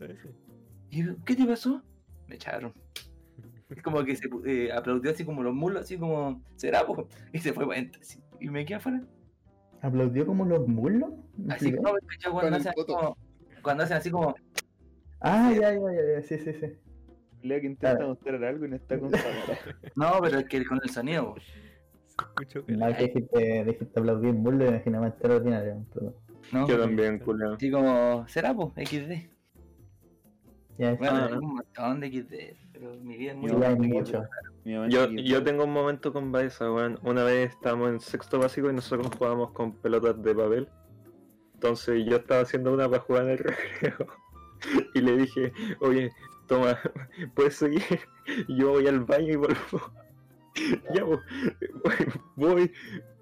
Y 0.91 1.05
¿qué 1.27 1.37
te 1.37 1.45
pasó? 1.45 1.83
Me 2.29 2.37
echaron. 2.37 2.73
Es 3.69 3.83
como 3.83 4.03
que 4.05 4.17
se 4.17 4.29
eh, 4.47 4.73
aplaudió 4.73 5.11
así 5.11 5.25
como 5.25 5.43
los 5.43 5.53
mulos, 5.53 5.83
así 5.83 5.99
como, 5.99 6.43
será, 6.57 6.87
po? 6.87 7.09
Y 7.33 7.39
se 7.41 7.53
fue 7.53 7.67
para 7.67 7.79
adentro, 7.79 8.01
así, 8.01 8.23
Y 8.41 8.49
me 8.49 8.65
quedé 8.65 8.77
afuera. 8.77 9.03
¿Aplaudió 9.83 10.25
como 10.25 10.47
los 10.47 10.67
muslos? 10.67 11.13
¿Me 11.37 11.53
Así 11.53 11.77
como, 11.77 11.93
cuando 12.33 12.57
hacen 12.57 12.73
como. 12.87 13.19
Cuando 13.61 13.83
hacen 13.85 13.97
así 13.99 14.11
como. 14.11 14.35
Ah, 15.21 15.53
ya, 15.53 15.75
ya, 15.75 15.79
ya, 15.79 16.15
ya, 16.15 16.23
sí, 16.23 16.39
sí, 16.39 16.55
sí. 16.55 16.67
Leo 17.45 17.61
que 17.61 17.67
intenta 17.67 17.97
Claro. 17.97 18.09
mostrar 18.11 18.45
algo 18.45 18.65
y 18.65 18.69
no 18.71 18.77
está 18.77 18.99
con 19.01 19.11
cámara. 19.11 19.59
No, 19.95 20.13
pero 20.23 20.39
es 20.39 20.45
que 20.47 20.65
con 20.65 20.81
el 20.83 20.91
sonido, 20.91 21.35
escuchó 22.09 22.65
que 22.65 22.73
No, 22.77 22.87
que 22.97 23.05
dijiste, 23.05 23.65
dijiste 23.65 24.01
aplaudir 24.01 24.31
en 24.31 24.37
muslo 24.43 24.65
y 24.65 24.69
imaginaba 24.69 25.07
entero 25.07 25.37
ordinario. 25.37 25.85
Pero... 25.95 26.15
¿no? 26.53 26.69
Yo 26.69 26.79
también, 26.81 27.19
culo. 27.19 27.55
Así 27.55 27.71
como, 27.71 28.27
será, 28.29 28.55
pues, 28.55 28.89
XD. 28.89 29.29
Ya, 30.79 30.91
es 30.93 30.99
Bueno, 30.99 31.17
Ah. 31.17 31.27
hay 31.31 31.33
un 31.39 31.55
montón 31.55 32.01
de 32.01 32.09
XD, 32.09 32.57
pero 32.73 32.95
mi 32.97 33.17
vida 33.17 33.33
es 33.33 33.37
muy 33.39 33.53
mucho. 33.89 34.25
Yo, 34.65 35.07
yo 35.11 35.43
tengo 35.45 35.65
un 35.65 35.73
momento 35.73 36.13
con 36.13 36.33
Baeza, 36.33 36.73
weón. 36.73 36.99
Una 37.03 37.23
vez 37.25 37.51
estábamos 37.51 37.91
en 37.91 38.01
sexto 38.01 38.39
básico 38.39 38.71
y 38.71 38.75
nosotros 38.75 39.09
jugábamos 39.17 39.53
con 39.53 39.73
pelotas 39.73 40.21
de 40.23 40.35
papel. 40.35 40.69
Entonces 41.55 42.05
yo 42.07 42.17
estaba 42.17 42.41
haciendo 42.43 42.73
una 42.73 42.89
para 42.89 43.03
jugar 43.03 43.25
en 43.25 43.31
el 43.31 43.39
recreo. 43.45 44.07
Y 44.95 45.01
le 45.01 45.17
dije, 45.17 45.53
oye, 45.81 46.11
toma, 46.47 46.79
puedes 47.35 47.57
seguir. 47.57 47.83
Yo 48.49 48.71
voy 48.71 48.87
al 48.87 49.01
baño 49.01 49.33
y 49.33 49.37
vuelvo. 49.37 49.59
Ya, 50.95 51.03
voy, 52.37 52.71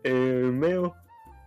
eh, 0.05 0.51
meo, 0.53 0.95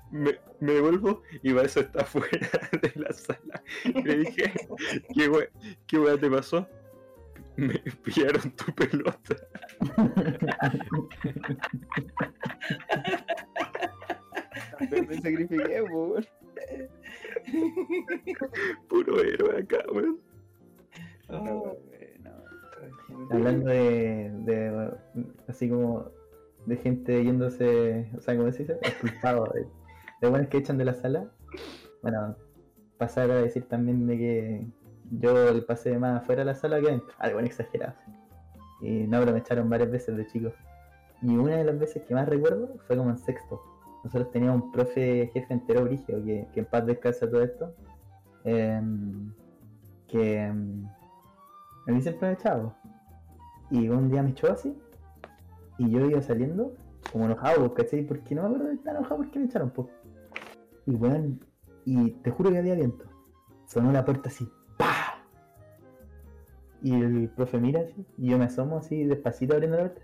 me, 0.09 0.35
me 0.59 0.71
devuelvo 0.73 1.21
y 1.43 1.53
Baeza 1.53 1.81
está 1.81 2.03
fuera 2.03 2.49
de 2.81 2.91
la 2.95 3.13
sala. 3.13 3.61
Le 4.03 4.17
dije, 4.17 4.51
¿qué 5.13 5.29
we- 5.29 5.51
qué 5.85 5.99
te 6.19 6.31
pasó? 6.31 6.67
Me 7.55 7.75
pillaron 8.03 8.49
tu 8.55 8.73
pelota. 8.73 9.35
Me 14.89 15.15
sacrifiqué, 15.21 15.81
weón. 15.83 16.25
Puro 18.89 19.21
héroe 19.21 19.59
acá, 19.61 19.83
weón. 19.91 20.19
Oh. 21.29 21.77
Hablando 23.31 23.69
de, 23.69 24.31
de, 24.43 24.91
así 25.47 25.69
como 25.69 26.11
de 26.65 26.77
gente 26.77 27.23
yéndose, 27.23 28.09
o 28.17 28.21
sea, 28.21 28.35
¿cómo 28.37 28.51
se 28.51 28.59
dice? 28.59 28.73
Expulsado, 28.81 29.45
de, 29.53 29.67
de 30.21 30.29
buenos 30.29 30.49
que 30.49 30.57
echan 30.57 30.77
de 30.77 30.85
la 30.85 30.93
sala. 30.93 31.25
Bueno, 32.01 32.35
pasar 32.97 33.31
a 33.31 33.35
decir 33.35 33.67
también 33.67 34.05
de 34.07 34.17
que 34.17 34.67
yo 35.11 35.53
le 35.53 35.61
pasé 35.61 35.97
más 35.97 36.21
afuera 36.21 36.41
de 36.41 36.45
la 36.45 36.55
sala 36.55 36.79
que 36.79 36.87
adentro. 36.87 37.15
Algo 37.19 37.39
exagerado. 37.39 37.93
Y 38.81 39.07
no, 39.07 39.19
pero 39.19 39.31
me 39.33 39.39
echaron 39.39 39.69
varias 39.69 39.91
veces 39.91 40.17
de 40.17 40.27
chico. 40.27 40.51
Y 41.21 41.35
una 41.35 41.57
de 41.57 41.63
las 41.63 41.79
veces 41.79 42.03
que 42.03 42.13
más 42.13 42.27
recuerdo 42.27 42.77
fue 42.87 42.97
como 42.97 43.09
en 43.09 43.17
sexto. 43.17 43.61
Nosotros 44.03 44.31
teníamos 44.31 44.63
un 44.63 44.71
profe 44.71 45.29
jefe 45.33 45.53
entero 45.53 45.83
brígido, 45.85 46.23
que, 46.23 46.47
que 46.53 46.59
en 46.59 46.65
paz 46.65 46.85
descansa 46.85 47.29
todo 47.29 47.41
esto. 47.41 47.73
em, 48.43 49.31
que 50.07 50.37
em, 50.39 50.85
a 51.87 51.91
mí 51.91 52.01
siempre 52.01 52.27
me 52.27 52.33
echaba. 52.33 52.75
Y 53.69 53.89
un 53.89 54.09
día 54.09 54.23
me 54.23 54.31
echó 54.31 54.51
así. 54.51 54.77
Y 55.77 55.89
yo 55.89 56.05
iba 56.05 56.21
saliendo 56.21 56.75
como 57.11 57.25
enojado, 57.25 57.73
¿cachai? 57.73 58.03
Porque 58.03 58.35
no 58.35 58.41
me 58.43 58.47
acuerdo 58.47 58.67
de 58.67 58.75
estar 58.75 58.95
enojado 58.95 59.17
porque 59.17 59.39
me 59.39 59.45
echaron, 59.45 59.69
po. 59.69 59.89
Y 60.85 60.95
bueno, 60.95 61.37
y 61.85 62.11
te 62.11 62.31
juro 62.31 62.51
que 62.51 62.57
había 62.57 62.75
viento. 62.75 63.05
Sonó 63.65 63.91
la 63.91 64.05
puerta 64.05 64.29
así, 64.29 64.49
¡pa! 64.77 65.23
Y 66.81 66.93
el 66.93 67.29
profe 67.29 67.59
mira 67.59 67.81
así, 67.81 68.05
y 68.17 68.29
yo 68.29 68.37
me 68.37 68.45
asomo 68.45 68.77
así 68.77 69.05
despacito 69.05 69.53
abriendo 69.53 69.77
la 69.77 69.83
puerta. 69.83 70.01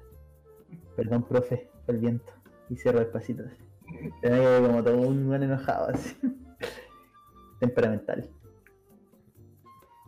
Perdón, 0.96 1.24
profe, 1.24 1.70
el 1.88 1.98
viento. 1.98 2.34
Y 2.70 2.76
cierro 2.76 3.00
despacito 3.00 3.44
así. 3.46 3.64
Como 4.66 4.84
todo 4.84 4.98
un 5.08 5.28
buen 5.28 5.44
enojado 5.44 5.90
así. 5.90 6.16
Temperamental. 7.60 8.30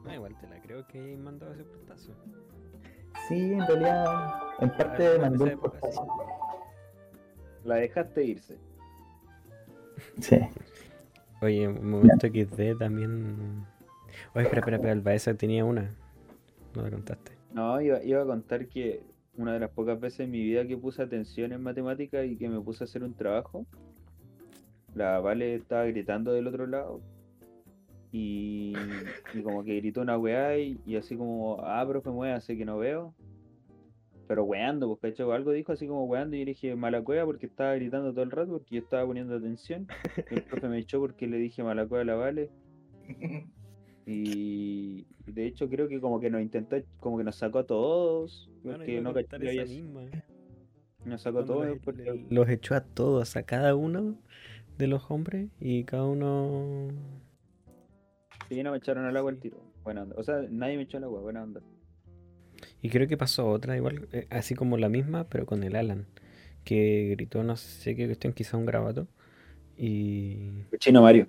No, 0.03 0.13
igual 0.13 0.37
te 0.37 0.47
la 0.47 0.61
creo 0.61 0.85
que 0.87 0.99
hayas 0.99 1.19
mandado 1.19 1.53
ese 1.53 1.63
portazo. 1.63 2.13
Sí, 3.27 3.53
en 3.53 3.65
realidad, 3.65 4.33
en 4.59 4.69
parte 4.71 5.07
Alguna 5.07 5.29
mandó 5.29 5.45
esa 5.45 5.53
época, 5.53 5.79
portazo. 5.79 6.07
La 7.63 7.75
dejaste 7.75 8.23
irse. 8.23 8.57
Sí. 10.19 10.39
Oye, 11.41 11.67
un 11.67 11.89
momento 11.89 12.27
XD 12.27 12.77
también. 12.77 13.65
Oye, 14.33 14.43
espera, 14.43 14.59
espera, 14.59 14.75
espera, 14.77 14.91
el 14.91 15.01
Baeza 15.01 15.33
tenía 15.35 15.63
una. 15.63 15.95
No 16.75 16.81
la 16.81 16.91
contaste. 16.91 17.31
No, 17.53 17.79
iba, 17.79 18.03
iba 18.03 18.21
a 18.21 18.25
contar 18.25 18.67
que 18.67 19.03
una 19.37 19.53
de 19.53 19.59
las 19.59 19.69
pocas 19.69 19.99
veces 19.99 20.21
en 20.21 20.31
mi 20.31 20.43
vida 20.43 20.67
que 20.67 20.77
puse 20.77 21.01
atención 21.01 21.53
en 21.53 21.61
matemáticas 21.61 22.25
y 22.25 22.35
que 22.35 22.49
me 22.49 22.59
puse 22.59 22.83
a 22.83 22.85
hacer 22.85 23.03
un 23.03 23.13
trabajo, 23.13 23.65
la 24.95 25.19
Vale 25.19 25.55
estaba 25.55 25.85
gritando 25.85 26.33
del 26.33 26.47
otro 26.47 26.67
lado 26.67 27.01
y, 28.13 28.73
y 29.33 29.41
como 29.41 29.63
que 29.63 29.75
gritó 29.77 30.01
una 30.01 30.17
weá 30.19 30.57
y, 30.59 30.79
y 30.85 30.95
así 30.97 31.17
como, 31.17 31.57
ah, 31.61 31.85
profe, 31.87 32.11
muévase 32.11 32.55
que 32.55 32.63
no 32.65 32.77
veo. 32.77 33.13
Pero 34.27 34.45
weando, 34.45 34.87
pues 34.87 35.13
cacho, 35.13 35.33
algo 35.33 35.51
dijo 35.51 35.73
así 35.73 35.87
como 35.87 36.05
weando 36.05 36.35
y 36.35 36.39
yo 36.39 36.45
le 36.45 36.51
dije 36.51 36.75
mala 36.75 37.03
cueva 37.03 37.25
porque 37.25 37.47
estaba 37.47 37.75
gritando 37.75 38.11
todo 38.13 38.23
el 38.23 38.31
rato 38.31 38.51
porque 38.53 38.75
yo 38.75 38.81
estaba 38.81 39.05
poniendo 39.05 39.35
atención. 39.35 39.87
Y 40.29 40.35
el 40.35 40.43
profe 40.45 40.69
me 40.69 40.77
echó 40.79 40.99
porque 41.01 41.27
le 41.27 41.37
dije 41.37 41.63
mala 41.63 41.87
cueva 41.87 42.03
a 42.03 42.05
la 42.05 42.15
Vale. 42.15 42.51
Y 44.05 45.05
de 45.25 45.45
hecho 45.47 45.69
creo 45.69 45.87
que 45.87 45.99
como 46.01 46.19
que 46.19 46.29
nos 46.29 46.41
intentó, 46.41 46.77
como 46.99 47.17
que 47.17 47.23
nos 47.23 47.35
sacó 47.37 47.59
a 47.59 47.65
todos, 47.65 48.49
Bueno, 48.63 48.77
porque 48.79 48.97
a 48.97 49.01
no 49.01 49.13
cachó 49.13 49.37
misma. 49.65 50.01
nos 51.05 51.21
sacó 51.21 51.39
a 51.39 51.45
todos 51.45 51.65
los, 51.67 51.79
porque 51.79 52.25
los 52.29 52.49
echó 52.49 52.75
a 52.75 52.81
todos, 52.81 53.35
a 53.35 53.43
cada 53.43 53.75
uno 53.75 54.15
de 54.77 54.87
los 54.87 55.09
hombres 55.11 55.49
y 55.59 55.83
cada 55.85 56.05
uno. 56.05 56.89
Sí, 58.49 58.63
no 58.63 58.71
me 58.71 58.77
echaron 58.77 59.05
al 59.05 59.15
agua 59.17 59.31
el 59.31 59.39
tiro. 59.39 59.57
Buena 59.83 60.03
onda. 60.03 60.15
O 60.17 60.23
sea, 60.23 60.41
nadie 60.49 60.77
me 60.77 60.83
echó 60.83 60.97
al 60.97 61.05
agua, 61.05 61.21
buena 61.21 61.43
onda. 61.43 61.61
Y 62.81 62.89
creo 62.89 63.07
que 63.07 63.17
pasó 63.17 63.49
otra 63.49 63.75
igual, 63.75 64.07
eh, 64.11 64.27
así 64.29 64.55
como 64.55 64.77
la 64.77 64.89
misma, 64.89 65.25
pero 65.25 65.45
con 65.45 65.63
el 65.63 65.75
Alan, 65.75 66.05
que 66.63 67.09
gritó 67.11 67.43
no 67.43 67.55
sé 67.55 67.95
qué 67.95 68.05
cuestión, 68.05 68.33
quizá 68.33 68.57
un 68.57 68.65
grabato. 68.65 69.07
Y, 69.77 70.63
Chino 70.79 71.01
Mario. 71.01 71.27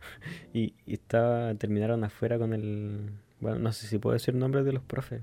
y, 0.52 0.74
y 0.86 0.94
estaba, 0.94 1.54
terminaron 1.54 2.04
afuera 2.04 2.38
con 2.38 2.52
el. 2.52 3.10
Bueno, 3.40 3.58
no 3.58 3.72
sé 3.72 3.86
si 3.86 3.98
puedo 3.98 4.14
decir 4.14 4.34
nombres 4.34 4.64
de 4.64 4.72
los 4.72 4.82
profes, 4.82 5.22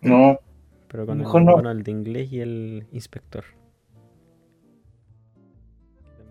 No, 0.00 0.40
pero 0.88 1.06
con 1.06 1.18
el, 1.18 1.24
Mejor 1.24 1.42
no. 1.42 1.52
bueno, 1.54 1.70
el 1.70 1.82
de 1.82 1.90
inglés 1.90 2.32
y 2.32 2.40
el 2.40 2.86
inspector. 2.92 3.44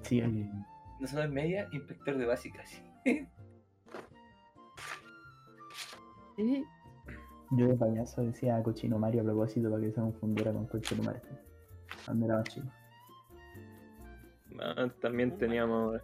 Sí. 0.04 0.22
no 0.22 1.08
solo 1.08 1.24
en 1.24 1.34
media, 1.34 1.70
inspector 1.72 2.18
de 2.18 2.26
básicas. 2.26 2.82
Yo 7.52 7.68
de 7.68 7.76
payaso 7.76 8.22
decía 8.24 8.62
cochino 8.64 8.98
Mario 8.98 9.22
a 9.22 9.26
propósito 9.26 9.70
para 9.70 9.82
que 9.82 9.90
se 9.92 10.00
confundiera 10.02 10.52
con 10.54 10.66
cochino 10.68 11.04
Mario. 11.04 11.22
Cuando 12.06 12.26
era 12.26 12.38
más 12.38 12.46
chico. 12.50 12.68
Ah, 14.60 14.90
también 15.02 15.38
teníamos 15.38 16.00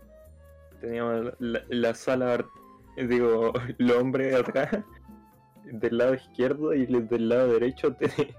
teníamos 0.82 1.34
la, 1.40 1.62
la 1.70 1.94
sala 1.94 2.46
digo 2.98 3.52
los 3.78 3.98
hombres 3.98 4.36
atrás 4.36 4.84
del 5.66 5.98
lado 5.98 6.14
izquierdo 6.16 6.74
y 6.74 6.84
el 6.84 7.08
del 7.08 7.30
lado 7.30 7.54
derecho 7.54 7.94
te- 7.96 8.36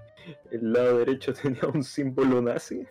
el 0.51 0.73
lado 0.73 0.99
derecho 0.99 1.33
tenía 1.33 1.67
un 1.73 1.83
símbolo 1.83 2.41
nazi 2.41 2.85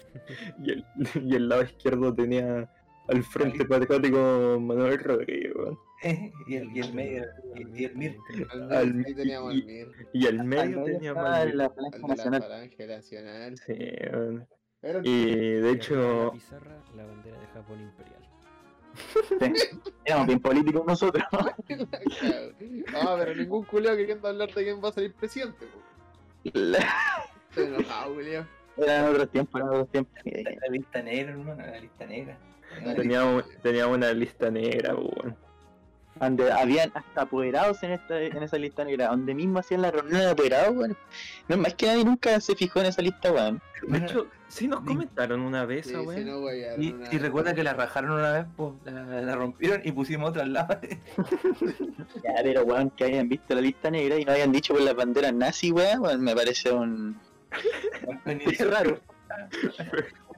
y 0.62 0.70
el, 0.72 0.84
y 1.22 1.34
el 1.34 1.48
lado 1.48 1.62
izquierdo 1.62 2.14
tenía 2.14 2.68
al 3.08 3.22
frente 3.24 3.64
patriótico 3.64 4.58
Manuel 4.60 4.98
Rodríguez 4.98 5.52
weón. 5.54 5.78
y, 6.46 6.56
el, 6.56 6.76
y 6.76 6.80
el 6.80 6.94
medio, 6.94 7.24
y, 7.56 7.80
y 7.80 7.84
el 7.86 7.96
mir. 7.96 8.16
Al 8.50 8.72
ahí 8.72 9.14
teníamos 9.14 9.54
y- 9.54 9.58
al 9.58 9.64
Mir, 9.66 9.88
y 10.12 10.26
al 10.26 10.38
Al 10.40 10.46
medio 10.46 10.84
teníamos 10.84 11.24
al- 11.24 11.56
la 11.56 11.64
al 11.64 11.70
Falange 11.74 11.98
la 12.00 12.08
Nacional. 12.08 12.42
Falange 12.42 12.86
Nacional. 12.86 13.58
sí, 13.58 13.74
weón. 14.12 14.46
Y 15.04 15.24
de 15.60 15.70
Y 15.70 15.74
hecho 15.74 16.24
la 16.26 16.30
pizarra, 16.32 16.82
la 16.94 17.04
bandera 17.04 17.40
de 17.40 17.46
Japón 17.48 17.80
imperial. 17.82 18.22
Sí. 19.58 19.78
Éramos 20.04 20.26
bien 20.28 20.40
políticos 20.40 20.82
nosotros. 20.86 21.24
Ah, 22.94 23.16
pero 23.18 23.34
ningún 23.34 23.64
culiao 23.64 23.96
queriendo 23.96 24.28
hablar 24.28 24.52
de 24.52 24.64
quién 24.64 24.82
va 24.82 24.88
a 24.88 24.92
salir 24.92 25.12
presidente. 25.14 25.66
po. 25.66 25.78
Estoy 26.44 27.64
enojado, 27.66 28.14
culiao. 28.14 28.46
Eran 28.76 29.10
otros 29.10 29.30
tiempos, 29.30 29.60
eran 29.60 29.68
otros 29.74 29.90
tiempos. 29.90 30.14
La 30.24 30.68
lista 30.70 31.02
negra, 31.02 31.32
hermano, 31.32 31.66
la 31.66 31.80
lista 31.80 32.06
negra. 32.06 32.38
Teníamos, 32.96 33.44
teníamos 33.62 33.96
una 33.96 34.12
lista 34.12 34.50
negra 34.50 34.94
weón. 34.94 35.36
Donde 36.18 36.50
habían 36.50 36.90
hasta 36.94 37.22
apoderados 37.22 37.80
en 37.84 37.92
esta, 37.92 38.20
en 38.20 38.42
esa 38.42 38.58
lista 38.58 38.84
negra, 38.84 39.06
donde 39.06 39.34
mismo 39.36 39.60
hacían 39.60 39.82
la 39.82 39.92
reunión 39.92 40.18
de 40.18 40.30
apoderados, 40.30 40.76
weón. 40.76 40.96
No, 41.46 41.56
más 41.58 41.74
que 41.74 41.86
nadie 41.86 42.04
nunca 42.04 42.40
se 42.40 42.56
fijó 42.56 42.80
en 42.80 42.86
esa 42.86 43.02
lista, 43.02 43.30
weón. 43.30 43.62
de 43.86 43.98
hecho 43.98 44.26
sí 44.48 44.66
nos 44.66 44.80
comentaron 44.80 45.42
una 45.42 45.64
vez 45.64 45.86
Sí, 45.86 45.92
si 45.92 45.96
weón. 45.98 46.26
no, 46.26 46.40
voy 46.40 46.64
a 46.64 46.74
Y, 46.76 46.96
y 47.12 47.18
recuerda 47.18 47.54
que 47.54 47.62
la 47.62 47.74
rajaron 47.74 48.10
una 48.12 48.32
vez, 48.32 48.46
pues 48.56 48.72
la, 48.84 49.20
la 49.20 49.36
rompieron 49.36 49.80
y 49.84 49.92
pusimos 49.92 50.30
otra 50.30 50.42
al 50.42 50.52
lado. 50.54 50.80
Ya, 52.24 52.34
pero 52.42 52.62
weón, 52.64 52.90
que 52.90 53.04
hayan 53.04 53.28
visto 53.28 53.54
la 53.54 53.60
lista 53.60 53.88
negra 53.90 54.18
y 54.18 54.24
no 54.24 54.32
hayan 54.32 54.50
dicho 54.50 54.74
por 54.74 54.82
las 54.82 54.94
banderas 54.96 55.32
nazi, 55.34 55.70
weón, 55.70 56.20
me 56.22 56.34
parece 56.34 56.72
un... 56.72 57.16
Es 58.26 58.68
raro. 58.68 58.98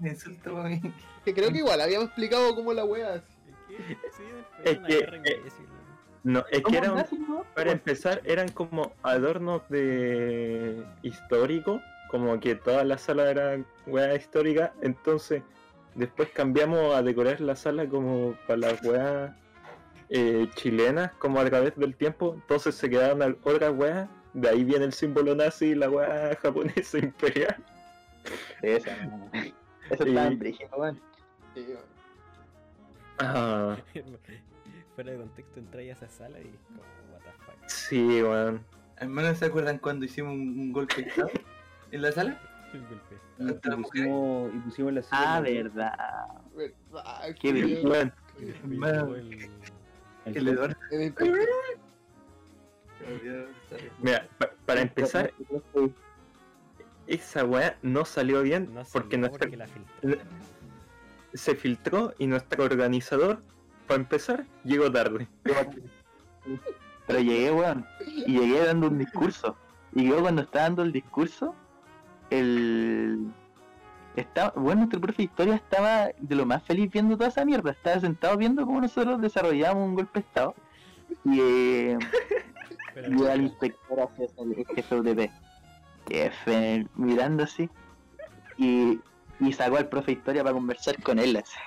para 0.44 0.68
mí. 0.68 0.80
Que 1.24 1.34
creo 1.34 1.50
que 1.50 1.58
igual 1.58 1.80
habíamos 1.80 2.06
explicado 2.08 2.54
cómo 2.54 2.72
la 2.72 2.84
wea. 2.84 3.22
Es 4.64 4.78
que, 4.80 4.98
eh, 4.98 5.42
No, 6.24 6.40
es 6.50 6.58
que 6.58 6.62
¿Cómo 6.62 6.76
era 6.78 6.90
un- 6.92 6.98
nazi, 6.98 7.18
no? 7.18 7.44
para 7.54 7.72
empezar 7.72 8.20
eran 8.24 8.48
como 8.50 8.92
adornos 9.02 9.62
de 9.68 10.84
histórico, 11.02 11.80
como 12.10 12.38
que 12.40 12.54
toda 12.56 12.84
la 12.84 12.98
sala 12.98 13.30
era 13.30 13.58
weá 13.86 14.14
histórica, 14.16 14.72
entonces 14.82 15.42
después 15.94 16.28
cambiamos 16.30 16.94
a 16.94 17.02
decorar 17.02 17.40
la 17.40 17.54
sala 17.56 17.88
como 17.88 18.34
para 18.46 18.58
las 18.58 18.82
weas 18.82 19.32
eh, 20.10 20.48
chilenas, 20.56 21.12
como 21.18 21.40
a 21.40 21.44
través 21.44 21.76
del 21.76 21.94
tiempo, 21.94 22.34
entonces 22.34 22.74
se 22.74 22.90
quedaron 22.90 23.38
otras 23.44 23.72
weas, 23.74 24.08
de 24.34 24.48
ahí 24.48 24.64
viene 24.64 24.84
el 24.86 24.92
símbolo 24.92 25.34
nazi 25.36 25.66
y 25.66 25.74
la 25.74 25.88
wea 25.88 26.36
japonesa 26.42 26.98
imperial. 26.98 27.56
Esa, 28.60 28.90
eso 29.90 30.04
está 30.04 30.26
en 30.26 30.38
brígido, 30.38 30.70
weón. 30.76 31.00
Sí, 31.54 31.64
weón. 31.68 31.80
Ah, 33.18 33.76
Fuera 34.94 35.12
de 35.12 35.18
contexto 35.18 35.60
entráis 35.60 35.90
a 35.90 35.92
esa 35.92 36.08
sala 36.08 36.38
y 36.40 36.48
es 36.48 36.54
como, 36.66 36.80
what 37.12 37.20
the 37.22 37.32
fuck. 37.44 37.68
sí, 37.68 38.22
weón. 38.22 38.64
Al 38.98 39.08
menos 39.08 39.38
se 39.38 39.46
acuerdan 39.46 39.78
cuando 39.78 40.04
hicimos 40.04 40.32
un, 40.34 40.40
un 40.58 40.72
golpe 40.72 41.02
de 41.02 41.08
estado 41.08 41.30
en 41.92 42.02
la 42.02 42.12
sala. 42.12 42.40
El 42.72 42.80
golpe. 42.86 43.16
Y, 43.38 43.82
pusimos, 43.82 44.54
y 44.54 44.58
pusimos 44.58 44.92
la 44.92 45.02
silla 45.02 45.36
Ah, 45.36 45.40
verdad. 45.40 46.28
Verdad, 46.54 47.34
Qué 47.40 47.52
brillo. 47.52 47.90
Weón, 47.90 48.12
el- 48.38 48.48
el- 50.48 50.76
El 50.92 51.02
inspector. 51.02 51.48
Mira, 54.00 54.28
pa- 54.38 54.50
para 54.66 54.82
empezar, 54.82 55.32
esa 57.10 57.44
weá 57.44 57.76
no 57.82 58.04
salió 58.04 58.42
bien 58.42 58.72
No 58.72 58.82
porque 58.92 59.16
salió 59.16 59.28
nuestra, 59.28 59.38
porque 59.38 59.56
la 59.56 59.66
filtraron. 59.66 60.28
se 61.34 61.54
filtró 61.54 62.14
y 62.18 62.26
nuestro 62.26 62.64
organizador, 62.64 63.40
para 63.86 64.00
empezar, 64.00 64.46
llegó 64.64 64.90
tarde. 64.90 65.28
Pero 67.06 67.18
llegué, 67.18 67.50
weón. 67.50 67.84
Y 68.26 68.38
llegué 68.38 68.64
dando 68.64 68.88
un 68.88 68.98
discurso. 68.98 69.56
Y 69.92 70.08
yo 70.08 70.20
cuando 70.20 70.42
estaba 70.42 70.64
dando 70.64 70.82
el 70.82 70.92
discurso, 70.92 71.54
el... 72.30 73.32
Estaba, 74.16 74.52
bueno, 74.56 74.80
nuestro 74.80 75.00
profe 75.00 75.18
de 75.18 75.24
historia 75.24 75.54
estaba 75.54 76.10
de 76.18 76.34
lo 76.34 76.44
más 76.44 76.62
feliz 76.64 76.90
viendo 76.90 77.16
toda 77.16 77.28
esa 77.28 77.44
mierda. 77.44 77.72
Estaba 77.72 78.00
sentado 78.00 78.36
viendo 78.36 78.64
cómo 78.64 78.80
nosotros 78.80 79.20
desarrollábamos 79.20 79.88
un 79.88 79.94
golpe 79.94 80.20
de 80.20 80.26
estado. 80.26 80.54
Y 81.24 81.40
eh, 81.40 81.98
y 82.96 83.26
al 83.26 83.42
inspector 83.42 84.00
hacia 84.00 84.26
el 84.38 84.66
jefe 84.74 84.94
UTP. 84.94 85.30
Jefe, 86.08 86.86
mirando 86.96 87.44
así. 87.44 87.68
Y, 88.58 89.00
y 89.40 89.52
sacó 89.52 89.76
al 89.76 89.88
profe 89.88 90.12
de 90.12 90.18
historia 90.18 90.42
para 90.42 90.54
conversar 90.54 91.02
con 91.02 91.18
él 91.18 91.36
así. 91.36 91.58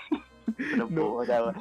Pero 0.57 0.88
No. 0.89 1.18
puta. 1.18 1.53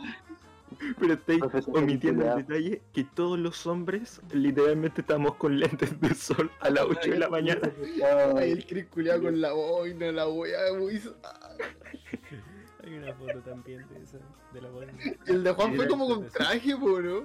Pero 0.98 1.14
estáis 1.14 1.38
Profesor 1.38 1.78
omitiendo 1.78 2.24
el 2.32 2.46
detalle 2.46 2.82
que 2.92 3.04
todos 3.04 3.38
los 3.38 3.66
hombres 3.66 4.20
literalmente 4.32 5.02
estamos 5.02 5.34
con 5.36 5.58
lentes 5.60 6.00
de 6.00 6.14
sol 6.14 6.50
a 6.60 6.70
las 6.70 6.84
8 6.84 7.10
de 7.10 7.18
la 7.18 7.28
mañana. 7.28 7.60
Ay, 8.36 8.52
el 8.52 8.66
Chris 8.66 8.86
con 8.86 9.40
la 9.40 9.52
boina, 9.52 10.10
la 10.10 10.28
wea 10.28 10.58
muy. 10.78 10.94
Hay 12.84 12.94
una 12.94 13.14
foto 13.14 13.38
también 13.40 13.86
de 13.88 14.02
esa, 14.02 14.18
de 14.52 14.60
la 14.60 14.70
bola. 14.70 14.92
El 15.26 15.44
de 15.44 15.52
Juan 15.52 15.76
fue 15.76 15.86
como 15.86 16.08
con 16.08 16.28
traje, 16.28 16.76
po, 16.76 17.00
¿no? 17.00 17.24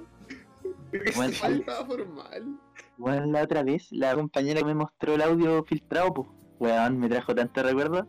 Bueno, 1.16 1.34
estaba 1.34 1.86
formal. 1.86 2.60
Bueno, 2.98 3.26
la 3.28 3.44
otra 3.44 3.64
vez, 3.64 3.92
la 3.92 4.16
compañera 4.16 4.60
que 4.62 4.66
me 4.66 4.74
mostró 4.76 5.16
el 5.16 5.22
audio 5.22 5.64
filtrado, 5.64 6.14
pues, 6.14 6.28
weón, 6.60 6.98
me 7.00 7.08
trajo 7.10 7.36
tanto 7.36 7.62
recuerdo. 7.64 8.08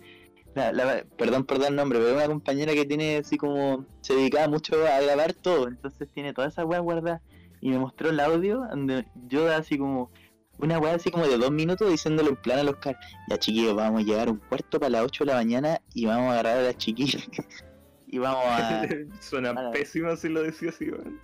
La, 0.55 0.73
la- 0.73 1.05
perdón 1.17 1.45
por 1.45 1.59
dar 1.61 1.71
nombre, 1.73 1.99
pero 2.01 2.15
una 2.17 2.27
compañera 2.27 2.73
que 2.73 2.85
tiene 2.87 3.19
así 3.19 3.37
como, 3.37 3.85
se 4.01 4.15
dedicaba 4.15 4.49
mucho 4.49 4.75
a 4.87 5.01
grabar 5.01 5.33
todo, 5.35 5.69
entonces 5.69 6.09
tiene 6.13 6.33
toda 6.33 6.49
esa 6.49 6.65
weá 6.65 6.81
guardada. 6.81 7.21
Y 7.61 7.69
me 7.71 7.79
mostró 7.79 8.09
el 8.11 8.19
audio 8.21 8.61
donde 8.71 9.07
yo 9.29 9.53
así 9.53 9.77
como, 9.79 10.11
una 10.59 10.79
weá 10.79 10.95
así 10.95 11.11
como 11.11 11.27
de 11.27 11.37
dos 11.37 11.51
minutos 11.53 11.91
diciéndole 11.91 12.31
en 12.31 12.37
plan 12.37 12.59
al 12.61 12.69
Oscar, 12.71 12.97
ya 13.29 13.39
chiquillos, 13.39 13.75
vamos 13.77 14.01
a 14.01 14.05
llegar 14.05 14.29
un 14.31 14.39
cuarto 14.39 14.81
para 14.81 14.91
las 14.91 15.05
8 15.05 15.25
de 15.25 15.31
la 15.33 15.37
mañana 15.37 15.81
y 15.95 16.07
vamos 16.07 16.31
a 16.31 16.33
agarrar 16.33 16.59
a 16.59 16.63
las 16.63 16.79
chiquillas. 16.79 17.29
y 18.07 18.19
vamos 18.19 18.43
a. 18.47 18.83
Suena 19.21 19.51
Ahora- 19.51 19.71
pésimo 19.73 20.17
si 20.17 20.29
lo 20.31 20.43
decía 20.43 20.71
así, 20.71 20.89
weón. 20.91 21.21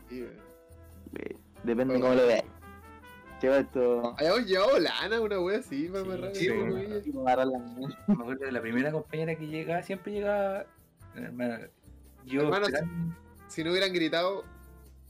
Depende 1.64 1.94
de 1.94 2.00
cómo 2.00 2.14
lo 2.14 2.26
veas. 2.26 2.44
Lleva 3.44 3.58
esto. 3.58 4.14
Habíamos 4.18 4.46
llevado 4.46 4.78
lana, 4.78 5.20
una 5.20 5.38
wea 5.40 5.58
así, 5.58 5.88
para 5.88 6.04
Sí, 6.34 6.48
amarrar 6.48 7.02
sí, 7.02 7.12
Me 7.12 8.14
acuerdo 8.14 8.46
de 8.46 8.52
la 8.52 8.60
primera 8.62 8.90
compañera 8.90 9.34
que 9.36 9.46
llegaba, 9.46 9.82
siempre 9.82 10.12
llegaba. 10.14 10.64
Hermano, 11.14 11.58
yo 12.24 12.40
Hermano, 12.42 12.64
esperando, 12.66 13.16
Si 13.48 13.62
no 13.62 13.70
hubieran 13.70 13.92
gritado, 13.92 14.44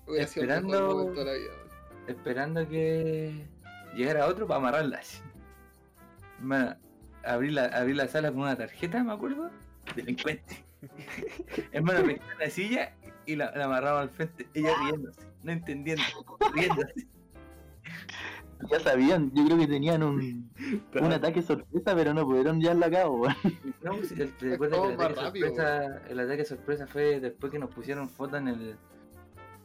hubiera 0.08 0.26
sido 0.26 0.42
el 0.42 0.48
mejor 0.48 0.64
Esperando- 0.64 0.96
momento 0.96 1.20
de 1.20 1.26
la 1.26 1.32
vida. 1.34 1.52
esperando 2.08 2.68
que 2.68 3.46
llegara 3.94 4.26
otro 4.26 4.48
para 4.48 4.58
amarrarla 4.58 4.98
así. 4.98 5.22
Hermano, 6.40 6.76
abrí 7.24 7.50
la, 7.52 7.66
abrí 7.66 7.94
la 7.94 8.08
sala 8.08 8.32
con 8.32 8.40
una 8.40 8.56
tarjeta, 8.56 9.04
me 9.04 9.12
acuerdo. 9.12 9.48
Delincuente. 9.94 10.64
Hermano, 11.70 12.04
me 12.04 12.16
quedé 12.18 12.32
en 12.32 12.38
la 12.40 12.50
silla 12.50 12.92
y 13.26 13.36
la, 13.36 13.52
la 13.52 13.66
amarraba 13.66 14.00
al 14.00 14.10
frente. 14.10 14.48
Ella 14.54 14.74
riéndose, 14.82 15.20
no 15.44 15.52
entendiendo, 15.52 16.02
riéndose. 16.52 17.06
Ya 18.70 18.80
sabían, 18.80 19.30
yo 19.34 19.44
creo 19.44 19.58
que 19.58 19.66
tenían 19.66 20.02
un, 20.02 20.50
un 20.98 21.12
ataque 21.12 21.42
sorpresa, 21.42 21.94
pero 21.94 22.14
no 22.14 22.24
pudieron 22.24 22.60
llevarlo 22.60 22.86
a 22.86 22.90
cabo, 22.90 23.16
weón. 23.16 23.34
No, 23.82 23.92
pues, 23.96 24.12
el, 24.12 24.32
te 24.36 24.56
que 24.58 24.64
ataque, 24.64 25.14
rápido, 25.20 25.48
sorpresa, 25.48 26.02
el 26.08 26.20
ataque 26.20 26.44
sorpresa 26.46 26.86
fue 26.86 27.20
después 27.20 27.52
que 27.52 27.58
nos 27.58 27.74
pusieron 27.74 28.08
fotos 28.08 28.38
en 28.40 28.48
el. 28.48 28.76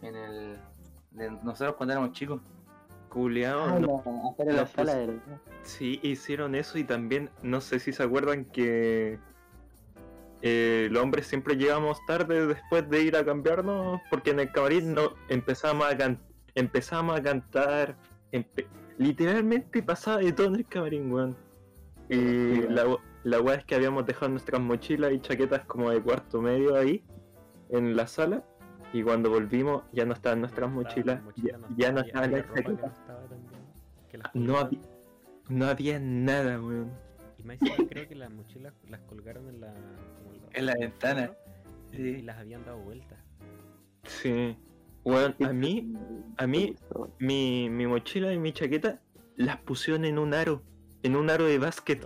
en 0.02 0.16
el. 0.16 0.58
de 1.12 1.32
nosotros 1.44 1.76
cuando 1.78 1.94
éramos 1.94 2.12
chicos. 2.12 2.42
Culeado, 3.08 3.64
Ah, 3.64 3.80
no- 3.80 4.36
la- 4.46 4.54
la 4.54 4.68
sala, 4.68 4.96
de. 4.96 5.20
Sí, 5.64 6.00
hicieron 6.04 6.54
eso 6.56 6.78
y 6.78 6.84
también, 6.84 7.30
no 7.42 7.62
sé 7.62 7.80
si 7.80 7.94
se 7.94 8.04
acuerdan 8.04 8.44
que 8.46 9.18
eh, 10.42 10.88
los 10.92 11.02
hombres 11.04 11.28
siempre 11.28 11.56
llegamos 11.56 12.00
tarde 12.06 12.48
después 12.48 12.90
de 12.90 13.02
ir 13.02 13.16
a 13.16 13.24
cambiarnos, 13.24 14.02
porque 14.10 14.32
en 14.32 14.40
el 14.42 14.52
camarín 14.52 14.94
no 14.94 15.14
empezamos 15.30 15.86
a 15.90 15.96
can- 15.98 16.20
empezamos 16.56 17.18
a 17.18 17.24
cantar, 17.24 17.96
literalmente 18.98 19.82
pasaba 19.84 20.18
de 20.18 20.32
todo 20.34 20.48
en 20.48 20.56
el 20.56 20.66
camarín, 20.66 21.12
weón. 21.12 21.36
Y 22.10 22.62
la, 22.68 22.88
we- 22.88 22.98
la 23.24 23.40
weá 23.42 23.56
es 23.56 23.66
que 23.66 23.76
habíamos 23.76 24.06
dejado 24.06 24.30
nuestras 24.30 24.62
mochilas 24.62 25.12
y 25.14 25.20
chaquetas 25.20 25.66
como 25.66 25.90
de 25.92 26.02
cuarto 26.02 26.42
medio 26.42 26.76
ahí, 26.76 27.04
en 27.70 27.96
la 27.96 28.08
sala, 28.08 28.44
y 28.94 29.04
cuando 29.04 29.30
volvimos 29.30 29.84
ya 29.94 30.06
no 30.06 30.14
estaban 30.14 30.40
nuestras 30.42 30.72
mochilas, 30.72 31.22
ya, 31.36 31.60
ya 31.78 31.92
no 31.92 32.02
estaban 32.02 32.32
las 32.32 32.46
chaquetas. 32.54 32.92
No 34.34 34.58
había, 34.58 34.80
no 35.50 35.66
había 35.68 36.00
nada, 36.00 36.60
weón. 36.60 36.92
Y 37.38 37.44
más 37.44 37.58
creo 37.90 38.08
que 38.08 38.16
las 38.16 38.32
mochilas 38.32 38.74
las 38.90 39.02
colgaron 39.02 39.48
en 39.50 39.62
la, 39.62 39.72
como 39.72 40.34
en 40.34 40.42
En 40.54 40.66
la 40.66 40.74
ventana. 40.74 41.32
Sí. 41.92 42.02
Y 42.02 42.22
las 42.24 42.38
habían 42.38 42.66
dado 42.66 42.80
vuelta. 42.80 43.16
Sí. 44.04 44.58
Bueno, 45.04 45.34
a 45.44 45.54
mí, 45.54 45.94
a 46.38 46.46
mí, 46.48 46.76
mi, 47.20 47.70
mi 47.70 47.88
mochila 47.88 48.34
y 48.34 48.38
mi 48.40 48.52
chaqueta 48.54 49.00
las 49.38 49.58
pusieron 49.58 50.06
en 50.06 50.20
un 50.20 50.34
aro, 50.34 50.62
en 51.04 51.16
un 51.16 51.30
aro 51.30 51.46
de 51.46 51.58
básquet. 51.58 52.06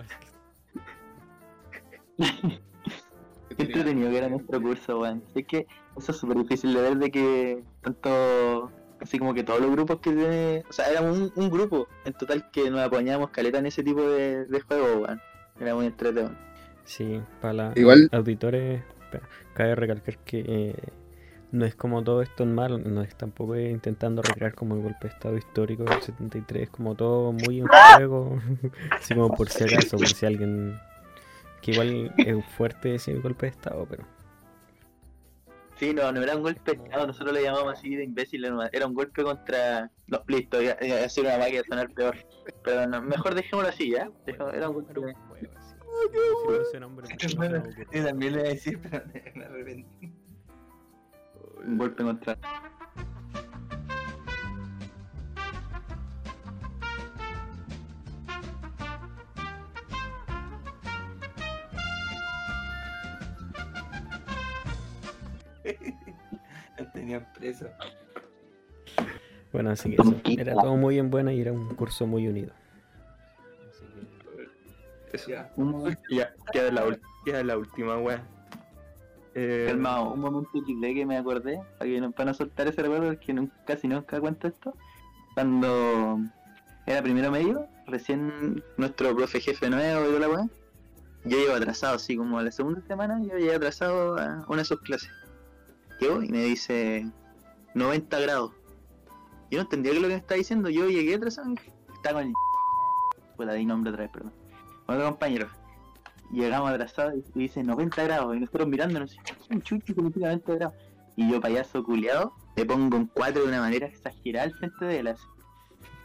Qué 3.57 3.63
entretenido 3.63 4.09
que 4.09 4.17
era 4.17 4.29
nuestro 4.29 4.61
curso, 4.61 4.99
weón. 4.99 5.23
Es 5.35 5.45
que 5.45 5.67
eso 5.97 6.11
es 6.11 6.17
súper 6.17 6.37
difícil 6.37 6.73
de 6.73 6.81
ver 6.81 6.97
de 6.97 7.11
que 7.11 7.63
tanto, 7.81 8.71
así 8.99 9.19
como 9.19 9.33
que 9.33 9.43
todos 9.43 9.61
los 9.61 9.71
grupos 9.71 9.99
que 9.99 10.11
tiene, 10.11 10.63
o 10.69 10.73
sea, 10.73 10.89
éramos 10.89 11.17
un, 11.17 11.31
un 11.35 11.49
grupo 11.49 11.87
en 12.05 12.13
total 12.13 12.49
que 12.51 12.69
nos 12.71 12.79
apañábamos 12.81 13.29
caleta 13.29 13.59
en 13.59 13.67
ese 13.67 13.83
tipo 13.83 14.01
de, 14.01 14.45
de 14.45 14.61
juego, 14.61 15.01
weón. 15.01 15.21
Era 15.59 15.75
muy 15.75 15.85
entretenido. 15.85 16.31
Sí, 16.83 17.21
para 17.41 17.53
los 17.69 17.77
Igual- 17.77 18.09
auditores, 18.11 18.81
espera, 19.03 19.27
cabe 19.53 19.75
recalcar 19.75 20.17
que 20.19 20.39
eh, 20.47 20.75
no 21.53 21.65
es 21.65 21.75
como 21.75 22.03
todo 22.03 22.21
esto 22.23 22.43
en 22.43 22.53
mal, 22.55 22.93
no 22.93 23.01
es 23.03 23.15
tampoco 23.15 23.55
intentando 23.55 24.21
recrear 24.23 24.55
como 24.55 24.75
el 24.75 24.81
golpe 24.81 25.07
de 25.07 25.13
estado 25.13 25.37
histórico 25.37 25.83
del 25.83 26.01
73, 26.01 26.69
como 26.69 26.95
todo 26.95 27.31
muy 27.31 27.59
en 27.61 27.67
juego, 27.95 28.39
así 28.91 29.13
como 29.13 29.33
por 29.35 29.47
si 29.49 29.63
acaso, 29.63 29.97
por 29.97 30.07
si 30.07 30.25
alguien, 30.25 30.77
que 31.61 31.71
igual 31.71 32.11
es 32.17 32.43
fuerte 32.57 32.89
decir 32.89 33.21
golpe 33.21 33.45
de 33.45 33.51
estado, 33.51 33.85
pero 33.89 34.03
Sí, 35.75 35.93
no, 35.93 36.11
no 36.11 36.21
era 36.21 36.35
un 36.35 36.43
golpe, 36.43 36.79
no, 36.91 37.07
nosotros 37.07 37.33
le 37.33 37.43
llamamos 37.43 37.73
así 37.73 37.95
de 37.95 38.03
imbéciles, 38.03 38.51
nomás. 38.51 38.69
era 38.73 38.85
un 38.87 38.93
golpe 38.93 39.23
contra 39.23 39.89
los 40.07 40.21
listo, 40.27 40.61
iba 40.61 40.75
iba 40.81 40.95
a 40.97 40.99
decir 41.01 41.25
una 41.25 41.37
máquina 41.37 41.57
de 41.59 41.67
sonar 41.67 41.89
peor. 41.93 42.15
Pero 42.63 42.87
no, 42.87 43.01
mejor 43.01 43.35
dejémoslo 43.35 43.69
así, 43.69 43.91
¿ya? 43.91 44.09
Dejémoslo- 44.25 44.53
era 44.55 44.69
un 44.69 44.75
golpe. 44.75 44.93
no 44.93 45.01
nombre, 46.79 47.07
no 47.35 47.39
me 47.39 47.49
Bueno, 47.49 47.63
yo 47.91 48.03
también 48.05 48.33
le 48.33 48.39
iba 48.39 48.49
a 48.49 48.53
decir, 48.53 48.79
pero 48.81 49.03
me 49.35 49.43
arrepentí. 49.45 50.13
Un 51.65 51.77
golpe 51.77 52.03
contra. 52.03 52.37
Tenían 66.93 67.25
preso. 67.33 67.67
Bueno, 69.51 69.71
así 69.71 69.89
que 69.95 70.01
eso, 70.01 70.15
era 70.25 70.53
todo 70.53 70.75
muy 70.75 70.97
en 70.99 71.09
buena 71.09 71.31
y 71.33 71.41
era 71.41 71.51
un 71.53 71.73
curso 71.75 72.05
muy 72.07 72.27
unido. 72.27 72.51
Así 73.69 73.85
que, 73.85 75.17
Eso. 75.17 75.29
Ya. 75.29 76.33
Queda 76.51 76.71
la, 76.71 76.99
queda 77.23 77.43
la 77.43 77.57
última, 77.57 77.97
weón. 77.97 78.32
Eh, 79.35 79.65
calmado, 79.67 80.11
un 80.11 80.19
momento 80.19 80.49
XD 80.53 80.81
que 80.81 81.05
me 81.05 81.17
acordé, 81.17 81.59
para, 81.79 81.89
que 81.89 82.25
no, 82.25 82.33
soltar 82.33 82.67
ese 82.67 82.81
recuerdo, 82.83 83.07
porque 83.07 83.33
nunca, 83.33 83.53
casi 83.65 83.87
nunca 83.87 84.19
cuento 84.19 84.47
esto. 84.47 84.75
Cuando 85.33 86.19
era 86.85 87.01
primero 87.01 87.31
medio, 87.31 87.67
recién 87.87 88.63
nuestro 88.77 89.15
profe 89.15 89.39
jefe 89.39 89.69
nuevo 89.69 90.15
y 90.15 90.19
la 90.19 90.29
weá, 90.29 90.47
yo 91.25 91.37
llego 91.37 91.53
atrasado, 91.53 91.95
así 91.95 92.15
como 92.15 92.37
a 92.37 92.43
la 92.43 92.51
segunda 92.51 92.81
semana, 92.81 93.19
yo 93.23 93.37
llegué 93.37 93.55
atrasado 93.55 94.17
a 94.17 94.45
una 94.47 94.59
de 94.59 94.65
sus 94.65 94.81
clases. 94.81 95.09
Llego 95.99 96.21
y 96.21 96.29
me 96.29 96.43
dice 96.43 97.09
90 97.73 98.19
grados. 98.19 98.51
Yo 99.49 99.59
no 99.59 99.63
entendía 99.63 99.93
es 99.93 100.01
lo 100.01 100.07
que 100.07 100.15
me 100.15 100.19
estaba 100.19 100.37
diciendo, 100.37 100.69
yo 100.69 100.89
llegué 100.89 101.15
atrasado 101.15 101.53
estaba 101.93 102.19
con 102.19 102.27
el... 102.27 102.33
Puta, 103.37 103.53
di 103.53 103.65
nombre 103.65 103.91
otra 103.91 104.03
vez, 104.03 104.11
perdón. 104.11 104.33
Otro 104.87 105.05
compañero. 105.05 105.62
Llegamos 106.31 106.71
atrasados 106.71 107.13
y 107.35 107.39
dice 107.39 107.63
90 107.63 108.03
grados, 108.03 108.35
y 108.35 108.39
nosotros 108.39 108.67
mirándonos, 108.67 109.17
un 109.49 109.61
chucho 109.61 109.93
que 109.93 110.01
me 110.01 110.09
tira 110.11 110.27
90 110.29 110.53
grados. 110.55 110.73
Y 111.15 111.29
yo, 111.31 111.39
payaso 111.39 111.83
culiado, 111.83 112.33
le 112.55 112.65
pongo 112.65 112.97
un 112.97 113.05
4 113.07 113.43
de 113.43 113.47
una 113.49 113.59
manera 113.59 113.85
exagerada 113.87 114.45
al 114.47 114.53
frente 114.57 114.85
de 114.85 114.99
él, 114.99 115.07
así. 115.07 115.23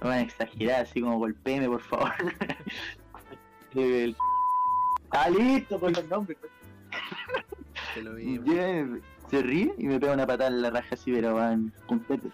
No 0.02 0.08
van 0.10 0.18
a 0.18 0.22
exagerar, 0.22 0.82
así 0.82 1.00
como 1.00 1.18
golpéeme, 1.18 1.66
por 1.68 1.80
favor. 1.82 2.12
El- 3.74 4.16
Ah, 5.10 5.30
listo, 5.30 5.80
por 5.80 5.90
los 5.90 6.06
nombres. 6.08 6.36
Te 7.94 8.02
lo 8.02 8.18
Y 8.18 8.36
vi. 8.38 8.50
llega, 8.50 8.98
se 9.30 9.42
ríe 9.42 9.74
y 9.78 9.86
me 9.86 9.98
pega 9.98 10.12
una 10.12 10.26
patada 10.26 10.50
en 10.50 10.60
la 10.60 10.68
raja 10.68 10.88
así, 10.94 11.10
pero 11.10 11.34
van 11.34 11.72
completo. 11.86 12.28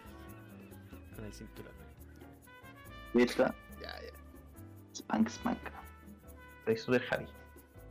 con 1.15 1.25
el 1.25 1.33
cinturón. 1.33 1.73
Y 3.15 3.23
esto, 3.23 3.45
Ya, 3.81 3.91
ya. 4.03 4.13
Spank 4.93 5.29
Spank. 5.29 5.59
Soy 6.65 6.77
super 6.77 7.05
happy. 7.09 7.27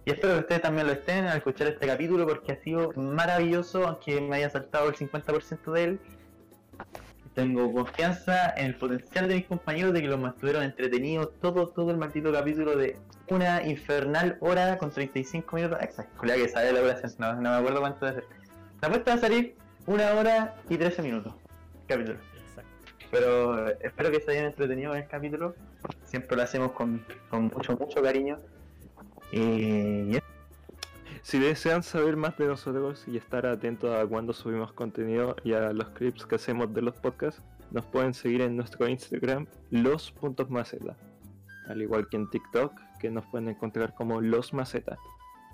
Y 0.05 0.11
espero 0.11 0.33
que 0.33 0.39
ustedes 0.41 0.61
también 0.61 0.87
lo 0.87 0.93
estén 0.93 1.25
al 1.25 1.37
escuchar 1.37 1.67
este 1.67 1.87
capítulo 1.87 2.27
porque 2.27 2.51
ha 2.51 2.61
sido 2.61 2.91
maravilloso, 2.93 3.87
aunque 3.87 4.19
me 4.19 4.35
haya 4.35 4.49
saltado 4.49 4.89
el 4.89 4.95
50% 4.95 5.71
de 5.71 5.83
él. 5.83 5.99
Tengo 7.33 7.71
confianza 7.71 8.53
en 8.57 8.67
el 8.67 8.75
potencial 8.75 9.27
de 9.27 9.35
mis 9.35 9.45
compañeros 9.45 9.93
de 9.93 10.01
que 10.01 10.07
los 10.07 10.19
mantuvieron 10.19 10.63
entretenidos 10.63 11.31
todo, 11.41 11.69
todo 11.69 11.91
el 11.91 11.97
maldito 11.97 12.31
capítulo 12.31 12.75
de 12.75 12.97
una 13.29 13.63
infernal 13.65 14.37
hora 14.41 14.77
con 14.77 14.91
35 14.91 15.55
minutos. 15.55 15.79
Exacto, 15.81 16.21
que 16.21 16.49
sabe 16.49 16.73
la 16.73 16.81
duración, 16.81 17.11
no, 17.17 17.33
no 17.35 17.49
me 17.49 17.55
acuerdo 17.55 17.79
cuánto 17.79 18.05
debe 18.05 18.21
ser. 18.21 18.29
La 18.81 18.89
apuesta 18.89 19.11
va 19.11 19.17
a 19.17 19.21
salir 19.21 19.55
una 19.85 20.11
hora 20.11 20.55
y 20.69 20.77
13 20.77 21.01
minutos. 21.01 21.33
Capítulo. 21.87 22.19
Exacto. 22.49 22.69
Pero 23.09 23.69
eh, 23.69 23.77
espero 23.81 24.11
que 24.11 24.19
se 24.19 24.31
hayan 24.31 24.45
entretenido 24.45 24.93
en 24.93 25.03
el 25.03 25.07
capítulo. 25.07 25.55
Siempre 26.03 26.35
lo 26.35 26.43
hacemos 26.43 26.73
con, 26.73 27.03
con 27.29 27.45
mucho, 27.45 27.77
mucho 27.77 28.01
cariño. 28.03 28.37
Si 31.23 31.39
desean 31.39 31.81
saber 31.81 32.15
más 32.15 32.37
de 32.37 32.45
nosotros 32.45 33.05
y 33.07 33.17
estar 33.17 33.47
atentos 33.47 33.95
a 33.95 34.05
cuando 34.05 34.33
subimos 34.33 34.73
contenido 34.73 35.35
y 35.43 35.53
a 35.53 35.73
los 35.73 35.89
clips 35.89 36.25
que 36.25 36.35
hacemos 36.35 36.71
de 36.73 36.83
los 36.83 36.93
podcasts, 36.95 37.41
nos 37.71 37.85
pueden 37.85 38.13
seguir 38.13 38.41
en 38.41 38.55
nuestro 38.55 38.87
Instagram, 38.87 39.47
los.maceta. 39.71 40.95
Al 41.67 41.81
igual 41.81 42.07
que 42.09 42.17
en 42.17 42.29
TikTok, 42.29 42.73
que 42.99 43.09
nos 43.09 43.25
pueden 43.25 43.47
encontrar 43.47 43.95
como 43.95 44.21
los 44.21 44.53
maceta. 44.53 44.97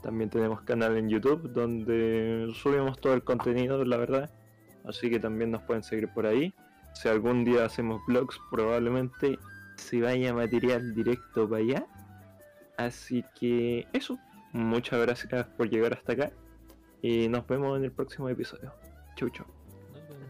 También 0.01 0.29
tenemos 0.29 0.61
canal 0.61 0.97
en 0.97 1.07
YouTube 1.07 1.53
donde 1.53 2.51
subimos 2.55 2.99
todo 2.99 3.13
el 3.13 3.23
contenido, 3.23 3.85
la 3.85 3.97
verdad. 3.97 4.29
Así 4.83 5.09
que 5.09 5.19
también 5.19 5.51
nos 5.51 5.61
pueden 5.61 5.83
seguir 5.83 6.09
por 6.09 6.25
ahí. 6.25 6.53
Si 6.93 7.07
algún 7.07 7.45
día 7.45 7.63
hacemos 7.63 8.01
vlogs, 8.07 8.39
probablemente 8.51 9.39
se 9.75 10.01
vaya 10.01 10.33
material 10.33 10.93
directo 10.93 11.47
para 11.49 11.61
allá. 11.61 11.85
Así 12.79 13.25
que 13.37 13.85
eso. 13.91 14.17
Muchas 14.53 14.99
gracias 15.01 15.47
por 15.57 15.69
llegar 15.69 15.93
hasta 15.93 16.13
acá. 16.13 16.31
Y 17.01 17.27
nos 17.27 17.45
vemos 17.45 17.77
en 17.77 17.83
el 17.83 17.91
próximo 17.91 18.29
episodio. 18.29 18.73
Chau, 19.17 19.29
chau. 19.29 19.45
Nos 19.93 20.01
vemos. 20.07 20.29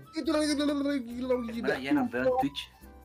Ahora 1.63 1.79
ya 1.79 1.93
nos 1.93 2.11
veo 2.11 2.23
en 2.23 2.29
Twitch. 2.41 2.71